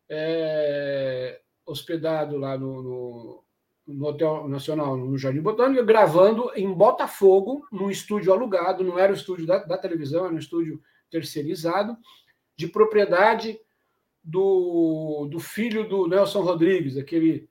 É, 0.10 1.39
hospedado 1.64 2.38
lá 2.38 2.57
no, 2.57 2.82
no, 2.82 3.43
no, 3.86 4.07
Hotel 4.07 4.47
Nacional, 4.47 4.97
no 4.97 5.16
Jardim 5.16 5.41
Botânico, 5.41 5.86
gravando 5.86 6.51
em 6.55 6.74
Botafogo, 6.74 7.68
num 7.72 7.91
estúdio 7.91 8.34
alugado, 8.34 8.84
não 8.84 8.97
era 8.97 9.12
o 9.12 9.16
estúdio 9.16 9.45
da, 9.45 9.60
da 9.60 9.78
televisão, 9.78 10.26
era 10.26 10.34
um 10.34 10.39
estúdio 10.39 10.82
terceirizado, 11.12 11.95
de 12.57 12.68
propriedade 12.68 13.60
do, 14.24 15.28
do 15.30 15.39
filho 15.39 15.88
do 15.88 16.07
Nelson 16.07 16.41
Rodrigues, 16.41 16.97
aquele 16.97 17.47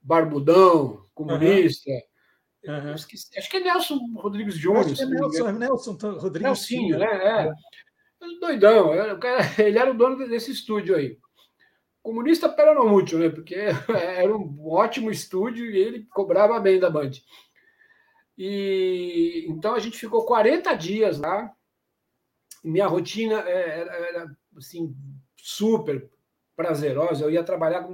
barbudão, 0.00 1.07
comunista. 1.18 1.90
Uhum. 2.64 2.94
Esqueci, 2.94 3.38
acho 3.38 3.50
que 3.50 3.56
é 3.56 3.60
Nelson 3.60 3.98
Rodrigues 4.16 4.54
Júnior. 4.54 4.86
É 4.86 5.06
Nelson, 5.06 5.48
é 5.48 5.52
Nelson 5.52 5.92
Rodrigues 5.92 6.42
Nelsinho, 6.42 6.98
né? 6.98 7.06
É. 7.06 7.48
é. 7.48 7.52
Doidão, 8.40 8.92
ele 9.58 9.78
era 9.78 9.90
o 9.90 9.96
dono 9.96 10.16
desse 10.28 10.50
estúdio 10.50 10.96
aí. 10.96 11.18
Comunista 12.02 12.48
peronomútil, 12.48 13.18
né? 13.18 13.28
Porque 13.28 13.54
era 13.88 14.36
um 14.36 14.66
ótimo 14.66 15.10
estúdio 15.10 15.66
e 15.66 15.76
ele 15.76 16.06
cobrava 16.10 16.58
bem 16.60 16.78
da 16.78 16.90
Band. 16.90 17.12
E 18.36 19.46
então 19.48 19.74
a 19.74 19.78
gente 19.78 19.98
ficou 19.98 20.24
40 20.24 20.74
dias 20.74 21.18
lá. 21.18 21.52
Minha 22.64 22.86
rotina 22.86 23.40
é, 23.40 23.80
era, 23.80 23.92
era 23.94 24.36
assim 24.56 24.94
super 25.36 26.08
prazerosa. 26.58 27.24
Eu 27.24 27.30
ia 27.30 27.44
trabalhar, 27.44 27.86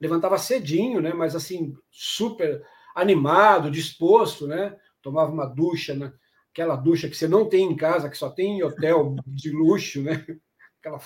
levantava 0.00 0.38
cedinho, 0.38 1.00
né? 1.00 1.12
Mas 1.12 1.34
assim, 1.34 1.74
super 1.90 2.64
animado, 2.94 3.68
disposto, 3.68 4.46
né? 4.46 4.76
Tomava 5.02 5.32
uma 5.32 5.46
ducha, 5.46 5.94
né? 5.94 6.12
aquela 6.52 6.76
ducha 6.76 7.08
que 7.08 7.16
você 7.16 7.28
não 7.28 7.48
tem 7.48 7.64
em 7.64 7.76
casa, 7.76 8.08
que 8.08 8.18
só 8.18 8.28
tem 8.28 8.58
em 8.58 8.62
hotel 8.62 9.16
de 9.26 9.50
luxo, 9.50 10.02
né? 10.02 10.24
Aquela 10.80 11.00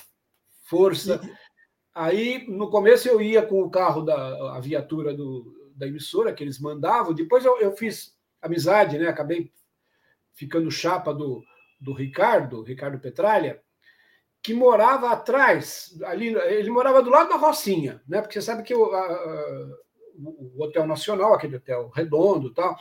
força. 0.64 1.20
Aí, 1.94 2.46
no 2.48 2.70
começo, 2.70 3.08
eu 3.08 3.20
ia 3.20 3.44
com 3.44 3.62
o 3.62 3.70
carro 3.70 4.02
da 4.02 4.56
a 4.56 4.60
viatura 4.60 5.14
do, 5.14 5.72
da 5.76 5.86
emissora 5.86 6.32
que 6.32 6.42
eles 6.42 6.58
mandavam. 6.58 7.14
Depois 7.14 7.44
eu, 7.44 7.58
eu 7.60 7.76
fiz 7.76 8.16
amizade, 8.40 8.98
né? 8.98 9.08
Acabei 9.08 9.52
ficando 10.34 10.70
chapa 10.70 11.12
do, 11.12 11.42
do 11.80 11.92
Ricardo, 11.92 12.62
Ricardo 12.62 12.98
Petralha, 12.98 13.62
que 14.44 14.52
morava 14.52 15.10
atrás, 15.10 15.98
ali, 16.04 16.26
ele 16.28 16.68
morava 16.68 17.02
do 17.02 17.08
lado 17.08 17.30
da 17.30 17.36
Rocinha, 17.36 18.02
né? 18.06 18.20
Porque 18.20 18.38
você 18.38 18.44
sabe 18.44 18.62
que 18.62 18.74
o, 18.74 18.94
a, 18.94 19.78
o 20.18 20.62
Hotel 20.62 20.86
Nacional, 20.86 21.32
aquele 21.32 21.56
hotel 21.56 21.88
redondo 21.88 22.52
tal, 22.52 22.76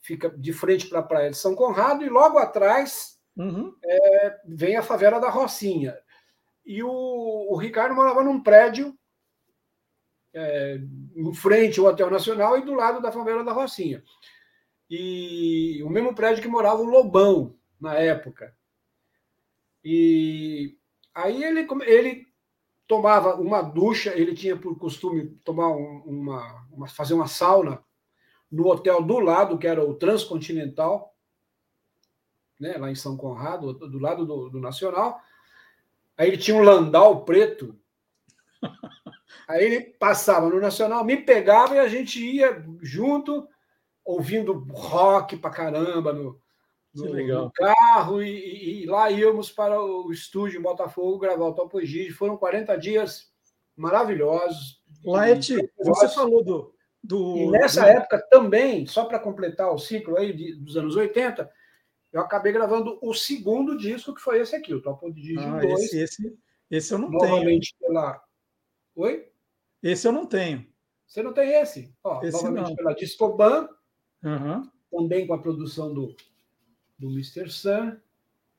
fica 0.00 0.28
de 0.28 0.52
frente 0.52 0.88
para 0.88 0.98
a 0.98 1.04
Praia 1.04 1.30
de 1.30 1.36
São 1.36 1.54
Conrado, 1.54 2.04
e 2.04 2.08
logo 2.08 2.38
atrás 2.38 3.20
uhum. 3.36 3.72
é, 3.84 4.40
vem 4.44 4.76
a 4.76 4.82
favela 4.82 5.20
da 5.20 5.30
Rocinha. 5.30 5.96
E 6.66 6.82
o, 6.82 6.90
o 6.90 7.56
Ricardo 7.56 7.94
morava 7.94 8.24
num 8.24 8.42
prédio 8.42 8.92
é, 10.34 10.80
em 11.14 11.32
frente 11.32 11.78
ao 11.78 11.86
Hotel 11.86 12.10
Nacional 12.10 12.58
e 12.58 12.64
do 12.64 12.74
lado 12.74 13.00
da 13.00 13.12
favela 13.12 13.44
da 13.44 13.52
Rocinha. 13.52 14.02
E 14.90 15.80
o 15.84 15.88
mesmo 15.88 16.12
prédio 16.16 16.42
que 16.42 16.48
morava 16.48 16.82
o 16.82 16.90
Lobão 16.90 17.56
na 17.80 17.94
época. 17.94 18.52
E 19.84 20.79
Aí 21.22 21.44
ele, 21.44 21.66
ele 21.86 22.26
tomava 22.86 23.36
uma 23.36 23.62
ducha, 23.62 24.12
ele 24.18 24.34
tinha 24.34 24.56
por 24.56 24.78
costume 24.78 25.28
tomar 25.44 25.68
uma, 25.68 26.66
uma, 26.72 26.88
fazer 26.88 27.14
uma 27.14 27.28
sauna 27.28 27.82
no 28.50 28.66
hotel 28.66 29.02
do 29.02 29.18
lado, 29.18 29.58
que 29.58 29.66
era 29.66 29.84
o 29.84 29.94
Transcontinental, 29.94 31.14
né, 32.58 32.76
lá 32.76 32.90
em 32.90 32.94
São 32.94 33.16
Conrado, 33.16 33.72
do 33.72 33.98
lado 33.98 34.26
do, 34.26 34.50
do 34.50 34.60
Nacional. 34.60 35.20
Aí 36.16 36.28
ele 36.28 36.36
tinha 36.36 36.56
um 36.56 36.62
landau 36.62 37.24
preto. 37.24 37.78
Aí 39.46 39.64
ele 39.64 39.80
passava 39.80 40.48
no 40.48 40.60
Nacional, 40.60 41.04
me 41.04 41.16
pegava 41.16 41.76
e 41.76 41.78
a 41.78 41.88
gente 41.88 42.24
ia 42.24 42.64
junto, 42.82 43.48
ouvindo 44.04 44.66
rock 44.70 45.36
pra 45.36 45.50
caramba 45.50 46.12
no, 46.12 46.40
no, 46.94 47.44
no 47.44 47.50
carro 47.52 48.22
e, 48.22 48.82
e, 48.82 48.86
lá 48.86 49.10
íamos 49.10 49.50
para 49.50 49.80
o 49.80 50.10
estúdio 50.12 50.58
em 50.58 50.62
Botafogo 50.62 51.18
gravar 51.18 51.46
o 51.46 51.54
Topo 51.54 51.80
Gigi. 51.80 52.10
Foram 52.10 52.36
40 52.36 52.76
dias 52.76 53.30
maravilhosos. 53.76 54.82
Laete, 55.04 55.56
você 55.78 56.08
falou 56.08 56.44
do 56.44 56.74
do. 57.02 57.36
E 57.36 57.50
nessa 57.50 57.82
do... 57.82 57.88
época 57.88 58.18
também, 58.30 58.86
só 58.86 59.04
para 59.04 59.18
completar 59.18 59.72
o 59.72 59.78
ciclo 59.78 60.16
aí 60.16 60.32
de, 60.32 60.54
dos 60.54 60.76
anos 60.76 60.96
80, 60.96 61.50
eu 62.12 62.20
acabei 62.20 62.52
gravando 62.52 62.98
o 63.02 63.14
segundo 63.14 63.76
disco, 63.76 64.14
que 64.14 64.20
foi 64.20 64.40
esse 64.40 64.54
aqui, 64.54 64.74
o 64.74 64.82
Topo 64.82 65.10
de 65.12 65.20
Digio 65.20 65.54
Ah, 65.54 65.60
2. 65.60 65.80
esse, 65.80 65.98
esse, 66.00 66.38
esse 66.70 66.92
eu 66.94 66.98
não 66.98 67.10
novamente 67.10 67.74
pela. 67.80 68.22
Oi? 68.94 69.28
Esse 69.82 70.06
eu 70.06 70.12
não 70.12 70.26
tenho. 70.26 70.66
Você 71.06 71.22
não 71.22 71.32
tem 71.32 71.50
esse? 71.54 71.92
Ó, 72.04 72.22
Esse 72.22 72.32
novamente 72.32 72.68
não. 72.68 72.76
pela 72.76 72.94
Discoban, 72.94 73.68
Uhum. 74.22 74.70
também 74.92 75.26
com 75.26 75.32
a 75.32 75.38
produção 75.40 75.92
do, 75.94 76.14
do 77.00 77.08
Mr. 77.10 77.50
Sun. 77.50 77.96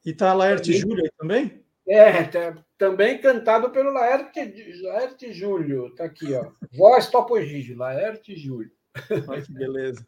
E 0.03 0.13
tá 0.13 0.33
Laerte 0.33 0.71
aí 0.73 1.11
também? 1.17 1.63
É, 1.87 2.23
tá- 2.23 2.57
também 2.77 3.21
cantado 3.21 3.69
pelo 3.69 3.91
Laerte, 3.91 4.81
Laerte 4.81 5.31
Júlio. 5.31 5.93
Tá 5.93 6.05
aqui, 6.05 6.33
ó. 6.33 6.51
Voz 6.73 7.07
Topo 7.07 7.39
Gigio, 7.39 7.77
Laerte 7.77 8.35
Júlio. 8.35 8.71
Olha 9.27 9.41
que 9.41 9.53
beleza. 9.53 10.05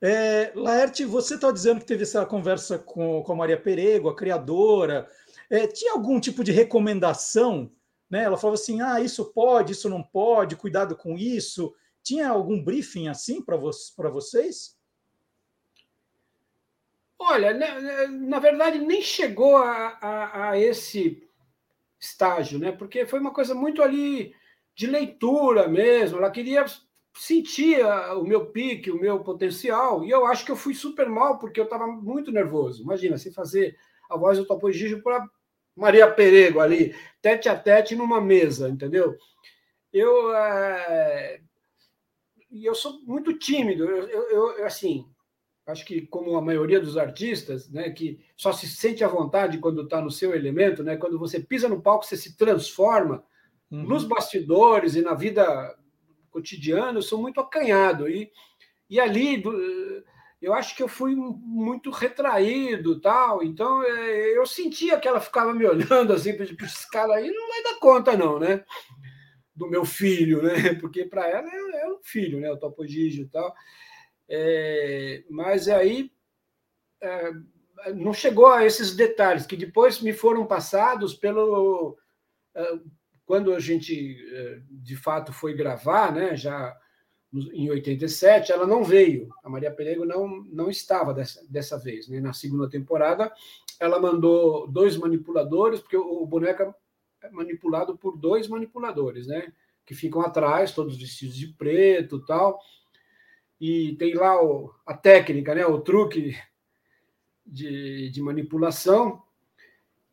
É, 0.00 0.50
Laerte, 0.54 1.04
você 1.04 1.34
está 1.34 1.52
dizendo 1.52 1.80
que 1.80 1.86
teve 1.86 2.02
essa 2.02 2.24
conversa 2.26 2.78
com, 2.78 3.22
com 3.22 3.32
a 3.32 3.36
Maria 3.36 3.60
Perego, 3.60 4.08
a 4.08 4.16
criadora. 4.16 5.06
É, 5.50 5.66
tinha 5.66 5.92
algum 5.92 6.18
tipo 6.18 6.42
de 6.42 6.50
recomendação? 6.50 7.70
Né? 8.10 8.24
Ela 8.24 8.38
falava 8.38 8.54
assim: 8.54 8.80
ah, 8.80 9.00
isso 9.00 9.26
pode, 9.32 9.72
isso 9.72 9.88
não 9.88 10.02
pode, 10.02 10.56
cuidado 10.56 10.96
com 10.96 11.16
isso. 11.16 11.74
Tinha 12.02 12.28
algum 12.30 12.62
briefing 12.62 13.08
assim 13.08 13.40
para 13.42 13.56
vo 13.56 13.70
vocês? 14.12 14.76
Olha, 17.28 17.54
na, 17.54 18.08
na 18.08 18.38
verdade, 18.38 18.78
nem 18.78 19.00
chegou 19.02 19.56
a, 19.56 19.88
a, 20.00 20.50
a 20.50 20.58
esse 20.58 21.22
estágio, 22.00 22.58
né? 22.58 22.72
Porque 22.72 23.06
foi 23.06 23.20
uma 23.20 23.32
coisa 23.32 23.54
muito 23.54 23.82
ali 23.82 24.34
de 24.74 24.86
leitura 24.86 25.68
mesmo. 25.68 26.18
Ela 26.18 26.30
queria 26.30 26.64
sentir 27.16 27.84
o 28.16 28.24
meu 28.24 28.46
pique, 28.46 28.90
o 28.90 29.00
meu 29.00 29.20
potencial, 29.24 30.04
e 30.04 30.10
eu 30.10 30.26
acho 30.26 30.44
que 30.46 30.52
eu 30.52 30.56
fui 30.56 30.74
super 30.74 31.08
mal 31.08 31.38
porque 31.38 31.60
eu 31.60 31.64
estava 31.64 31.86
muito 31.86 32.32
nervoso. 32.32 32.82
Imagina, 32.82 33.18
se 33.18 33.32
fazer 33.32 33.76
a 34.10 34.16
voz 34.16 34.38
do 34.38 34.46
Topo 34.46 34.72
Gigio 34.72 35.02
para 35.02 35.26
Maria 35.76 36.10
Perego 36.10 36.60
ali, 36.60 36.94
tete 37.22 37.48
a 37.48 37.58
tete 37.58 37.96
numa 37.96 38.20
mesa, 38.20 38.68
entendeu? 38.68 39.16
Eu, 39.92 40.34
eh, 40.36 41.40
e 42.50 42.64
eu 42.64 42.74
sou 42.74 43.00
muito 43.02 43.36
tímido. 43.38 43.84
Eu, 43.84 44.08
eu- 44.08 44.30
eu, 44.58 44.66
assim, 44.66 45.06
acho 45.66 45.84
que 45.84 46.06
como 46.06 46.36
a 46.36 46.42
maioria 46.42 46.80
dos 46.80 46.96
artistas, 46.96 47.70
né, 47.70 47.90
que 47.90 48.20
só 48.36 48.52
se 48.52 48.66
sente 48.66 49.04
à 49.04 49.08
vontade 49.08 49.58
quando 49.58 49.82
está 49.82 50.00
no 50.00 50.10
seu 50.10 50.34
elemento, 50.34 50.82
né? 50.82 50.96
Quando 50.96 51.18
você 51.18 51.38
pisa 51.38 51.68
no 51.68 51.80
palco, 51.80 52.04
você 52.04 52.16
se 52.16 52.36
transforma. 52.36 53.24
Uhum. 53.70 53.84
Nos 53.84 54.04
bastidores 54.04 54.96
e 54.96 55.02
na 55.02 55.14
vida 55.14 55.76
cotidiana, 56.30 56.98
eu 56.98 57.02
sou 57.02 57.20
muito 57.20 57.40
acanhado 57.40 58.08
e 58.08 58.30
e 58.90 59.00
ali 59.00 59.42
eu 60.42 60.52
acho 60.52 60.76
que 60.76 60.82
eu 60.82 60.88
fui 60.88 61.14
muito 61.14 61.90
retraído, 61.90 63.00
tal. 63.00 63.42
Então 63.42 63.82
eh, 63.82 64.36
eu 64.36 64.44
sentia 64.44 64.98
que 64.98 65.08
ela 65.08 65.20
ficava 65.20 65.54
me 65.54 65.64
olhando 65.64 66.12
assim, 66.12 66.34
para 66.34 66.44
esse 66.44 66.90
cara 66.90 67.14
aí 67.14 67.30
não 67.30 67.48
vai 67.48 67.62
dar 67.62 67.78
conta 67.78 68.16
não, 68.16 68.38
né? 68.38 68.64
Do 69.54 69.68
meu 69.68 69.84
filho, 69.84 70.42
né? 70.42 70.74
Porque 70.80 71.04
para 71.04 71.26
ela 71.28 71.48
é, 71.48 71.84
é 71.84 71.88
um 71.88 72.02
filho, 72.02 72.40
né? 72.40 72.50
O 72.50 72.58
Topo 72.58 72.86
Gigio 72.86 73.24
e 73.24 73.28
tal. 73.28 73.54
É, 74.28 75.24
mas 75.28 75.68
aí 75.68 76.10
é, 77.00 77.32
não 77.94 78.14
chegou 78.14 78.46
a 78.46 78.64
esses 78.64 78.94
detalhes 78.94 79.46
que 79.46 79.56
depois 79.56 80.00
me 80.00 80.12
foram 80.12 80.46
passados 80.46 81.14
pelo 81.14 81.98
é, 82.54 82.78
quando 83.24 83.52
a 83.54 83.58
gente 83.58 84.16
é, 84.32 84.60
de 84.70 84.96
fato 84.96 85.32
foi 85.32 85.54
gravar, 85.54 86.12
né? 86.12 86.36
Já 86.36 86.76
em 87.32 87.70
87, 87.70 88.52
ela 88.52 88.66
não 88.66 88.84
veio. 88.84 89.28
A 89.42 89.48
Maria 89.48 89.70
Perego 89.70 90.04
não 90.04 90.44
não 90.44 90.70
estava 90.70 91.12
dessa, 91.14 91.44
dessa 91.48 91.78
vez, 91.78 92.08
né? 92.08 92.20
Na 92.20 92.32
segunda 92.32 92.68
temporada, 92.68 93.32
ela 93.80 94.00
mandou 94.00 94.68
dois 94.68 94.96
manipuladores, 94.96 95.80
porque 95.80 95.96
o, 95.96 96.22
o 96.22 96.26
boneco 96.26 96.74
é 97.22 97.30
manipulado 97.30 97.96
por 97.96 98.16
dois 98.16 98.48
manipuladores, 98.48 99.26
né? 99.26 99.52
Que 99.84 99.94
ficam 99.94 100.20
atrás, 100.20 100.72
todos 100.72 100.96
vestidos 100.96 101.36
de 101.36 101.48
preto, 101.48 102.24
tal 102.24 102.60
e 103.62 103.94
tem 103.96 104.14
lá 104.14 104.42
o- 104.44 104.74
a 104.86 104.94
técnica, 104.94 105.54
né, 105.54 105.64
o 105.66 105.80
truque 105.80 106.36
de, 107.44 108.10
de 108.10 108.22
manipulação, 108.22 109.22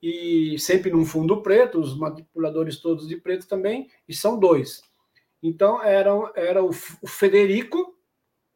e 0.01 0.57
sempre 0.59 0.91
num 0.91 1.05
fundo 1.05 1.41
preto, 1.41 1.79
os 1.79 1.97
manipuladores 1.97 2.77
todos 2.79 3.07
de 3.07 3.17
preto 3.17 3.47
também, 3.47 3.89
e 4.07 4.13
são 4.13 4.39
dois. 4.39 4.81
Então, 5.43 5.83
eram, 5.83 6.31
era 6.35 6.63
o, 6.63 6.69
o 6.69 7.07
Federico, 7.07 7.97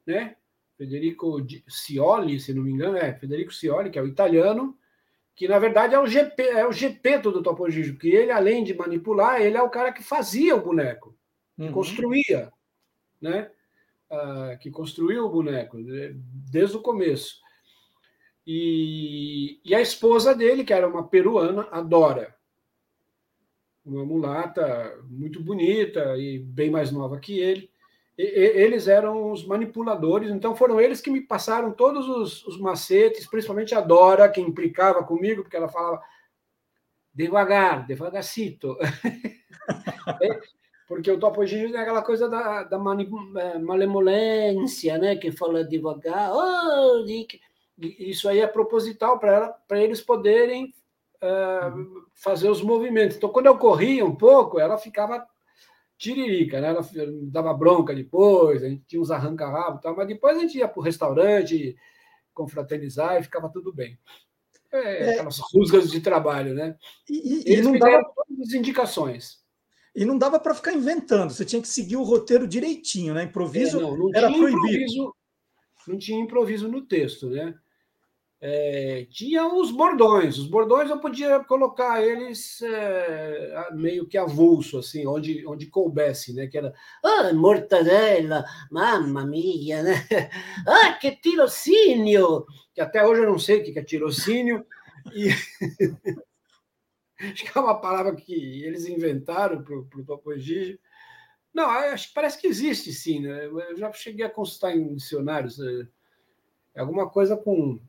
né, 0.05 0.35
Federico 0.77 1.37
Cioli, 1.69 2.39
se 2.39 2.53
não 2.53 2.63
me 2.63 2.71
engano, 2.71 2.97
é 2.97 3.13
Federico 3.13 3.53
Cioli, 3.53 3.89
que 3.91 3.99
é 3.99 4.01
o 4.01 4.07
italiano, 4.07 4.77
que 5.35 5.47
na 5.47 5.59
verdade 5.59 5.95
é 5.95 5.99
o 5.99 6.07
GP, 6.07 6.43
é 6.43 6.67
o 6.67 6.71
Gepeto 6.73 7.31
do 7.31 7.43
Topo 7.43 7.69
Gigio, 7.69 7.93
porque 7.95 8.09
ele, 8.09 8.31
além 8.31 8.63
de 8.63 8.73
manipular, 8.73 9.41
ele 9.41 9.57
é 9.57 9.61
o 9.63 9.69
cara 9.69 9.91
que 9.93 10.03
fazia 10.03 10.55
o 10.55 10.61
boneco, 10.61 11.17
que 11.57 11.63
Uhum. 11.63 11.71
construía, 11.71 12.51
né? 13.21 13.51
Ah, 14.13 14.57
que 14.59 14.69
construiu 14.69 15.25
o 15.25 15.29
boneco 15.29 15.77
né, 15.77 16.11
desde 16.13 16.77
o 16.77 16.81
começo. 16.81 17.41
E, 18.45 19.59
e 19.65 19.73
a 19.73 19.81
esposa 19.81 20.35
dele, 20.35 20.63
que 20.63 20.73
era 20.73 20.87
uma 20.87 21.07
peruana, 21.07 21.67
a 21.71 21.81
Dora, 21.81 22.35
uma 23.85 24.05
mulata 24.05 24.97
muito 25.09 25.41
bonita 25.41 26.15
e 26.17 26.39
bem 26.39 26.69
mais 26.69 26.91
nova 26.91 27.19
que 27.19 27.39
ele. 27.39 27.71
E- 28.17 28.21
eles 28.23 28.87
eram 28.87 29.31
os 29.31 29.45
manipuladores, 29.45 30.29
então 30.29 30.55
foram 30.55 30.79
eles 30.79 31.01
que 31.01 31.09
me 31.09 31.21
passaram 31.21 31.71
todos 31.71 32.07
os, 32.07 32.45
os 32.45 32.59
macetes, 32.59 33.27
principalmente 33.27 33.73
a 33.73 33.81
Dora, 33.81 34.29
que 34.29 34.39
implicava 34.41 35.03
comigo, 35.03 35.41
porque 35.41 35.57
ela 35.57 35.69
falava 35.69 36.01
devagar, 37.13 37.85
devagarcito. 37.87 38.77
Porque 40.93 41.11
o 41.11 41.19
Topo 41.19 41.45
Gigio 41.45 41.75
é 41.75 41.79
aquela 41.79 42.01
coisa 42.01 42.29
da, 42.29 42.63
da 42.63 42.77
eh, 42.77 43.59
malemolência, 43.59 44.97
né? 44.97 45.15
Que 45.15 45.31
fala 45.31 45.63
devagar. 45.63 46.31
"Oh, 46.33 47.03
Dick." 47.03 47.39
E 47.79 48.09
Isso 48.11 48.29
aí 48.29 48.39
é 48.39 48.47
proposital 48.47 49.19
para 49.19 49.33
ela, 49.33 49.49
para 49.67 49.81
eles 49.81 50.01
poderem 50.01 50.73
eh, 51.21 51.71
fazer 52.13 52.49
os 52.49 52.61
movimentos. 52.61 53.17
Então, 53.17 53.29
quando 53.29 53.47
eu 53.47 53.57
corria 53.57 54.05
um 54.05 54.15
pouco, 54.15 54.59
ela 54.59 54.77
ficava 54.77 55.25
tiririca, 55.97 56.59
né? 56.61 56.69
Ela 56.69 56.81
dava 57.23 57.53
bronca 57.53 57.95
depois, 57.95 58.63
a 58.63 58.69
gente 58.69 58.83
tinha 58.87 59.01
uns 59.01 59.09
arranca-rabo 59.11 59.79
tal, 59.81 59.95
mas 59.95 60.07
depois 60.07 60.37
a 60.37 60.41
gente 60.41 60.57
ia 60.57 60.67
para 60.67 60.79
o 60.79 60.83
restaurante 60.83 61.75
confraternizar 62.33 63.19
e 63.19 63.23
ficava 63.23 63.49
tudo 63.49 63.71
bem. 63.73 63.97
É, 64.71 65.03
É. 65.03 65.09
aquelas 65.11 65.39
rusgas 65.53 65.89
de 65.91 66.01
trabalho, 66.01 66.53
né? 66.53 66.75
E, 67.09 67.51
e- 67.51 67.53
e 67.57 67.61
não 67.61 67.77
dava, 67.77 68.03
todas 68.15 68.47
as 68.47 68.53
indicações. 68.53 69.42
E 69.95 70.05
não 70.05 70.17
dava 70.17 70.39
para 70.39 70.55
ficar 70.55 70.73
inventando, 70.73 71.31
você 71.31 71.45
tinha 71.45 71.61
que 71.61 71.67
seguir 71.67 71.95
o 71.97 72.03
roteiro 72.03 72.47
direitinho, 72.47 73.13
né? 73.13 73.23
Improviso 73.23 73.77
É, 73.77 73.81
não, 73.81 73.97
não 73.97 74.09
era 74.13 74.27
tinha 74.27 74.39
proibido. 74.39 74.67
improviso, 74.67 75.15
não 75.87 75.97
tinha 75.97 76.19
improviso 76.19 76.67
no 76.67 76.81
texto, 76.81 77.29
né? 77.29 77.53
É, 78.45 79.07
tinha 79.09 79.47
os 79.47 79.71
bordões. 79.71 80.37
Os 80.37 80.47
bordões 80.47 80.89
eu 80.89 80.99
podia 80.99 81.39
colocar 81.45 82.03
eles 82.03 82.61
é, 82.61 83.69
meio 83.73 84.05
que 84.05 84.17
avulso, 84.17 84.77
assim, 84.79 85.07
onde, 85.07 85.47
onde 85.47 85.67
coubesse, 85.67 86.33
né? 86.33 86.47
Que 86.47 86.57
era 86.57 86.73
Ah, 87.03 87.31
mortadela, 87.33 88.43
mamma 88.69 89.25
mia, 89.25 89.81
né? 89.83 89.93
Ah, 90.67 90.93
que 90.93 91.11
tirocínio! 91.11 92.45
que 92.73 92.81
até 92.81 93.05
hoje 93.05 93.21
eu 93.21 93.29
não 93.29 93.39
sei 93.39 93.61
o 93.61 93.63
que 93.63 93.79
é 93.79 93.83
tirocínio, 93.83 94.65
e 95.13 95.29
acho 97.31 97.45
que 97.51 97.57
é 97.57 97.61
uma 97.61 97.79
palavra 97.79 98.15
que 98.15 98.63
eles 98.63 98.85
inventaram 98.85 99.63
para 99.63 99.75
o 99.75 100.05
Topo 100.05 100.37
Gigio. 100.37 100.79
Não, 101.53 101.69
acho 101.69 102.07
que 102.07 102.13
parece 102.13 102.39
que 102.39 102.47
existe 102.47 102.91
sim, 102.91 103.19
né? 103.19 103.45
Eu 103.45 103.77
já 103.77 103.91
cheguei 103.93 104.25
a 104.25 104.29
consultar 104.29 104.75
em 104.75 104.95
dicionários. 104.95 105.59
É 105.59 105.87
é 106.75 106.81
alguma 106.81 107.09
coisa 107.09 107.37
com 107.37 107.79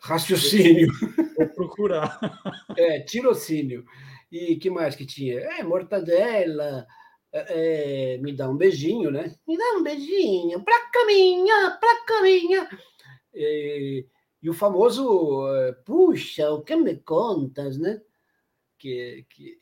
raciocínio. 0.00 0.92
Vou 1.36 1.48
procurar. 1.48 2.18
É, 2.78 3.00
tirocínio. 3.00 3.86
E 4.30 4.56
que 4.56 4.68
mais 4.68 4.94
que 4.94 5.06
tinha? 5.06 5.40
É, 5.40 5.62
mortadela, 5.62 6.86
é, 7.32 8.16
é, 8.16 8.18
me 8.18 8.34
dá 8.34 8.50
um 8.50 8.56
beijinho, 8.56 9.10
né? 9.10 9.34
Me 9.48 9.56
dá 9.56 9.78
um 9.78 9.82
beijinho, 9.82 10.62
pra 10.62 10.90
caminha, 10.90 11.78
pra 11.80 12.04
caminha. 12.04 12.68
E, 13.32 14.06
e 14.42 14.50
o 14.50 14.52
famoso 14.52 15.48
é, 15.56 15.72
Puxa, 15.86 16.50
o 16.50 16.60
que 16.60 16.76
me 16.76 16.96
contas, 16.96 17.78
né? 17.78 18.02
Que, 18.86 19.26
que, 19.28 19.58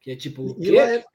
que 0.00 0.10
é 0.12 0.16
tipo. 0.16 0.56
E, 0.58 0.64
quê? 0.64 0.70
Laerte, 0.72 1.06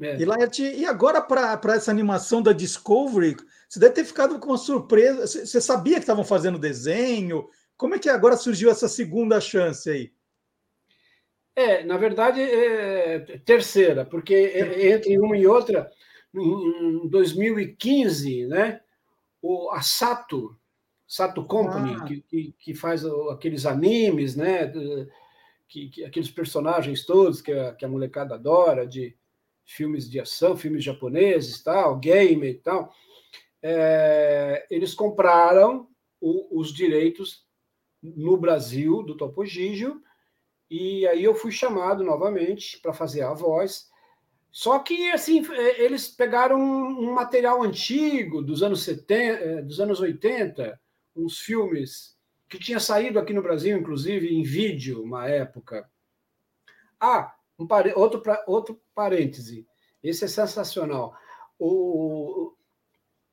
É. 0.00 0.16
e, 0.16 0.24
Laerte, 0.24 0.62
e 0.62 0.86
agora 0.86 1.20
para 1.20 1.74
essa 1.74 1.90
animação 1.90 2.42
da 2.42 2.52
Discovery, 2.52 3.36
você 3.68 3.80
deve 3.80 3.94
ter 3.94 4.04
ficado 4.04 4.38
com 4.38 4.48
uma 4.48 4.58
surpresa. 4.58 5.26
Você 5.26 5.60
sabia 5.60 5.94
que 5.94 6.00
estavam 6.00 6.24
fazendo 6.24 6.58
desenho? 6.58 7.48
Como 7.76 7.94
é 7.94 7.98
que 7.98 8.08
agora 8.08 8.36
surgiu 8.36 8.70
essa 8.70 8.88
segunda 8.88 9.40
chance 9.40 9.88
aí? 9.90 10.12
É, 11.56 11.84
na 11.84 11.96
verdade, 11.96 12.40
é 12.40 13.18
terceira, 13.44 14.04
porque 14.04 14.34
é- 14.34 14.92
entre 14.92 15.18
uma 15.18 15.36
e 15.36 15.46
outra 15.46 15.90
em 16.32 17.08
2015, 17.08 18.46
né, 18.46 18.80
o, 19.42 19.70
a 19.70 19.82
Sato, 19.82 20.56
Sato 21.06 21.44
Company, 21.44 21.96
ah. 22.00 22.04
que, 22.04 22.54
que, 22.56 22.74
faz 22.74 23.04
aqueles 23.32 23.66
animes, 23.66 24.36
né, 24.36 24.72
que, 25.70 25.88
que, 25.88 26.04
aqueles 26.04 26.30
personagens 26.30 27.06
todos 27.06 27.40
que 27.40 27.52
a, 27.52 27.72
que 27.72 27.84
a 27.84 27.88
molecada 27.88 28.34
adora, 28.34 28.86
de 28.86 29.16
filmes 29.64 30.10
de 30.10 30.18
ação, 30.18 30.56
filmes 30.56 30.82
japoneses, 30.82 31.62
tal, 31.62 31.96
game 31.96 32.46
e 32.46 32.54
tal, 32.54 32.92
é, 33.62 34.66
eles 34.68 34.94
compraram 34.94 35.88
o, 36.20 36.58
os 36.60 36.74
direitos 36.74 37.46
no 38.02 38.36
Brasil 38.36 39.02
do 39.04 39.16
Topo 39.16 39.44
Gigio, 39.44 40.02
e 40.68 41.06
aí 41.06 41.22
eu 41.22 41.34
fui 41.34 41.52
chamado 41.52 42.02
novamente 42.02 42.78
para 42.80 42.92
fazer 42.92 43.22
a 43.22 43.32
voz. 43.32 43.88
Só 44.50 44.80
que 44.80 45.10
assim, 45.12 45.46
é, 45.52 45.84
eles 45.84 46.08
pegaram 46.08 46.58
um 46.58 47.12
material 47.12 47.62
antigo 47.62 48.42
dos 48.42 48.62
anos 48.62 48.82
70, 48.82 49.38
é, 49.38 49.62
dos 49.62 49.78
anos 49.78 50.00
80, 50.00 50.80
uns 51.14 51.38
filmes 51.38 52.18
que 52.50 52.58
tinha 52.58 52.80
saído 52.80 53.20
aqui 53.20 53.32
no 53.32 53.42
Brasil, 53.42 53.78
inclusive 53.78 54.34
em 54.34 54.42
vídeo, 54.42 55.00
uma 55.04 55.28
época. 55.28 55.88
Ah, 56.98 57.32
um 57.56 57.66
outro, 57.94 58.20
outro 58.48 58.80
parêntese. 58.92 59.64
Esse 60.02 60.24
é 60.24 60.28
sensacional. 60.28 61.14
O, 61.56 62.52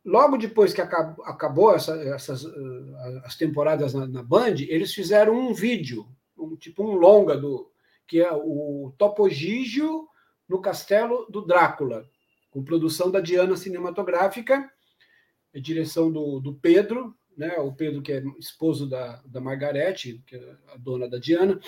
logo 0.06 0.38
depois 0.38 0.72
que 0.72 0.82
acabou, 0.82 1.26
acabou 1.26 1.76
essa, 1.76 1.96
essas 2.14 2.44
uh, 2.44 3.22
as 3.26 3.36
temporadas 3.36 3.96
na, 3.96 4.06
na, 4.06 4.22
Band, 4.22 4.56
eles 4.60 4.94
fizeram 4.94 5.34
um 5.34 5.52
vídeo, 5.52 6.08
um, 6.38 6.56
tipo 6.56 6.84
um 6.84 6.94
longa 6.94 7.36
do 7.36 7.72
que 8.06 8.22
é 8.22 8.32
o 8.32 8.94
Topogígio 8.98 10.08
no 10.48 10.62
Castelo 10.62 11.26
do 11.30 11.42
Drácula, 11.42 12.08
com 12.52 12.64
produção 12.64 13.10
da 13.10 13.20
Diana 13.20 13.58
Cinematográfica, 13.58 14.72
direção 15.56 16.12
do, 16.12 16.40
do 16.40 16.54
Pedro, 16.54 17.16
né, 17.38 17.56
o 17.60 17.72
Pedro 17.72 18.02
que 18.02 18.12
é 18.12 18.24
esposo 18.40 18.90
da, 18.90 19.22
da 19.26 19.40
Margarete, 19.40 20.22
que 20.26 20.36
é 20.36 20.56
a 20.74 20.78
dona 20.78 21.08
da 21.08 21.20
Diana, 21.20 21.60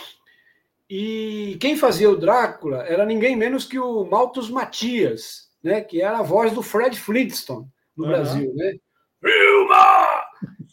e 0.89 1.55
quem 1.61 1.77
fazia 1.77 2.09
o 2.09 2.17
Drácula 2.17 2.83
era 2.83 3.05
ninguém 3.05 3.35
menos 3.35 3.65
que 3.65 3.77
o 3.77 4.03
Malthus 4.05 4.49
Matias, 4.49 5.51
né, 5.63 5.81
que 5.81 6.01
era 6.01 6.17
a 6.17 6.23
voz 6.23 6.51
do 6.51 6.63
Fred 6.63 6.99
Flintstone 6.99 7.67
no 7.95 8.05
uhum. 8.05 8.09
Brasil, 8.09 8.53
né? 8.55 8.75
Vilma! 9.21 10.19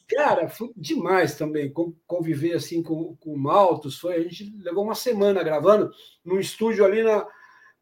Cara, 0.08 0.48
foi 0.48 0.70
demais 0.76 1.36
também 1.36 1.72
conviver 2.06 2.54
assim 2.54 2.82
com, 2.82 3.16
com 3.16 3.34
o 3.34 3.38
Maltos. 3.38 3.98
Foi, 3.98 4.14
a 4.14 4.22
gente 4.22 4.56
levou 4.62 4.84
uma 4.84 4.94
semana 4.94 5.42
gravando 5.42 5.90
num 6.24 6.38
estúdio 6.38 6.84
ali 6.84 7.02
na, 7.02 7.26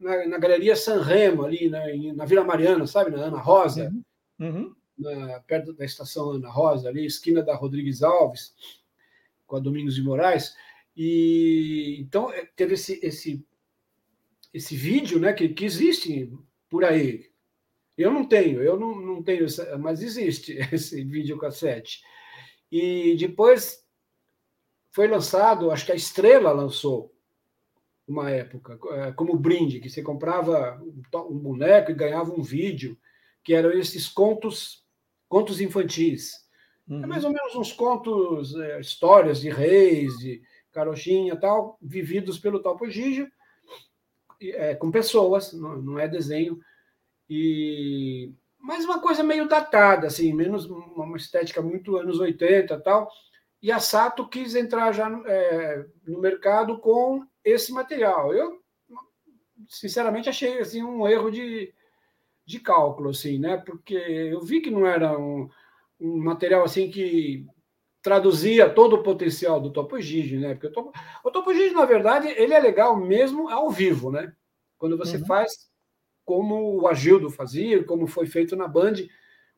na, 0.01 0.27
na 0.27 0.39
Galeria 0.39 0.75
San 0.75 1.03
Remo, 1.03 1.45
ali 1.45 1.69
na, 1.69 1.83
na 2.15 2.25
Vila 2.25 2.43
Mariana, 2.43 2.87
sabe? 2.87 3.11
Na 3.11 3.25
Ana 3.25 3.39
Rosa, 3.39 3.93
uhum. 4.41 4.49
Uhum. 4.49 4.75
Na, 4.97 5.41
perto 5.41 5.73
da 5.73 5.85
estação 5.85 6.31
Ana 6.31 6.49
Rosa, 6.49 6.89
ali, 6.89 7.05
esquina 7.05 7.43
da 7.43 7.55
Rodrigues 7.55 8.03
Alves, 8.03 8.55
com 9.47 9.57
a 9.57 9.61
Domingos 9.61 9.95
de 9.95 10.03
Moraes. 10.03 10.55
E 10.97 11.97
então 12.01 12.31
é, 12.33 12.47
teve 12.57 12.75
esse, 12.75 13.01
esse, 13.03 13.45
esse 14.53 14.77
vídeo 14.77 15.19
né, 15.19 15.33
que, 15.33 15.49
que 15.49 15.65
existe 15.65 16.33
por 16.69 16.85
aí, 16.85 17.31
eu 17.97 18.11
não 18.11 18.25
tenho, 18.25 18.61
eu 18.61 18.79
não, 18.79 18.95
não 18.95 19.23
tenho, 19.23 19.47
mas 19.79 20.03
existe 20.03 20.59
esse 20.73 21.05
videocassete. 21.05 22.03
E 22.71 23.17
depois 23.17 23.85
foi 24.91 25.07
lançado, 25.07 25.71
acho 25.71 25.87
que 25.87 25.93
a 25.93 25.97
Estrela 25.97 26.53
lançou 26.53 27.15
uma 28.07 28.31
época, 28.31 28.79
é, 28.93 29.13
como 29.13 29.39
brinde, 29.39 29.81
que 29.81 29.89
você 29.89 30.03
comprava 30.03 30.81
um 31.31 31.39
boneco 31.39 31.91
e 31.91 31.95
ganhava 31.95 32.33
um 32.33 32.43
vídeo, 32.43 32.99
que 33.43 33.55
eram 33.55 33.71
esses 33.71 34.09
contos, 34.09 34.84
contos 35.29 35.61
infantis. 35.61 36.33
É 36.89 36.93
uhum. 36.93 37.05
É 37.05 37.07
mais 37.07 37.25
ou 37.25 37.31
menos 37.31 37.55
uns 37.55 37.73
contos, 37.73 38.55
é, 38.57 38.81
histórias 38.81 39.41
de 39.41 39.51
reis, 39.51 40.17
de 40.19 40.43
carochinha 40.73 41.37
tal, 41.37 41.79
vividos 41.81 42.39
pelo 42.39 42.61
Topo 42.61 42.89
Gigio, 42.91 43.29
é, 44.43 44.75
com 44.75 44.91
pessoas, 44.91 45.53
não, 45.53 45.81
não 45.81 45.99
é 45.99 46.09
desenho. 46.09 46.59
E 47.29 48.33
mas 48.65 48.83
uma 48.87 48.99
coisa 48.99 49.23
meio 49.23 49.47
datada, 49.47 50.07
assim, 50.07 50.33
menos 50.33 50.65
uma 50.65 51.19
estética 51.19 51.61
muito 51.61 51.99
anos 51.99 52.19
80 52.19 52.81
tal. 52.81 53.11
E 53.61 53.71
a 53.71 53.79
Sato 53.79 54.27
quis 54.27 54.55
entrar 54.55 54.91
já 54.93 55.07
é, 55.27 55.85
no 56.07 56.19
mercado 56.19 56.79
com 56.79 57.27
esse 57.45 57.71
material. 57.73 58.33
Eu, 58.33 58.59
sinceramente, 59.69 60.31
achei 60.31 60.61
assim, 60.61 60.83
um 60.83 61.07
erro 61.07 61.31
de, 61.31 61.75
de 62.47 62.61
cálculo, 62.61 63.11
assim, 63.11 63.39
né? 63.39 63.57
Porque 63.57 63.95
eu 63.95 64.41
vi 64.41 64.61
que 64.61 64.71
não 64.71 64.87
era 64.87 65.19
um, 65.19 65.49
um 66.01 66.19
material 66.19 66.65
assim 66.65 66.91
que 66.91 67.47
traduzia 68.03 68.69
todo 68.69 68.97
o 68.97 69.03
potencial 69.03 69.61
do 69.61 69.73
Topo 69.73 69.99
Gigi, 70.01 70.37
né? 70.37 70.55
Porque 70.55 70.67
o 70.67 70.73
Topo, 70.73 70.93
o 71.25 71.31
Topo 71.31 71.55
Gigi, 71.55 71.75
na 71.75 71.87
verdade, 71.87 72.29
ele 72.29 72.53
é 72.53 72.61
legal 72.61 72.97
mesmo 72.97 73.49
ao 73.49 73.71
vivo, 73.71 74.11
né? 74.11 74.33
Quando 74.77 74.99
você 74.99 75.17
uhum. 75.17 75.27
faz 75.27 75.53
como 76.25 76.81
o 76.81 76.87
Agildo 76.87 77.31
fazia, 77.31 77.85
como 77.85 78.07
foi 78.07 78.27
feito 78.27 78.57
na 78.57 78.67
Band, 78.67 78.95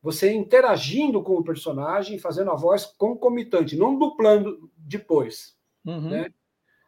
você 0.02 0.32
interagindo 0.32 1.22
com 1.22 1.34
o 1.34 1.44
personagem, 1.44 2.18
fazendo 2.18 2.50
a 2.50 2.56
voz 2.56 2.84
concomitante, 2.84 3.76
não 3.76 3.98
duplando 3.98 4.70
depois. 4.76 5.56
Uhum. 5.84 6.10
Né? 6.10 6.32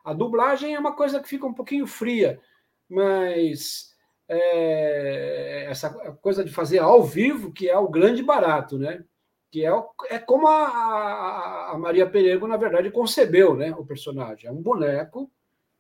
A 0.05 0.13
dublagem 0.13 0.75
é 0.75 0.79
uma 0.79 0.95
coisa 0.95 1.21
que 1.21 1.29
fica 1.29 1.47
um 1.47 1.55
pouquinho 1.55 1.87
fria, 1.87 2.41
mas 2.89 3.95
é, 4.29 5.67
essa 5.69 5.91
coisa 6.17 6.45
de 6.45 6.53
fazer 6.53 6.79
ao 6.79 7.03
vivo 7.03 7.53
que 7.53 7.69
é 7.69 7.77
o 7.79 7.89
grande 7.89 8.23
barato, 8.23 8.79
né? 8.79 9.03
Que 9.51 9.65
é, 9.65 9.71
é 10.11 10.19
como 10.19 10.47
a, 10.47 11.71
a, 11.73 11.79
Maria 11.79 12.09
Perego, 12.09 12.47
na 12.47 12.59
verdade, 12.59 12.91
concebeu 12.91 13.57
né, 13.57 13.75
o 13.75 13.87
personagem. 13.87 14.47
É 14.47 14.53
um 14.53 14.61
boneco, 14.61 15.31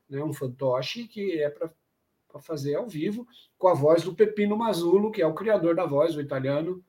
né, 0.08 0.24
um 0.24 0.32
fantoche 0.32 1.06
que 1.06 1.38
é 1.42 1.50
para 1.50 1.70
fazer 2.40 2.76
ao 2.76 2.88
vivo, 2.88 3.26
com 3.58 3.68
a 3.68 3.74
voz 3.74 4.02
do 4.02 4.14
Pepino 4.14 4.56
Mazulo, 4.56 5.10
que 5.10 5.20
é 5.20 5.26
o 5.26 5.34
criador 5.34 5.74
da 5.74 5.84
voz, 5.84 6.16
o 6.16 6.20
italiano, 6.20 6.82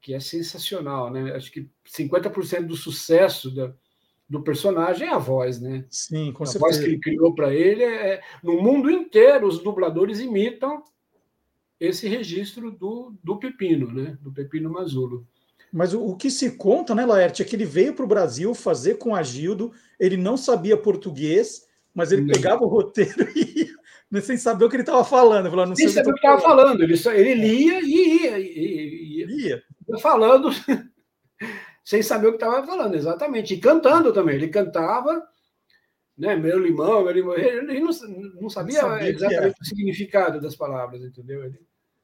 que 0.00 0.14
é 0.14 0.20
sensacional, 0.20 1.10
né? 1.10 1.34
Acho 1.34 1.50
que 1.50 1.68
50% 1.84 2.66
do 2.66 2.76
sucesso 2.76 3.52
da, 3.52 3.74
do 4.28 4.42
personagem 4.42 5.08
é 5.08 5.10
a 5.10 5.18
voz, 5.18 5.60
né? 5.60 5.84
Sim, 5.88 6.32
com 6.32 6.44
a 6.44 6.46
certeza. 6.46 6.64
voz 6.64 6.78
que 6.78 6.84
ele 6.84 7.00
criou 7.00 7.34
para 7.34 7.54
ele 7.54 7.82
é, 7.82 8.14
é, 8.14 8.20
no 8.42 8.60
mundo 8.60 8.90
inteiro 8.90 9.46
os 9.46 9.62
dubladores 9.62 10.20
imitam 10.20 10.82
esse 11.80 12.06
registro 12.08 12.70
do, 12.70 13.14
do 13.22 13.38
Pepino, 13.38 13.90
né? 13.92 14.18
Do 14.20 14.32
Pepino 14.32 14.70
Mazulo. 14.70 15.26
Mas 15.72 15.94
o, 15.94 16.04
o, 16.04 16.16
que 16.16 16.30
se 16.30 16.52
conta, 16.52 16.94
né, 16.94 17.06
Laerte, 17.06 17.42
é 17.42 17.44
que 17.44 17.54
ele 17.54 17.64
veio 17.64 17.94
para 17.94 18.04
o 18.04 18.08
Brasil 18.08 18.54
fazer 18.54 18.94
com 18.94 19.14
a 19.14 19.22
Gildo, 19.22 19.72
ele 19.98 20.16
não 20.16 20.36
sabia 20.36 20.76
português, 20.76 21.66
mas 21.94 22.10
ele 22.10 22.22
não. 22.22 22.32
pegava 22.32 22.64
o 22.64 22.68
roteiro 22.68 23.28
e 23.36 24.20
sem 24.22 24.36
saber 24.36 24.64
o 24.64 24.68
que 24.68 24.76
ele 24.76 24.82
estava 24.82 25.04
falando. 25.04 25.50
Falando, 25.50 25.68
não 25.68 25.76
sem 25.76 25.88
saber 25.88 26.10
o 26.10 26.14
que 26.14 26.20
estava 26.20 26.40
falando. 26.40 26.82
Ele, 26.82 26.96
só, 26.96 27.12
ele 27.12 27.34
lia 27.34 27.80
e 27.80 28.22
ia. 28.22 28.38
ia, 28.38 29.26
ia. 29.26 29.62
ia 29.88 29.98
falando 30.00 30.50
sem 31.88 32.02
saber 32.02 32.26
o 32.26 32.32
que 32.32 32.44
estava 32.44 32.66
falando, 32.66 32.94
exatamente. 32.94 33.54
E 33.54 33.60
cantando 33.60 34.12
também. 34.12 34.34
Ele 34.34 34.48
cantava, 34.48 35.26
né? 36.18 36.36
Meu 36.36 36.58
limão, 36.58 37.02
meu 37.02 37.12
limão. 37.12 37.34
Ele 37.34 37.80
não, 37.80 37.86
não 37.86 37.92
sabia, 37.92 38.82
não 38.82 38.90
sabia 38.90 39.08
exatamente 39.08 39.62
o 39.62 39.64
significado 39.64 40.38
das 40.38 40.54
palavras, 40.54 41.02
entendeu? 41.02 41.42
Ele... 41.46 41.58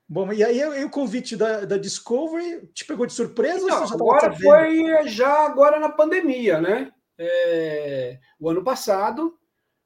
Bom, 0.09 0.33
e 0.33 0.43
aí 0.43 0.83
o 0.83 0.89
convite 0.89 1.37
da, 1.37 1.67
da 1.67 1.77
Discovery 1.77 2.67
te 2.69 2.87
pegou 2.87 3.05
de 3.05 3.13
surpresa? 3.13 3.67
Não, 3.67 3.85
agora 3.85 4.33
foi 4.33 5.07
já 5.09 5.45
agora 5.45 5.79
na 5.79 5.91
pandemia, 5.91 6.63
né? 6.63 6.91
É, 7.19 8.19
o 8.41 8.49
ano 8.49 8.65
passado 8.65 9.39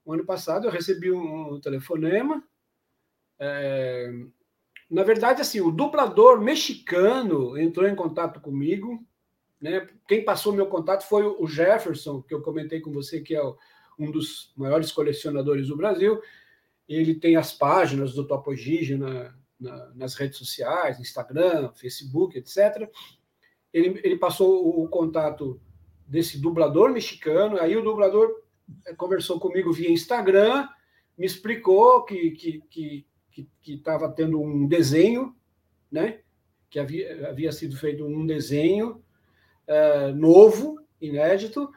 o 0.05 0.12
ano 0.12 0.25
passado 0.25 0.69
eu 0.69 0.70
recebi 0.70 1.11
um 1.11 1.61
telefonema. 1.61 2.41
É, 3.37 4.11
na 4.89 5.03
verdade, 5.03 5.43
assim, 5.43 5.61
o 5.61 5.73
dublador 5.73 6.41
mexicano 6.41 7.59
entrou 7.59 7.87
em 7.87 7.97
contato 7.97 8.41
comigo. 8.41 9.05
Né? 9.60 9.86
Quem 10.06 10.24
passou 10.24 10.52
meu 10.52 10.66
contato 10.66 11.02
foi 11.02 11.24
o 11.24 11.47
Jefferson, 11.47 12.22
que 12.22 12.32
eu 12.32 12.43
comentei 12.43 12.80
com 12.80 12.93
você, 12.93 13.20
que 13.20 13.35
é 13.35 13.43
um 13.98 14.10
dos 14.10 14.52
maiores 14.56 14.93
colecionadores 14.93 15.68
do 15.68 15.76
Brasil. 15.76 16.20
Ele 16.89 17.14
tem 17.14 17.36
as 17.36 17.52
páginas 17.52 18.14
do 18.14 18.26
Topo 18.26 18.55
Gigi 18.55 18.97
na, 18.97 19.35
na, 19.59 19.93
nas 19.94 20.14
redes 20.14 20.39
sociais, 20.39 21.01
Instagram, 21.01 21.72
Facebook, 21.72 22.39
etc. 22.39 22.89
Ele, 23.72 24.01
ele 24.05 24.16
passou 24.16 24.80
o 24.82 24.89
contato 24.89 25.60
desse 26.06 26.40
dublador 26.40 26.90
mexicano, 26.90 27.59
aí 27.59 27.76
o 27.76 27.82
dublador 27.82 28.43
conversou 28.97 29.39
comigo 29.39 29.72
via 29.72 29.90
Instagram, 29.90 30.66
me 31.16 31.26
explicou 31.26 32.05
que 32.05 32.30
que 32.30 32.62
que 32.70 33.06
que 33.62 33.74
estava 33.74 34.10
tendo 34.10 34.40
um 34.40 34.66
desenho, 34.66 35.36
né? 35.90 36.20
Que 36.70 36.78
havia, 36.78 37.28
havia 37.28 37.52
sido 37.52 37.76
feito 37.76 38.05
um 38.05 38.26
desenho 38.26 39.02
uh, 39.69 40.15
novo, 40.15 40.81
inédito, 41.01 41.70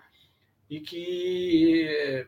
e 0.69 0.79
que 0.79 2.25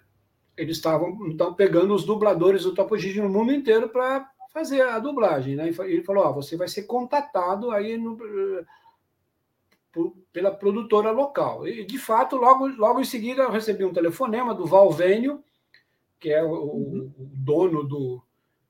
eles 0.56 0.78
estavam 0.78 1.28
então 1.28 1.54
pegando 1.54 1.94
os 1.94 2.04
dubladores 2.04 2.64
do 2.64 2.74
Topo 2.74 2.98
Gigi 2.98 3.22
no 3.22 3.30
mundo 3.30 3.52
inteiro 3.52 3.90
para 3.90 4.30
fazer 4.52 4.82
a 4.82 5.00
dublagem, 5.00 5.56
né? 5.56 5.70
Ele 5.70 6.04
falou: 6.04 6.26
ó, 6.26 6.32
você 6.32 6.56
vai 6.56 6.68
ser 6.68 6.84
contatado 6.84 7.72
aí 7.72 7.98
no, 7.98 8.18
por, 9.94 10.14
pela 10.34 10.52
produtora 10.52 11.12
local. 11.12 11.68
E, 11.68 11.86
de 11.86 11.98
fato, 11.98 12.36
logo, 12.36 12.68
logo 12.68 13.00
em 13.00 13.06
seguida, 13.06 13.44
eu 13.44 13.52
recebi 13.52 13.86
um 13.86 13.94
telefonema 13.94 14.54
do 14.54 14.66
Valvênio, 14.66 15.44
que 16.20 16.30
é 16.32 16.44
o, 16.44 16.50
uhum. 16.50 17.14
o 17.18 17.30
dono 17.34 17.84
do, 17.84 18.22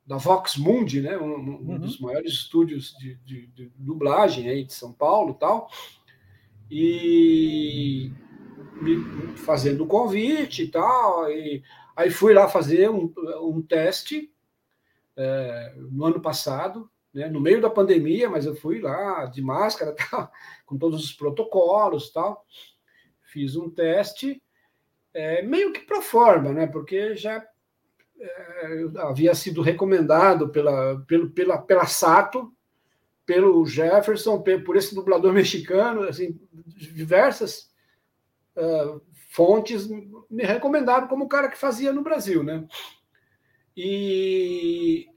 da 0.06 0.18
Vox 0.18 0.58
Mundi, 0.58 1.02
né? 1.02 1.18
um, 1.18 1.34
um 1.34 1.72
uhum. 1.72 1.80
dos 1.80 2.00
maiores 2.00 2.34
estúdios 2.34 2.94
de, 2.98 3.16
de, 3.24 3.48
de, 3.48 3.72
dublagem 3.78 4.50
aí 4.50 4.66
de 4.66 4.74
São 4.74 4.92
Paulo 4.92 5.34
tal, 5.34 5.70
e 6.70 8.12
me 8.82 9.38
fazendo 9.38 9.84
o 9.84 9.88
convite 9.88 10.64
e 10.64 10.68
tal, 10.68 11.30
e 11.30 11.64
aí 11.96 12.10
fui 12.10 12.34
lá 12.34 12.48
fazer 12.48 12.90
um, 12.90 13.14
um 13.42 13.62
teste 13.62 14.32
é, 15.16 15.76
no 15.78 16.06
ano 16.06 16.22
passado, 16.22 16.90
né, 17.14 17.30
no 17.30 17.40
meio 17.40 17.62
da 17.62 17.70
pandemia, 17.70 18.30
mas 18.30 18.46
eu 18.46 18.56
fui 18.56 18.80
lá 18.80 19.26
de 19.26 19.42
máscara, 19.42 19.96
tal, 20.10 20.32
com 20.66 20.78
todos 20.78 21.04
os 21.04 21.14
protocolos 21.14 22.12
tal. 22.12 22.46
Fiz 23.22 23.56
um 23.56 23.70
teste, 23.70 24.42
é, 25.14 25.42
meio 25.42 25.72
que 25.72 25.82
pro 25.82 26.02
forma, 26.02 26.52
né, 26.52 26.68
porque 26.68 27.16
já 27.16 27.46
é, 28.20 28.84
havia 29.00 29.36
sido 29.36 29.62
recomendado 29.62 30.50
pela, 30.50 31.00
pelo, 31.08 31.30
pela, 31.30 31.58
pela 31.60 31.86
Sato, 31.86 32.52
pelo 33.26 33.66
Jefferson, 33.66 34.42
por 34.42 34.76
esse 34.76 34.94
dublador 34.94 35.32
mexicano, 35.34 36.04
assim, 36.04 36.40
diversas 36.66 37.72
uh, 38.56 39.02
fontes 39.30 39.88
me 40.30 40.44
recomendaram 40.44 41.08
como 41.08 41.26
o 41.26 41.30
cara 41.30 41.50
que 41.50 41.58
fazia 41.58 41.92
no 41.92 42.04
Brasil, 42.04 42.44
né? 42.44 42.68
E 43.76 45.08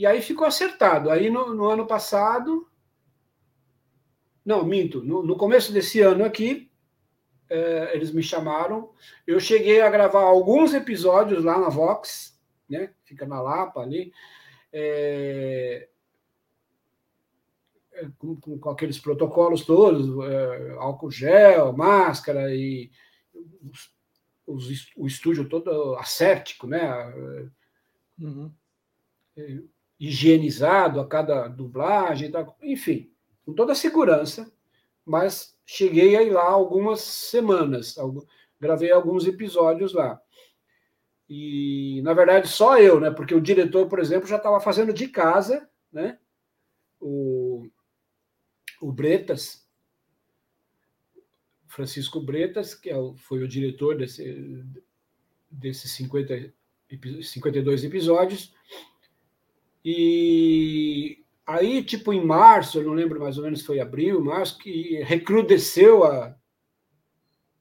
e 0.00 0.06
aí 0.06 0.22
ficou 0.22 0.46
acertado. 0.46 1.10
Aí 1.10 1.28
no, 1.28 1.54
no 1.54 1.68
ano 1.68 1.86
passado. 1.86 2.66
Não, 4.42 4.64
minto. 4.64 5.02
No, 5.02 5.22
no 5.22 5.36
começo 5.36 5.74
desse 5.74 6.00
ano 6.00 6.24
aqui, 6.24 6.72
é, 7.50 7.94
eles 7.94 8.10
me 8.10 8.22
chamaram. 8.22 8.94
Eu 9.26 9.38
cheguei 9.38 9.82
a 9.82 9.90
gravar 9.90 10.22
alguns 10.22 10.72
episódios 10.72 11.44
lá 11.44 11.58
na 11.58 11.68
Vox, 11.68 12.40
né? 12.66 12.94
Fica 13.04 13.26
na 13.26 13.42
Lapa 13.42 13.82
ali. 13.82 14.10
É, 14.72 15.86
com, 18.18 18.36
com, 18.36 18.58
com, 18.58 18.70
aqueles 18.70 18.98
protocolos 18.98 19.64
todos, 19.64 20.08
é, 20.26 20.70
álcool 20.78 21.10
gel, 21.10 21.72
máscara 21.72 22.54
e 22.54 22.90
os, 23.62 23.92
os, 24.46 24.90
o 24.96 25.06
estúdio 25.06 25.48
todo 25.48 25.94
asséptico, 25.96 26.66
né? 26.66 26.90
Uhum. 28.18 28.52
É, 29.36 29.58
higienizado 29.98 30.98
a 30.98 31.06
cada 31.06 31.46
dublagem, 31.46 32.32
enfim, 32.62 33.12
com 33.44 33.52
toda 33.52 33.72
a 33.72 33.76
segurança, 33.76 34.50
mas 35.04 35.54
cheguei 35.66 36.16
aí 36.16 36.30
lá 36.30 36.48
algumas 36.48 37.00
semanas, 37.00 37.96
gravei 38.58 38.90
alguns 38.90 39.26
episódios 39.26 39.92
lá. 39.92 40.20
E, 41.28 42.00
na 42.02 42.12
verdade, 42.12 42.48
só 42.48 42.76
eu, 42.76 42.98
né? 42.98 43.10
Porque 43.10 43.34
o 43.34 43.40
diretor, 43.40 43.86
por 43.88 44.00
exemplo, 44.00 44.26
já 44.26 44.36
estava 44.36 44.58
fazendo 44.58 44.92
de 44.92 45.06
casa, 45.06 45.68
né? 45.92 46.18
O, 46.98 47.39
o 48.80 48.90
Bretas, 48.90 49.66
Francisco 51.66 52.20
Bretas, 52.20 52.74
que 52.74 52.90
é 52.90 52.96
foi 53.16 53.42
o 53.42 53.48
diretor 53.48 53.96
desse, 53.96 54.64
desses 55.50 55.92
50, 55.92 56.52
52 57.22 57.84
episódios, 57.84 58.52
e 59.84 61.24
aí, 61.46 61.82
tipo, 61.82 62.12
em 62.12 62.24
março, 62.24 62.78
eu 62.78 62.84
não 62.84 62.92
lembro 62.92 63.20
mais 63.20 63.38
ou 63.38 63.44
menos, 63.44 63.64
foi 63.64 63.80
abril, 63.80 64.22
março, 64.22 64.58
que 64.58 65.02
recrudesceu 65.02 66.04
a, 66.04 66.36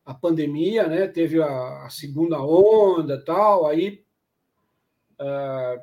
a 0.06 0.14
pandemia, 0.14 0.88
né? 0.88 1.08
Teve 1.08 1.41
a, 1.41 1.86
a 1.86 1.90
segunda 1.90 2.41
onda 2.41 3.24
tal, 3.24 3.66
aí 3.66 4.04
uh, 5.20 5.82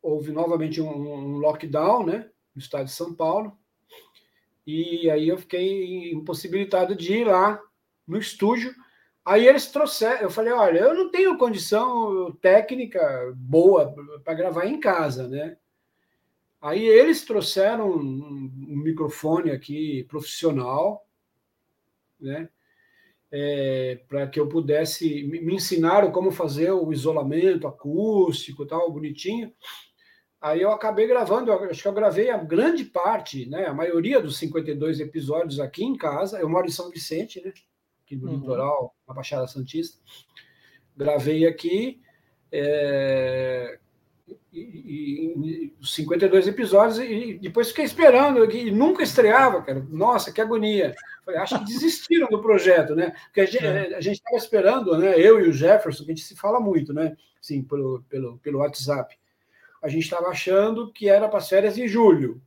houve 0.00 0.32
novamente 0.32 0.80
um, 0.80 0.88
um, 0.88 1.38
lockdown, 1.38 2.06
né? 2.06 2.30
No 2.54 2.60
estado 2.60 2.86
de 2.86 2.92
São 2.92 3.14
Paulo. 3.14 3.58
E 4.66 5.10
aí 5.10 5.28
eu 5.28 5.38
fiquei 5.38 6.12
impossibilitado 6.12 6.94
de 6.94 7.12
ir 7.12 7.26
lá 7.26 7.60
no 8.06 8.18
estúdio. 8.18 8.74
Aí 9.24 9.46
eles 9.46 9.66
trouxeram, 9.68 10.22
eu 10.22 10.30
falei, 10.30 10.52
olha, 10.52 10.80
eu 10.80 10.94
não 10.94 11.10
tenho 11.10 11.38
condição 11.38 12.32
técnica 12.40 13.32
boa 13.34 13.94
para 14.22 14.34
gravar 14.34 14.66
em 14.66 14.78
casa, 14.78 15.28
né? 15.28 15.56
Aí 16.60 16.82
eles 16.82 17.24
trouxeram 17.24 17.90
um, 17.90 18.50
microfone 18.76 19.50
aqui 19.50 20.04
profissional, 20.04 21.06
né? 22.18 22.48
É, 23.30 24.00
para 24.08 24.26
que 24.28 24.38
eu 24.38 24.48
pudesse 24.48 25.24
me, 25.24 25.40
me 25.40 25.54
ensinaram 25.54 26.12
como 26.12 26.30
fazer 26.30 26.70
o 26.70 26.92
isolamento 26.92 27.66
acústico, 27.66 28.64
tal, 28.64 28.92
bonitinho. 28.92 29.52
Aí 30.44 30.60
eu 30.60 30.70
acabei 30.70 31.06
gravando, 31.06 31.50
eu, 31.50 31.70
acho 31.70 31.80
que 31.80 31.88
eu 31.88 31.92
gravei 31.94 32.28
a 32.28 32.36
grande 32.36 32.84
parte, 32.84 33.48
né, 33.48 33.64
a 33.64 33.72
maioria 33.72 34.20
dos 34.20 34.36
52 34.36 35.00
episódios 35.00 35.58
aqui 35.58 35.82
em 35.82 35.96
casa. 35.96 36.38
Eu 36.38 36.50
moro 36.50 36.66
em 36.66 36.70
São 36.70 36.90
Vicente, 36.90 37.42
né, 37.42 37.50
aqui 38.04 38.14
no 38.14 38.28
uhum. 38.28 38.36
litoral, 38.36 38.94
na 39.08 39.14
Baixada 39.14 39.46
Santista. 39.46 39.98
Gravei 40.94 41.46
aqui, 41.46 42.02
é, 42.52 43.78
e, 44.52 44.60
e, 44.60 45.74
52 45.82 46.46
episódios 46.46 46.98
e 46.98 47.38
depois 47.40 47.70
fiquei 47.70 47.86
esperando 47.86 48.44
e 48.52 48.70
nunca 48.70 49.02
estreava, 49.02 49.62
cara. 49.62 49.82
Nossa, 49.88 50.30
que 50.30 50.42
agonia. 50.42 50.94
Falei, 51.24 51.40
acho 51.40 51.58
que 51.58 51.64
desistiram 51.64 52.28
do 52.28 52.42
projeto, 52.42 52.94
né? 52.94 53.14
Porque 53.24 53.40
a 53.40 53.46
gente 53.46 53.64
é. 53.64 53.98
estava 54.12 54.36
esperando, 54.36 54.98
né? 54.98 55.18
Eu 55.18 55.40
e 55.40 55.48
o 55.48 55.52
Jefferson, 55.54 56.04
que 56.04 56.12
a 56.12 56.14
gente 56.14 56.26
se 56.26 56.36
fala 56.36 56.60
muito, 56.60 56.92
né? 56.92 57.16
Sim, 57.40 57.62
pelo, 57.62 58.04
pelo, 58.10 58.36
pelo 58.40 58.58
WhatsApp. 58.58 59.16
A 59.84 59.88
gente 59.88 60.04
estava 60.04 60.28
achando 60.28 60.90
que 60.90 61.08
era 61.08 61.28
para 61.28 61.38
as 61.38 61.48
férias 61.48 61.76
em 61.76 61.86
julho. 61.86 62.40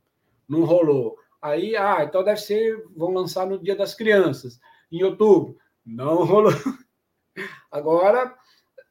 Não 0.48 0.64
rolou. 0.64 1.16
Aí, 1.40 1.76
ah, 1.76 2.02
então 2.02 2.24
deve 2.24 2.40
ser, 2.40 2.84
vão 2.96 3.12
lançar 3.12 3.46
no 3.46 3.58
Dia 3.58 3.76
das 3.76 3.94
Crianças, 3.94 4.58
em 4.90 5.04
outubro. 5.04 5.56
Não 5.86 6.24
rolou. 6.26 6.52
Agora 7.70 8.36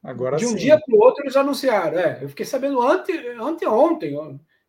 Agora 0.02 0.38
de 0.38 0.46
um 0.46 0.50
sim. 0.50 0.56
dia 0.56 0.80
para 0.80 0.94
o 0.94 0.98
outro 0.98 1.22
eles 1.22 1.36
anunciaram. 1.36 1.98
É, 1.98 2.24
eu 2.24 2.28
fiquei 2.30 2.46
sabendo 2.46 2.80
ante, 2.80 3.12
anteontem 3.12 4.16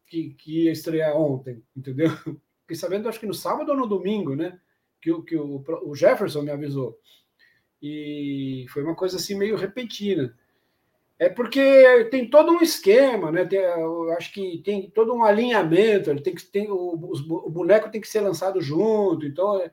que, 0.05 0.31
que 0.31 0.65
ia 0.65 0.71
estrear 0.71 1.15
ontem, 1.15 1.63
entendeu? 1.75 2.09
Fiquei 2.61 2.75
sabendo, 2.75 3.09
acho 3.09 3.19
que 3.19 3.25
no 3.25 3.33
sábado 3.33 3.71
ou 3.71 3.77
no 3.77 3.87
domingo, 3.87 4.35
né? 4.35 4.59
Que, 5.01 5.21
que 5.23 5.35
o, 5.35 5.63
o 5.85 5.95
Jefferson 5.95 6.43
me 6.43 6.51
avisou. 6.51 6.99
E 7.81 8.65
foi 8.69 8.83
uma 8.83 8.95
coisa 8.95 9.17
assim 9.17 9.35
meio 9.35 9.55
repentina. 9.55 10.35
É 11.19 11.27
porque 11.27 12.07
tem 12.09 12.29
todo 12.29 12.53
um 12.53 12.61
esquema, 12.61 13.31
né? 13.31 13.45
Tem, 13.45 13.59
eu 13.59 14.11
acho 14.13 14.33
que 14.33 14.61
tem 14.63 14.89
todo 14.89 15.13
um 15.13 15.23
alinhamento. 15.23 16.09
Ele 16.09 16.21
tem 16.21 16.33
que 16.33 16.45
tem, 16.45 16.71
o, 16.71 16.93
o 16.93 17.49
boneco 17.49 17.91
tem 17.91 17.99
que 17.99 18.07
ser 18.07 18.21
lançado 18.21 18.61
junto. 18.61 19.25
Então, 19.25 19.61
é, 19.61 19.69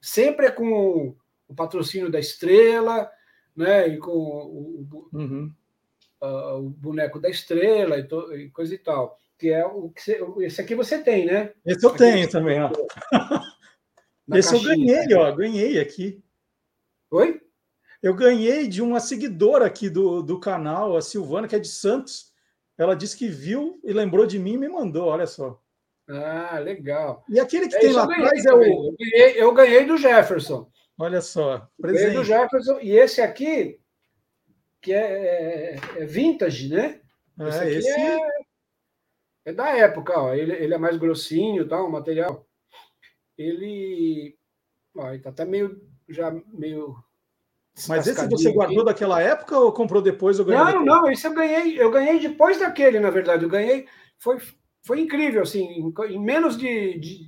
sempre 0.00 0.46
é 0.46 0.50
com 0.50 1.14
o 1.46 1.54
patrocínio 1.54 2.10
da 2.10 2.18
estrela 2.18 3.08
né? 3.58 3.88
E 3.88 3.98
com 3.98 4.12
o, 4.12 5.08
uhum. 5.12 5.52
uh, 6.22 6.58
o 6.58 6.70
boneco 6.70 7.18
da 7.18 7.28
estrela 7.28 7.98
e, 7.98 8.04
to, 8.04 8.32
e, 8.36 8.50
coisa 8.50 8.72
e 8.72 8.78
tal. 8.78 9.18
Que 9.36 9.50
é 9.50 9.66
o 9.66 9.90
que 9.90 10.00
você, 10.00 10.20
esse 10.40 10.60
aqui 10.60 10.74
você 10.76 11.02
tem, 11.02 11.26
né? 11.26 11.52
Esse 11.66 11.84
eu 11.84 11.90
aqui 11.90 11.98
tenho 11.98 12.30
também, 12.30 12.60
ó. 12.62 12.70
esse 14.34 14.52
caixinha, 14.52 15.02
eu 15.02 15.08
ganhei, 15.08 15.14
ó, 15.14 15.32
ganhei 15.32 15.80
aqui. 15.80 16.22
Oi? 17.10 17.40
Eu 18.02 18.14
ganhei 18.14 18.68
de 18.68 18.80
uma 18.80 19.00
seguidora 19.00 19.66
aqui 19.66 19.90
do, 19.90 20.22
do 20.22 20.38
canal, 20.38 20.96
a 20.96 21.02
Silvana, 21.02 21.48
que 21.48 21.56
é 21.56 21.58
de 21.58 21.68
Santos. 21.68 22.32
Ela 22.76 22.94
disse 22.94 23.16
que 23.16 23.28
viu 23.28 23.80
e 23.82 23.92
lembrou 23.92 24.24
de 24.24 24.38
mim 24.38 24.54
e 24.54 24.58
me 24.58 24.68
mandou, 24.68 25.06
olha 25.08 25.26
só. 25.26 25.60
Ah, 26.08 26.58
legal. 26.58 27.24
E 27.28 27.38
aquele 27.38 27.68
que 27.68 27.76
é, 27.76 27.80
tem 27.80 27.92
lá 27.92 28.04
atrás 28.04 28.46
é 28.46 28.52
o. 28.52 28.62
Eu 28.62 28.94
ganhei, 28.98 29.42
eu 29.42 29.52
ganhei 29.52 29.84
do 29.84 29.98
Jefferson. 29.98 30.70
Olha 30.96 31.20
só, 31.20 31.68
presente. 31.80 32.14
do 32.14 32.24
Jefferson. 32.24 32.78
E 32.80 32.90
esse 32.92 33.20
aqui, 33.20 33.80
que 34.80 34.92
é, 34.92 35.74
é, 35.74 35.80
é 35.98 36.06
vintage, 36.06 36.68
né? 36.68 37.00
É, 37.38 37.72
esse, 37.72 37.90
esse... 37.90 37.90
É, 37.90 38.18
é, 39.46 39.52
da 39.52 39.76
época, 39.76 40.18
ó. 40.18 40.34
Ele, 40.34 40.52
ele 40.52 40.74
é 40.74 40.78
mais 40.78 40.96
grossinho, 40.96 41.68
tá? 41.68 41.82
o 41.82 41.90
material. 41.90 42.46
Ele, 43.36 44.36
ó, 44.96 45.10
ele 45.10 45.22
tá 45.22 45.30
até 45.30 45.44
meio, 45.44 45.80
já 46.08 46.30
meio 46.30 46.96
mas 47.86 48.06
esse 48.06 48.28
você 48.28 48.50
guardou 48.50 48.84
daquela 48.84 49.20
época 49.20 49.58
ou 49.58 49.72
comprou 49.72 50.00
depois? 50.02 50.40
Ou 50.40 50.46
não, 50.46 50.66
depois? 50.66 50.86
não, 50.86 51.10
esse 51.10 51.26
eu 51.26 51.34
ganhei, 51.34 51.80
eu 51.80 51.90
ganhei 51.90 52.18
depois 52.18 52.58
daquele, 52.58 52.98
na 52.98 53.10
verdade. 53.10 53.44
Eu 53.44 53.50
ganhei, 53.50 53.86
foi, 54.18 54.38
foi 54.82 55.00
incrível, 55.00 55.42
assim, 55.42 55.64
em, 55.64 55.92
em 56.10 56.20
menos 56.20 56.56
de, 56.56 56.98
de, 56.98 57.26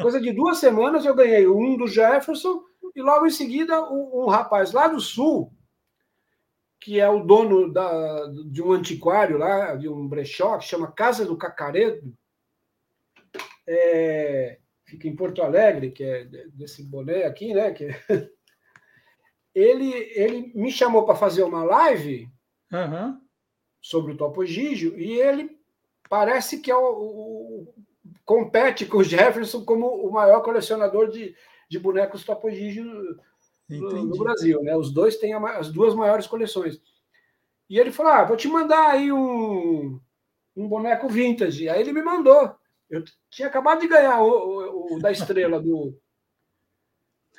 coisa 0.00 0.20
de 0.20 0.32
duas 0.32 0.58
semanas 0.58 1.04
eu 1.04 1.14
ganhei 1.14 1.46
um 1.46 1.76
do 1.76 1.86
Jefferson 1.86 2.62
e 2.94 3.02
logo 3.02 3.26
em 3.26 3.30
seguida 3.30 3.82
um, 3.84 4.24
um 4.24 4.26
rapaz 4.26 4.72
lá 4.72 4.88
do 4.88 5.00
sul, 5.00 5.52
que 6.80 7.00
é 7.00 7.08
o 7.08 7.24
dono 7.24 7.72
da, 7.72 8.26
de 8.50 8.62
um 8.62 8.72
antiquário 8.72 9.38
lá, 9.38 9.74
de 9.74 9.88
um 9.88 10.08
brechó, 10.08 10.58
que 10.58 10.64
chama 10.64 10.92
Casa 10.92 11.24
do 11.24 11.36
Cacaredo, 11.36 12.14
é, 13.66 14.58
fica 14.84 15.08
em 15.08 15.16
Porto 15.16 15.42
Alegre, 15.42 15.90
que 15.90 16.04
é 16.04 16.24
desse 16.52 16.82
boné 16.82 17.24
aqui, 17.24 17.54
né? 17.54 17.72
Que, 17.72 17.88
ele, 19.54 19.92
ele 20.14 20.52
me 20.54 20.70
chamou 20.70 21.04
para 21.04 21.14
fazer 21.14 21.42
uma 21.42 21.62
live 21.62 22.28
uhum. 22.72 23.20
sobre 23.80 24.12
o 24.12 24.16
Topo 24.16 24.44
Gigio 24.44 24.98
e 24.98 25.12
ele 25.20 25.58
parece 26.08 26.60
que 26.60 26.70
é 26.70 26.76
o, 26.76 26.92
o, 26.92 27.74
compete 28.24 28.84
com 28.86 28.98
o 28.98 29.04
Jefferson 29.04 29.64
como 29.64 29.86
o 29.86 30.12
maior 30.12 30.42
colecionador 30.42 31.08
de, 31.08 31.34
de 31.68 31.78
bonecos 31.78 32.24
Topo 32.24 32.50
Gigio 32.50 32.84
no, 33.68 34.04
no, 34.04 34.18
Brasil, 34.18 34.62
né? 34.62 34.76
Os 34.76 34.92
dois 34.92 35.16
têm 35.16 35.34
as 35.34 35.70
duas 35.70 35.94
maiores 35.94 36.26
coleções. 36.26 36.80
E 37.68 37.78
ele 37.78 37.90
falou: 37.90 38.12
ah, 38.12 38.24
vou 38.24 38.36
te 38.36 38.46
mandar 38.48 38.90
aí 38.90 39.10
um, 39.10 39.98
um 40.54 40.68
boneco 40.68 41.08
vintage. 41.08 41.68
Aí 41.68 41.80
ele 41.80 41.92
me 41.92 42.02
mandou. 42.02 42.54
Eu 42.90 43.02
tinha 43.30 43.48
acabado 43.48 43.80
de 43.80 43.88
ganhar 43.88 44.22
o, 44.22 44.28
o, 44.28 44.96
o 44.96 44.98
da 45.00 45.10
estrela 45.10 45.60
do. 45.60 45.98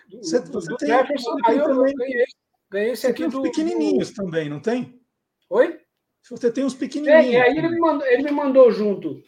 do 0.09 0.17
você, 0.17 0.39
do 0.39 0.77
tem, 0.77 0.87
Jefferson, 0.87 1.37
aí 1.45 1.57
eu 1.57 1.65
também, 1.65 1.95
ganhei, 1.95 2.25
ganhei 2.69 2.91
esse 2.91 3.07
aqui 3.07 3.27
do. 3.27 3.41
pequenininhos 3.41 4.11
do... 4.11 4.15
também, 4.15 4.49
não 4.49 4.59
tem? 4.59 4.99
Oi? 5.49 5.79
Você 6.23 6.51
tem 6.51 6.63
uns 6.63 6.73
pequenininhos. 6.73 7.25
É, 7.25 7.29
e 7.31 7.37
aí 7.37 7.57
ele 7.57 7.69
me, 7.69 7.79
mandou, 7.79 8.07
ele 8.07 8.23
me 8.23 8.31
mandou 8.31 8.71
junto, 8.71 9.21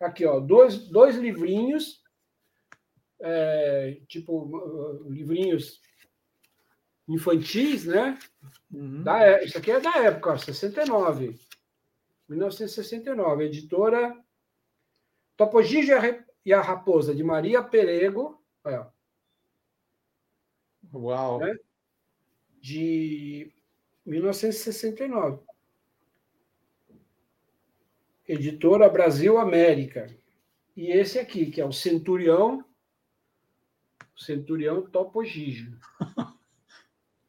aqui, 0.00 0.24
ó, 0.24 0.40
dois, 0.40 0.88
dois 0.88 1.16
livrinhos, 1.16 2.02
é, 3.20 4.00
tipo, 4.06 5.04
livrinhos 5.08 5.80
infantis, 7.06 7.84
né? 7.84 8.18
Uhum. 8.70 9.02
Da, 9.02 9.22
é, 9.22 9.44
isso 9.44 9.58
aqui 9.58 9.70
é 9.70 9.80
da 9.80 9.96
época, 9.98 10.32
ó, 10.32 10.36
69. 10.36 11.38
1969, 12.28 13.44
editora 13.44 14.14
Topo 15.36 15.62
Gigio 15.62 15.96
e 16.44 16.52
a 16.52 16.60
Raposa, 16.60 17.14
de 17.14 17.22
Maria 17.22 17.62
Perego. 17.62 18.42
Olha. 18.64 18.92
Uau! 20.92 21.40
Né? 21.40 21.56
De 22.60 23.52
1969. 24.04 25.40
Editora 28.26 28.88
Brasil 28.88 29.38
América. 29.38 30.06
E 30.76 30.88
esse 30.88 31.18
aqui, 31.18 31.46
que 31.46 31.60
é 31.60 31.64
o 31.64 31.72
Centurião, 31.72 32.64
Centurião 34.16 34.82
Topo 34.82 35.24
Gigio. 35.24 35.78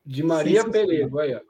De 0.05 0.23
Maria 0.23 0.67
Perego, 0.67 1.19
aí, 1.19 1.35
ó. 1.35 1.41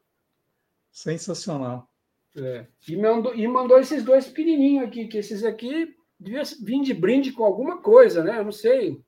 Sensacional. 0.92 1.90
É. 2.36 2.68
E, 2.88 2.98
mandou, 2.98 3.34
e 3.34 3.48
mandou 3.48 3.80
esses 3.80 4.04
dois 4.04 4.28
pequenininhos 4.28 4.88
aqui, 4.88 5.08
que 5.08 5.18
esses 5.18 5.44
aqui 5.44 5.96
devia 6.20 6.44
vir 6.62 6.82
de 6.82 6.94
brinde 6.94 7.32
com 7.32 7.44
alguma 7.44 7.82
coisa, 7.82 8.24
né? 8.24 8.38
Eu 8.38 8.44
não 8.44 8.52
sei. 8.52 9.02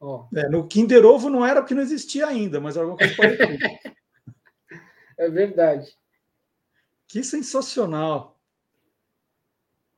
Ó. 0.00 0.26
É, 0.34 0.48
no 0.48 0.66
Kinder 0.66 1.04
Ovo 1.04 1.28
não 1.28 1.44
era 1.44 1.60
porque 1.60 1.74
não 1.74 1.82
existia 1.82 2.26
ainda, 2.26 2.58
mas 2.58 2.76
alguma 2.76 2.96
coisa 2.96 3.36
ter. 3.36 3.58
é 5.18 5.28
verdade. 5.28 5.94
Que 7.06 7.22
sensacional. 7.22 8.40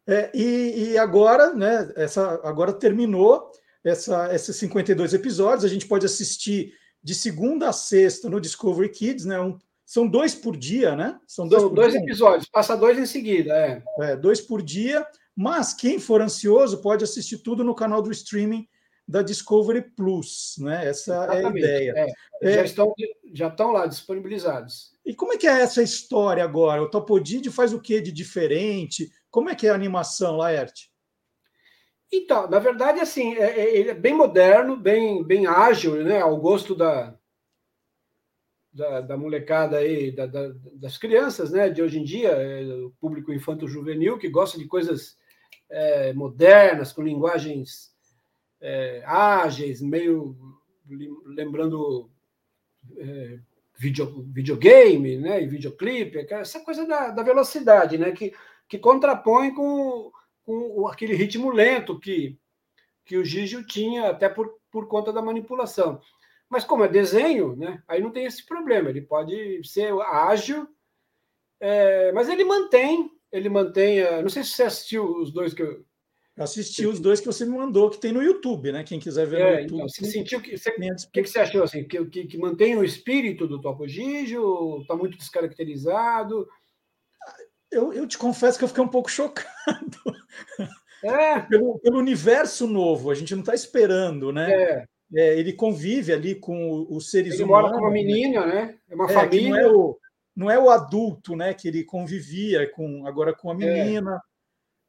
É, 0.04 0.30
e, 0.34 0.90
e, 0.90 0.98
agora, 0.98 1.54
né? 1.54 1.92
Essa, 1.94 2.40
agora 2.42 2.72
terminou 2.72 3.52
essa, 3.84 4.34
esses 4.34 4.56
52 4.56 5.14
episódios. 5.14 5.64
A 5.64 5.68
gente 5.68 5.86
pode 5.86 6.04
assistir 6.04 6.74
de 7.00 7.14
segunda 7.14 7.68
a 7.68 7.72
sexta 7.72 8.28
no 8.28 8.40
Discovery 8.40 8.88
Kids, 8.88 9.24
né? 9.24 9.40
Um, 9.40 9.56
são 9.86 10.08
dois 10.08 10.34
por 10.34 10.56
dia, 10.56 10.96
né? 10.96 11.20
São 11.28 11.46
dois, 11.46 11.62
são 11.62 11.72
dois 11.72 11.94
episódios, 11.94 12.48
passa 12.48 12.76
dois 12.76 12.98
em 12.98 13.06
seguida, 13.06 13.54
é. 13.54 13.82
é. 14.00 14.16
Dois 14.16 14.40
por 14.40 14.62
dia. 14.62 15.06
Mas 15.36 15.72
quem 15.72 16.00
for 16.00 16.20
ansioso 16.20 16.82
pode 16.82 17.04
assistir 17.04 17.38
tudo 17.38 17.62
no 17.62 17.74
canal 17.74 18.02
do 18.02 18.10
streaming 18.10 18.66
da 19.06 19.22
Discovery 19.22 19.82
Plus, 19.96 20.56
né? 20.58 20.86
Essa 20.86 21.12
Exatamente. 21.12 21.44
é 21.44 21.46
a 21.46 21.82
ideia. 21.82 22.06
É, 22.42 22.52
já, 22.54 22.64
estão, 22.64 22.94
já 23.32 23.48
estão 23.48 23.72
lá 23.72 23.86
disponibilizados. 23.86 24.92
E 25.04 25.14
como 25.14 25.32
é 25.32 25.36
que 25.36 25.46
é 25.46 25.60
essa 25.60 25.82
história 25.82 26.44
agora? 26.44 26.82
O 26.82 26.88
Topodid 26.88 27.50
faz 27.50 27.72
o 27.72 27.80
que 27.80 28.00
de 28.00 28.12
diferente? 28.12 29.10
Como 29.30 29.50
é 29.50 29.54
que 29.54 29.66
é 29.66 29.70
a 29.70 29.74
animação, 29.74 30.36
Laerte? 30.36 30.92
Então, 32.12 32.48
na 32.48 32.58
verdade, 32.58 33.00
assim, 33.00 33.34
é, 33.34 33.60
é, 33.60 33.76
ele 33.76 33.90
é 33.90 33.94
bem 33.94 34.14
moderno, 34.14 34.76
bem, 34.76 35.24
bem 35.24 35.46
ágil, 35.46 36.04
né? 36.04 36.20
Ao 36.20 36.36
gosto 36.36 36.74
da, 36.74 37.18
da, 38.72 39.00
da 39.00 39.16
molecada 39.16 39.78
aí, 39.78 40.12
da, 40.12 40.26
da, 40.26 40.52
das 40.74 40.98
crianças, 40.98 41.50
né? 41.50 41.70
De 41.70 41.82
hoje 41.82 41.98
em 41.98 42.04
dia, 42.04 42.28
é, 42.28 42.62
o 42.62 42.92
público 43.00 43.32
infanto-juvenil 43.32 44.18
que 44.18 44.28
gosta 44.28 44.58
de 44.58 44.66
coisas 44.66 45.16
é, 45.70 46.12
modernas, 46.12 46.92
com 46.92 47.02
linguagens 47.02 47.91
é, 48.62 49.02
ágeis, 49.05 49.82
meio 49.82 50.34
lembrando 51.26 52.09
é, 52.97 53.39
video, 53.76 54.22
videogame, 54.32 55.18
né, 55.18 55.43
e 55.43 55.47
videoclipe, 55.47 56.26
essa 56.30 56.60
coisa 56.60 56.86
da, 56.86 57.10
da 57.10 57.22
velocidade, 57.22 57.98
né, 57.98 58.12
que, 58.12 58.32
que 58.68 58.78
contrapõe 58.78 59.52
com, 59.52 60.10
com 60.44 60.86
aquele 60.86 61.14
ritmo 61.14 61.51
lento 61.51 61.98
que, 61.98 62.39
que 63.05 63.16
o 63.18 63.24
Gigio 63.24 63.66
tinha, 63.66 64.09
até 64.10 64.28
por, 64.28 64.59
por 64.70 64.89
conta 64.89 65.12
da 65.12 65.20
manipulação. 65.20 66.01
Mas 66.48 66.64
como 66.64 66.84
é 66.84 66.89
desenho, 66.89 67.56
né, 67.56 67.82
aí 67.86 68.01
não 68.01 68.10
tem 68.10 68.24
esse 68.24 68.47
problema, 68.47 68.89
ele 68.89 69.02
pode 69.02 69.60
ser 69.64 69.93
ágil, 70.01 70.68
é, 71.60 72.12
mas 72.12 72.28
ele 72.28 72.44
mantém 72.44 73.10
ele 73.32 73.48
mantém. 73.48 74.02
A... 74.02 74.20
Não 74.20 74.28
sei 74.28 74.44
se 74.44 74.51
você 74.51 74.64
assistiu 74.64 75.16
os 75.16 75.32
dois 75.32 75.55
que 75.55 75.62
eu. 75.62 75.84
Assisti 76.43 76.86
os 76.86 77.01
dois 77.01 77.20
que 77.20 77.27
você 77.27 77.44
me 77.44 77.56
mandou, 77.56 77.90
que 77.90 77.98
tem 77.98 78.12
no 78.12 78.23
YouTube, 78.23 78.73
né? 78.73 78.85
Quem 78.85 78.98
quiser 78.98 79.27
ver 79.27 79.40
é, 79.40 79.44
no 79.44 79.60
YouTube. 79.60 79.74
Então, 79.77 79.89
você 79.89 80.05
sentiu 80.05 80.40
que. 80.40 80.56
Você, 80.56 80.70
o 80.70 81.10
que, 81.10 81.23
que 81.23 81.28
você 81.28 81.39
achou 81.39 81.62
assim? 81.62 81.85
Que, 81.85 82.05
que, 82.06 82.27
que 82.27 82.39
mantém 82.39 82.77
o 82.77 82.85
espírito 82.85 83.47
do 83.47 83.60
Topo 83.60 83.86
Gigio? 83.86 84.81
Está 84.81 84.97
muito 84.97 85.16
descaracterizado? 85.16 86.48
Eu, 87.70 87.93
eu 87.93 88.06
te 88.06 88.19
confesso 88.19 88.59
que 88.59 88.64
eu 88.64 88.69
fiquei 88.69 88.85
um 88.85 88.89
pouco 88.89 89.09
chocado. 89.12 89.48
É. 91.05 91.40
pelo, 91.40 91.78
pelo 91.81 91.98
universo 91.98 92.66
novo, 92.66 93.10
a 93.10 93.14
gente 93.14 93.35
não 93.35 93.40
está 93.40 93.55
esperando, 93.55 94.32
né? 94.32 94.52
É. 94.52 94.85
É, 95.14 95.39
ele 95.39 95.52
convive 95.52 96.12
ali 96.12 96.35
com 96.35 96.86
os 96.89 97.10
seres 97.10 97.35
ele 97.35 97.43
humanos. 97.43 97.70
Ele 97.70 97.73
mora 97.73 97.78
com 97.78 97.86
uma 97.86 97.90
né? 97.90 98.02
menina, 98.02 98.47
né? 98.47 98.78
É 98.89 98.94
uma 98.94 99.10
é, 99.10 99.14
família. 99.14 99.51
Não 99.51 99.59
é, 99.59 99.66
o, 99.69 99.98
não 100.35 100.51
é 100.51 100.59
o 100.59 100.70
adulto, 100.70 101.36
né, 101.36 101.52
que 101.52 101.69
ele 101.69 101.85
convivia 101.85 102.70
com 102.70 103.06
agora 103.06 103.35
com 103.35 103.51
a 103.51 103.55
menina. 103.55 104.20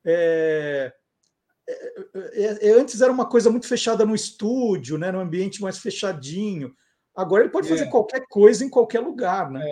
É. 0.06 0.94
É, 1.68 1.92
é, 2.16 2.70
é, 2.70 2.72
antes 2.72 3.02
era 3.02 3.12
uma 3.12 3.28
coisa 3.28 3.50
muito 3.50 3.68
fechada 3.68 4.06
no 4.06 4.16
estúdio, 4.16 4.98
né, 4.98 5.12
no 5.12 5.20
ambiente 5.20 5.62
mais 5.62 5.78
fechadinho. 5.78 6.76
Agora 7.16 7.44
ele 7.44 7.52
pode 7.52 7.70
fazer 7.70 7.86
é. 7.86 7.90
qualquer 7.90 8.26
coisa 8.28 8.66
em 8.66 8.70
qualquer 8.70 9.00
lugar, 9.00 9.50
né? 9.50 9.64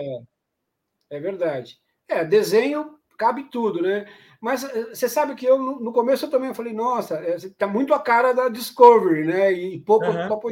É, 1.10 1.16
é 1.16 1.20
verdade. 1.20 1.76
É, 2.08 2.24
desenho 2.24 2.98
cabe 3.18 3.44
tudo, 3.44 3.80
né? 3.80 4.06
Mas 4.40 4.64
eh, 4.64 4.94
você 4.94 5.08
sabe 5.08 5.36
que 5.36 5.46
eu 5.46 5.56
no 5.58 5.92
começo 5.92 6.26
eu 6.26 6.30
também 6.30 6.52
falei, 6.52 6.72
nossa, 6.72 7.20
está 7.28 7.66
muito 7.68 7.94
a 7.94 8.00
cara 8.00 8.32
da 8.32 8.48
Discovery, 8.48 9.24
né? 9.24 9.52
E 9.52 9.80
pouco 9.80 10.06
uhum. 10.06 10.28
Topo 10.28 10.48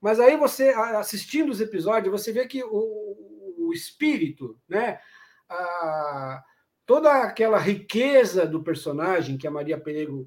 Mas 0.00 0.18
aí 0.18 0.36
você 0.36 0.70
assistindo 0.70 1.50
os 1.50 1.60
episódios, 1.60 2.10
você 2.10 2.32
vê 2.32 2.46
que 2.46 2.64
o, 2.64 3.56
o 3.58 3.72
espírito, 3.74 4.58
né? 4.66 4.98
A, 5.50 6.42
toda 6.86 7.12
aquela 7.22 7.58
riqueza 7.58 8.46
do 8.46 8.62
personagem 8.62 9.36
que 9.36 9.46
a 9.46 9.50
Maria 9.50 9.78
Perego 9.78 10.26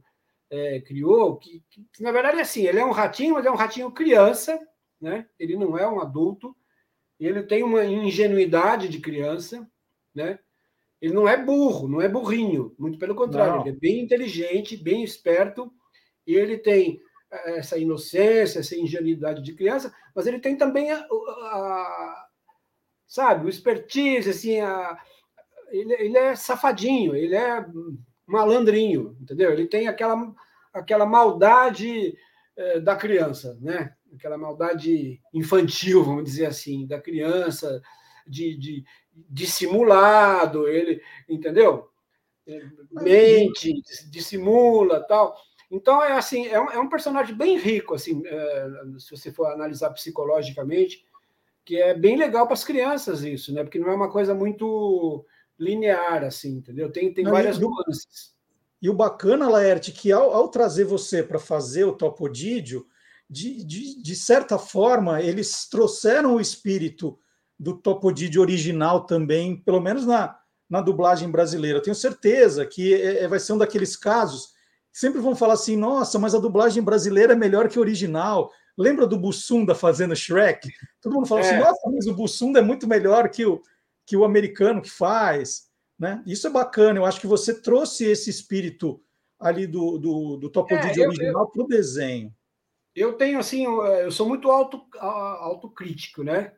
é, 0.52 0.82
criou, 0.82 1.38
que, 1.38 1.64
que, 1.70 2.04
na 2.04 2.12
verdade 2.12 2.38
é 2.38 2.42
assim, 2.42 2.68
ele 2.68 2.78
é 2.78 2.86
um 2.86 2.92
ratinho, 2.92 3.36
mas 3.36 3.46
é 3.46 3.50
um 3.50 3.56
ratinho 3.56 3.90
criança, 3.90 4.60
né? 5.00 5.26
Ele 5.40 5.56
não 5.56 5.78
é 5.78 5.88
um 5.88 6.02
adulto, 6.02 6.56
ele 7.18 7.42
tem 7.42 7.64
uma 7.64 7.86
ingenuidade 7.86 8.90
de 8.90 9.00
criança, 9.00 9.66
né? 10.14 10.38
Ele 11.02 11.14
não 11.14 11.28
é 11.28 11.42
burro, 11.42 11.88
não 11.88 12.02
é 12.02 12.10
burrinho, 12.10 12.76
muito 12.78 13.00
pelo 13.00 13.16
contrário, 13.16 13.56
não. 13.56 13.62
ele 13.62 13.70
é 13.76 13.80
bem 13.80 14.02
inteligente, 14.02 14.76
bem 14.76 15.04
esperto, 15.04 15.74
e 16.28 16.36
ele 16.36 16.58
tem 16.58 17.02
é, 17.32 17.60
essa 17.60 17.78
inocência, 17.78 18.60
essa 18.60 18.76
ingenuidade 18.76 19.42
de 19.42 19.56
criança, 19.56 19.94
mas 20.14 20.28
ele 20.28 20.40
tem 20.40 20.58
também 20.58 20.92
a, 20.92 21.00
a, 21.00 22.28
sabe? 23.08 23.46
O 23.46 23.50
expertise, 23.50 24.30
assim, 24.30 24.60
a... 24.60 25.00
ele, 25.70 25.94
ele 25.94 26.18
é 26.18 26.36
safadinho, 26.36 27.16
ele 27.16 27.36
é 27.36 27.66
malandrinho, 28.32 29.16
entendeu? 29.20 29.52
Ele 29.52 29.68
tem 29.68 29.88
aquela, 29.88 30.34
aquela 30.74 31.06
maldade 31.06 32.16
é, 32.56 32.80
da 32.80 32.96
criança, 32.96 33.58
né? 33.62 33.94
Aquela 34.14 34.38
maldade 34.38 35.22
infantil, 35.34 36.04
vamos 36.04 36.26
dizer 36.26 36.46
assim, 36.46 36.88
da 36.88 37.00
criança, 37.00 37.82
de, 38.26 38.58
de 38.58 38.84
dissimulado, 39.30 40.68
ele, 40.68 41.02
entendeu? 41.30 41.90
Mente, 42.92 43.82
dissimula, 44.10 45.06
tal. 45.08 45.36
Então 45.70 46.04
é 46.04 46.14
assim, 46.14 46.48
é 46.48 46.60
um, 46.60 46.70
é 46.72 46.80
um 46.80 46.90
personagem 46.90 47.36
bem 47.36 47.58
rico, 47.58 47.94
assim, 47.94 48.22
é, 48.26 48.68
se 48.98 49.12
você 49.12 49.32
for 49.32 49.46
analisar 49.48 49.90
psicologicamente 49.92 51.06
que 51.64 51.78
é 51.78 51.94
bem 51.94 52.18
legal 52.18 52.46
para 52.46 52.54
as 52.54 52.64
crianças 52.64 53.24
isso, 53.24 53.54
né? 53.54 53.64
Porque 53.64 53.80
não 53.80 53.90
é 53.90 53.96
uma 53.96 54.12
coisa 54.12 54.34
muito 54.34 55.26
linear, 55.60 56.24
assim, 56.24 56.58
entendeu? 56.58 56.92
Tem, 56.92 57.14
tem 57.14 57.24
não, 57.24 57.32
várias 57.32 57.58
e, 57.58 57.62
nuances. 57.62 58.34
E 58.82 58.90
o 58.90 58.94
bacana, 58.94 59.50
Laerte, 59.50 59.92
que 59.92 60.12
ao, 60.12 60.34
ao 60.34 60.50
trazer 60.50 60.86
você 60.86 61.22
para 61.22 61.40
fazer 61.40 61.84
o 61.84 61.94
Topodídio, 61.94 62.86
de, 63.30 63.64
de, 63.64 64.02
de 64.02 64.16
certa 64.16 64.58
forma, 64.58 65.22
eles 65.22 65.68
trouxeram 65.70 66.36
o 66.36 66.42
espírito 66.42 67.18
do 67.58 67.78
Topodídio 67.78 68.42
original 68.42 69.06
também, 69.06 69.56
pelo 69.56 69.80
menos 69.80 70.06
na, 70.06 70.38
na 70.70 70.82
dublagem 70.82 71.30
brasileira. 71.30 71.78
Eu 71.78 71.84
tenho 71.84 71.96
certeza 71.96 72.66
que 72.66 72.94
é, 72.94 73.24
é, 73.24 73.28
vai 73.28 73.40
ser 73.40 73.54
um 73.54 73.58
daqueles 73.58 73.96
casos 73.96 74.52
sempre 74.92 75.22
vão 75.22 75.36
falar 75.36 75.54
assim: 75.54 75.78
nossa, 75.78 76.20
mas 76.20 76.36
a 76.36 76.40
dublagem 76.40 76.84
brasileira 76.84 77.34
é 77.34 77.36
melhor 77.36 77.70
que 77.70 77.78
a 77.78 77.82
original. 77.82 78.52
Lembra 78.78 79.06
do 79.06 79.18
Bussunda 79.18 79.76
fazendo 79.76 80.16
Shrek? 80.16 80.70
Todo 81.02 81.14
mundo 81.14 81.28
fala 81.28 81.42
assim, 81.42 81.52
é. 81.52 81.58
assim: 81.58 81.64
nossa, 81.64 81.92
mas 81.92 82.08
o 82.08 82.14
Bussunda 82.14 82.60
é 82.60 82.62
muito 82.62 82.88
melhor 82.88 83.30
que 83.30 83.46
o, 83.46 83.62
que 84.12 84.18
o 84.18 84.26
americano 84.26 84.82
que 84.82 84.90
faz. 84.90 85.70
Né? 85.98 86.22
Isso 86.28 86.46
é 86.46 86.50
bacana. 86.50 87.00
Eu 87.00 87.06
acho 87.06 87.22
que 87.22 87.28
você 87.28 87.62
trouxe 87.62 88.04
esse 88.04 88.30
espírito 88.30 89.02
ali 89.40 89.66
do, 89.66 89.98
do, 89.98 90.36
do 90.36 90.50
Topodid 90.50 91.02
é, 91.02 91.08
original 91.08 91.50
para 91.50 91.64
o 91.64 91.68
desenho. 91.68 92.36
Eu 92.94 93.14
tenho 93.14 93.40
assim, 93.40 93.64
eu 93.64 94.12
sou 94.12 94.28
muito 94.28 94.52
auto, 94.52 94.86
autocrítico, 95.00 96.26
né? 96.26 96.52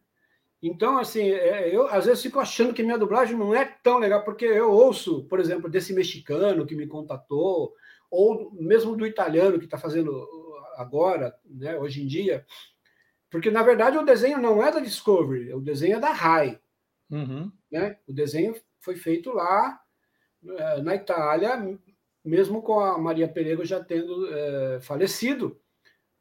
Então, 0.64 0.98
assim, 0.98 1.30
é, 1.30 1.70
eu 1.74 1.86
às 1.90 2.06
vezes 2.06 2.24
fico 2.24 2.40
achando 2.40 2.74
que 2.74 2.82
minha 2.82 2.98
dublagem 2.98 3.38
não 3.38 3.54
é 3.54 3.66
tão 3.84 4.00
legal, 4.00 4.24
porque 4.24 4.46
eu 4.46 4.72
ouço, 4.72 5.26
por 5.26 5.40
exemplo, 5.40 5.70
desse 5.70 5.94
mexicano 5.94 6.66
que 6.66 6.76
me 6.76 6.88
contatou, 6.88 7.72
ou 8.10 8.52
mesmo 8.54 8.96
do 8.96 9.06
italiano 9.06 9.60
que 9.60 9.66
está 9.66 9.78
fazendo 9.78 10.28
agora, 10.76 11.36
né, 11.46 11.78
hoje 11.78 12.02
em 12.02 12.08
dia, 12.08 12.44
porque 13.30 13.52
na 13.52 13.62
verdade 13.62 13.96
o 13.96 14.06
desenho 14.06 14.40
não 14.40 14.66
é 14.66 14.72
da 14.72 14.80
Discovery, 14.80 15.54
o 15.54 15.62
desenho 15.62 15.98
é 15.98 16.00
da 16.00 16.12
Rai. 16.12 16.60
Uhum. 17.14 17.52
Né? 17.72 17.98
O 18.08 18.14
desenho 18.14 18.56
foi 18.82 18.96
feito 18.96 19.32
lá 19.32 19.80
eh, 20.46 20.82
na 20.82 20.96
Itália, 20.96 21.80
mesmo 22.26 22.62
com 22.62 22.80
a 22.80 22.98
Maria 22.98 23.28
Perego 23.28 23.64
já 23.64 23.84
tendo 23.84 24.34
é, 24.34 24.80
falecido. 24.82 25.60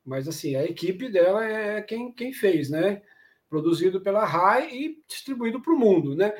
Mas 0.05 0.28
assim, 0.28 0.55
a 0.56 0.64
equipe 0.64 1.09
dela 1.09 1.44
é 1.44 1.81
quem, 1.81 2.12
quem 2.12 2.32
fez, 2.32 2.69
né? 2.69 3.02
Produzido 3.48 4.01
pela 4.01 4.24
RAI 4.24 4.69
e 4.74 5.02
distribuído 5.09 5.60
para 5.62 5.73
o 5.73 5.78
mundo, 5.78 6.14
né? 6.14 6.35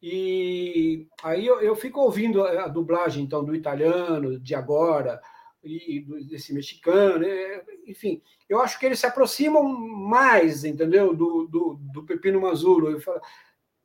E 0.00 1.06
aí 1.22 1.46
eu, 1.46 1.60
eu, 1.60 1.76
fico 1.76 2.00
ouvindo 2.00 2.42
a 2.44 2.68
dublagem 2.68 3.24
então 3.24 3.44
do 3.44 3.54
italiano, 3.54 4.38
de 4.38 4.54
agora, 4.54 5.20
e 5.62 6.00
desse 6.28 6.54
mexicano, 6.54 7.24
é, 7.24 7.64
enfim, 7.86 8.22
eu 8.48 8.60
acho 8.60 8.78
que 8.78 8.86
eles 8.86 9.00
se 9.00 9.06
aproximam 9.06 9.62
mais, 9.64 10.64
entendeu, 10.64 11.14
do, 11.14 11.46
do, 11.46 11.74
do 11.92 12.04
Pepino 12.04 12.40
Mazuro. 12.40 12.90
Eu, 12.90 13.00
falo, 13.00 13.20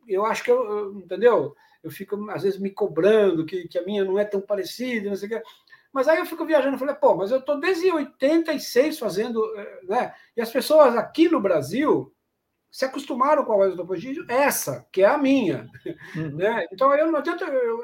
eu 0.08 0.26
acho 0.26 0.44
que 0.44 0.52
eu, 0.52 0.94
entendeu? 0.98 1.56
Eu 1.84 1.92
fico 1.92 2.30
às 2.32 2.44
vezes 2.44 2.60
me 2.60 2.70
cobrando 2.70 3.46
que, 3.46 3.68
que 3.68 3.78
a 3.78 3.84
minha 3.84 4.04
não 4.04 4.18
é 4.18 4.26
tão 4.26 4.42
parecida, 4.42 5.10
não 5.10 5.16
sei 5.16 5.28
o 5.28 5.32
que. 5.32 5.44
Mas 5.92 6.08
aí 6.08 6.18
eu 6.18 6.26
fico 6.26 6.46
viajando 6.46 6.76
e 6.76 6.80
falei, 6.80 6.96
pô, 6.96 7.16
mas 7.16 7.30
eu 7.30 7.38
estou 7.38 7.60
desde 7.60 7.92
86 7.92 8.98
fazendo, 8.98 9.40
eh, 9.56 9.80
né? 9.84 10.14
E 10.36 10.42
as 10.42 10.50
pessoas 10.50 10.96
aqui 10.96 11.30
no 11.30 11.40
Brasil 11.40 12.12
se 12.72 12.86
acostumaram 12.86 13.46
com 13.46 13.54
a 13.54 13.58
voz 13.58 13.72
do 13.72 13.78
Topogídio, 13.78 14.26
essa, 14.28 14.88
que 14.92 15.04
é 15.04 15.06
a 15.06 15.18
minha. 15.18 15.70
Uhum. 16.16 16.38
Né? 16.38 16.66
Então 16.72 16.92
eu 16.96 17.12
não 17.12 17.20
adianta 17.20 17.46
eu 17.46 17.84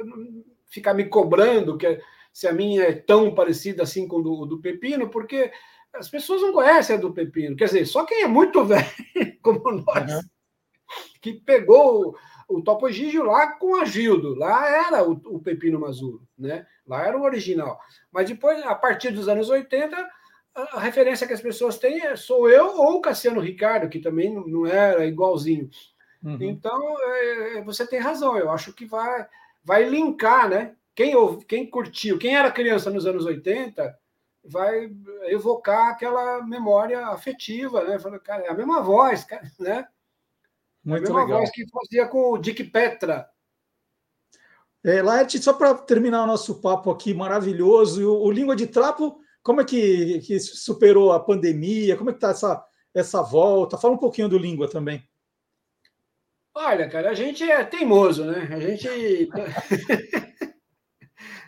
ficar 0.67 0.95
me 0.95 1.05
cobrando 1.05 1.77
que 1.77 1.99
se 2.33 2.47
a 2.47 2.53
minha 2.53 2.83
é 2.83 2.93
tão 2.93 3.35
parecida 3.35 3.83
assim 3.83 4.07
com 4.07 4.19
do, 4.19 4.47
do 4.47 4.59
Pepino, 4.59 5.07
porque 5.09 5.51
as 5.93 6.09
pessoas 6.09 6.41
não 6.41 6.51
conhecem 6.51 6.95
a 6.95 6.99
do 6.99 7.13
Pepino. 7.13 7.55
Quer 7.55 7.65
dizer, 7.65 7.85
só 7.85 8.03
quem 8.03 8.23
é 8.23 8.27
muito 8.27 8.65
velho, 8.65 8.87
como 9.43 9.71
nós, 9.71 10.11
uhum. 10.11 10.21
Que 11.21 11.33
pegou 11.33 12.15
o, 12.47 12.57
o 12.57 12.61
Topo 12.61 12.89
Gigio 12.91 13.23
lá 13.23 13.53
com 13.53 13.75
a 13.75 13.85
Gildo. 13.85 14.35
Lá 14.35 14.87
era 14.87 15.03
o, 15.03 15.13
o 15.25 15.39
Pepino 15.39 15.79
Mazuro, 15.79 16.21
né? 16.37 16.65
Lá 16.87 17.05
era 17.05 17.17
o 17.17 17.23
original. 17.23 17.79
Mas 18.11 18.29
depois, 18.29 18.63
a 18.65 18.75
partir 18.75 19.11
dos 19.11 19.27
anos 19.27 19.49
80, 19.49 19.95
a, 20.55 20.79
referência 20.79 21.27
que 21.27 21.33
as 21.33 21.41
pessoas 21.41 21.77
têm 21.77 22.01
é 22.01 22.15
sou 22.15 22.49
eu 22.49 22.65
ou 22.77 22.97
o 22.97 23.01
Cassiano 23.01 23.39
Ricardo, 23.39 23.89
que 23.89 23.99
também 23.99 24.33
não 24.33 24.65
era 24.65 25.05
igualzinho. 25.05 25.69
Uhum. 26.23 26.37
Então, 26.41 26.97
é, 26.99 27.61
você 27.61 27.87
tem 27.87 27.99
razão. 27.99 28.37
Eu 28.37 28.49
acho 28.49 28.73
que 28.73 28.85
vai, 28.85 29.27
vai 29.63 29.87
linkar, 29.87 30.49
né? 30.49 30.75
Quem, 30.95 31.13
quem 31.47 31.69
curtiu, 31.69 32.17
quem 32.17 32.35
era 32.35 32.51
criança 32.51 32.89
nos 32.89 33.05
anos 33.05 33.25
80, 33.25 33.97
vai 34.43 34.91
evocar 35.25 35.89
aquela 35.89 36.41
memória 36.41 37.07
afetiva, 37.07 37.83
né? 37.83 37.99
Fala, 37.99 38.19
cara, 38.19 38.43
é 38.43 38.49
a 38.49 38.53
mesma 38.53 38.81
voz, 38.81 39.25
né? 39.59 39.87
Muito 40.89 41.11
a 41.11 41.13
mesma 41.13 41.23
legal. 41.23 41.39
voz 41.39 41.51
que 41.51 41.65
fazia 41.69 42.07
com 42.07 42.31
o 42.31 42.37
Dick 42.37 42.63
Petra. 42.63 43.29
É, 44.83 45.01
Laerte, 45.01 45.37
só 45.39 45.53
para 45.53 45.75
terminar 45.75 46.23
o 46.23 46.27
nosso 46.27 46.59
papo 46.61 46.89
aqui 46.89 47.13
maravilhoso, 47.13 48.09
o, 48.09 48.23
o, 48.23 48.31
Língua 48.31 48.55
de 48.55 48.65
Trapo, 48.65 49.19
como 49.43 49.61
é 49.61 49.65
que, 49.65 50.19
que 50.19 50.39
superou 50.39 51.11
a 51.11 51.19
pandemia? 51.19 51.95
Como 51.95 52.09
é 52.09 52.13
que 52.13 52.17
está 52.17 52.31
essa, 52.31 52.65
essa 52.93 53.21
volta? 53.21 53.77
Fala 53.77 53.93
um 53.93 53.99
pouquinho 53.99 54.29
do 54.29 54.37
Língua 54.37 54.69
também. 54.69 55.07
Olha, 56.55 56.89
cara, 56.89 57.11
a 57.11 57.13
gente 57.13 57.43
é 57.43 57.63
teimoso, 57.63 58.25
né? 58.25 58.49
A 58.51 58.59
gente 58.59 58.87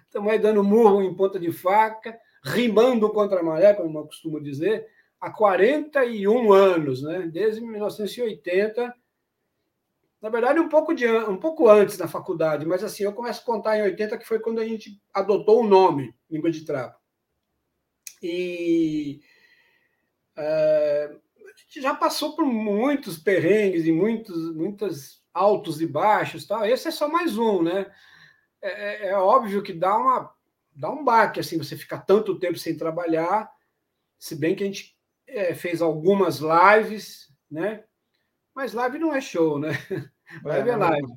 estamos 0.05 0.31
aí 0.31 0.37
dando 0.37 0.63
murro 0.63 1.01
em 1.01 1.15
ponta 1.15 1.39
de 1.39 1.51
faca, 1.51 2.17
rimando 2.43 3.09
contra 3.09 3.39
a 3.39 3.43
maré, 3.43 3.73
como 3.73 3.97
eu 3.97 4.05
costumo 4.05 4.41
dizer, 4.41 4.87
há 5.19 5.31
41 5.31 6.53
anos, 6.53 7.01
né? 7.01 7.29
desde 7.31 7.61
1980. 7.61 9.00
Na 10.21 10.29
verdade, 10.29 10.59
um 10.59 10.69
pouco, 10.69 10.93
de, 10.93 11.07
um 11.07 11.37
pouco 11.37 11.67
antes 11.67 11.97
na 11.97 12.07
faculdade, 12.07 12.65
mas 12.65 12.83
assim, 12.83 13.03
eu 13.03 13.13
começo 13.13 13.41
a 13.41 13.45
contar 13.45 13.77
em 13.77 13.81
80, 13.81 14.17
que 14.19 14.27
foi 14.27 14.39
quando 14.39 14.59
a 14.59 14.65
gente 14.65 15.01
adotou 15.11 15.61
o 15.61 15.67
nome 15.67 16.13
Língua 16.29 16.51
de 16.51 16.63
Trapo. 16.63 16.99
E 18.21 19.19
é, 20.37 21.11
a 21.11 21.57
gente 21.57 21.81
já 21.81 21.95
passou 21.95 22.35
por 22.35 22.45
muitos 22.45 23.17
perrengues 23.17 23.85
e 23.87 23.91
muitos, 23.91 24.55
muitos 24.55 25.23
altos 25.33 25.81
e 25.81 25.87
baixos. 25.87 26.45
Tal. 26.45 26.65
Esse 26.65 26.89
é 26.89 26.91
só 26.91 27.09
mais 27.09 27.37
um, 27.37 27.63
né? 27.63 27.91
É, 28.61 28.69
é, 28.69 29.09
é, 29.09 29.15
óbvio 29.15 29.63
que 29.63 29.73
dá 29.73 29.97
uma 29.97 30.31
dá 30.73 30.89
um 30.89 31.03
baque 31.03 31.39
assim 31.39 31.57
você 31.57 31.75
ficar 31.75 31.99
tanto 32.01 32.39
tempo 32.39 32.57
sem 32.57 32.77
trabalhar 32.77 33.51
se 34.17 34.35
bem 34.35 34.55
que 34.55 34.63
a 34.63 34.67
gente 34.67 34.95
é, 35.27 35.53
fez 35.53 35.81
algumas 35.81 36.39
lives 36.39 37.27
né 37.49 37.83
mas 38.53 38.73
live 38.73 38.99
não 38.99 39.13
é 39.13 39.21
show 39.21 39.59
né? 39.59 39.69
Live 40.43 40.69
é, 40.69 40.73
é 40.73 40.75
live. 40.77 41.07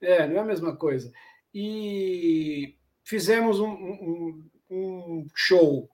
é 0.00 0.26
não 0.26 0.36
é 0.36 0.38
a 0.38 0.44
mesma 0.44 0.74
coisa. 0.76 1.12
E 1.52 2.76
fizemos 3.02 3.60
um, 3.60 3.70
um, 3.70 4.50
um 4.70 5.26
show 5.34 5.90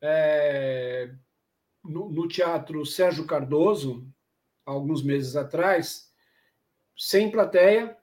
é, 0.00 1.10
no, 1.84 2.08
no 2.08 2.26
teatro 2.26 2.84
Sérgio 2.86 3.26
Cardoso 3.26 4.06
alguns 4.64 5.02
meses 5.02 5.36
atrás 5.36 6.10
sem 6.96 7.30
plateia 7.30 7.96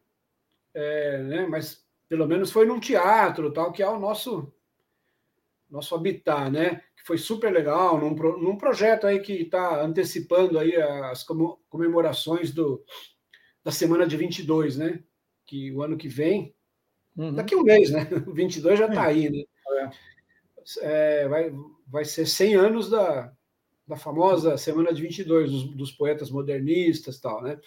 é, 0.74 1.18
né, 1.24 1.48
mas 1.48 1.84
pelo 2.10 2.28
menos 2.28 2.52
foi 2.52 2.66
num 2.66 2.80
teatro, 2.80 3.52
tal, 3.52 3.72
que 3.72 3.82
é 3.82 3.90
o 3.90 4.00
nosso 4.00 4.54
nosso 5.70 5.96
habitat, 5.96 6.52
né? 6.52 6.84
Foi 7.04 7.18
super 7.18 7.52
legal, 7.52 8.00
num, 8.00 8.16
num 8.38 8.58
projeto 8.58 9.06
aí 9.06 9.20
que 9.20 9.34
está 9.34 9.84
antecipando 9.84 10.58
aí 10.58 10.76
as 10.76 11.26
comemorações 11.70 12.52
do, 12.52 12.84
da 13.64 13.72
semana 13.72 14.08
de 14.08 14.16
22, 14.16 14.78
né? 14.78 15.04
Que 15.46 15.72
o 15.74 15.84
ano 15.84 15.98
que 15.98 16.08
vem, 16.08 16.56
uhum. 17.18 17.34
daqui 17.34 17.56
um 17.56 17.64
mês, 17.64 17.92
né? 17.92 18.06
22 18.34 18.80
já 18.80 18.88
está 18.88 19.04
aí, 19.04 19.30
né? 19.30 19.44
É. 20.82 21.24
é, 21.24 21.28
vai, 21.28 21.54
vai 21.88 22.06
ser 22.06 22.26
100 22.26 22.56
anos 22.56 22.90
da, 22.90 23.34
da 23.86 23.98
famosa 23.98 24.58
Semana 24.58 24.94
de 24.94 25.02
22, 25.02 25.52
dos, 25.52 25.76
dos 25.76 25.92
poetas 25.92 26.32
modernistas 26.32 27.20
tal, 27.20 27.42
né? 27.42 27.60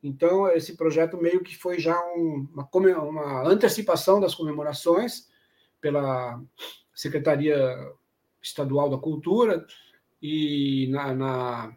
Então, 0.00 0.48
esse 0.50 0.76
projeto 0.76 1.16
meio 1.16 1.42
que 1.42 1.56
foi 1.56 1.80
já 1.80 1.98
um, 2.14 2.46
uma, 2.52 3.02
uma 3.02 3.48
antecipação 3.48 4.20
das 4.20 4.34
comemorações 4.34 5.26
pela 5.80 6.40
Secretaria 6.94 7.58
Estadual 8.42 8.88
da 8.88 8.98
Cultura 8.98 9.66
e 10.20 10.88
na, 10.90 11.14
na, 11.14 11.76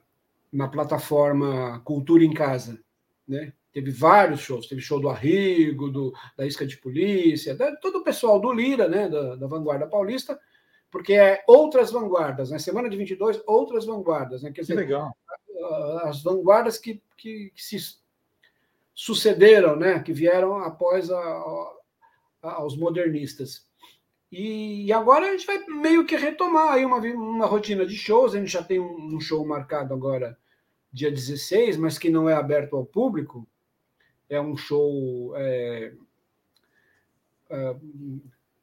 na, 0.51 0.67
plataforma 0.67 1.79
Cultura 1.85 2.23
em 2.23 2.33
Casa. 2.33 2.79
Né? 3.27 3.53
Teve 3.71 3.91
vários 3.91 4.41
shows, 4.41 4.67
teve 4.67 4.81
show 4.81 4.99
do 4.99 5.09
Arrigo, 5.09 5.89
do, 5.89 6.13
da 6.37 6.45
Isca 6.45 6.65
de 6.65 6.77
Polícia, 6.77 7.55
da, 7.55 7.75
todo 7.77 7.99
o 7.99 8.03
pessoal 8.03 8.39
do 8.39 8.51
Lira, 8.51 8.87
né? 8.87 9.07
da, 9.07 9.35
da 9.35 9.47
Vanguarda 9.47 9.87
Paulista, 9.87 10.39
porque 10.89 11.13
é 11.13 11.43
outras 11.47 11.91
vanguardas, 11.91 12.51
né? 12.51 12.59
Semana 12.59 12.89
de 12.89 12.97
22, 12.97 13.41
outras 13.47 13.85
vanguardas. 13.85 14.43
Né? 14.43 14.51
Quer 14.51 14.61
dizer, 14.61 14.73
que 14.73 14.79
legal. 14.81 15.15
As 16.03 16.21
vanguardas 16.21 16.77
que, 16.77 17.01
que, 17.15 17.51
que 17.55 17.63
se 17.63 17.77
sucederam, 18.93 19.75
né, 19.75 19.99
que 19.99 20.13
vieram 20.13 20.57
após 20.57 21.09
a, 21.09 21.17
a, 22.43 22.51
aos 22.53 22.75
modernistas. 22.77 23.67
E, 24.31 24.93
agora 24.93 25.27
a 25.27 25.31
gente 25.31 25.45
vai 25.45 25.59
meio 25.65 26.05
que 26.05 26.15
retomar 26.15 26.69
aí 26.69 26.85
uma, 26.85 26.97
uma 26.97 27.45
rotina 27.45 27.85
de 27.85 27.97
shows. 27.97 28.33
A 28.33 28.39
gente 28.39 28.51
já 28.51 28.63
tem 28.63 28.79
um, 28.79 29.19
show 29.19 29.45
marcado 29.45 29.93
agora 29.93 30.37
dia 30.91 31.11
16, 31.11 31.75
mas 31.75 31.97
que 31.97 32.09
não 32.09 32.29
é 32.29 32.33
aberto 32.33 32.77
ao 32.77 32.85
público. 32.85 33.45
É 34.29 34.39
um 34.39 34.55
show 34.55 35.33
é, 35.35 35.93
é, 37.49 37.75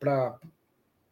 para 0.00 0.40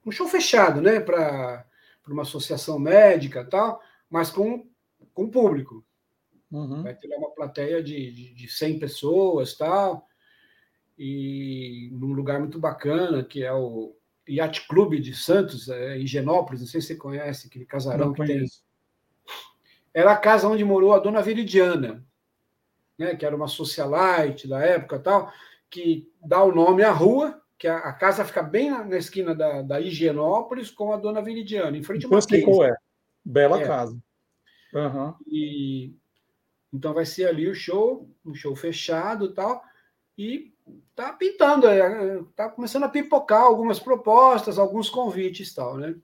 um 0.06 0.10
show 0.10 0.26
fechado, 0.26 0.80
né? 0.80 1.00
Para 1.00 1.66
uma 2.08 2.22
associação 2.22 2.78
médica 2.78 3.44
tal, 3.44 3.82
mas 4.08 4.30
com, 4.30 4.66
com 5.12 5.28
público. 5.28 5.84
Uhum. 6.50 6.82
Vai 6.82 6.94
ter 6.94 7.14
uma 7.14 7.30
plateia 7.30 7.82
de, 7.82 8.10
de, 8.10 8.34
de 8.34 8.48
100 8.48 8.78
pessoas 8.78 9.54
tal, 9.54 10.06
e 10.98 11.90
num 11.92 12.14
lugar 12.14 12.38
muito 12.38 12.58
bacana, 12.58 13.22
que 13.22 13.42
é 13.42 13.52
o 13.52 13.94
Yacht 14.28 14.66
Clube 14.66 15.00
de 15.00 15.14
Santos, 15.14 15.68
é, 15.68 15.98
em 15.98 16.06
Genópolis, 16.06 16.60
não 16.60 16.68
sei 16.68 16.80
se 16.80 16.88
você 16.88 16.96
conhece, 16.96 17.46
aquele 17.46 17.64
casarão 17.64 18.12
que 18.12 18.24
tem. 18.24 18.44
Era 19.94 20.12
a 20.12 20.16
casa 20.16 20.48
onde 20.48 20.64
morou 20.64 20.92
a 20.92 20.98
dona 20.98 21.22
Viridiana, 21.22 22.04
né, 22.98 23.14
que 23.14 23.24
era 23.24 23.36
uma 23.36 23.48
socialite 23.48 24.48
da 24.48 24.60
época 24.60 24.98
tal, 24.98 25.32
que 25.70 26.10
dá 26.22 26.42
o 26.42 26.54
nome 26.54 26.82
à 26.82 26.92
rua, 26.92 27.40
que 27.58 27.66
a, 27.66 27.78
a 27.78 27.92
casa 27.92 28.24
fica 28.24 28.42
bem 28.42 28.70
na, 28.70 28.84
na, 28.84 28.96
esquina 28.98 29.34
da, 29.34 29.62
da 29.62 29.80
Higienópolis 29.80 30.70
com 30.70 30.92
a 30.92 30.96
dona 30.96 31.22
Viridiana, 31.22 31.76
em 31.76 31.82
frente 31.82 32.04
a 32.04 32.08
uma 32.08 32.20
sei 32.20 32.42
qual 32.42 32.64
é. 32.64 32.76
Bela 33.24 33.60
é. 33.60 33.66
casa. 33.66 33.98
Uhum. 34.74 35.14
E, 35.26 35.94
então 36.72 36.92
vai 36.92 37.06
ser 37.06 37.26
ali 37.28 37.48
o 37.48 37.54
show, 37.54 38.10
um 38.24 38.34
show 38.34 38.54
fechado 38.54 39.32
tal, 39.32 39.62
e 40.18 40.52
tá 40.94 41.12
pintando, 41.12 41.66
é, 41.66 42.22
tá 42.34 42.48
começando 42.48 42.84
a 42.84 42.88
pipocar 42.88 43.42
algumas 43.42 43.78
propostas, 43.78 44.58
alguns 44.58 44.88
convites 44.88 45.54
tal, 45.54 45.76
né? 45.76 45.94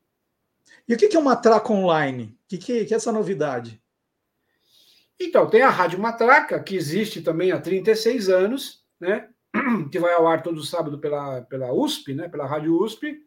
E 0.88 0.94
o 0.94 0.96
que 0.96 1.16
é 1.16 1.18
uma 1.18 1.36
traca 1.36 1.72
online? 1.72 2.36
O 2.44 2.48
que, 2.48 2.58
que 2.84 2.92
é 2.92 2.96
essa 2.96 3.12
novidade? 3.12 3.80
Então, 5.18 5.48
tem 5.48 5.62
a 5.62 5.70
Rádio 5.70 6.00
Matraca, 6.00 6.60
que 6.60 6.74
existe 6.74 7.22
também 7.22 7.52
há 7.52 7.60
36 7.60 8.28
anos, 8.28 8.84
né? 8.98 9.28
que 9.90 9.98
vai 9.98 10.12
ao 10.14 10.26
ar 10.26 10.42
todo 10.42 10.64
sábado 10.64 10.98
pela, 10.98 11.42
pela 11.42 11.72
USP, 11.72 12.14
né? 12.14 12.28
pela 12.28 12.46
Rádio 12.46 12.80
USP, 12.82 13.24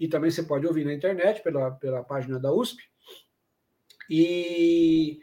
e 0.00 0.08
também 0.08 0.30
você 0.30 0.42
pode 0.42 0.66
ouvir 0.66 0.84
na 0.84 0.94
internet, 0.94 1.42
pela, 1.42 1.70
pela 1.72 2.02
página 2.02 2.38
da 2.38 2.52
USP. 2.52 2.82
E 4.10 5.20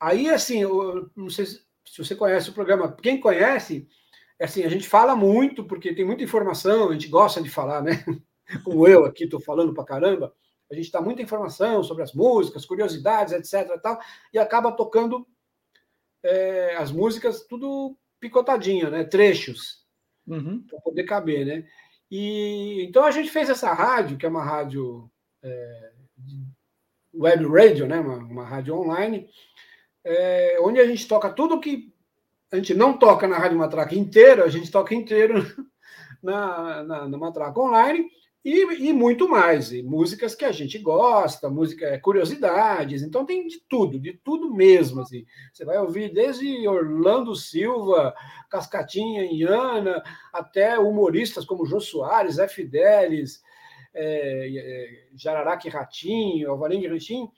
aí, 0.00 0.28
assim, 0.30 0.62
eu 0.62 1.10
não 1.14 1.28
sei 1.28 1.46
se 1.46 1.62
você 1.98 2.14
conhece 2.14 2.50
o 2.50 2.54
programa. 2.54 2.92
Quem 2.92 3.20
conhece, 3.20 3.88
assim, 4.44 4.64
a 4.64 4.68
gente 4.68 4.88
fala 4.88 5.14
muito, 5.14 5.64
porque 5.64 5.94
tem 5.94 6.04
muita 6.04 6.24
informação, 6.24 6.88
a 6.88 6.92
gente 6.92 7.08
gosta 7.08 7.42
de 7.42 7.50
falar, 7.50 7.82
né? 7.82 8.04
Como 8.64 8.86
eu 8.86 9.04
aqui 9.04 9.24
estou 9.24 9.40
falando 9.40 9.72
para 9.72 9.84
caramba, 9.84 10.34
a 10.70 10.74
gente 10.74 10.90
dá 10.90 11.00
muita 11.00 11.22
informação 11.22 11.82
sobre 11.82 12.02
as 12.02 12.12
músicas, 12.12 12.64
curiosidades, 12.64 13.32
etc. 13.32 13.78
Tal, 13.80 14.00
e 14.32 14.38
acaba 14.38 14.72
tocando 14.72 15.26
é, 16.22 16.76
as 16.76 16.90
músicas 16.90 17.46
tudo 17.46 17.96
picotadinha, 18.18 18.88
né? 18.88 19.04
Trechos, 19.04 19.84
uhum. 20.26 20.62
para 20.62 20.80
poder 20.80 21.04
caber, 21.04 21.44
né? 21.44 21.66
E 22.10 22.84
então 22.84 23.04
a 23.04 23.10
gente 23.10 23.30
fez 23.30 23.50
essa 23.50 23.72
rádio, 23.72 24.16
que 24.16 24.24
é 24.24 24.28
uma 24.28 24.44
rádio 24.44 25.10
é, 25.42 25.92
web 27.14 27.46
radio, 27.46 27.86
né? 27.86 28.00
Uma, 28.00 28.16
uma 28.16 28.44
rádio 28.44 28.74
online, 28.74 29.28
é, 30.04 30.58
onde 30.60 30.80
a 30.80 30.86
gente 30.86 31.06
toca 31.06 31.30
tudo 31.30 31.60
que 31.60 31.91
a 32.52 32.56
gente 32.56 32.74
não 32.74 32.96
toca 32.96 33.26
na 33.26 33.38
Rádio 33.38 33.58
Matraca 33.58 33.94
inteira, 33.94 34.44
a 34.44 34.48
gente 34.48 34.70
toca 34.70 34.94
inteiro 34.94 35.42
na, 36.22 36.84
na, 36.84 37.08
na 37.08 37.18
Matraca 37.18 37.58
Online 37.58 38.06
e, 38.44 38.88
e, 38.88 38.92
muito 38.92 39.26
mais. 39.26 39.72
E 39.72 39.82
músicas 39.82 40.34
que 40.34 40.44
a 40.44 40.52
gente 40.52 40.78
gosta, 40.78 41.48
música, 41.48 41.86
é, 41.86 41.98
curiosidades, 41.98 43.02
então 43.02 43.24
tem 43.24 43.46
de 43.46 43.58
tudo, 43.66 43.98
de 43.98 44.12
tudo 44.12 44.52
mesmo. 44.52 45.00
Assim. 45.00 45.24
Você 45.50 45.64
vai 45.64 45.78
ouvir 45.78 46.12
desde 46.12 46.68
Orlando 46.68 47.34
Silva, 47.34 48.14
Cascatinha, 48.50 49.24
Iana, 49.24 50.02
até 50.30 50.78
humoristas 50.78 51.46
como 51.46 51.64
Jô 51.64 51.80
Soares, 51.80 52.34
Zé 52.34 52.48
Fidelis, 52.48 53.40
é, 53.94 54.48
é, 54.54 55.16
Jararaque 55.16 55.70
Ratinho, 55.70 56.50
Alvarengue 56.50 56.88
Ratinho, 56.88 57.32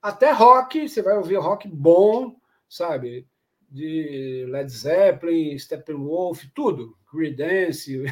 até 0.00 0.30
rock, 0.30 0.88
você 0.88 1.02
vai 1.02 1.16
ouvir 1.16 1.36
rock 1.36 1.66
bom, 1.66 2.36
sabe? 2.68 3.26
De 3.72 4.44
Led 4.50 4.70
Zeppelin, 4.70 5.58
Steppenwolf, 5.58 6.44
tudo. 6.54 6.94
Creedence, 7.10 8.04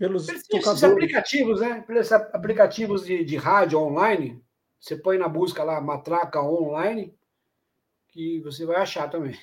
pelos 0.00 0.26
esses 0.30 0.82
aplicativos, 0.82 1.60
né? 1.60 1.82
Pelos 1.86 2.10
aplicativos 2.10 3.04
de, 3.04 3.22
de 3.22 3.36
rádio 3.36 3.78
online, 3.78 4.42
você 4.80 4.96
põe 4.96 5.18
na 5.18 5.28
busca 5.28 5.62
lá 5.62 5.78
Matraca 5.78 6.40
Online, 6.40 7.14
que 8.08 8.40
você 8.40 8.64
vai 8.64 8.76
achar 8.76 9.10
também. 9.10 9.38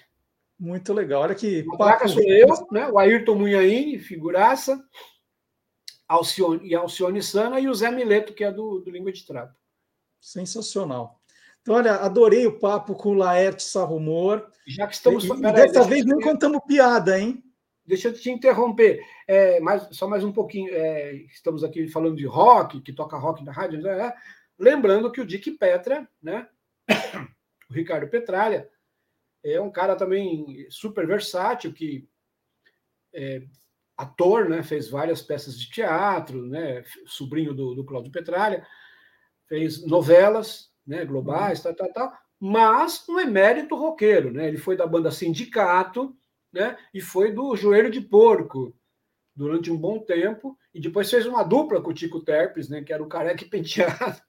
Muito 0.59 0.91
legal. 0.93 1.21
Olha 1.21 1.35
que. 1.35 1.63
Matraca 1.63 2.07
sou 2.07 2.23
eu, 2.23 2.47
né? 2.71 2.89
O 2.89 2.97
Ayrton 2.97 3.35
Munhaine, 3.35 3.99
figuraça, 3.99 4.84
Alcione, 6.07 6.67
e 6.67 6.73
Alcione 6.73 7.21
Sana, 7.21 7.59
e 7.59 7.69
o 7.69 7.75
Zé 7.75 7.91
Mileto, 7.91 8.34
que 8.34 8.43
é 8.43 8.51
do, 8.51 8.79
do 8.79 8.89
Língua 8.89 9.11
de 9.11 9.23
Trapo. 9.27 9.53
Sensacional. 10.19 11.21
Então, 11.61 11.75
olha, 11.75 11.97
adorei 11.97 12.47
o 12.47 12.57
papo 12.57 12.95
com 12.95 13.09
o 13.09 13.13
Laerte 13.13 13.61
Sarrumor. 13.61 14.49
Já 14.65 14.88
que 14.88 14.95
estamos. 14.95 15.23
E, 15.23 15.31
e 15.31 15.53
dessa 15.53 15.84
vez 15.84 16.03
não 16.03 16.19
contamos 16.19 16.61
piada, 16.65 17.19
hein? 17.19 17.43
Deixa 17.88 18.09
eu 18.09 18.14
te 18.14 18.30
interromper. 18.30 19.01
É, 19.26 19.61
mais, 19.61 19.88
só 19.91 20.09
mais 20.09 20.23
um 20.23 20.31
pouquinho. 20.34 20.73
É, 20.73 21.14
estamos 21.14 21.64
aqui 21.64 21.88
falando 21.88 22.18
de 22.18 22.26
rock, 22.26 22.81
que 22.81 22.91
toca 22.91 23.18
rock 23.18 23.43
na 23.45 23.53
rádio. 23.53 23.81
Né? 23.81 24.14
Lembrando 24.59 25.09
que 25.09 25.22
o 25.22 25.26
Dick 25.26 25.51
Petra, 25.51 26.05
né? 26.22 26.49
o 27.69 27.73
Ricardo 27.73 28.09
Petralha, 28.09 28.69
é 29.41 29.61
um 29.61 29.72
cara 29.72 29.95
também 29.95 30.68
super 30.69 31.07
versátil, 31.07 31.72
que 31.72 32.05
é 33.14 33.43
ator, 33.95 34.49
né? 34.49 34.61
fez 34.61 34.89
várias 34.89 35.22
peças 35.22 35.57
de 35.57 35.72
teatro, 35.72 36.45
né? 36.45 36.84
sobrinho 37.05 37.53
do, 37.53 37.73
do 37.73 37.85
Cláudio 37.85 38.11
Petralha, 38.11 38.68
fez 39.47 39.85
novelas 39.85 40.72
né? 40.85 41.05
globais, 41.05 41.64
uhum. 41.64 41.73
tal, 41.73 41.93
tal, 41.93 41.93
tal, 41.93 42.19
mas 42.38 43.07
um 43.07 43.18
emérito 43.18 43.76
roqueiro. 43.76 44.30
Né? 44.31 44.49
Ele 44.49 44.57
foi 44.57 44.76
da 44.76 44.85
banda 44.85 45.09
Sindicato, 45.09 46.14
né? 46.57 46.77
E 46.93 46.99
foi 46.99 47.31
do 47.31 47.55
Joelho 47.55 47.91
de 47.91 48.01
Porco 48.01 48.75
durante 49.35 49.71
um 49.71 49.77
bom 49.77 49.99
tempo 49.99 50.57
e 50.73 50.81
depois 50.81 51.09
fez 51.09 51.25
uma 51.27 51.43
dupla 51.43 51.81
com 51.81 51.91
o 51.91 51.93
Tico 51.93 52.23
Terpes, 52.23 52.67
né? 52.67 52.81
Que 52.81 52.91
era 52.91 53.03
o 53.03 53.07
careca 53.07 53.45
penteado. 53.49 54.19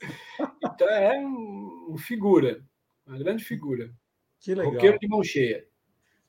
Então 0.62 0.88
é 0.88 1.18
um, 1.18 1.88
um, 1.90 1.98
figura, 1.98 2.64
uma 3.04 3.18
grande 3.18 3.42
figura. 3.42 3.92
Que 4.38 4.54
legal. 4.54 4.74
Roqueiro 4.74 4.96
de 4.96 5.08
mão 5.08 5.24
cheia. 5.24 5.66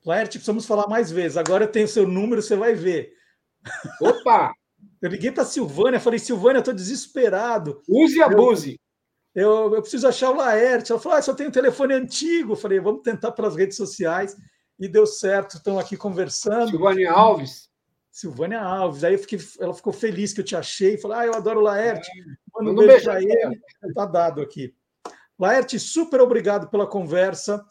Laerte, 0.04 0.40
precisamos 0.40 0.66
falar 0.66 0.88
mais 0.88 1.12
vezes. 1.12 1.38
Agora 1.38 1.66
eu 1.66 1.72
tenho 1.72 1.88
seu 1.88 2.08
número, 2.08 2.42
você 2.42 2.56
vai 2.56 2.74
ver. 2.74 3.14
Opa! 4.02 4.52
Eu 5.02 5.10
liguei 5.10 5.32
para 5.32 5.44
a 5.44 5.46
Silvânia, 5.46 6.00
falei, 6.00 6.20
Silvânia, 6.20 6.60
estou 6.60 6.74
desesperado. 6.74 7.82
Use 7.88 8.18
e 8.18 8.22
abuse. 8.22 8.80
Eu, 9.36 9.50
eu, 9.50 9.76
eu, 9.76 9.82
preciso 9.82 10.08
achar 10.08 10.32
o 10.32 10.36
Laerte. 10.36 10.92
Ela 10.92 11.00
falou, 11.00 11.18
ah, 11.18 11.22
só 11.22 11.34
tenho 11.34 11.50
um 11.50 11.54
telefone 11.54 11.94
antigo. 11.94 12.54
Eu 12.54 12.58
falei, 12.58 12.80
vamos 12.80 13.02
tentar 13.02 13.32
pelas 13.32 13.56
redes 13.56 13.78
sociais 13.78 14.36
e 14.80 14.88
deu 14.88 15.06
certo, 15.06 15.58
estão 15.58 15.78
aqui 15.78 15.98
conversando. 15.98 16.70
Silvânia 16.70 17.12
Alves. 17.12 17.70
Silvânia 18.12 18.62
Alves. 18.62 19.04
Aí 19.04 19.18
fiquei, 19.18 19.40
ela 19.60 19.74
ficou 19.74 19.92
feliz 19.92 20.34
que 20.34 20.42
eu 20.42 20.46
te 20.46 20.56
achei. 20.56 20.98
Falou: 20.98 21.18
Ah, 21.18 21.26
eu 21.26 21.34
adoro 21.34 21.60
o 21.60 21.64
Laerte. 21.64 22.10
É. 22.10 22.24
Manda 22.54 22.72
um 22.72 22.88
beijo 22.88 23.06
para 23.06 23.22
ele. 23.22 23.60
Está 23.84 24.06
dado 24.06 24.42
aqui. 24.42 24.74
Laerte, 25.38 25.80
super 25.80 26.22
obrigado 26.22 26.70
pela 26.70 26.88
conversa. 26.88 27.64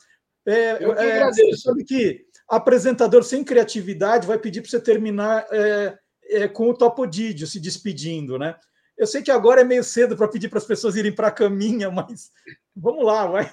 É, 0.47 0.83
eu 0.83 0.95
que 0.95 1.03
é, 1.03 1.13
agradeço. 1.13 1.63
Sabe 1.63 1.85
que 1.85 2.25
apresentador 2.49 3.23
sem 3.23 3.45
criatividade 3.45 4.27
vai 4.27 4.39
pedir 4.39 4.63
para 4.63 4.71
você 4.71 4.81
terminar 4.81 5.47
é, 5.51 5.99
é, 6.25 6.49
com 6.49 6.71
o 6.71 6.75
Topodídio 6.75 7.47
se 7.47 7.61
despedindo, 7.61 8.39
né? 8.39 8.57
Eu 8.97 9.07
sei 9.07 9.23
que 9.23 9.31
agora 9.31 9.61
é 9.61 9.65
meio 9.65 9.85
cedo 9.85 10.17
para 10.17 10.27
pedir 10.27 10.49
para 10.49 10.59
as 10.59 10.65
pessoas 10.65 10.97
irem 10.97 11.15
para 11.15 11.29
a 11.29 11.33
caminha, 11.33 11.91
mas 11.93 12.31
vamos 12.75 13.05
lá, 13.05 13.27
vai. 13.27 13.53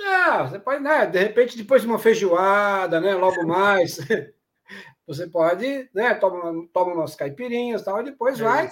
Ah, 0.00 0.44
você 0.48 0.58
pode, 0.58 0.82
né? 0.82 1.06
De 1.06 1.18
repente, 1.18 1.56
depois 1.56 1.82
de 1.82 1.88
uma 1.88 1.98
feijoada, 1.98 3.00
né? 3.00 3.14
Logo 3.14 3.46
mais, 3.46 3.98
você 5.06 5.26
pode, 5.26 5.88
né? 5.94 6.14
Toma, 6.14 6.66
toma 6.72 6.94
umas 6.94 7.14
caipirinhas 7.14 7.82
tal, 7.82 8.00
e 8.00 8.04
depois 8.04 8.40
é 8.40 8.44
vai 8.44 8.70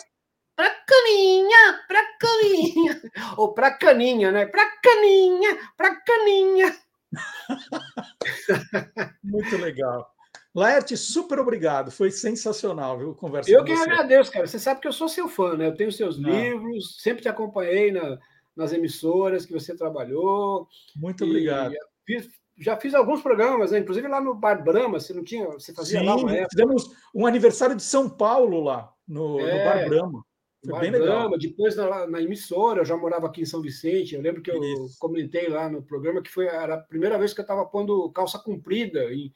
pra 0.57 0.71
caninha, 0.87 1.81
pra 1.89 2.03
caninha. 2.19 3.03
Ou 3.37 3.53
pra 3.55 3.71
caninha, 3.73 4.31
né? 4.33 4.47
Pra 4.47 4.65
caninha, 4.83 5.59
pra 5.77 5.95
caninha. 5.97 6.75
Muito 9.23 9.57
legal. 9.59 10.11
Laerte, 10.55 10.97
super 10.97 11.39
obrigado. 11.39 11.91
Foi 11.91 12.11
sensacional, 12.11 12.99
viu? 12.99 13.15
Conversa 13.15 13.51
eu 13.51 13.63
que 13.65 13.77
você. 13.77 13.83
agradeço, 13.83 14.33
cara. 14.33 14.47
Você 14.47 14.59
sabe 14.59 14.81
que 14.81 14.89
eu 14.89 14.93
sou 14.93 15.09
seu 15.09 15.29
fã, 15.29 15.55
né? 15.57 15.67
Eu 15.67 15.77
tenho 15.77 15.93
seus 15.93 16.19
Não. 16.19 16.31
livros, 16.31 16.97
sempre 17.03 17.23
te 17.23 17.29
acompanhei 17.29 17.93
na- 17.93 18.19
nas 18.57 18.73
emissoras 18.73 19.45
que 19.45 19.53
você 19.53 19.77
trabalhou. 19.77 20.67
Muito 20.97 21.25
obrigado. 21.25 21.75
fiz- 22.07 22.29
já 22.59 22.75
fiz 22.77 22.95
alguns 22.95 23.21
programas, 23.21 23.71
né? 23.73 23.81
inclusive 23.81 24.09
lá 24.09 24.19
no 24.21 24.35
Bar 24.35 24.65
Brahma, 24.65 24.99
você 24.99 25.13
não 25.13 25.23
tinha, 25.23 25.45
você 25.49 25.75
fazia 25.75 26.03
lá 26.03 26.17
uma 26.17 26.31
Sim, 26.31 26.37
época. 26.37 26.49
fizemos 26.53 26.91
um 27.15 27.27
aniversário 27.27 27.77
de 27.77 27.83
São 27.83 28.09
Paulo 28.09 28.63
lá, 28.63 28.91
no, 29.07 29.35
no 29.37 29.41
É, 29.41 29.63
Bar 29.65 29.89
Brahma. 29.91 30.25
Foi 30.65 30.73
Bar 30.73 30.81
bem 30.81 30.91
legal. 30.91 31.07
Brahma, 31.19 31.39
depois 31.39 31.77
na, 31.77 32.07
na 32.07 32.23
emissora, 32.23 32.81
eu 32.81 32.85
já 32.87 32.97
morava 32.97 33.27
aqui 33.27 33.43
em 33.43 33.45
São 33.45 33.61
Vicente. 33.61 34.15
Eu 34.15 34.23
lembro 34.23 34.41
que 34.41 34.51
eu 34.51 34.59
Isso. 34.65 34.97
comentei 34.99 35.49
lá 35.49 35.69
no 35.69 35.83
programa 35.83 36.23
que 36.23 36.31
foi 36.31 36.47
era 36.47 36.77
a 36.77 36.81
primeira 36.81 37.19
vez 37.19 37.35
que 37.35 37.41
eu 37.41 37.45
estava 37.45 37.67
pondo 37.67 38.11
calça 38.11 38.39
comprida, 38.39 39.05
e, 39.13 39.27
e 39.27 39.31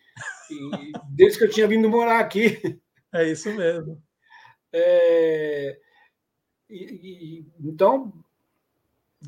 desde 1.11 1.39
que 1.39 1.45
eu 1.45 1.51
tinha 1.51 1.69
vindo 1.69 1.91
morar 1.91 2.21
aqui. 2.21 2.59
É 3.13 3.31
isso 3.31 3.53
mesmo. 3.55 4.03
É, 4.73 5.79
e- 6.71 7.41
e- 7.41 7.47
então, 7.61 8.13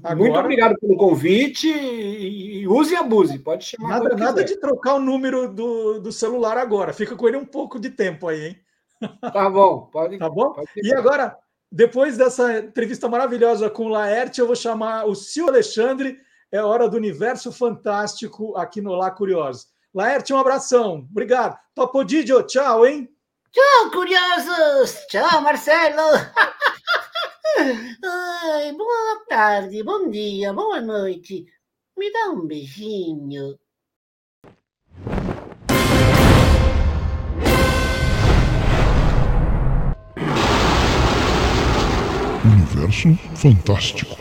Agora- 0.03 0.17
muito 0.17 0.39
obrigado 0.39 0.79
pelo 0.79 0.97
convite 0.97 1.69
e, 1.69 2.67
use 2.67 2.95
e 2.95 2.97
abuse. 2.97 3.39
Pode 3.39 3.65
chamar 3.65 4.01
Nada, 4.01 4.17
nada 4.17 4.45
de 4.45 4.57
trocar 4.57 4.95
o 4.95 5.01
número 5.01 5.53
do, 5.53 6.01
do 6.01 6.11
celular 6.11 6.57
agora. 6.57 6.93
Fica 6.93 7.15
com 7.15 7.29
ele 7.29 7.37
um 7.37 7.45
pouco 7.45 7.79
de 7.79 7.91
tempo 7.91 8.29
aí, 8.29 8.47
hein? 8.47 8.61
Tá 9.33 9.51
bom, 9.51 9.91
pode. 9.93 10.17
Tá 10.19 10.31
bom? 10.31 10.53
pode 10.53 10.69
E 10.77 10.95
agora, 10.95 11.37
depois 11.71 12.17
dessa 12.17 12.61
entrevista 12.61 13.09
maravilhosa 13.09 13.69
com 13.69 13.87
o 13.87 13.89
Laerte, 13.89 14.41
eu 14.41 14.47
vou 14.47 14.57
chamar 14.57 15.05
o 15.07 15.15
Sil 15.15 15.49
Alexandre. 15.49 16.19
É 16.51 16.63
hora 16.63 16.89
do 16.89 16.97
universo 16.97 17.51
fantástico 17.53 18.57
aqui 18.57 18.81
no 18.81 18.95
Lá 18.95 19.11
Curiosos. 19.11 19.67
Laerte, 19.95 20.33
um 20.33 20.39
abração. 20.39 21.07
Obrigado. 21.11 21.59
Topodidio, 21.75 22.43
tchau, 22.45 22.87
hein? 22.87 23.09
Tchau, 23.51 23.91
curiosos! 23.91 24.97
Tchau, 25.09 25.43
Marcelo! 25.43 26.01
Ai, 27.55 28.73
boa 28.73 29.25
tarde, 29.29 29.83
bom 29.83 30.11
dia, 30.11 30.53
boa 30.55 30.81
noite. 30.81 31.45
Me 31.97 32.11
dá 32.11 32.31
um 32.31 32.47
beijinho. 32.47 33.59
Universo 42.45 43.15
Fantástico. 43.37 44.17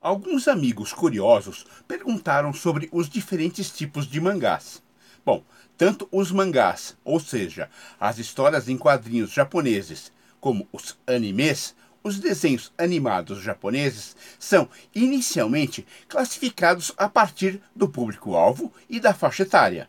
Alguns 0.00 0.46
amigos 0.46 0.92
curiosos 0.92 1.66
perguntaram 1.86 2.52
sobre 2.52 2.88
os 2.92 3.08
diferentes 3.08 3.70
tipos 3.70 4.06
de 4.06 4.20
mangás. 4.20 4.82
Bom, 5.24 5.42
tanto 5.76 6.06
os 6.12 6.30
mangás, 6.30 6.96
ou 7.02 7.18
seja, 7.18 7.70
as 7.98 8.18
histórias 8.18 8.68
em 8.68 8.76
quadrinhos 8.76 9.30
japoneses, 9.30 10.12
como 10.40 10.66
os 10.72 10.96
animes, 11.06 11.74
os 12.02 12.18
desenhos 12.18 12.72
animados 12.78 13.42
japoneses, 13.42 14.16
são 14.38 14.68
inicialmente 14.94 15.86
classificados 16.08 16.92
a 16.96 17.08
partir 17.08 17.60
do 17.74 17.88
público-alvo 17.88 18.72
e 18.88 19.00
da 19.00 19.12
faixa 19.12 19.42
etária. 19.42 19.88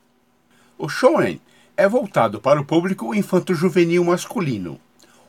O 0.77 0.88
shonen 0.88 1.39
é 1.76 1.88
voltado 1.88 2.41
para 2.41 2.59
o 2.59 2.65
público 2.65 3.13
infanto-juvenil 3.15 4.03
masculino. 4.03 4.80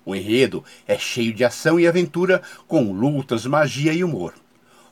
O 0.05 0.15
enredo 0.15 0.65
é 0.87 0.99
cheio 0.99 1.33
de 1.33 1.45
ação 1.45 1.79
e 1.79 1.87
aventura, 1.87 2.43
com 2.67 2.93
lutas, 2.93 3.47
magia 3.47 3.93
e 3.93 4.03
humor. 4.03 4.35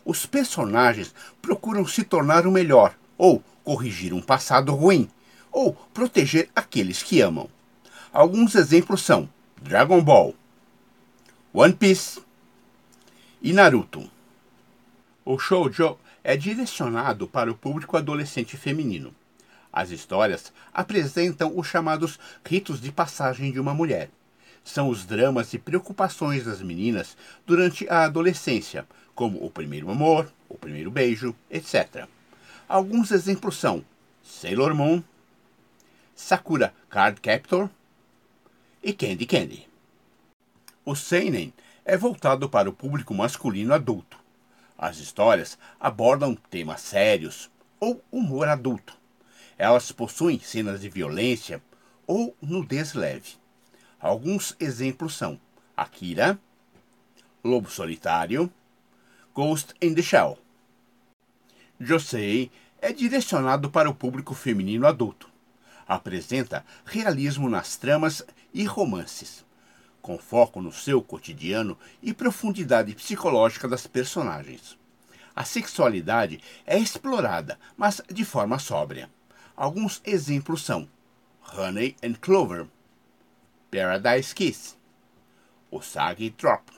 Os 0.04 0.24
personagens 0.26 1.14
procuram 1.42 1.86
se 1.86 2.04
tornar 2.04 2.46
o 2.46 2.52
melhor, 2.52 2.94
ou 3.16 3.42
corrigir 3.64 4.14
um 4.14 4.22
passado 4.22 4.74
ruim, 4.74 5.08
ou 5.50 5.72
proteger 5.92 6.48
aqueles 6.54 7.02
que 7.02 7.20
amam. 7.20 7.48
Alguns 8.12 8.54
exemplos 8.54 9.02
são 9.02 9.28
Dragon 9.60 10.00
Ball, 10.00 10.36
One 11.52 11.74
Piece 11.74 12.22
e 13.42 13.52
Naruto. 13.52 14.08
O 15.24 15.36
shoujo 15.36 15.98
é 16.22 16.36
direcionado 16.36 17.26
para 17.26 17.50
o 17.50 17.56
público 17.56 17.96
adolescente 17.96 18.56
feminino. 18.56 19.12
As 19.72 19.90
histórias 19.90 20.52
apresentam 20.72 21.58
os 21.58 21.66
chamados 21.66 22.20
ritos 22.46 22.80
de 22.80 22.92
passagem 22.92 23.50
de 23.50 23.58
uma 23.58 23.74
mulher. 23.74 24.10
São 24.62 24.88
os 24.88 25.04
dramas 25.04 25.52
e 25.52 25.58
preocupações 25.58 26.44
das 26.44 26.62
meninas 26.62 27.16
durante 27.44 27.88
a 27.88 28.04
adolescência, 28.04 28.86
como 29.12 29.44
o 29.44 29.50
primeiro 29.50 29.90
amor, 29.90 30.32
o 30.48 30.56
primeiro 30.56 30.90
beijo, 30.90 31.34
etc. 31.50 32.06
Alguns 32.68 33.10
exemplos 33.10 33.56
são 33.56 33.84
Sailor 34.22 34.72
Moon, 34.72 35.02
Sakura 36.14 36.72
Card 36.88 37.20
Captor 37.20 37.68
e 38.82 38.92
Candy 38.92 39.26
Candy. 39.26 39.68
O 40.84 40.94
seinen 40.94 41.52
é 41.84 41.96
voltado 41.96 42.48
para 42.48 42.70
o 42.70 42.72
público 42.72 43.14
masculino 43.14 43.74
adulto. 43.74 44.18
As 44.76 44.98
histórias 44.98 45.58
abordam 45.80 46.34
temas 46.34 46.80
sérios 46.80 47.50
ou 47.80 48.02
humor 48.10 48.48
adulto. 48.48 48.96
Elas 49.56 49.90
possuem 49.90 50.38
cenas 50.38 50.80
de 50.80 50.88
violência 50.88 51.62
ou 52.06 52.36
nudez 52.40 52.94
leve. 52.94 53.34
Alguns 54.00 54.54
exemplos 54.60 55.16
são 55.16 55.40
Akira, 55.76 56.38
Lobo 57.42 57.70
Solitário, 57.70 58.50
Ghost 59.34 59.74
in 59.82 59.94
the 59.94 60.02
Shell. 60.02 60.38
Josei 61.80 62.50
é 62.80 62.92
direcionado 62.92 63.70
para 63.70 63.90
o 63.90 63.94
público 63.94 64.34
feminino 64.34 64.86
adulto. 64.86 65.28
Apresenta 65.88 66.64
realismo 66.84 67.48
nas 67.48 67.76
tramas 67.76 68.22
e 68.52 68.64
romances, 68.64 69.42
com 70.02 70.18
foco 70.18 70.60
no 70.60 70.70
seu 70.70 71.00
cotidiano 71.00 71.78
e 72.02 72.12
profundidade 72.12 72.94
psicológica 72.94 73.66
das 73.66 73.86
personagens. 73.86 74.78
A 75.34 75.44
sexualidade 75.44 76.40
é 76.66 76.78
explorada, 76.78 77.58
mas 77.76 78.02
de 78.12 78.24
forma 78.24 78.58
sóbria. 78.58 79.08
Alguns 79.56 80.02
exemplos 80.04 80.62
são 80.62 80.86
Honey 81.56 81.96
and 82.04 82.14
Clover, 82.20 82.66
Paradise 83.70 84.34
Kiss, 84.34 84.76
Usagi 85.70 86.30
Drop. 86.30 86.70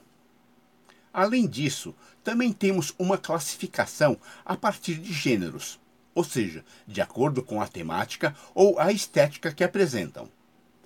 Além 1.12 1.48
disso, 1.48 1.94
também 2.22 2.52
temos 2.52 2.94
uma 2.98 3.18
classificação 3.18 4.18
a 4.44 4.56
partir 4.56 4.94
de 4.94 5.12
gêneros, 5.12 5.80
ou 6.20 6.24
seja, 6.24 6.62
de 6.86 7.00
acordo 7.00 7.42
com 7.42 7.62
a 7.62 7.66
temática 7.66 8.36
ou 8.54 8.78
a 8.78 8.92
estética 8.92 9.50
que 9.50 9.64
apresentam. 9.64 10.28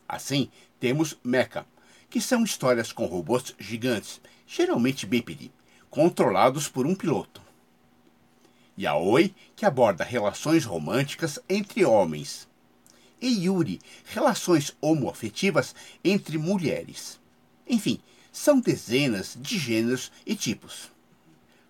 Assim, 0.08 0.48
temos 0.78 1.18
Mecha, 1.24 1.66
que 2.08 2.20
são 2.20 2.44
histórias 2.44 2.92
com 2.92 3.06
robôs 3.06 3.52
gigantes, 3.58 4.20
geralmente 4.46 5.06
bípede, 5.06 5.50
controlados 5.90 6.68
por 6.68 6.86
um 6.86 6.94
piloto. 6.94 7.42
Yaoi, 8.78 9.34
que 9.56 9.66
aborda 9.66 10.04
relações 10.04 10.64
românticas 10.64 11.40
entre 11.48 11.84
homens. 11.84 12.46
E 13.20 13.46
Yuri, 13.46 13.80
relações 14.04 14.72
homoafetivas 14.80 15.74
entre 16.04 16.38
mulheres. 16.38 17.18
Enfim, 17.66 18.00
são 18.30 18.60
dezenas 18.60 19.36
de 19.36 19.58
gêneros 19.58 20.12
e 20.24 20.36
tipos. 20.36 20.93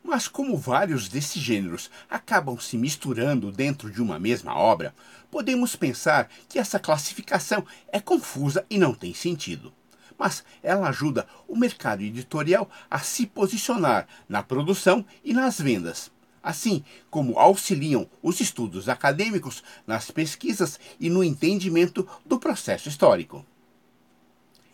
Mas 0.06 0.28
como 0.28 0.55
vários 0.59 1.09
desses 1.09 1.40
gêneros 1.40 1.90
acabam 2.10 2.60
se 2.60 2.76
misturando 2.76 3.51
dentro 3.51 3.90
de 3.90 4.02
uma 4.02 4.18
mesma 4.18 4.55
obra, 4.55 4.94
podemos 5.31 5.74
pensar 5.74 6.28
que 6.47 6.59
essa 6.59 6.78
classificação 6.78 7.64
é 7.90 7.98
confusa 7.98 8.66
e 8.68 8.76
não 8.76 8.93
tem 8.93 9.14
sentido. 9.14 9.72
Mas 10.18 10.44
ela 10.62 10.90
ajuda 10.90 11.26
o 11.48 11.56
mercado 11.56 12.02
editorial 12.02 12.70
a 12.90 12.98
se 12.98 13.26
posicionar 13.26 14.06
na 14.28 14.43
produção 14.43 15.06
e 15.24 15.32
nas 15.32 15.59
vendas, 15.59 16.12
assim 16.43 16.85
como 17.09 17.39
auxiliam 17.39 18.06
os 18.22 18.40
estudos 18.40 18.90
acadêmicos 18.90 19.64
nas 19.86 20.10
pesquisas 20.10 20.78
e 21.01 21.09
no 21.09 21.24
entendimento 21.24 22.06
do 22.26 22.39
processo 22.39 22.90
histórico. 22.90 23.44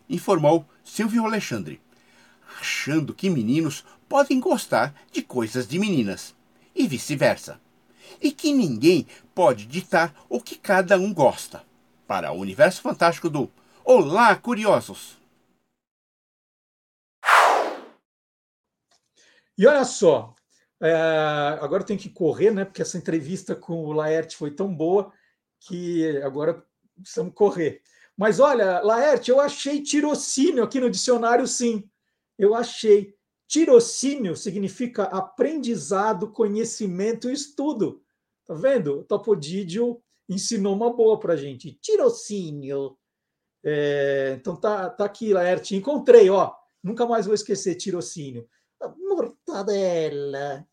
Informou 0.09 0.69
Silvio 0.82 1.24
Alexandre, 1.24 1.81
achando 2.59 3.15
que 3.15 3.31
meninos 3.31 3.85
podem 4.11 4.41
gostar 4.41 4.93
de 5.12 5.23
coisas 5.23 5.69
de 5.69 5.78
meninas, 5.78 6.35
e 6.74 6.89
vice-versa, 6.89 7.61
e 8.20 8.32
que 8.32 8.53
ninguém 8.53 9.07
pode 9.32 9.66
ditar 9.66 10.12
o 10.28 10.41
que 10.41 10.57
cada 10.57 10.99
um 10.99 11.15
gosta. 11.15 11.62
Para 12.09 12.32
o 12.32 12.41
universo 12.41 12.82
fantástico 12.82 13.31
do 13.31 13.49
Olá, 13.85 14.35
Curiosos! 14.35 15.16
E 19.57 19.65
olha 19.65 19.85
só, 19.85 20.35
é, 20.82 20.93
agora 21.61 21.85
eu 21.85 21.87
tenho 21.87 22.01
que 22.01 22.11
correr, 22.11 22.51
né? 22.51 22.65
Porque 22.65 22.82
essa 22.82 22.99
entrevista 22.99 23.55
com 23.55 23.85
o 23.85 23.93
Laerte 23.93 24.37
foi 24.37 24.51
tão 24.51 24.74
boa 24.74 25.12
que 25.61 26.20
agora 26.23 26.65
precisamos 26.97 27.32
correr. 27.32 27.81
Mas 28.16 28.41
olha, 28.41 28.81
Laerte, 28.81 29.31
eu 29.31 29.39
achei 29.39 29.81
tirocínio 29.81 30.65
aqui 30.65 30.81
no 30.81 30.91
dicionário, 30.91 31.47
sim. 31.47 31.89
Eu 32.37 32.57
achei. 32.57 33.15
Tirocínio 33.51 34.36
significa 34.36 35.02
aprendizado, 35.02 36.31
conhecimento 36.31 37.28
e 37.28 37.32
estudo. 37.32 38.01
Tá 38.47 38.55
vendo? 38.55 39.02
Topodídio 39.02 40.01
ensinou 40.28 40.72
uma 40.72 40.94
boa 40.94 41.18
para 41.18 41.35
gente. 41.35 41.72
Tirocínio. 41.82 42.97
É, 43.64 44.36
então 44.39 44.55
tá, 44.55 44.89
tá 44.89 45.05
aqui, 45.05 45.35
Laerte. 45.35 45.74
Encontrei, 45.74 46.31
ó. 46.31 46.55
Nunca 46.81 47.05
mais 47.05 47.27
vou 47.27 47.35
esquecer 47.35 47.74
tirocínio. 47.74 48.48
Mortadela. 48.97 50.64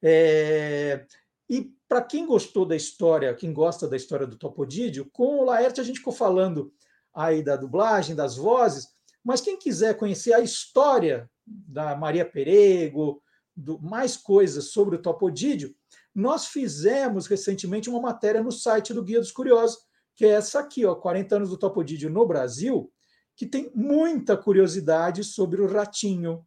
É, 0.00 1.04
e 1.50 1.72
para 1.88 2.00
quem 2.00 2.26
gostou 2.26 2.64
da 2.64 2.76
história, 2.76 3.34
quem 3.34 3.52
gosta 3.52 3.88
da 3.88 3.96
história 3.96 4.26
do 4.26 4.38
Topodídio, 4.38 5.10
com 5.12 5.40
o 5.40 5.44
Laerte 5.44 5.80
a 5.80 5.84
gente 5.84 5.98
ficou 5.98 6.12
falando 6.12 6.72
aí 7.12 7.42
da 7.42 7.56
dublagem, 7.56 8.14
das 8.14 8.36
vozes, 8.36 8.93
mas 9.24 9.40
quem 9.40 9.58
quiser 9.58 9.96
conhecer 9.96 10.34
a 10.34 10.40
história 10.40 11.30
da 11.46 11.96
Maria 11.96 12.24
Perego, 12.24 13.22
do, 13.56 13.80
mais 13.80 14.16
coisas 14.16 14.70
sobre 14.70 14.96
o 14.96 15.02
Topodídio, 15.02 15.74
nós 16.14 16.46
fizemos 16.46 17.26
recentemente 17.26 17.88
uma 17.88 18.00
matéria 18.00 18.42
no 18.42 18.52
site 18.52 18.92
do 18.92 19.02
Guia 19.02 19.20
dos 19.20 19.32
Curiosos, 19.32 19.78
que 20.14 20.24
é 20.24 20.30
essa 20.30 20.60
aqui, 20.60 20.84
ó, 20.84 20.94
40 20.94 21.36
anos 21.36 21.50
do 21.50 21.56
Topodídio 21.56 22.10
no 22.10 22.26
Brasil, 22.26 22.92
que 23.36 23.46
tem 23.46 23.72
muita 23.74 24.36
curiosidade 24.36 25.24
sobre 25.24 25.60
o 25.60 25.66
ratinho. 25.66 26.46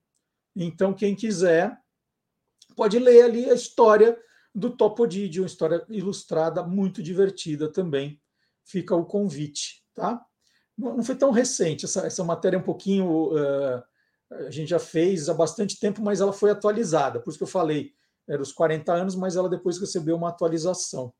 Então, 0.55 0.93
quem 0.93 1.15
quiser 1.15 1.77
pode 2.75 2.97
ler 2.99 3.23
ali 3.23 3.49
a 3.49 3.53
história 3.53 4.17
do 4.53 4.69
Topodídio, 4.69 5.43
uma 5.43 5.47
história 5.47 5.85
ilustrada 5.89 6.63
muito 6.63 7.03
divertida 7.03 7.71
também. 7.71 8.21
Fica 8.63 8.95
o 8.95 9.05
convite, 9.05 9.83
tá? 9.93 10.25
Não 10.77 11.03
foi 11.03 11.15
tão 11.15 11.31
recente, 11.31 11.85
essa, 11.85 12.05
essa 12.05 12.23
matéria 12.23 12.57
é 12.57 12.59
um 12.59 12.63
pouquinho. 12.63 13.33
Uh, 13.33 13.83
a 14.29 14.51
gente 14.51 14.69
já 14.69 14.79
fez 14.79 15.29
há 15.29 15.33
bastante 15.33 15.79
tempo, 15.79 16.01
mas 16.01 16.21
ela 16.21 16.33
foi 16.33 16.51
atualizada. 16.51 17.19
Por 17.19 17.29
isso 17.29 17.39
que 17.39 17.43
eu 17.43 17.47
falei, 17.47 17.93
era 18.27 18.41
os 18.41 18.51
40 18.51 18.93
anos, 18.93 19.15
mas 19.15 19.35
ela 19.35 19.49
depois 19.49 19.79
recebeu 19.79 20.15
uma 20.15 20.29
atualização. 20.29 21.13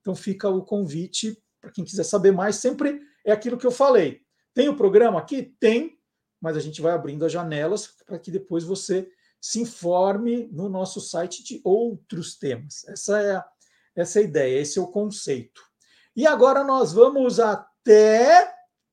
Então 0.00 0.14
fica 0.14 0.48
o 0.48 0.64
convite 0.64 1.36
para 1.60 1.70
quem 1.70 1.84
quiser 1.84 2.04
saber 2.04 2.32
mais. 2.32 2.56
Sempre 2.56 3.00
é 3.24 3.32
aquilo 3.32 3.58
que 3.58 3.66
eu 3.66 3.70
falei. 3.70 4.20
Tem 4.54 4.68
o 4.68 4.76
programa 4.76 5.18
aqui? 5.18 5.54
Tem, 5.58 5.98
mas 6.40 6.56
a 6.56 6.60
gente 6.60 6.80
vai 6.80 6.92
abrindo 6.92 7.24
as 7.24 7.32
janelas 7.32 7.88
para 8.06 8.18
que 8.18 8.30
depois 8.30 8.64
você 8.64 9.08
se 9.40 9.60
informe 9.60 10.48
no 10.52 10.68
nosso 10.68 11.00
site 11.00 11.42
de 11.42 11.60
outros 11.64 12.36
temas. 12.38 12.84
Essa 12.86 13.20
é 13.20 13.36
a, 13.36 13.44
essa 13.96 14.20
é 14.20 14.22
a 14.22 14.24
ideia, 14.24 14.60
esse 14.60 14.78
é 14.78 14.82
o 14.82 14.86
conceito. 14.86 15.60
E 16.14 16.26
agora 16.26 16.62
nós 16.62 16.92
vamos 16.92 17.40
até 17.40 18.52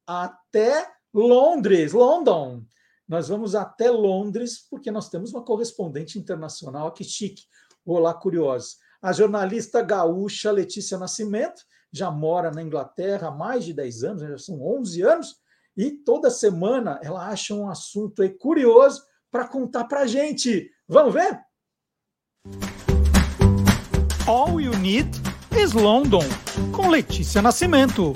até 0.10 0.92
Londres, 1.14 1.94
London. 1.94 2.64
Nós 3.08 3.28
vamos 3.28 3.54
até 3.54 3.92
Londres 3.92 4.66
porque 4.68 4.90
nós 4.90 5.08
temos 5.08 5.32
uma 5.32 5.46
correspondente 5.46 6.18
internacional 6.18 6.88
aqui 6.88 7.04
chique. 7.04 7.44
Olá, 7.86 8.12
curiosos. 8.12 8.78
A 9.04 9.14
jornalista 9.14 9.84
gaúcha 9.84 10.52
Letícia 10.52 10.98
Nascimento 10.98 11.62
já 11.94 12.10
mora 12.10 12.50
na 12.50 12.64
Inglaterra 12.64 13.28
há 13.28 13.32
mais 13.32 13.64
de 13.66 13.74
10 13.74 14.04
anos, 14.04 14.22
já 14.24 14.38
são 14.40 14.60
11 14.62 15.02
anos, 15.04 15.36
e 15.78 15.92
toda 15.92 16.32
semana 16.32 17.00
ela 17.04 17.28
acha 17.28 17.54
um 17.54 17.70
assunto 17.70 18.28
curioso 18.40 19.04
para 19.30 19.48
contar 19.48 19.86
para 19.86 20.02
a 20.02 20.08
gente. 20.08 20.72
Vamos 20.88 21.14
ver? 21.14 21.40
All 24.28 24.60
You 24.60 24.76
Need 24.80 25.10
is 25.56 25.74
London, 25.74 26.24
com 26.76 26.90
Letícia 26.90 27.44
Nascimento 27.44 28.14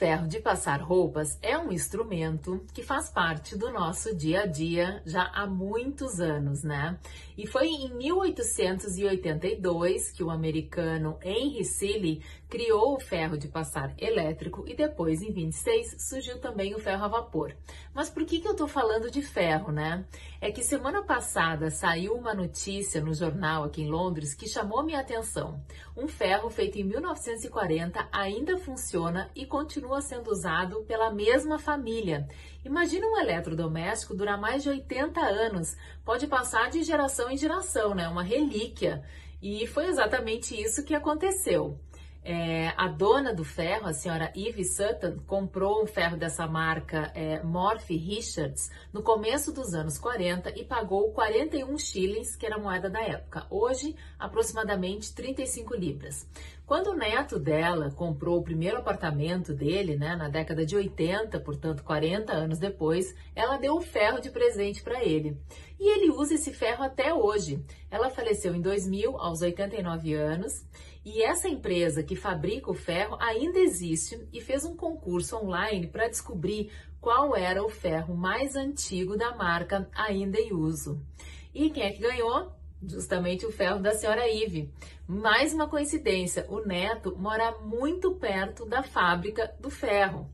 ferro 0.00 0.26
de 0.26 0.40
passar 0.40 0.80
roupas 0.80 1.38
é 1.42 1.58
um 1.58 1.70
instrumento 1.70 2.64
que 2.72 2.82
faz 2.82 3.10
parte 3.10 3.54
do 3.54 3.70
nosso 3.70 4.16
dia 4.16 4.44
a 4.44 4.46
dia 4.46 5.02
já 5.04 5.24
há 5.24 5.46
muitos 5.46 6.20
anos, 6.20 6.62
né? 6.62 6.98
E 7.36 7.46
foi 7.46 7.66
em 7.66 7.92
1882 7.94 10.10
que 10.10 10.24
o 10.24 10.30
americano 10.30 11.18
Henry 11.22 11.66
Seeley 11.66 12.22
criou 12.48 12.96
o 12.96 13.00
ferro 13.00 13.36
de 13.36 13.46
passar 13.46 13.92
elétrico 13.98 14.64
e 14.66 14.74
depois, 14.74 15.20
em 15.22 15.30
26, 15.30 15.96
surgiu 15.98 16.38
também 16.38 16.74
o 16.74 16.78
ferro 16.78 17.04
a 17.04 17.08
vapor. 17.08 17.54
Mas 17.94 18.10
por 18.10 18.24
que, 18.24 18.40
que 18.40 18.48
eu 18.48 18.52
estou 18.52 18.66
falando 18.66 19.10
de 19.10 19.22
ferro, 19.22 19.70
né? 19.70 20.04
É 20.40 20.50
que 20.50 20.64
semana 20.64 21.02
passada 21.02 21.70
saiu 21.70 22.14
uma 22.14 22.34
notícia 22.34 23.00
no 23.00 23.14
jornal 23.14 23.62
aqui 23.64 23.82
em 23.82 23.90
Londres 23.90 24.34
que 24.34 24.48
chamou 24.48 24.82
minha 24.82 25.00
atenção. 25.00 25.62
Um 26.02 26.08
ferro 26.08 26.48
feito 26.48 26.78
em 26.78 26.82
1940 26.82 28.08
ainda 28.10 28.56
funciona 28.56 29.30
e 29.36 29.44
continua 29.44 30.00
sendo 30.00 30.30
usado 30.30 30.82
pela 30.84 31.12
mesma 31.12 31.58
família. 31.58 32.26
Imagina 32.64 33.06
um 33.06 33.18
eletrodoméstico 33.18 34.16
durar 34.16 34.40
mais 34.40 34.62
de 34.62 34.70
80 34.70 35.20
anos, 35.20 35.76
pode 36.02 36.26
passar 36.26 36.70
de 36.70 36.82
geração 36.82 37.30
em 37.30 37.36
geração, 37.36 37.94
né? 37.94 38.08
Uma 38.08 38.22
relíquia. 38.22 39.04
E 39.42 39.66
foi 39.66 39.88
exatamente 39.88 40.58
isso 40.58 40.86
que 40.86 40.94
aconteceu. 40.94 41.78
É, 42.22 42.68
a 42.76 42.86
dona 42.86 43.34
do 43.34 43.44
ferro, 43.44 43.86
a 43.86 43.94
senhora 43.94 44.30
Eve 44.36 44.62
Sutton, 44.62 45.18
comprou 45.26 45.82
um 45.82 45.86
ferro 45.86 46.18
dessa 46.18 46.46
marca 46.46 47.10
é, 47.14 47.42
Morphy 47.42 47.96
Richards 47.96 48.70
no 48.92 49.02
começo 49.02 49.52
dos 49.52 49.72
anos 49.72 49.98
40 49.98 50.50
e 50.50 50.62
pagou 50.62 51.12
41 51.12 51.78
shillings, 51.78 52.36
que 52.36 52.44
era 52.44 52.56
a 52.56 52.58
moeda 52.58 52.90
da 52.90 53.00
época. 53.00 53.46
Hoje, 53.48 53.96
aproximadamente 54.18 55.14
35 55.14 55.74
libras. 55.74 56.26
Quando 56.66 56.90
o 56.90 56.94
neto 56.94 57.36
dela 57.36 57.90
comprou 57.90 58.38
o 58.38 58.44
primeiro 58.44 58.76
apartamento 58.76 59.52
dele, 59.52 59.96
né, 59.96 60.14
na 60.14 60.28
década 60.28 60.64
de 60.64 60.76
80, 60.76 61.40
portanto 61.40 61.82
40 61.82 62.32
anos 62.32 62.60
depois, 62.60 63.12
ela 63.34 63.56
deu 63.56 63.74
o 63.74 63.80
ferro 63.80 64.20
de 64.20 64.30
presente 64.30 64.80
para 64.80 65.02
ele. 65.02 65.36
E 65.80 65.88
ele 65.88 66.10
usa 66.10 66.34
esse 66.34 66.52
ferro 66.52 66.84
até 66.84 67.12
hoje. 67.12 67.64
Ela 67.90 68.08
faleceu 68.08 68.54
em 68.54 68.60
2000, 68.60 69.16
aos 69.18 69.40
89 69.40 70.14
anos. 70.14 70.64
E 71.12 71.24
essa 71.24 71.48
empresa 71.48 72.04
que 72.04 72.14
fabrica 72.14 72.70
o 72.70 72.74
ferro 72.74 73.16
ainda 73.18 73.58
existe 73.58 74.28
e 74.32 74.40
fez 74.40 74.64
um 74.64 74.76
concurso 74.76 75.36
online 75.36 75.88
para 75.88 76.06
descobrir 76.06 76.70
qual 77.00 77.34
era 77.34 77.64
o 77.64 77.68
ferro 77.68 78.14
mais 78.14 78.54
antigo 78.54 79.16
da 79.16 79.34
marca 79.34 79.90
ainda 79.92 80.38
em 80.38 80.52
uso. 80.52 81.04
E 81.52 81.68
quem 81.70 81.82
é 81.82 81.90
que 81.90 82.00
ganhou? 82.00 82.52
Justamente 82.80 83.44
o 83.44 83.50
ferro 83.50 83.80
da 83.80 83.90
senhora 83.90 84.28
Ive. 84.28 84.72
Mais 85.04 85.52
uma 85.52 85.68
coincidência, 85.68 86.46
o 86.48 86.60
neto 86.60 87.16
mora 87.18 87.58
muito 87.58 88.14
perto 88.14 88.64
da 88.64 88.84
fábrica 88.84 89.52
do 89.58 89.68
ferro. 89.68 90.30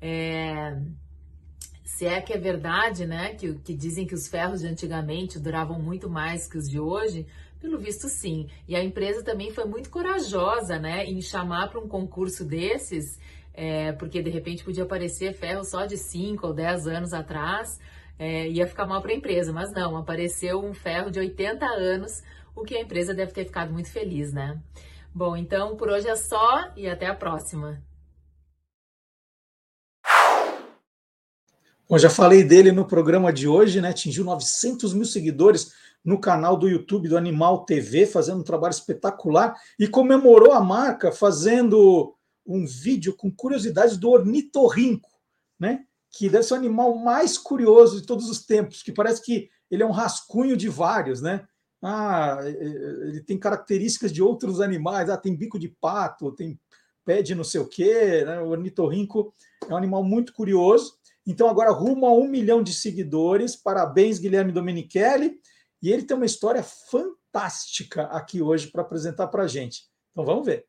É... 0.00 0.80
Se 1.84 2.06
é 2.06 2.22
que 2.22 2.32
é 2.32 2.38
verdade, 2.38 3.04
né, 3.04 3.34
que, 3.34 3.52
que 3.56 3.74
dizem 3.74 4.06
que 4.06 4.14
os 4.14 4.28
ferros 4.28 4.60
de 4.60 4.66
antigamente 4.66 5.38
duravam 5.38 5.78
muito 5.78 6.08
mais 6.08 6.48
que 6.48 6.56
os 6.56 6.68
de 6.68 6.80
hoje, 6.80 7.26
pelo 7.60 7.78
visto, 7.78 8.08
sim. 8.08 8.48
E 8.68 8.76
a 8.76 8.82
empresa 8.82 9.22
também 9.22 9.50
foi 9.50 9.64
muito 9.64 9.90
corajosa, 9.90 10.78
né, 10.78 11.04
em 11.04 11.20
chamar 11.20 11.68
para 11.68 11.80
um 11.80 11.88
concurso 11.88 12.44
desses, 12.44 13.18
é, 13.54 13.92
porque 13.92 14.22
de 14.22 14.30
repente 14.30 14.64
podia 14.64 14.84
aparecer 14.84 15.32
ferro 15.32 15.64
só 15.64 15.86
de 15.86 15.96
5 15.96 16.46
ou 16.46 16.52
10 16.52 16.86
anos 16.86 17.12
atrás, 17.12 17.80
é, 18.18 18.48
ia 18.48 18.66
ficar 18.66 18.86
mal 18.86 19.00
para 19.00 19.12
a 19.12 19.14
empresa, 19.14 19.52
mas 19.52 19.72
não, 19.72 19.96
apareceu 19.96 20.64
um 20.64 20.74
ferro 20.74 21.10
de 21.10 21.18
80 21.18 21.64
anos, 21.66 22.22
o 22.54 22.62
que 22.64 22.76
a 22.76 22.80
empresa 22.80 23.14
deve 23.14 23.32
ter 23.32 23.44
ficado 23.44 23.72
muito 23.72 23.90
feliz, 23.90 24.32
né? 24.32 24.58
Bom, 25.14 25.36
então 25.36 25.76
por 25.76 25.88
hoje 25.88 26.08
é 26.08 26.16
só 26.16 26.72
e 26.76 26.88
até 26.88 27.06
a 27.06 27.14
próxima. 27.14 27.82
Bom, 31.88 31.96
já 31.98 32.10
falei 32.10 32.42
dele 32.42 32.72
no 32.72 32.84
programa 32.84 33.32
de 33.32 33.46
hoje, 33.46 33.80
né? 33.80 33.90
Atingiu 33.90 34.24
900 34.24 34.92
mil 34.92 35.04
seguidores 35.04 35.72
no 36.06 36.20
canal 36.20 36.56
do 36.56 36.68
YouTube 36.68 37.08
do 37.08 37.16
Animal 37.16 37.64
TV, 37.64 38.06
fazendo 38.06 38.38
um 38.38 38.44
trabalho 38.44 38.70
espetacular 38.70 39.60
e 39.76 39.88
comemorou 39.88 40.52
a 40.52 40.60
marca 40.60 41.10
fazendo 41.10 42.14
um 42.46 42.64
vídeo 42.64 43.12
com 43.16 43.28
curiosidades 43.28 43.96
do 43.96 44.10
ornitorrinco, 44.10 45.10
né? 45.58 45.84
Que 46.16 46.28
deve 46.30 46.44
ser 46.44 46.54
o 46.54 46.58
animal 46.58 46.96
mais 46.96 47.36
curioso 47.36 48.00
de 48.00 48.06
todos 48.06 48.30
os 48.30 48.46
tempos, 48.46 48.84
que 48.84 48.92
parece 48.92 49.20
que 49.20 49.50
ele 49.68 49.82
é 49.82 49.86
um 49.86 49.90
rascunho 49.90 50.56
de 50.56 50.68
vários, 50.68 51.20
né? 51.20 51.44
Ah, 51.82 52.38
ele 52.44 53.20
tem 53.22 53.36
características 53.36 54.12
de 54.12 54.22
outros 54.22 54.60
animais, 54.60 55.10
ah, 55.10 55.16
tem 55.16 55.34
bico 55.34 55.58
de 55.58 55.68
pato, 55.68 56.30
tem 56.30 56.56
pé 57.04 57.20
de 57.20 57.34
não 57.34 57.44
sei 57.44 57.60
o 57.60 57.66
quê, 57.66 58.24
né? 58.24 58.40
O 58.40 58.50
ornitorrinco 58.50 59.34
é 59.68 59.74
um 59.74 59.76
animal 59.76 60.04
muito 60.04 60.32
curioso. 60.32 60.94
Então, 61.26 61.48
agora 61.48 61.72
rumo 61.72 62.06
a 62.06 62.14
um 62.14 62.28
milhão 62.28 62.62
de 62.62 62.72
seguidores. 62.72 63.56
Parabéns, 63.56 64.20
Guilherme 64.20 64.52
Domenichelli. 64.52 65.40
E 65.82 65.90
ele 65.90 66.02
tem 66.02 66.16
uma 66.16 66.26
história 66.26 66.62
fantástica 66.62 68.04
aqui 68.04 68.40
hoje 68.40 68.68
para 68.68 68.82
apresentar 68.82 69.28
para 69.28 69.44
a 69.44 69.48
gente. 69.48 69.82
Então 70.12 70.24
vamos 70.24 70.46
ver. 70.46 70.66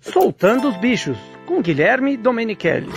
Soltando 0.00 0.68
os 0.68 0.76
bichos, 0.76 1.16
com 1.46 1.60
Guilherme 1.60 2.16
Domenichelli. 2.16 2.88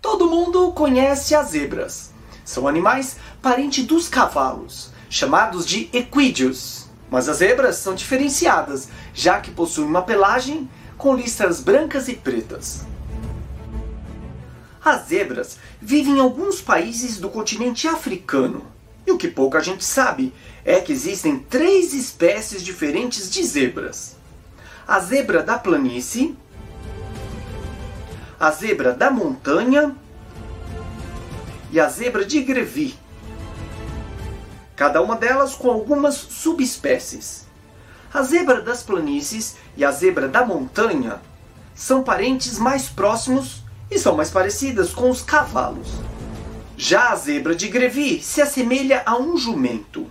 Todo 0.00 0.28
mundo 0.28 0.72
conhece 0.72 1.34
as 1.34 1.48
zebras. 1.48 2.12
São 2.44 2.68
animais 2.68 3.18
parentes 3.42 3.84
dos 3.84 4.08
cavalos, 4.08 4.92
chamados 5.08 5.66
de 5.66 5.90
equídeos. 5.92 6.85
Mas 7.16 7.30
as 7.30 7.38
zebras 7.38 7.76
são 7.76 7.94
diferenciadas 7.94 8.90
já 9.14 9.40
que 9.40 9.50
possui 9.50 9.84
uma 9.84 10.02
pelagem 10.02 10.68
com 10.98 11.16
listras 11.16 11.62
brancas 11.62 12.08
e 12.08 12.14
pretas. 12.14 12.84
As 14.84 15.08
zebras 15.08 15.56
vivem 15.80 16.18
em 16.18 16.20
alguns 16.20 16.60
países 16.60 17.16
do 17.16 17.30
continente 17.30 17.88
africano. 17.88 18.66
E 19.06 19.12
o 19.12 19.16
que 19.16 19.28
pouca 19.28 19.62
gente 19.62 19.82
sabe 19.82 20.30
é 20.62 20.78
que 20.78 20.92
existem 20.92 21.38
três 21.38 21.94
espécies 21.94 22.62
diferentes 22.62 23.30
de 23.30 23.42
zebras: 23.42 24.16
a 24.86 25.00
zebra 25.00 25.42
da 25.42 25.58
planície, 25.58 26.36
a 28.38 28.50
zebra 28.50 28.92
da 28.92 29.10
montanha 29.10 29.96
e 31.72 31.80
a 31.80 31.88
zebra 31.88 32.26
de 32.26 32.42
Grevy. 32.42 33.05
Cada 34.76 35.00
uma 35.00 35.16
delas 35.16 35.54
com 35.54 35.70
algumas 35.70 36.14
subespécies. 36.14 37.46
A 38.12 38.22
zebra 38.22 38.60
das 38.60 38.82
planícies 38.82 39.56
e 39.74 39.82
a 39.82 39.90
zebra 39.90 40.28
da 40.28 40.44
montanha 40.44 41.20
são 41.74 42.02
parentes 42.02 42.58
mais 42.58 42.86
próximos 42.86 43.64
e 43.90 43.98
são 43.98 44.14
mais 44.14 44.30
parecidas 44.30 44.92
com 44.92 45.08
os 45.08 45.22
cavalos. 45.22 45.88
Já 46.76 47.10
a 47.10 47.16
zebra 47.16 47.54
de 47.54 47.68
Grevy 47.68 48.20
se 48.20 48.42
assemelha 48.42 49.02
a 49.06 49.16
um 49.16 49.38
jumento. 49.38 50.10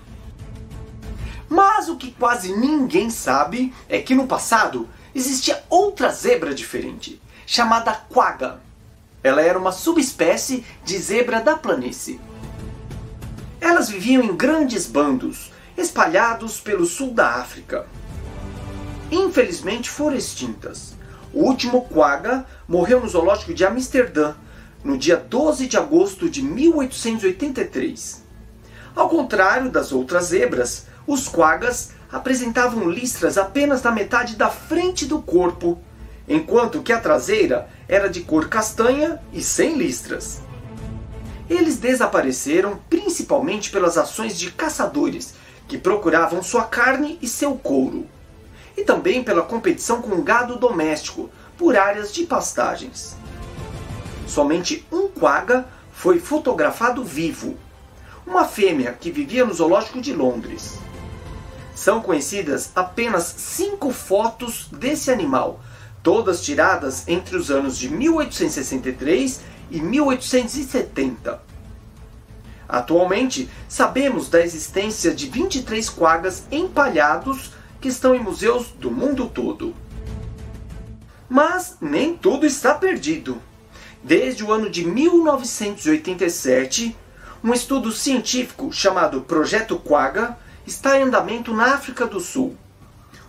Mas 1.47 1.87
o 1.87 1.95
que 1.95 2.11
quase 2.11 2.51
ninguém 2.55 3.11
sabe 3.11 3.71
é 3.87 4.01
que 4.01 4.15
no 4.15 4.25
passado 4.25 4.89
existia 5.13 5.63
outra 5.69 6.09
zebra 6.09 6.55
diferente, 6.55 7.21
chamada 7.45 7.93
quagga. 7.93 8.59
Ela 9.21 9.43
era 9.43 9.59
uma 9.59 9.71
subespécie 9.71 10.65
de 10.83 10.97
zebra 10.97 11.39
da 11.39 11.55
planície. 11.55 12.19
Elas 13.65 13.89
viviam 13.89 14.23
em 14.23 14.35
grandes 14.35 14.85
bandos, 14.85 15.51
espalhados 15.75 16.59
pelo 16.59 16.85
sul 16.85 17.11
da 17.11 17.37
África. 17.37 17.87
Infelizmente 19.09 19.89
foram 19.89 20.15
extintas. 20.15 20.93
O 21.33 21.43
último 21.45 21.81
quagga 21.85 22.45
morreu 22.67 22.99
no 22.99 23.09
zoológico 23.09 23.55
de 23.55 23.65
Amsterdã, 23.65 24.35
no 24.83 24.95
dia 24.95 25.17
12 25.17 25.65
de 25.65 25.77
agosto 25.77 26.29
de 26.29 26.43
1883. 26.43 28.23
Ao 28.95 29.09
contrário 29.09 29.71
das 29.71 29.91
outras 29.91 30.25
zebras, 30.25 30.85
os 31.07 31.27
quaggas 31.27 31.89
apresentavam 32.11 32.87
listras 32.87 33.35
apenas 33.35 33.81
na 33.81 33.89
metade 33.89 34.35
da 34.35 34.51
frente 34.51 35.07
do 35.07 35.19
corpo, 35.23 35.79
enquanto 36.27 36.83
que 36.83 36.93
a 36.93 37.01
traseira 37.01 37.67
era 37.87 38.11
de 38.11 38.21
cor 38.21 38.47
castanha 38.47 39.19
e 39.33 39.41
sem 39.41 39.75
listras. 39.75 40.44
Eles 41.49 41.77
desapareceram 41.77 42.79
principalmente 42.89 43.69
pelas 43.69 43.97
ações 43.97 44.37
de 44.37 44.51
caçadores, 44.51 45.35
que 45.67 45.77
procuravam 45.77 46.43
sua 46.43 46.63
carne 46.63 47.17
e 47.21 47.27
seu 47.27 47.55
couro 47.55 48.07
e 48.77 48.83
também 48.83 49.23
pela 49.23 49.41
competição 49.41 50.01
com 50.01 50.21
gado 50.21 50.57
doméstico 50.57 51.29
por 51.57 51.77
áreas 51.77 52.13
de 52.13 52.25
pastagens. 52.25 53.15
Somente 54.27 54.85
um 54.91 55.07
quagga 55.07 55.65
foi 55.91 56.19
fotografado 56.19 57.03
vivo, 57.03 57.55
uma 58.27 58.45
fêmea 58.45 58.93
que 58.93 59.11
vivia 59.11 59.45
no 59.45 59.53
zoológico 59.53 60.01
de 60.01 60.13
Londres. 60.13 60.77
São 61.73 62.01
conhecidas 62.01 62.71
apenas 62.75 63.23
cinco 63.37 63.91
fotos 63.91 64.67
desse 64.71 65.11
animal, 65.11 65.59
todas 66.03 66.43
tiradas 66.43 67.07
entre 67.07 67.37
os 67.37 67.49
anos 67.49 67.77
de 67.77 67.89
1863 67.89 69.41
e 69.69 69.81
1870. 69.81 71.43
Atualmente, 72.67 73.47
sabemos 73.69 74.27
da 74.29 74.41
existência 74.41 75.13
de 75.13 75.27
23 75.27 75.87
quaggas 75.89 76.45
empalhados 76.51 77.51
que 77.79 77.87
estão 77.87 78.15
em 78.15 78.19
museus 78.19 78.73
do 78.79 78.89
mundo 78.89 79.29
todo. 79.29 79.75
Mas 81.29 81.77
nem 81.79 82.15
tudo 82.15 82.43
está 82.45 82.73
perdido. 82.73 83.39
Desde 84.03 84.43
o 84.43 84.51
ano 84.51 84.69
de 84.69 84.85
1987, 84.85 86.95
um 87.43 87.53
estudo 87.53 87.91
científico 87.91 88.71
chamado 88.71 89.21
Projeto 89.21 89.77
Quagga 89.77 90.37
está 90.65 90.97
em 90.97 91.03
andamento 91.03 91.53
na 91.53 91.75
África 91.75 92.07
do 92.07 92.19
Sul. 92.19 92.57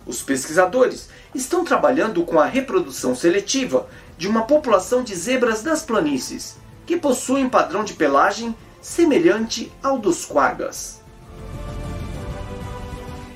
Os 0.05 0.21
pesquisadores 0.23 1.09
estão 1.35 1.63
trabalhando 1.63 2.23
com 2.23 2.39
a 2.39 2.45
reprodução 2.45 3.15
seletiva 3.15 3.87
de 4.17 4.27
uma 4.27 4.43
população 4.43 5.03
de 5.03 5.15
zebras 5.15 5.61
das 5.61 5.83
planícies, 5.83 6.57
que 6.85 6.97
possuem 6.97 7.49
padrão 7.49 7.83
de 7.83 7.93
pelagem 7.93 8.55
semelhante 8.81 9.71
ao 9.83 9.99
dos 9.99 10.25
quaggas. 10.25 11.01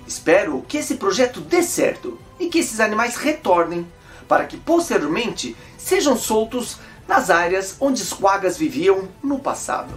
Espero 0.07 0.61
que 0.67 0.77
esse 0.77 0.95
projeto 0.95 1.39
dê 1.39 1.63
certo 1.63 2.19
e 2.39 2.49
que 2.49 2.59
esses 2.59 2.79
animais 2.79 3.15
retornem 3.15 3.87
para 4.27 4.45
que 4.45 4.57
posteriormente 4.57 5.55
sejam 5.77 6.17
soltos 6.17 6.77
nas 7.07 7.29
áreas 7.29 7.75
onde 7.79 8.01
os 8.01 8.13
quaggas 8.13 8.57
viviam 8.57 9.07
no 9.23 9.39
passado. 9.39 9.93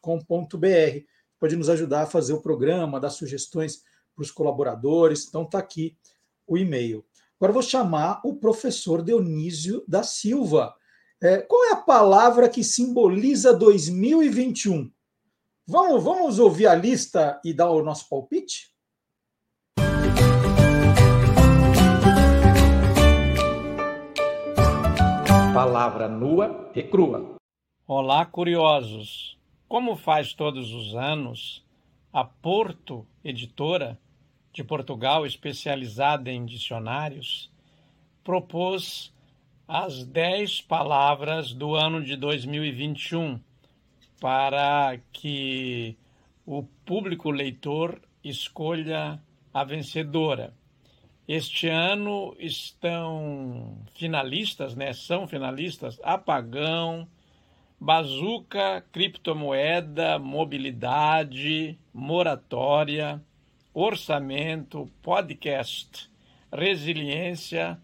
Pode 1.39 1.55
nos 1.55 1.69
ajudar 1.69 2.05
a 2.05 2.07
fazer 2.07 2.33
o 2.33 2.41
programa, 2.41 2.99
dar 2.99 3.11
sugestões 3.11 3.83
para 4.16 4.23
os 4.23 4.31
colaboradores. 4.31 5.27
Então 5.29 5.43
está 5.43 5.59
aqui 5.59 5.95
o 6.47 6.57
e-mail. 6.57 7.05
Agora 7.39 7.53
vou 7.53 7.62
chamar 7.62 8.23
o 8.24 8.37
professor 8.37 9.03
Dionísio 9.03 9.85
da 9.87 10.03
Silva. 10.03 10.74
É, 11.20 11.43
qual 11.43 11.62
é 11.66 11.73
a 11.73 11.77
palavra 11.77 12.49
que 12.49 12.65
simboliza 12.65 13.53
2021? 13.53 14.91
Vamos, 15.64 16.02
vamos 16.02 16.39
ouvir 16.40 16.66
a 16.66 16.74
lista 16.74 17.40
e 17.44 17.55
dar 17.55 17.70
o 17.70 17.84
nosso 17.84 18.09
palpite? 18.09 18.72
Palavra 25.55 26.09
nua 26.09 26.68
e 26.74 26.82
crua. 26.82 27.36
Olá, 27.86 28.26
curiosos! 28.26 29.39
Como 29.68 29.94
faz 29.94 30.34
todos 30.34 30.72
os 30.72 30.97
anos, 30.97 31.64
a 32.12 32.24
Porto 32.24 33.06
Editora, 33.22 33.97
de 34.52 34.64
Portugal, 34.64 35.24
especializada 35.24 36.28
em 36.28 36.44
dicionários, 36.44 37.52
propôs 38.24 39.14
as 39.68 40.05
10 40.05 40.62
palavras 40.62 41.52
do 41.52 41.76
ano 41.76 42.02
de 42.02 42.16
2021 42.16 43.40
para 44.23 45.01
que 45.12 45.99
o 46.47 46.62
público 46.86 47.28
leitor 47.28 48.01
escolha 48.23 49.20
a 49.53 49.65
vencedora. 49.65 50.55
Este 51.27 51.66
ano 51.66 52.32
estão 52.39 53.78
finalistas, 53.97 54.77
né? 54.77 54.93
São 54.93 55.27
finalistas 55.27 55.99
apagão, 56.05 57.09
bazuca, 57.81 58.85
criptomoeda, 58.93 60.20
mobilidade, 60.20 61.77
moratória, 61.93 63.20
orçamento, 63.74 64.89
podcast, 65.03 66.09
resiliência, 66.53 67.77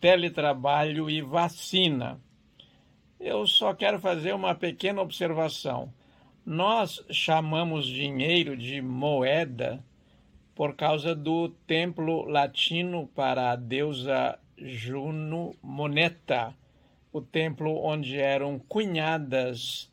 teletrabalho 0.00 1.10
e 1.10 1.20
vacina. 1.20 2.18
Eu 3.22 3.46
só 3.46 3.72
quero 3.72 4.00
fazer 4.00 4.34
uma 4.34 4.54
pequena 4.54 5.00
observação. 5.00 5.94
Nós 6.44 7.04
chamamos 7.08 7.86
dinheiro 7.86 8.56
de 8.56 8.82
moeda 8.82 9.82
por 10.54 10.74
causa 10.74 11.14
do 11.14 11.48
templo 11.48 12.24
latino 12.24 13.08
para 13.14 13.52
a 13.52 13.56
deusa 13.56 14.36
Juno 14.58 15.54
Moneta 15.62 16.52
o 17.12 17.20
templo 17.20 17.84
onde 17.84 18.18
eram 18.18 18.58
cunhadas 18.58 19.88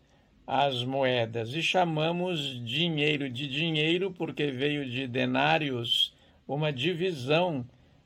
as 0.48 0.84
moedas 0.84 1.54
e 1.54 1.62
chamamos 1.62 2.60
dinheiro 2.66 3.30
de 3.30 3.48
dinheiro 3.48 4.10
porque 4.12 4.50
veio 4.50 4.90
de 4.90 5.06
denários, 5.06 6.16
uma 6.48 6.72
divisão 6.72 7.64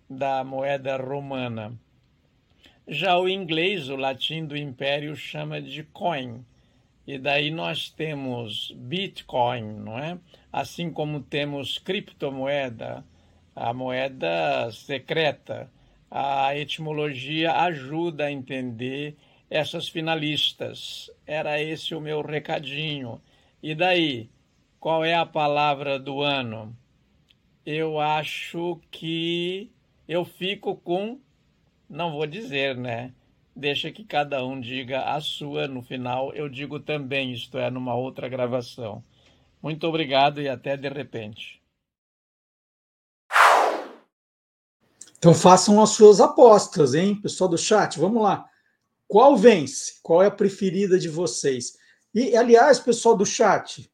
da 0.10 0.44
moeda 0.44 0.98
romana. 0.98 1.80
Já 2.88 3.18
o 3.18 3.30
inglês, 3.30 3.90
o 3.90 3.96
latim 3.96 4.46
do 4.46 4.58
império, 4.58 5.16
chama 5.16 5.62
de 5.62 5.84
coin. 5.84 6.46
E 7.06 7.18
daí 7.18 7.52
nós 7.52 7.90
temos 7.90 8.72
Bitcoin, 8.76 9.64
não 9.64 10.00
é? 10.00 10.18
Assim 10.52 10.92
como 10.92 11.22
temos 11.22 11.78
criptomoeda, 11.78 13.04
a 13.56 13.74
moeda 13.74 14.72
secreta 14.72 15.70
a 16.16 16.56
etimologia 16.56 17.54
ajuda 17.54 18.26
a 18.26 18.32
entender 18.32 19.18
essas 19.50 19.90
finalistas. 19.90 21.10
Era 21.26 21.60
esse 21.60 21.96
o 21.96 22.00
meu 22.00 22.22
recadinho. 22.22 23.20
E 23.64 23.74
daí, 23.74 24.30
qual 24.80 25.04
é 25.04 25.16
a 25.16 25.26
palavra 25.26 25.98
do 25.98 26.22
ano? 26.22 26.78
Eu 27.66 28.00
acho 28.00 28.80
que 28.92 29.72
eu 30.08 30.24
fico 30.24 30.76
com. 30.76 31.18
Não 31.90 32.12
vou 32.12 32.26
dizer, 32.26 32.78
né? 32.78 33.14
Deixa 33.56 33.92
que 33.92 34.04
cada 34.04 34.44
um 34.44 34.60
diga 34.60 35.04
a 35.14 35.22
sua 35.22 35.68
no 35.68 35.82
final. 35.82 36.34
Eu 36.34 36.50
digo 36.50 36.80
também, 36.80 37.32
isto 37.32 37.58
é, 37.58 37.70
numa 37.70 37.94
outra 37.96 38.28
gravação. 38.28 39.04
Muito 39.62 39.88
obrigado 39.88 40.42
e 40.42 40.50
até 40.50 40.76
de 40.76 40.90
repente. 40.90 41.62
Então 45.18 45.34
façam 45.34 45.82
as 45.82 45.92
suas 45.92 46.20
apostas, 46.20 46.94
hein, 46.94 47.16
pessoal 47.16 47.50
do 47.50 47.58
chat? 47.58 47.98
Vamos 47.98 48.22
lá. 48.22 48.50
Qual 49.08 49.38
vence? 49.38 50.00
Qual 50.02 50.22
é 50.22 50.28
a 50.28 50.32
preferida 50.32 51.00
de 51.00 51.08
vocês? 51.08 51.78
E, 52.14 52.36
aliás, 52.36 52.80
pessoal 52.80 53.16
do 53.16 53.26
chat, 53.26 53.90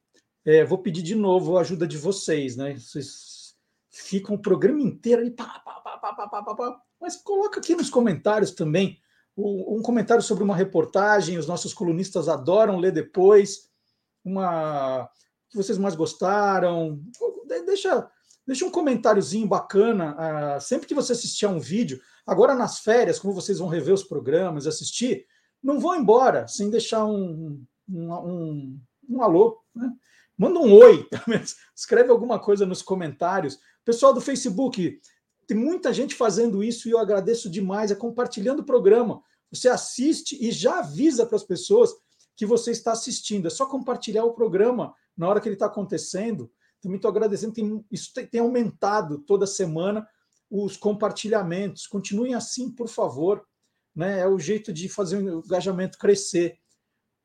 é, 0.45 0.63
vou 0.63 0.77
pedir 0.77 1.01
de 1.01 1.15
novo 1.15 1.57
a 1.57 1.61
ajuda 1.61 1.85
de 1.85 1.97
vocês, 1.97 2.55
né? 2.55 2.75
Vocês 2.75 3.55
ficam 3.89 4.35
o 4.35 4.41
programa 4.41 4.81
inteiro 4.81 5.21
aí, 5.21 5.29
pá, 5.29 5.61
pá, 5.63 5.73
pá, 5.81 5.97
pá, 5.97 6.13
pá, 6.13 6.43
pá, 6.43 6.55
pá, 6.55 6.81
mas 6.99 7.15
coloca 7.17 7.59
aqui 7.59 7.75
nos 7.75 7.89
comentários 7.89 8.51
também 8.51 8.99
um 9.41 9.81
comentário 9.81 10.21
sobre 10.21 10.43
uma 10.43 10.55
reportagem, 10.55 11.37
os 11.37 11.47
nossos 11.47 11.73
colunistas 11.73 12.27
adoram 12.27 12.77
ler 12.77 12.91
depois, 12.91 13.69
uma 14.23 15.09
que 15.49 15.57
vocês 15.57 15.77
mais 15.77 15.95
gostaram, 15.95 17.01
deixa, 17.65 18.07
deixa 18.45 18.65
um 18.65 18.71
comentáriozinho 18.71 19.47
bacana, 19.47 20.15
uh, 20.57 20.61
sempre 20.61 20.87
que 20.87 20.93
você 20.93 21.13
assistir 21.13 21.45
a 21.45 21.49
um 21.49 21.59
vídeo, 21.59 21.99
agora 22.25 22.53
nas 22.53 22.79
férias, 22.79 23.17
como 23.17 23.33
vocês 23.33 23.57
vão 23.57 23.67
rever 23.67 23.93
os 23.93 24.03
programas, 24.03 24.67
assistir, 24.67 25.25
não 25.63 25.79
vão 25.79 25.95
embora 25.95 26.47
sem 26.47 26.69
deixar 26.69 27.03
um, 27.05 27.63
um, 27.89 28.13
um, 28.13 28.79
um 29.09 29.23
alô, 29.23 29.59
né? 29.73 29.91
manda 30.37 30.59
um 30.59 30.71
oi, 30.71 31.07
escreve 31.75 32.11
alguma 32.11 32.37
coisa 32.37 32.65
nos 32.65 32.83
comentários. 32.83 33.57
Pessoal 33.83 34.13
do 34.13 34.21
Facebook, 34.21 35.01
tem 35.49 35.57
muita 35.57 35.91
gente 35.91 36.13
fazendo 36.13 36.63
isso 36.63 36.87
e 36.87 36.91
eu 36.91 36.99
agradeço 36.99 37.49
demais, 37.49 37.89
é 37.89 37.95
compartilhando 37.95 38.59
o 38.59 38.63
programa. 38.63 39.19
Você 39.51 39.67
assiste 39.67 40.37
e 40.39 40.51
já 40.51 40.77
avisa 40.77 41.25
para 41.25 41.37
as 41.37 41.43
pessoas 41.43 41.91
que 42.35 42.45
você 42.45 42.69
está 42.69 42.91
assistindo. 42.91 43.47
É 43.47 43.49
só 43.49 43.65
compartilhar 43.65 44.25
o 44.25 44.35
programa 44.35 44.93
na 45.17 45.27
hora 45.27 45.41
que 45.41 45.47
ele 45.47 45.55
está 45.55 45.65
acontecendo. 45.65 46.51
Também 46.79 46.97
estou 46.97 47.09
agradecendo, 47.09 47.53
tem, 47.53 47.83
isso 47.91 48.13
tem, 48.13 48.27
tem 48.27 48.41
aumentado 48.41 49.17
toda 49.17 49.47
semana 49.47 50.07
os 50.51 50.77
compartilhamentos. 50.77 51.87
Continuem 51.87 52.35
assim, 52.35 52.69
por 52.69 52.87
favor. 52.87 53.43
Né? 53.95 54.19
É 54.19 54.27
o 54.27 54.37
jeito 54.37 54.71
de 54.71 54.87
fazer 54.87 55.17
o 55.17 55.43
engajamento 55.43 55.97
crescer. 55.97 56.59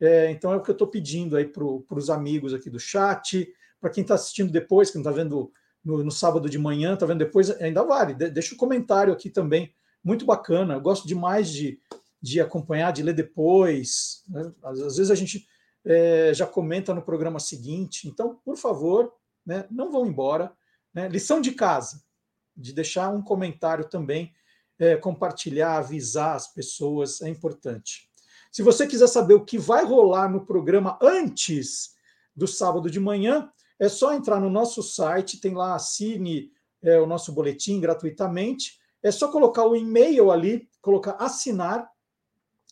É, 0.01 0.31
então 0.31 0.51
é 0.51 0.57
o 0.57 0.63
que 0.63 0.71
eu 0.71 0.75
estou 0.75 0.89
pedindo 0.89 1.37
aí 1.37 1.45
para 1.45 1.63
os 1.63 2.09
amigos 2.09 2.55
aqui 2.55 2.71
do 2.71 2.81
chat, 2.81 3.47
para 3.79 3.91
quem 3.91 4.01
está 4.01 4.15
assistindo 4.15 4.51
depois, 4.51 4.89
que 4.89 4.97
não 4.97 5.03
está 5.03 5.13
vendo 5.13 5.53
no, 5.85 6.03
no, 6.03 6.11
sábado 6.11 6.49
de 6.49 6.59
manhã, 6.59 6.95
está 6.95 7.05
vendo 7.07 7.19
depois, 7.19 7.51
ainda 7.61 7.83
vale. 7.85 8.15
De, 8.15 8.31
deixa 8.31 8.53
o 8.53 8.57
um 8.57 8.59
comentário 8.59 9.13
aqui 9.13 9.29
também, 9.29 9.75
muito 10.03 10.25
bacana. 10.25 10.75
Eu 10.75 10.81
gosto 10.81 11.07
demais 11.07 11.51
de, 11.51 11.79
de 12.21 12.41
acompanhar, 12.41 12.93
de 12.93 13.03
ler 13.03 13.15
depois. 13.15 14.25
Né? 14.29 14.53
Às, 14.63 14.81
às, 14.81 14.97
vezes 14.97 15.11
a 15.11 15.15
gente 15.15 15.47
é, 15.85 16.33
já 16.33 16.47
comenta 16.47 16.95
no 16.95 17.03
programa 17.03 17.39
seguinte. 17.39 18.09
Então, 18.09 18.41
por 18.45 18.57
favor, 18.57 19.13
né, 19.45 19.67
não 19.71 19.93
vão 19.93 20.07
embora. 20.07 20.53
Né? 20.93 21.09
Lição 21.09 21.41
de 21.41 21.53
casa, 21.53 22.03
de 22.57 22.73
deixar 22.73 23.11
um 23.11 23.23
comentário 23.23 23.89
também, 23.89 24.33
é, 24.79 24.97
compartilhar, 24.97 25.77
avisar 25.77 26.37
as 26.37 26.53
pessoas, 26.53 27.21
é 27.21 27.29
importante. 27.29 28.11
Se 28.51 28.63
você 28.63 28.87
quiser 28.87 29.09
saber 29.09 29.35
o 29.35 29.45
que 29.45 29.59
vai 29.59 29.85
rolar 29.85 30.31
no 30.31 30.47
programa 30.47 30.99
antes 31.03 31.95
do 32.37 32.47
sábado 32.47 32.91
de 32.91 33.01
manhã, 33.01 33.51
é 33.79 33.89
só 33.89 34.13
entrar 34.13 34.41
no 34.41 34.51
nosso 34.51 34.83
site, 34.83 35.41
tem 35.41 35.55
lá, 35.55 35.75
assine 35.75 36.51
é, 36.83 37.01
o 37.01 37.07
nosso 37.07 37.33
boletim 37.33 37.81
gratuitamente. 37.81 38.79
É 39.03 39.11
só 39.11 39.29
colocar 39.31 39.67
o 39.67 39.77
e-mail 39.77 40.31
ali, 40.31 40.69
colocar 40.81 41.13
assinar. 41.13 41.81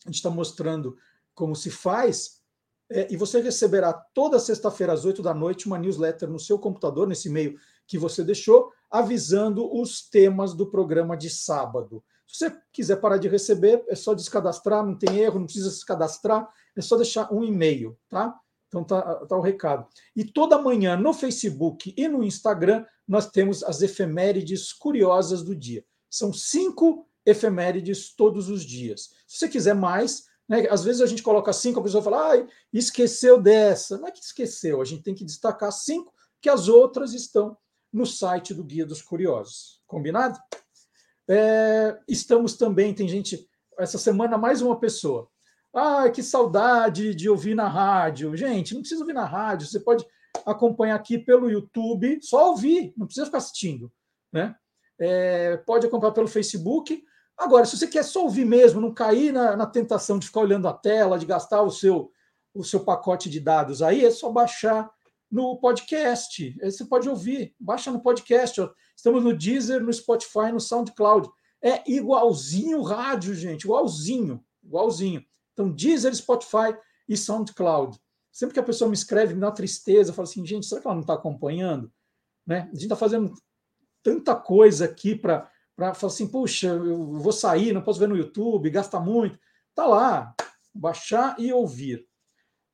A 0.05 0.07
gente 0.07 0.15
está 0.15 0.29
mostrando 0.29 0.97
como 1.33 1.55
se 1.55 1.69
faz. 1.69 2.41
É, 2.89 3.07
e 3.11 3.17
você 3.17 3.41
receberá 3.41 3.91
toda 3.91 4.39
sexta-feira 4.39 4.93
às 4.93 5.05
8 5.05 5.21
da 5.21 5.33
noite 5.33 5.65
uma 5.65 5.79
newsletter 5.79 6.29
no 6.29 6.39
seu 6.39 6.59
computador, 6.59 7.07
nesse 7.07 7.27
e-mail 7.27 7.57
que 7.87 7.97
você 7.97 8.23
deixou, 8.23 8.71
avisando 8.89 9.73
os 9.73 10.07
temas 10.07 10.53
do 10.53 10.69
programa 10.69 11.17
de 11.17 11.29
sábado. 11.29 12.03
Se 12.27 12.49
você 12.49 12.57
quiser 12.71 12.97
parar 12.97 13.17
de 13.17 13.27
receber, 13.27 13.83
é 13.87 13.95
só 13.95 14.13
descadastrar, 14.13 14.85
não 14.85 14.97
tem 14.97 15.19
erro, 15.19 15.39
não 15.39 15.45
precisa 15.45 15.69
se 15.69 15.85
cadastrar, 15.85 16.49
é 16.75 16.81
só 16.81 16.95
deixar 16.95 17.31
um 17.33 17.43
e-mail, 17.43 17.97
tá? 18.09 18.39
Então 18.73 18.83
tá, 18.83 19.01
tá 19.27 19.37
o 19.37 19.41
recado. 19.41 19.87
E 20.15 20.25
toda 20.25 20.57
manhã 20.57 20.97
no 20.97 21.13
Facebook 21.13 21.93
e 21.95 22.07
no 22.07 22.23
Instagram 22.23 22.83
nós 23.07 23.29
temos 23.29 23.63
as 23.63 23.83
efemérides 23.83 24.73
curiosas 24.73 25.43
do 25.43 25.55
dia. 25.55 25.85
São 26.09 26.33
cinco 26.33 27.07
efemérides 27.23 28.15
todos 28.15 28.49
os 28.49 28.65
dias. 28.65 29.11
Se 29.27 29.37
você 29.37 29.47
quiser 29.47 29.75
mais, 29.75 30.25
né, 30.49 30.67
às 30.71 30.83
vezes 30.83 31.01
a 31.01 31.05
gente 31.05 31.21
coloca 31.21 31.53
cinco, 31.53 31.79
a 31.79 31.83
pessoa 31.83 32.01
fala, 32.01 32.31
ai, 32.31 32.47
esqueceu 32.73 33.39
dessa. 33.39 33.99
Não 33.99 34.07
é 34.07 34.11
que 34.11 34.23
esqueceu, 34.23 34.81
a 34.81 34.85
gente 34.85 35.03
tem 35.03 35.13
que 35.13 35.23
destacar 35.23 35.71
cinco, 35.71 36.11
que 36.41 36.49
as 36.49 36.67
outras 36.67 37.13
estão 37.13 37.55
no 37.91 38.07
site 38.07 38.55
do 38.55 38.63
Guia 38.63 38.87
dos 38.87 39.03
Curiosos. 39.03 39.83
Combinado? 39.85 40.39
É, 41.27 41.99
estamos 42.07 42.55
também, 42.55 42.91
tem 42.91 43.07
gente, 43.07 43.47
essa 43.77 43.99
semana 43.99 44.35
mais 44.35 44.63
uma 44.63 44.79
pessoa. 44.79 45.29
Ah, 45.73 46.09
que 46.09 46.21
saudade 46.21 47.15
de 47.15 47.29
ouvir 47.29 47.55
na 47.55 47.67
rádio. 47.67 48.35
Gente, 48.37 48.73
não 48.73 48.81
precisa 48.81 49.01
ouvir 49.01 49.13
na 49.13 49.25
rádio, 49.25 49.67
você 49.67 49.79
pode 49.79 50.05
acompanhar 50.45 50.95
aqui 50.95 51.17
pelo 51.17 51.49
YouTube, 51.49 52.19
só 52.21 52.49
ouvir, 52.49 52.93
não 52.95 53.05
precisa 53.05 53.25
ficar 53.25 53.39
assistindo. 53.39 53.91
Né? 54.31 54.55
É, 54.99 55.57
pode 55.57 55.87
acompanhar 55.87 56.13
pelo 56.13 56.27
Facebook. 56.27 57.03
Agora, 57.37 57.65
se 57.65 57.77
você 57.77 57.87
quer 57.87 58.03
só 58.03 58.23
ouvir 58.23 58.45
mesmo, 58.45 58.79
não 58.79 58.93
cair 58.93 59.31
na, 59.31 59.55
na, 59.55 59.65
tentação 59.65 60.19
de 60.19 60.27
ficar 60.27 60.41
olhando 60.41 60.67
a 60.67 60.73
tela, 60.73 61.17
de 61.17 61.25
gastar 61.25 61.63
o 61.63 61.71
seu, 61.71 62.11
o 62.53 62.63
seu 62.63 62.81
pacote 62.81 63.29
de 63.29 63.39
dados 63.39 63.81
aí, 63.81 64.05
é 64.05 64.11
só 64.11 64.31
baixar 64.31 64.89
no 65.31 65.57
podcast. 65.57 66.55
Aí 66.61 66.71
você 66.71 66.85
pode 66.85 67.09
ouvir, 67.09 67.55
baixa 67.59 67.89
no 67.89 67.99
podcast. 67.99 68.61
Ó. 68.61 68.69
Estamos 68.95 69.23
no 69.23 69.35
Deezer, 69.35 69.81
no 69.81 69.91
Spotify, 69.91 70.51
no 70.51 70.59
SoundCloud. 70.59 71.27
É 71.61 71.81
igualzinho 71.91 72.83
rádio, 72.83 73.33
gente, 73.33 73.63
igualzinho, 73.63 74.43
igualzinho. 74.63 75.23
Então, 75.53 75.71
Deezer, 75.71 76.13
Spotify 76.15 76.75
e 77.07 77.15
SoundCloud. 77.15 77.97
Sempre 78.31 78.55
que 78.55 78.59
a 78.59 78.63
pessoa 78.63 78.89
me 78.89 78.95
escreve, 78.95 79.35
me 79.35 79.41
dá 79.41 79.51
tristeza, 79.51 80.09
eu 80.09 80.13
falo 80.13 80.27
assim, 80.27 80.45
gente, 80.45 80.65
será 80.65 80.81
que 80.81 80.87
ela 80.87 80.95
não 80.95 81.01
está 81.01 81.13
acompanhando? 81.13 81.91
Né? 82.45 82.61
A 82.61 82.73
gente 82.73 82.83
está 82.83 82.95
fazendo 82.95 83.33
tanta 84.01 84.35
coisa 84.35 84.85
aqui 84.85 85.15
para 85.15 85.47
falar 85.77 86.11
assim, 86.11 86.27
puxa, 86.27 86.67
eu 86.67 87.13
vou 87.13 87.31
sair, 87.31 87.73
não 87.73 87.81
posso 87.81 87.99
ver 87.99 88.07
no 88.07 88.17
YouTube, 88.17 88.69
gasta 88.69 88.99
muito. 88.99 89.39
Tá 89.75 89.85
lá, 89.85 90.35
baixar 90.73 91.35
e 91.39 91.53
ouvir. 91.53 92.07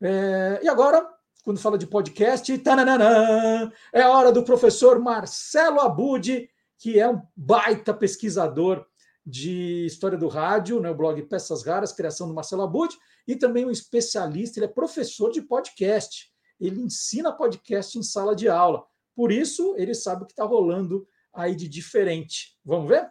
É, 0.01 0.61
e 0.63 0.69
agora, 0.69 1.07
quando 1.43 1.59
fala 1.59 1.77
de 1.77 1.85
podcast, 1.85 2.57
tananana, 2.59 3.71
é 3.93 4.07
hora 4.07 4.31
do 4.31 4.43
professor 4.43 4.97
Marcelo 4.99 5.81
Abud, 5.81 6.49
que 6.77 6.97
é 6.97 7.09
um 7.09 7.21
baita 7.35 7.93
pesquisador 7.93 8.85
de 9.25 9.85
História 9.85 10.17
do 10.17 10.27
Rádio, 10.27 10.79
né, 10.79 10.89
o 10.89 10.95
blog 10.95 11.21
Peças 11.23 11.63
Raras, 11.63 11.93
criação 11.93 12.27
do 12.27 12.33
Marcelo 12.33 12.63
Abud, 12.63 12.95
e 13.27 13.35
também 13.35 13.65
um 13.65 13.71
especialista, 13.71 14.59
ele 14.59 14.65
é 14.65 14.69
professor 14.69 15.31
de 15.31 15.41
podcast. 15.41 16.31
Ele 16.59 16.81
ensina 16.81 17.31
podcast 17.31 17.97
em 17.97 18.03
sala 18.03 18.35
de 18.35 18.49
aula. 18.49 18.83
Por 19.15 19.31
isso, 19.31 19.75
ele 19.77 19.93
sabe 19.93 20.23
o 20.23 20.25
que 20.25 20.33
está 20.33 20.43
rolando 20.43 21.07
aí 21.33 21.55
de 21.55 21.67
diferente. 21.67 22.57
Vamos 22.65 22.89
ver? 22.89 23.07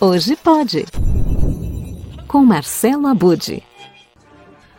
Hoje 0.00 0.36
pode. 0.36 0.84
Com 2.26 2.44
Marcelo 2.44 3.06
Abud. 3.06 3.62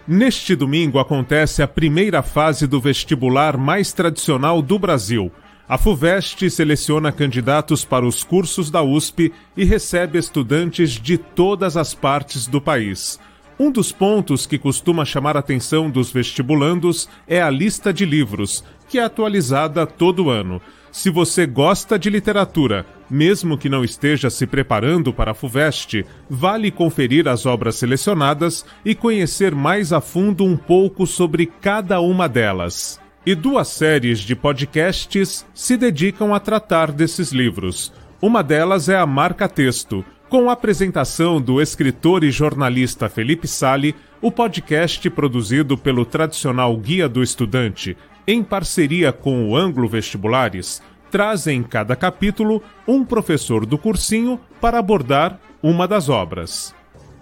Neste 0.08 0.56
domingo 0.56 1.00
acontece 1.00 1.64
a 1.64 1.68
primeira 1.68 2.22
fase 2.22 2.68
do 2.68 2.80
vestibular 2.80 3.58
mais 3.58 3.92
tradicional 3.92 4.62
do 4.62 4.78
Brasil 4.78 5.32
a 5.68 5.78
FUVEST 5.80 6.50
seleciona 6.50 7.12
candidatos 7.12 7.84
para 7.84 8.06
os 8.06 8.24
cursos 8.24 8.70
da 8.70 8.84
USP 8.84 9.34
e 9.58 9.64
recebe 9.64 10.20
estudantes 10.20 10.92
de 10.92 11.18
todas 11.18 11.76
as 11.76 11.94
partes 11.94 12.46
do 12.46 12.62
país. 12.62 13.20
Um 13.58 13.72
dos 13.72 13.92
pontos 13.92 14.46
que 14.46 14.60
costuma 14.60 15.06
chamar 15.06 15.38
a 15.38 15.40
atenção 15.40 15.90
dos 15.90 16.12
vestibulandos 16.12 17.10
é 17.28 17.42
a 17.42 17.50
lista 17.50 17.92
de 17.92 18.06
livros, 18.06 18.64
que 18.88 19.00
é 19.00 19.04
atualizada 19.04 19.88
todo 19.88 20.30
ano. 20.30 20.62
Se 20.92 21.10
você 21.10 21.48
gosta 21.48 21.98
de 21.98 22.10
literatura, 22.10 22.86
mesmo 23.10 23.58
que 23.58 23.68
não 23.68 23.84
esteja 23.84 24.30
se 24.30 24.46
preparando 24.46 25.12
para 25.12 25.32
a 25.32 25.34
FUVEST, 25.34 26.06
vale 26.30 26.70
conferir 26.70 27.28
as 27.28 27.46
obras 27.46 27.76
selecionadas 27.76 28.66
e 28.84 28.94
conhecer 28.94 29.56
mais 29.56 29.92
a 29.92 30.00
fundo 30.00 30.44
um 30.44 30.56
pouco 30.56 31.08
sobre 31.08 31.48
cada 31.48 32.00
uma 32.00 32.30
delas. 32.30 33.04
E 33.26 33.34
duas 33.34 33.70
séries 33.70 34.20
de 34.20 34.36
podcasts 34.36 35.46
se 35.52 35.76
dedicam 35.76 36.34
a 36.34 36.40
tratar 36.40 36.92
desses 36.92 37.32
livros. 37.32 37.92
Uma 38.22 38.44
delas 38.44 38.88
é 38.88 38.96
a 38.96 39.06
Marca 39.06 39.50
Texto, 39.50 40.06
com 40.30 40.48
a 40.48 40.54
apresentação 40.54 41.42
do 41.42 41.60
escritor 41.60 42.24
e 42.24 42.30
jornalista 42.30 43.10
Felipe 43.10 43.48
Sali, 43.48 43.96
o 44.22 44.32
podcast 44.32 45.10
produzido 45.10 45.76
pelo 45.76 46.06
tradicional 46.06 46.78
Guia 46.78 47.10
do 47.10 47.24
Estudante, 47.24 47.98
em 48.28 48.44
parceria 48.44 49.12
com 49.12 49.50
o 49.50 49.58
Anglo 49.58 49.88
Vestibulares, 49.88 50.82
traz 51.10 51.48
em 51.48 51.64
cada 51.64 51.96
capítulo 51.96 52.62
um 52.88 53.04
professor 53.04 53.66
do 53.66 53.78
cursinho 53.78 54.40
para 54.62 54.78
abordar 54.78 55.40
uma 55.64 55.88
das 55.88 56.10
obras. 56.10 56.76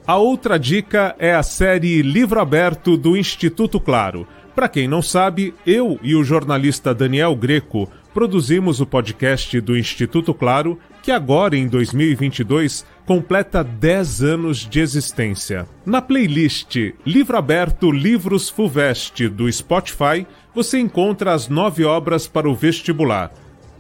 A 0.05 0.17
outra 0.17 0.59
dica 0.59 1.15
é 1.17 1.34
a 1.34 1.43
série 1.43 2.01
Livro 2.01 2.41
Aberto 2.41 2.97
do 2.97 3.15
Instituto 3.15 3.80
Claro. 3.80 4.27
Para 4.55 4.69
quem 4.69 4.88
não 4.88 5.01
sabe, 5.01 5.53
eu 5.65 5.99
e 6.03 6.15
o 6.15 6.23
jornalista 6.23 6.93
Daniel 6.93 7.35
Greco 7.35 7.89
produzimos 8.13 8.80
o 8.80 8.85
podcast 8.85 9.59
do 9.59 9.75
Instituto 9.75 10.31
Claro, 10.31 10.77
que 11.01 11.11
agora 11.11 11.57
em 11.57 11.67
2022 11.67 12.85
completa 13.03 13.63
10 13.63 14.21
anos 14.21 14.59
de 14.59 14.80
existência. 14.80 15.67
Na 15.84 16.03
playlist 16.03 16.75
Livro 17.03 17.35
Aberto 17.35 17.91
Livros 17.91 18.47
Fuvest 18.47 19.27
do 19.27 19.51
Spotify, 19.51 20.27
você 20.53 20.80
encontra 20.80 21.34
as 21.34 21.49
nove 21.49 21.84
obras 21.84 22.27
para 22.27 22.47
o 22.47 22.53
vestibular. 22.53 23.31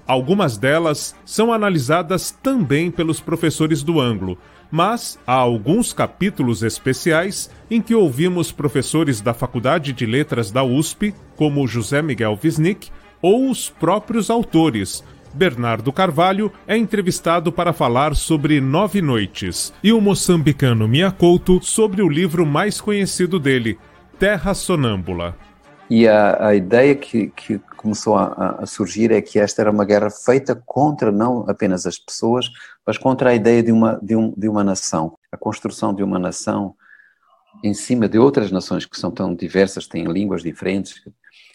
Algumas 0.07 0.57
delas 0.57 1.15
são 1.23 1.53
analisadas 1.53 2.31
também 2.31 2.89
pelos 2.89 3.21
professores 3.21 3.83
do 3.83 4.01
Anglo, 4.01 4.37
mas 4.73 5.19
há 5.27 5.33
alguns 5.33 5.93
capítulos 5.93 6.63
especiais 6.63 7.47
em 7.69 7.79
que 7.79 7.93
ouvimos 7.93 8.51
professores 8.51 9.21
da 9.21 9.31
Faculdade 9.31 9.93
de 9.93 10.03
Letras 10.03 10.49
da 10.49 10.63
USP, 10.63 11.13
como 11.35 11.67
José 11.67 12.01
Miguel 12.01 12.39
Wisnik, 12.43 12.89
ou 13.21 13.51
os 13.51 13.69
próprios 13.69 14.31
autores. 14.31 15.03
Bernardo 15.31 15.93
Carvalho 15.93 16.51
é 16.65 16.75
entrevistado 16.75 17.51
para 17.51 17.71
falar 17.71 18.15
sobre 18.15 18.59
Nove 18.59 18.99
Noites 18.99 19.71
e 19.83 19.93
o 19.93 20.01
moçambicano 20.01 20.87
Mia 20.87 21.11
Couto 21.11 21.63
sobre 21.63 22.01
o 22.01 22.09
livro 22.09 22.43
mais 22.43 22.81
conhecido 22.81 23.37
dele, 23.37 23.77
Terra 24.17 24.55
Sonâmbula. 24.55 25.37
E 25.95 26.07
a, 26.07 26.47
a 26.47 26.55
ideia 26.55 26.95
que, 26.95 27.27
que 27.27 27.59
começou 27.77 28.17
a, 28.17 28.61
a, 28.61 28.65
surgir 28.65 29.11
é 29.11 29.21
que 29.21 29.37
esta 29.37 29.61
era 29.61 29.69
uma 29.69 29.85
guerra 29.85 30.09
feita 30.09 30.55
contra 30.65 31.11
não 31.11 31.47
apenas 31.47 31.85
as 31.85 31.99
pessoas, 31.99 32.49
mas 32.83 32.97
contra 32.97 33.29
a 33.29 33.35
ideia 33.35 33.61
de 33.61 33.71
uma, 33.71 33.99
de, 34.01 34.15
um, 34.15 34.33
de 34.35 34.49
uma 34.49 34.63
nação. 34.63 35.15
A 35.31 35.37
construção 35.37 35.93
de 35.93 36.01
uma 36.01 36.17
nação 36.17 36.75
em 37.63 37.75
cima 37.75 38.09
de 38.09 38.17
outras 38.17 38.49
nações 38.49 38.87
que 38.87 38.99
são 38.99 39.11
tão 39.11 39.35
diversas, 39.35 39.85
têm 39.85 40.05
línguas 40.05 40.41
diferentes, 40.41 40.99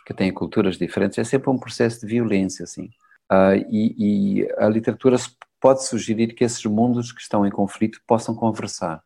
que 0.06 0.15
têm 0.15 0.32
culturas 0.32 0.78
diferentes, 0.78 1.19
é 1.19 1.24
sempre 1.24 1.51
um 1.51 1.59
processo 1.59 2.02
de 2.02 2.06
violência, 2.06 2.62
assim. 2.62 2.90
Uh, 3.32 3.59
e, 3.69 3.94
e, 4.43 4.52
a 4.56 4.69
literatura 4.69 5.16
pode 5.60 5.85
sugerir 5.85 6.32
que 6.35 6.44
esses 6.44 6.65
mundos 6.65 7.10
que 7.10 7.20
estão 7.20 7.44
em 7.44 7.51
conflito 7.51 8.01
possam 8.06 8.36
conversar. 8.36 9.02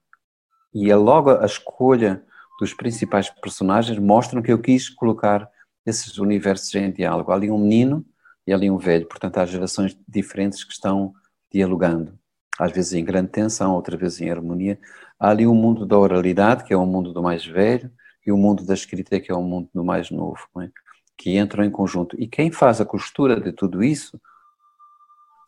E 0.75 0.91
é 0.91 0.95
logo 0.95 1.31
a 1.31 1.47
escolha 1.47 2.23
dos 2.63 2.73
principais 2.73 3.29
personagens 3.29 3.99
mostram 3.99 4.41
que 4.41 4.53
eu 4.53 4.59
quis 4.61 4.89
colocar 4.89 5.51
esses 5.85 6.17
universos 6.19 6.73
em 6.77 6.93
diálogo. 6.93 7.33
Há 7.33 7.35
ali 7.35 7.51
um 7.51 7.59
menino 7.59 8.07
e 8.47 8.53
ali 8.53 8.71
um 8.71 8.79
velho, 8.79 9.05
portanto 9.09 9.39
há 9.39 9.45
gerações 9.45 9.99
diferentes 10.07 10.63
que 10.63 10.73
estão 10.73 11.13
dialogando, 11.53 12.17
às 12.57 12.71
vezes 12.71 12.93
em 12.93 13.05
grande 13.05 13.31
tensão, 13.31 13.75
outras 13.75 13.99
vezes 13.99 14.21
em 14.21 14.31
harmonia. 14.31 14.79
Há 15.19 15.31
ali 15.31 15.45
o 15.45 15.51
um 15.51 15.57
mundo 15.57 15.85
da 15.85 15.99
oralidade, 15.99 16.63
que 16.63 16.73
é 16.73 16.77
o 16.77 16.87
mundo 16.87 17.13
do 17.13 17.21
mais 17.21 17.45
velho, 17.45 17.91
e 18.25 18.31
o 18.31 18.37
mundo 18.37 18.65
da 18.65 18.75
escrita, 18.75 19.19
que 19.19 19.33
é 19.33 19.35
o 19.35 19.43
mundo 19.43 19.69
do 19.75 19.83
mais 19.83 20.09
novo, 20.13 20.39
é? 20.61 20.71
que 21.19 21.37
entram 21.37 21.65
em 21.65 21.71
conjunto. 21.71 22.15
E 22.17 22.29
quem 22.29 22.53
faz 22.53 22.81
a 22.81 22.85
costura 22.85 23.41
de 23.41 23.51
tudo 23.51 23.83
isso 23.83 24.21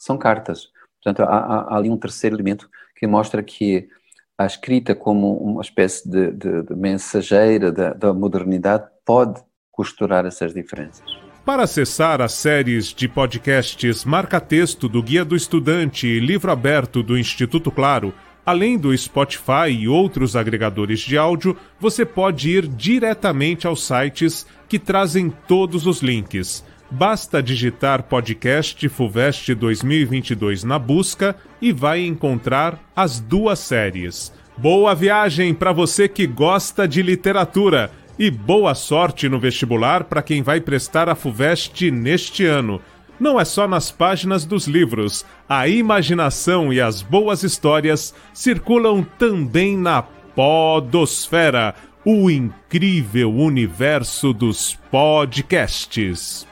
são 0.00 0.18
cartas. 0.18 0.68
Portanto, 1.00 1.28
há, 1.28 1.36
há 1.36 1.76
ali 1.76 1.88
um 1.88 1.96
terceiro 1.96 2.34
elemento 2.34 2.68
que 2.96 3.06
mostra 3.06 3.40
que 3.40 3.88
a 4.36 4.46
escrita 4.46 4.94
como 4.94 5.36
uma 5.36 5.62
espécie 5.62 6.08
de, 6.08 6.32
de, 6.32 6.62
de 6.62 6.74
mensageira 6.74 7.70
da, 7.70 7.92
da 7.92 8.12
modernidade 8.12 8.84
pode 9.04 9.40
costurar 9.70 10.26
essas 10.26 10.52
diferenças. 10.52 11.04
Para 11.44 11.64
acessar 11.64 12.20
as 12.20 12.32
séries 12.32 12.86
de 12.86 13.06
podcasts 13.06 14.04
Marca 14.04 14.40
Texto 14.40 14.88
do 14.88 15.02
Guia 15.02 15.24
do 15.24 15.36
Estudante 15.36 16.06
e 16.06 16.18
Livro 16.18 16.50
Aberto 16.50 17.02
do 17.02 17.18
Instituto 17.18 17.70
Claro, 17.70 18.14
além 18.46 18.78
do 18.78 18.96
Spotify 18.96 19.68
e 19.68 19.86
outros 19.86 20.36
agregadores 20.36 21.00
de 21.00 21.18
áudio, 21.18 21.56
você 21.78 22.04
pode 22.04 22.50
ir 22.50 22.66
diretamente 22.66 23.66
aos 23.66 23.86
sites 23.86 24.46
que 24.68 24.78
trazem 24.78 25.30
todos 25.46 25.86
os 25.86 26.00
links. 26.02 26.64
Basta 26.90 27.42
digitar 27.42 28.04
podcast 28.04 28.88
Fuvest 28.88 29.54
2022 29.54 30.64
na 30.64 30.78
busca 30.78 31.34
e 31.60 31.72
vai 31.72 32.04
encontrar 32.04 32.78
as 32.94 33.18
duas 33.18 33.58
séries. 33.58 34.32
Boa 34.56 34.94
viagem 34.94 35.52
para 35.54 35.72
você 35.72 36.06
que 36.06 36.26
gosta 36.26 36.86
de 36.86 37.02
literatura 37.02 37.90
e 38.18 38.30
boa 38.30 38.74
sorte 38.74 39.28
no 39.28 39.40
vestibular 39.40 40.04
para 40.04 40.22
quem 40.22 40.42
vai 40.42 40.60
prestar 40.60 41.08
a 41.08 41.14
Fuvest 41.14 41.90
neste 41.90 42.44
ano. 42.44 42.80
Não 43.18 43.40
é 43.40 43.44
só 43.44 43.66
nas 43.66 43.90
páginas 43.90 44.44
dos 44.44 44.66
livros, 44.66 45.24
a 45.48 45.66
imaginação 45.66 46.72
e 46.72 46.80
as 46.80 47.00
boas 47.00 47.42
histórias 47.42 48.14
circulam 48.32 49.04
também 49.18 49.76
na 49.76 50.02
Podosfera, 50.02 51.74
o 52.04 52.28
incrível 52.28 53.32
universo 53.32 54.32
dos 54.32 54.76
podcasts. 54.90 56.46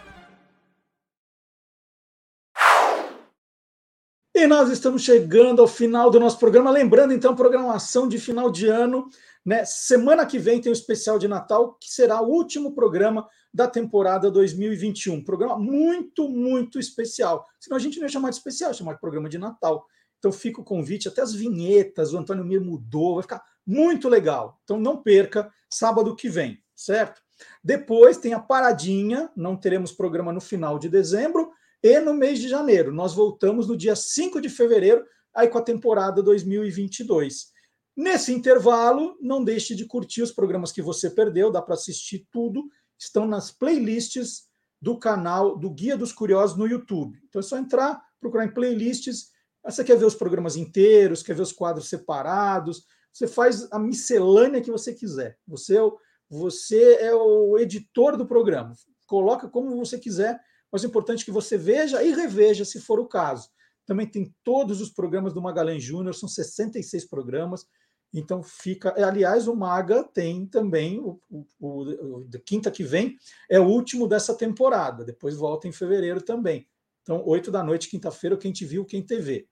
E 4.35 4.47
nós 4.47 4.71
estamos 4.71 5.03
chegando 5.03 5.61
ao 5.61 5.69
final 5.69 6.11
do 6.11 6.19
nosso 6.19 6.39
programa. 6.39 6.71
Lembrando, 6.71 7.13
então, 7.13 7.37
programação 7.37 8.09
de 8.09 8.19
final 8.19 8.51
de 8.51 8.67
ano. 8.67 9.11
Né? 9.45 9.63
Semana 9.67 10.25
que 10.25 10.39
vem 10.39 10.59
tem 10.59 10.73
o 10.73 10.73
especial 10.73 11.19
de 11.19 11.29
Natal, 11.29 11.75
que 11.75 11.91
será 11.91 12.23
o 12.23 12.31
último 12.31 12.75
programa 12.75 13.29
da 13.53 13.69
temporada 13.69 14.31
2021. 14.31 15.23
Programa 15.23 15.59
muito, 15.59 16.31
muito 16.31 16.79
especial. 16.79 17.47
Senão 17.61 17.77
a 17.77 17.81
gente 17.81 17.99
não 17.99 18.07
ia 18.07 18.09
chamar 18.09 18.31
de 18.31 18.37
especial, 18.37 18.73
chamar 18.73 18.95
de 18.95 19.01
programa 19.01 19.29
de 19.29 19.37
Natal. 19.37 19.85
Então 20.19 20.33
fica 20.33 20.63
o 20.63 20.65
convite, 20.65 21.09
até 21.09 21.21
as 21.21 21.35
vinhetas, 21.35 22.15
o 22.15 22.19
Antônio 22.19 22.45
Mir 22.45 22.61
mudou, 22.61 23.17
vai 23.17 23.23
ficar 23.23 23.43
muito 23.67 24.09
legal. 24.09 24.59
Então 24.65 24.81
não 24.81 25.03
perca, 25.03 25.53
sábado 25.69 26.17
que 26.17 26.31
vem, 26.31 26.63
certo? 26.75 27.21
Depois 27.63 28.17
tem 28.17 28.33
a 28.33 28.41
paradinha, 28.41 29.31
não 29.37 29.57
teremos 29.57 29.93
programa 29.93 30.33
no 30.33 30.41
final 30.41 30.79
de 30.79 30.89
dezembro, 30.89 31.51
e 31.83 31.99
no 32.01 32.15
mês 32.15 32.39
de 32.39 32.49
janeiro. 32.49 32.93
Nós 32.93 33.15
voltamos 33.15 33.67
no 33.67 33.77
dia 33.77 33.97
5 33.97 34.41
de 34.41 34.49
fevereiro, 34.49 35.05
aí 35.35 35.49
com 35.49 35.59
a 35.59 35.63
temporada 35.63 36.23
2022. 36.23 37.51
Nesse 37.97 38.33
intervalo, 38.33 39.17
não 39.21 39.45
deixe 39.45 39.75
de 39.75 39.85
curtir 39.85 40.23
os 40.23 40.33
programas 40.33 40.73
que 40.73 40.81
você 40.81 41.11
perdeu, 41.11 41.51
dá 41.51 41.61
para 41.61 41.75
assistir 41.75 42.27
tudo, 42.31 42.65
estão 42.99 43.27
nas 43.27 43.51
playlists 43.51 44.45
do 44.81 44.99
canal 44.99 45.59
do 45.59 45.71
Guia 45.71 45.97
dos 45.97 46.13
Curiosos 46.13 46.57
no 46.57 46.67
YouTube. 46.67 47.19
Então 47.29 47.41
é 47.41 47.43
só 47.43 47.59
entrar, 47.59 48.01
procurar 48.21 48.45
em 48.45 48.55
playlists. 48.55 49.31
Você 49.65 49.85
quer 49.85 49.97
ver 49.97 50.07
os 50.07 50.15
programas 50.15 50.57
inteiros, 50.57 51.23
quer 51.23 51.35
ver 51.35 51.43
os 51.43 51.53
quadros 51.53 51.89
separados, 51.89 52.85
você 53.13 53.27
faz 53.27 53.71
a 53.71 53.79
miscelânea 53.79 54.63
que 54.63 54.71
você 54.71 54.95
quiser. 54.95 55.39
Você 55.47 55.77
é 55.77 55.83
o, 55.83 55.99
você 56.31 56.95
é 56.95 57.15
o 57.15 57.59
editor 57.59 58.17
do 58.17 58.27
programa. 58.27 58.75
Coloca 59.07 59.49
como 59.49 59.77
você 59.77 59.99
quiser 59.99 60.41
mas 60.73 60.83
é 60.83 60.87
importante 60.87 61.25
que 61.25 61.31
você 61.31 61.59
veja 61.59 62.03
e 62.03 62.13
reveja, 62.13 62.65
se 62.65 62.81
for 62.81 62.99
o 62.99 63.07
caso. 63.07 63.51
Também 63.85 64.07
tem 64.07 64.35
todos 64.43 64.81
os 64.81 64.91
programas 64.91 65.35
do 65.35 65.43
Magalhães 65.43 65.83
Júnior, 65.83 66.15
são 66.15 66.29
66 66.29 67.05
programas. 67.05 67.67
Então 68.15 68.43
fica. 68.43 68.95
Aliás, 69.05 69.49
o 69.49 69.55
Maga 69.55 70.05
tem 70.05 70.47
também 70.47 70.99
o, 70.99 71.21
o, 71.31 71.47
o, 71.61 72.19
o 72.21 72.29
quinta 72.45 72.71
que 72.71 72.85
vem 72.85 73.17
é 73.51 73.59
o 73.61 73.67
último 73.67 74.07
dessa 74.07 74.35
temporada. 74.35 75.05
Depois 75.05 75.37
volta 75.37 75.69
em 75.69 75.73
fevereiro 75.73 76.23
também. 76.23 76.67
Então, 77.03 77.23
8 77.27 77.51
da 77.51 77.63
noite, 77.63 77.89
quinta-feira, 77.89 78.37
quem 78.37 78.53
te 78.53 78.65
viu, 78.65 78.85
quem 78.85 79.05
TV. 79.05 79.47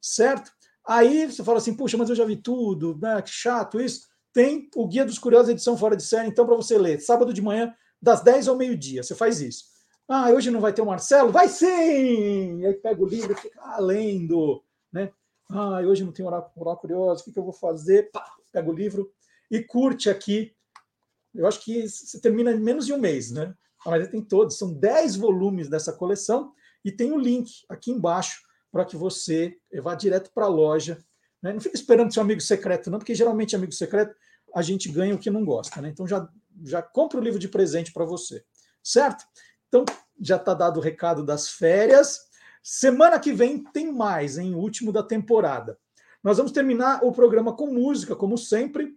Certo? 0.00 0.50
Aí 0.86 1.26
você 1.26 1.42
fala 1.44 1.58
assim, 1.58 1.74
puxa, 1.74 1.96
mas 1.96 2.08
eu 2.08 2.16
já 2.16 2.24
vi 2.24 2.36
tudo, 2.36 2.98
né? 3.00 3.20
que 3.22 3.30
chato 3.30 3.80
isso. 3.80 4.06
Tem 4.32 4.68
o 4.74 4.86
Guia 4.86 5.04
dos 5.04 5.18
Curiosos, 5.18 5.50
edição 5.50 5.76
fora 5.76 5.96
de 5.96 6.02
série, 6.02 6.28
então, 6.28 6.44
para 6.44 6.56
você 6.56 6.76
ler, 6.76 7.00
sábado 7.00 7.32
de 7.32 7.40
manhã, 7.40 7.72
das 8.00 8.22
10 8.22 8.48
ao 8.48 8.56
meio-dia. 8.56 9.02
Você 9.02 9.14
faz 9.14 9.40
isso. 9.40 9.75
Ah, 10.08 10.30
hoje 10.30 10.52
não 10.52 10.60
vai 10.60 10.72
ter 10.72 10.82
o 10.82 10.86
Marcelo? 10.86 11.32
Vai 11.32 11.48
sim! 11.48 12.60
E 12.60 12.66
aí 12.66 12.74
pega 12.74 13.02
o 13.02 13.06
livro 13.06 13.32
e 13.32 13.36
fica 13.36 13.60
ah, 13.60 13.80
lendo. 13.80 14.62
Né? 14.92 15.12
Ah, 15.50 15.80
hoje 15.80 16.04
não 16.04 16.12
tem 16.12 16.24
oráculo, 16.24 16.76
curioso, 16.76 17.22
o 17.22 17.24
que, 17.24 17.32
que 17.32 17.38
eu 17.38 17.44
vou 17.44 17.52
fazer? 17.52 18.10
Pá, 18.12 18.24
pega 18.52 18.70
o 18.70 18.74
livro 18.74 19.12
e 19.50 19.60
curte 19.62 20.08
aqui. 20.08 20.54
Eu 21.34 21.46
acho 21.46 21.62
que 21.64 21.88
você 21.88 22.20
termina 22.20 22.52
em 22.52 22.60
menos 22.60 22.86
de 22.86 22.92
um 22.92 22.98
mês, 22.98 23.32
né? 23.32 23.52
Ah, 23.84 23.90
mas 23.90 24.08
tem 24.08 24.22
todos, 24.22 24.56
são 24.56 24.72
10 24.72 25.16
volumes 25.16 25.68
dessa 25.68 25.92
coleção 25.92 26.52
e 26.84 26.92
tem 26.92 27.12
o 27.12 27.18
link 27.18 27.64
aqui 27.68 27.90
embaixo 27.90 28.42
para 28.70 28.84
que 28.84 28.96
você 28.96 29.56
vá 29.82 29.94
direto 29.94 30.30
para 30.32 30.44
a 30.44 30.48
loja. 30.48 31.04
Né? 31.42 31.52
Não 31.52 31.60
fica 31.60 31.76
esperando 31.76 32.12
seu 32.12 32.22
amigo 32.22 32.40
secreto, 32.40 32.90
não, 32.90 32.98
porque 32.98 33.14
geralmente 33.14 33.56
amigo 33.56 33.72
secreto 33.72 34.14
a 34.54 34.62
gente 34.62 34.88
ganha 34.88 35.14
o 35.14 35.18
que 35.18 35.30
não 35.30 35.44
gosta, 35.44 35.80
né? 35.82 35.88
Então 35.88 36.06
já, 36.06 36.28
já 36.64 36.80
compra 36.80 37.18
o 37.18 37.22
livro 37.22 37.38
de 37.38 37.48
presente 37.48 37.92
para 37.92 38.04
você, 38.04 38.44
certo? 38.82 39.24
Então, 39.82 39.96
já 40.20 40.36
está 40.36 40.54
dado 40.54 40.78
o 40.78 40.82
recado 40.82 41.22
das 41.22 41.50
férias. 41.50 42.20
Semana 42.62 43.18
que 43.18 43.32
vem 43.32 43.62
tem 43.62 43.92
mais, 43.92 44.38
em 44.38 44.54
último 44.54 44.92
da 44.92 45.02
temporada. 45.02 45.78
Nós 46.22 46.38
vamos 46.38 46.52
terminar 46.52 47.04
o 47.04 47.12
programa 47.12 47.54
com 47.54 47.66
música, 47.66 48.16
como 48.16 48.38
sempre, 48.38 48.96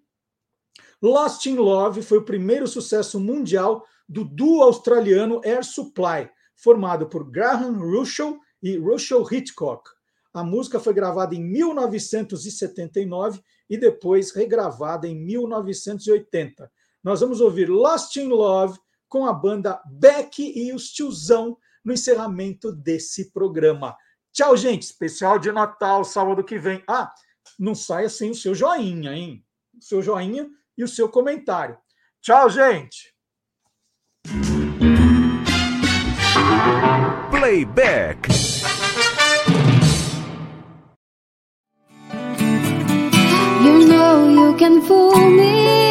Lost 1.01 1.45
in 1.45 1.55
Love 1.55 2.01
foi 2.01 2.17
o 2.17 2.25
primeiro 2.25 2.67
sucesso 2.67 3.17
mundial 3.19 3.85
do 4.07 4.23
duo 4.25 4.63
australiano 4.63 5.39
Air 5.45 5.63
Supply, 5.63 6.29
formado 6.57 7.07
por 7.07 7.31
Graham 7.31 7.77
Russell 7.77 8.37
e 8.61 8.77
Russell 8.77 9.25
Hitchcock. 9.31 9.89
A 10.33 10.43
música 10.43 10.77
foi 10.77 10.93
gravada 10.93 11.33
em 11.35 11.41
1979 11.41 13.39
e 13.69 13.77
depois 13.77 14.31
regravada 14.31 15.07
em 15.07 15.15
1980. 15.15 16.69
Nós 17.01 17.21
vamos 17.21 17.39
ouvir 17.39 17.69
Lost 17.69 18.17
in 18.17 18.27
Love 18.27 18.77
com 19.09 19.25
a 19.25 19.33
banda 19.33 19.81
Beck 19.85 20.39
e 20.39 20.71
os 20.71 20.91
Tiozão 20.91 21.57
no 21.83 21.91
encerramento 21.93 22.71
desse 22.71 23.31
programa. 23.31 23.97
Tchau, 24.31 24.55
gente. 24.55 24.83
Especial 24.83 25.39
de 25.39 25.51
Natal, 25.51 26.05
sábado 26.05 26.43
que 26.43 26.57
vem. 26.57 26.83
Ah, 26.87 27.11
não 27.57 27.73
saia 27.73 28.07
sem 28.07 28.31
o 28.31 28.35
seu 28.35 28.53
joinha, 28.53 29.13
hein? 29.13 29.43
O 29.77 29.83
seu 29.83 30.01
joinha 30.01 30.47
e 30.77 30.83
o 30.83 30.87
seu 30.87 31.09
comentário. 31.09 31.77
Tchau, 32.21 32.49
gente. 32.49 33.13
Playback. 37.31 38.29
You 43.63 43.87
know 43.87 44.29
you 44.29 44.57
can 44.57 44.81
fool 44.81 45.29
me. 45.31 45.88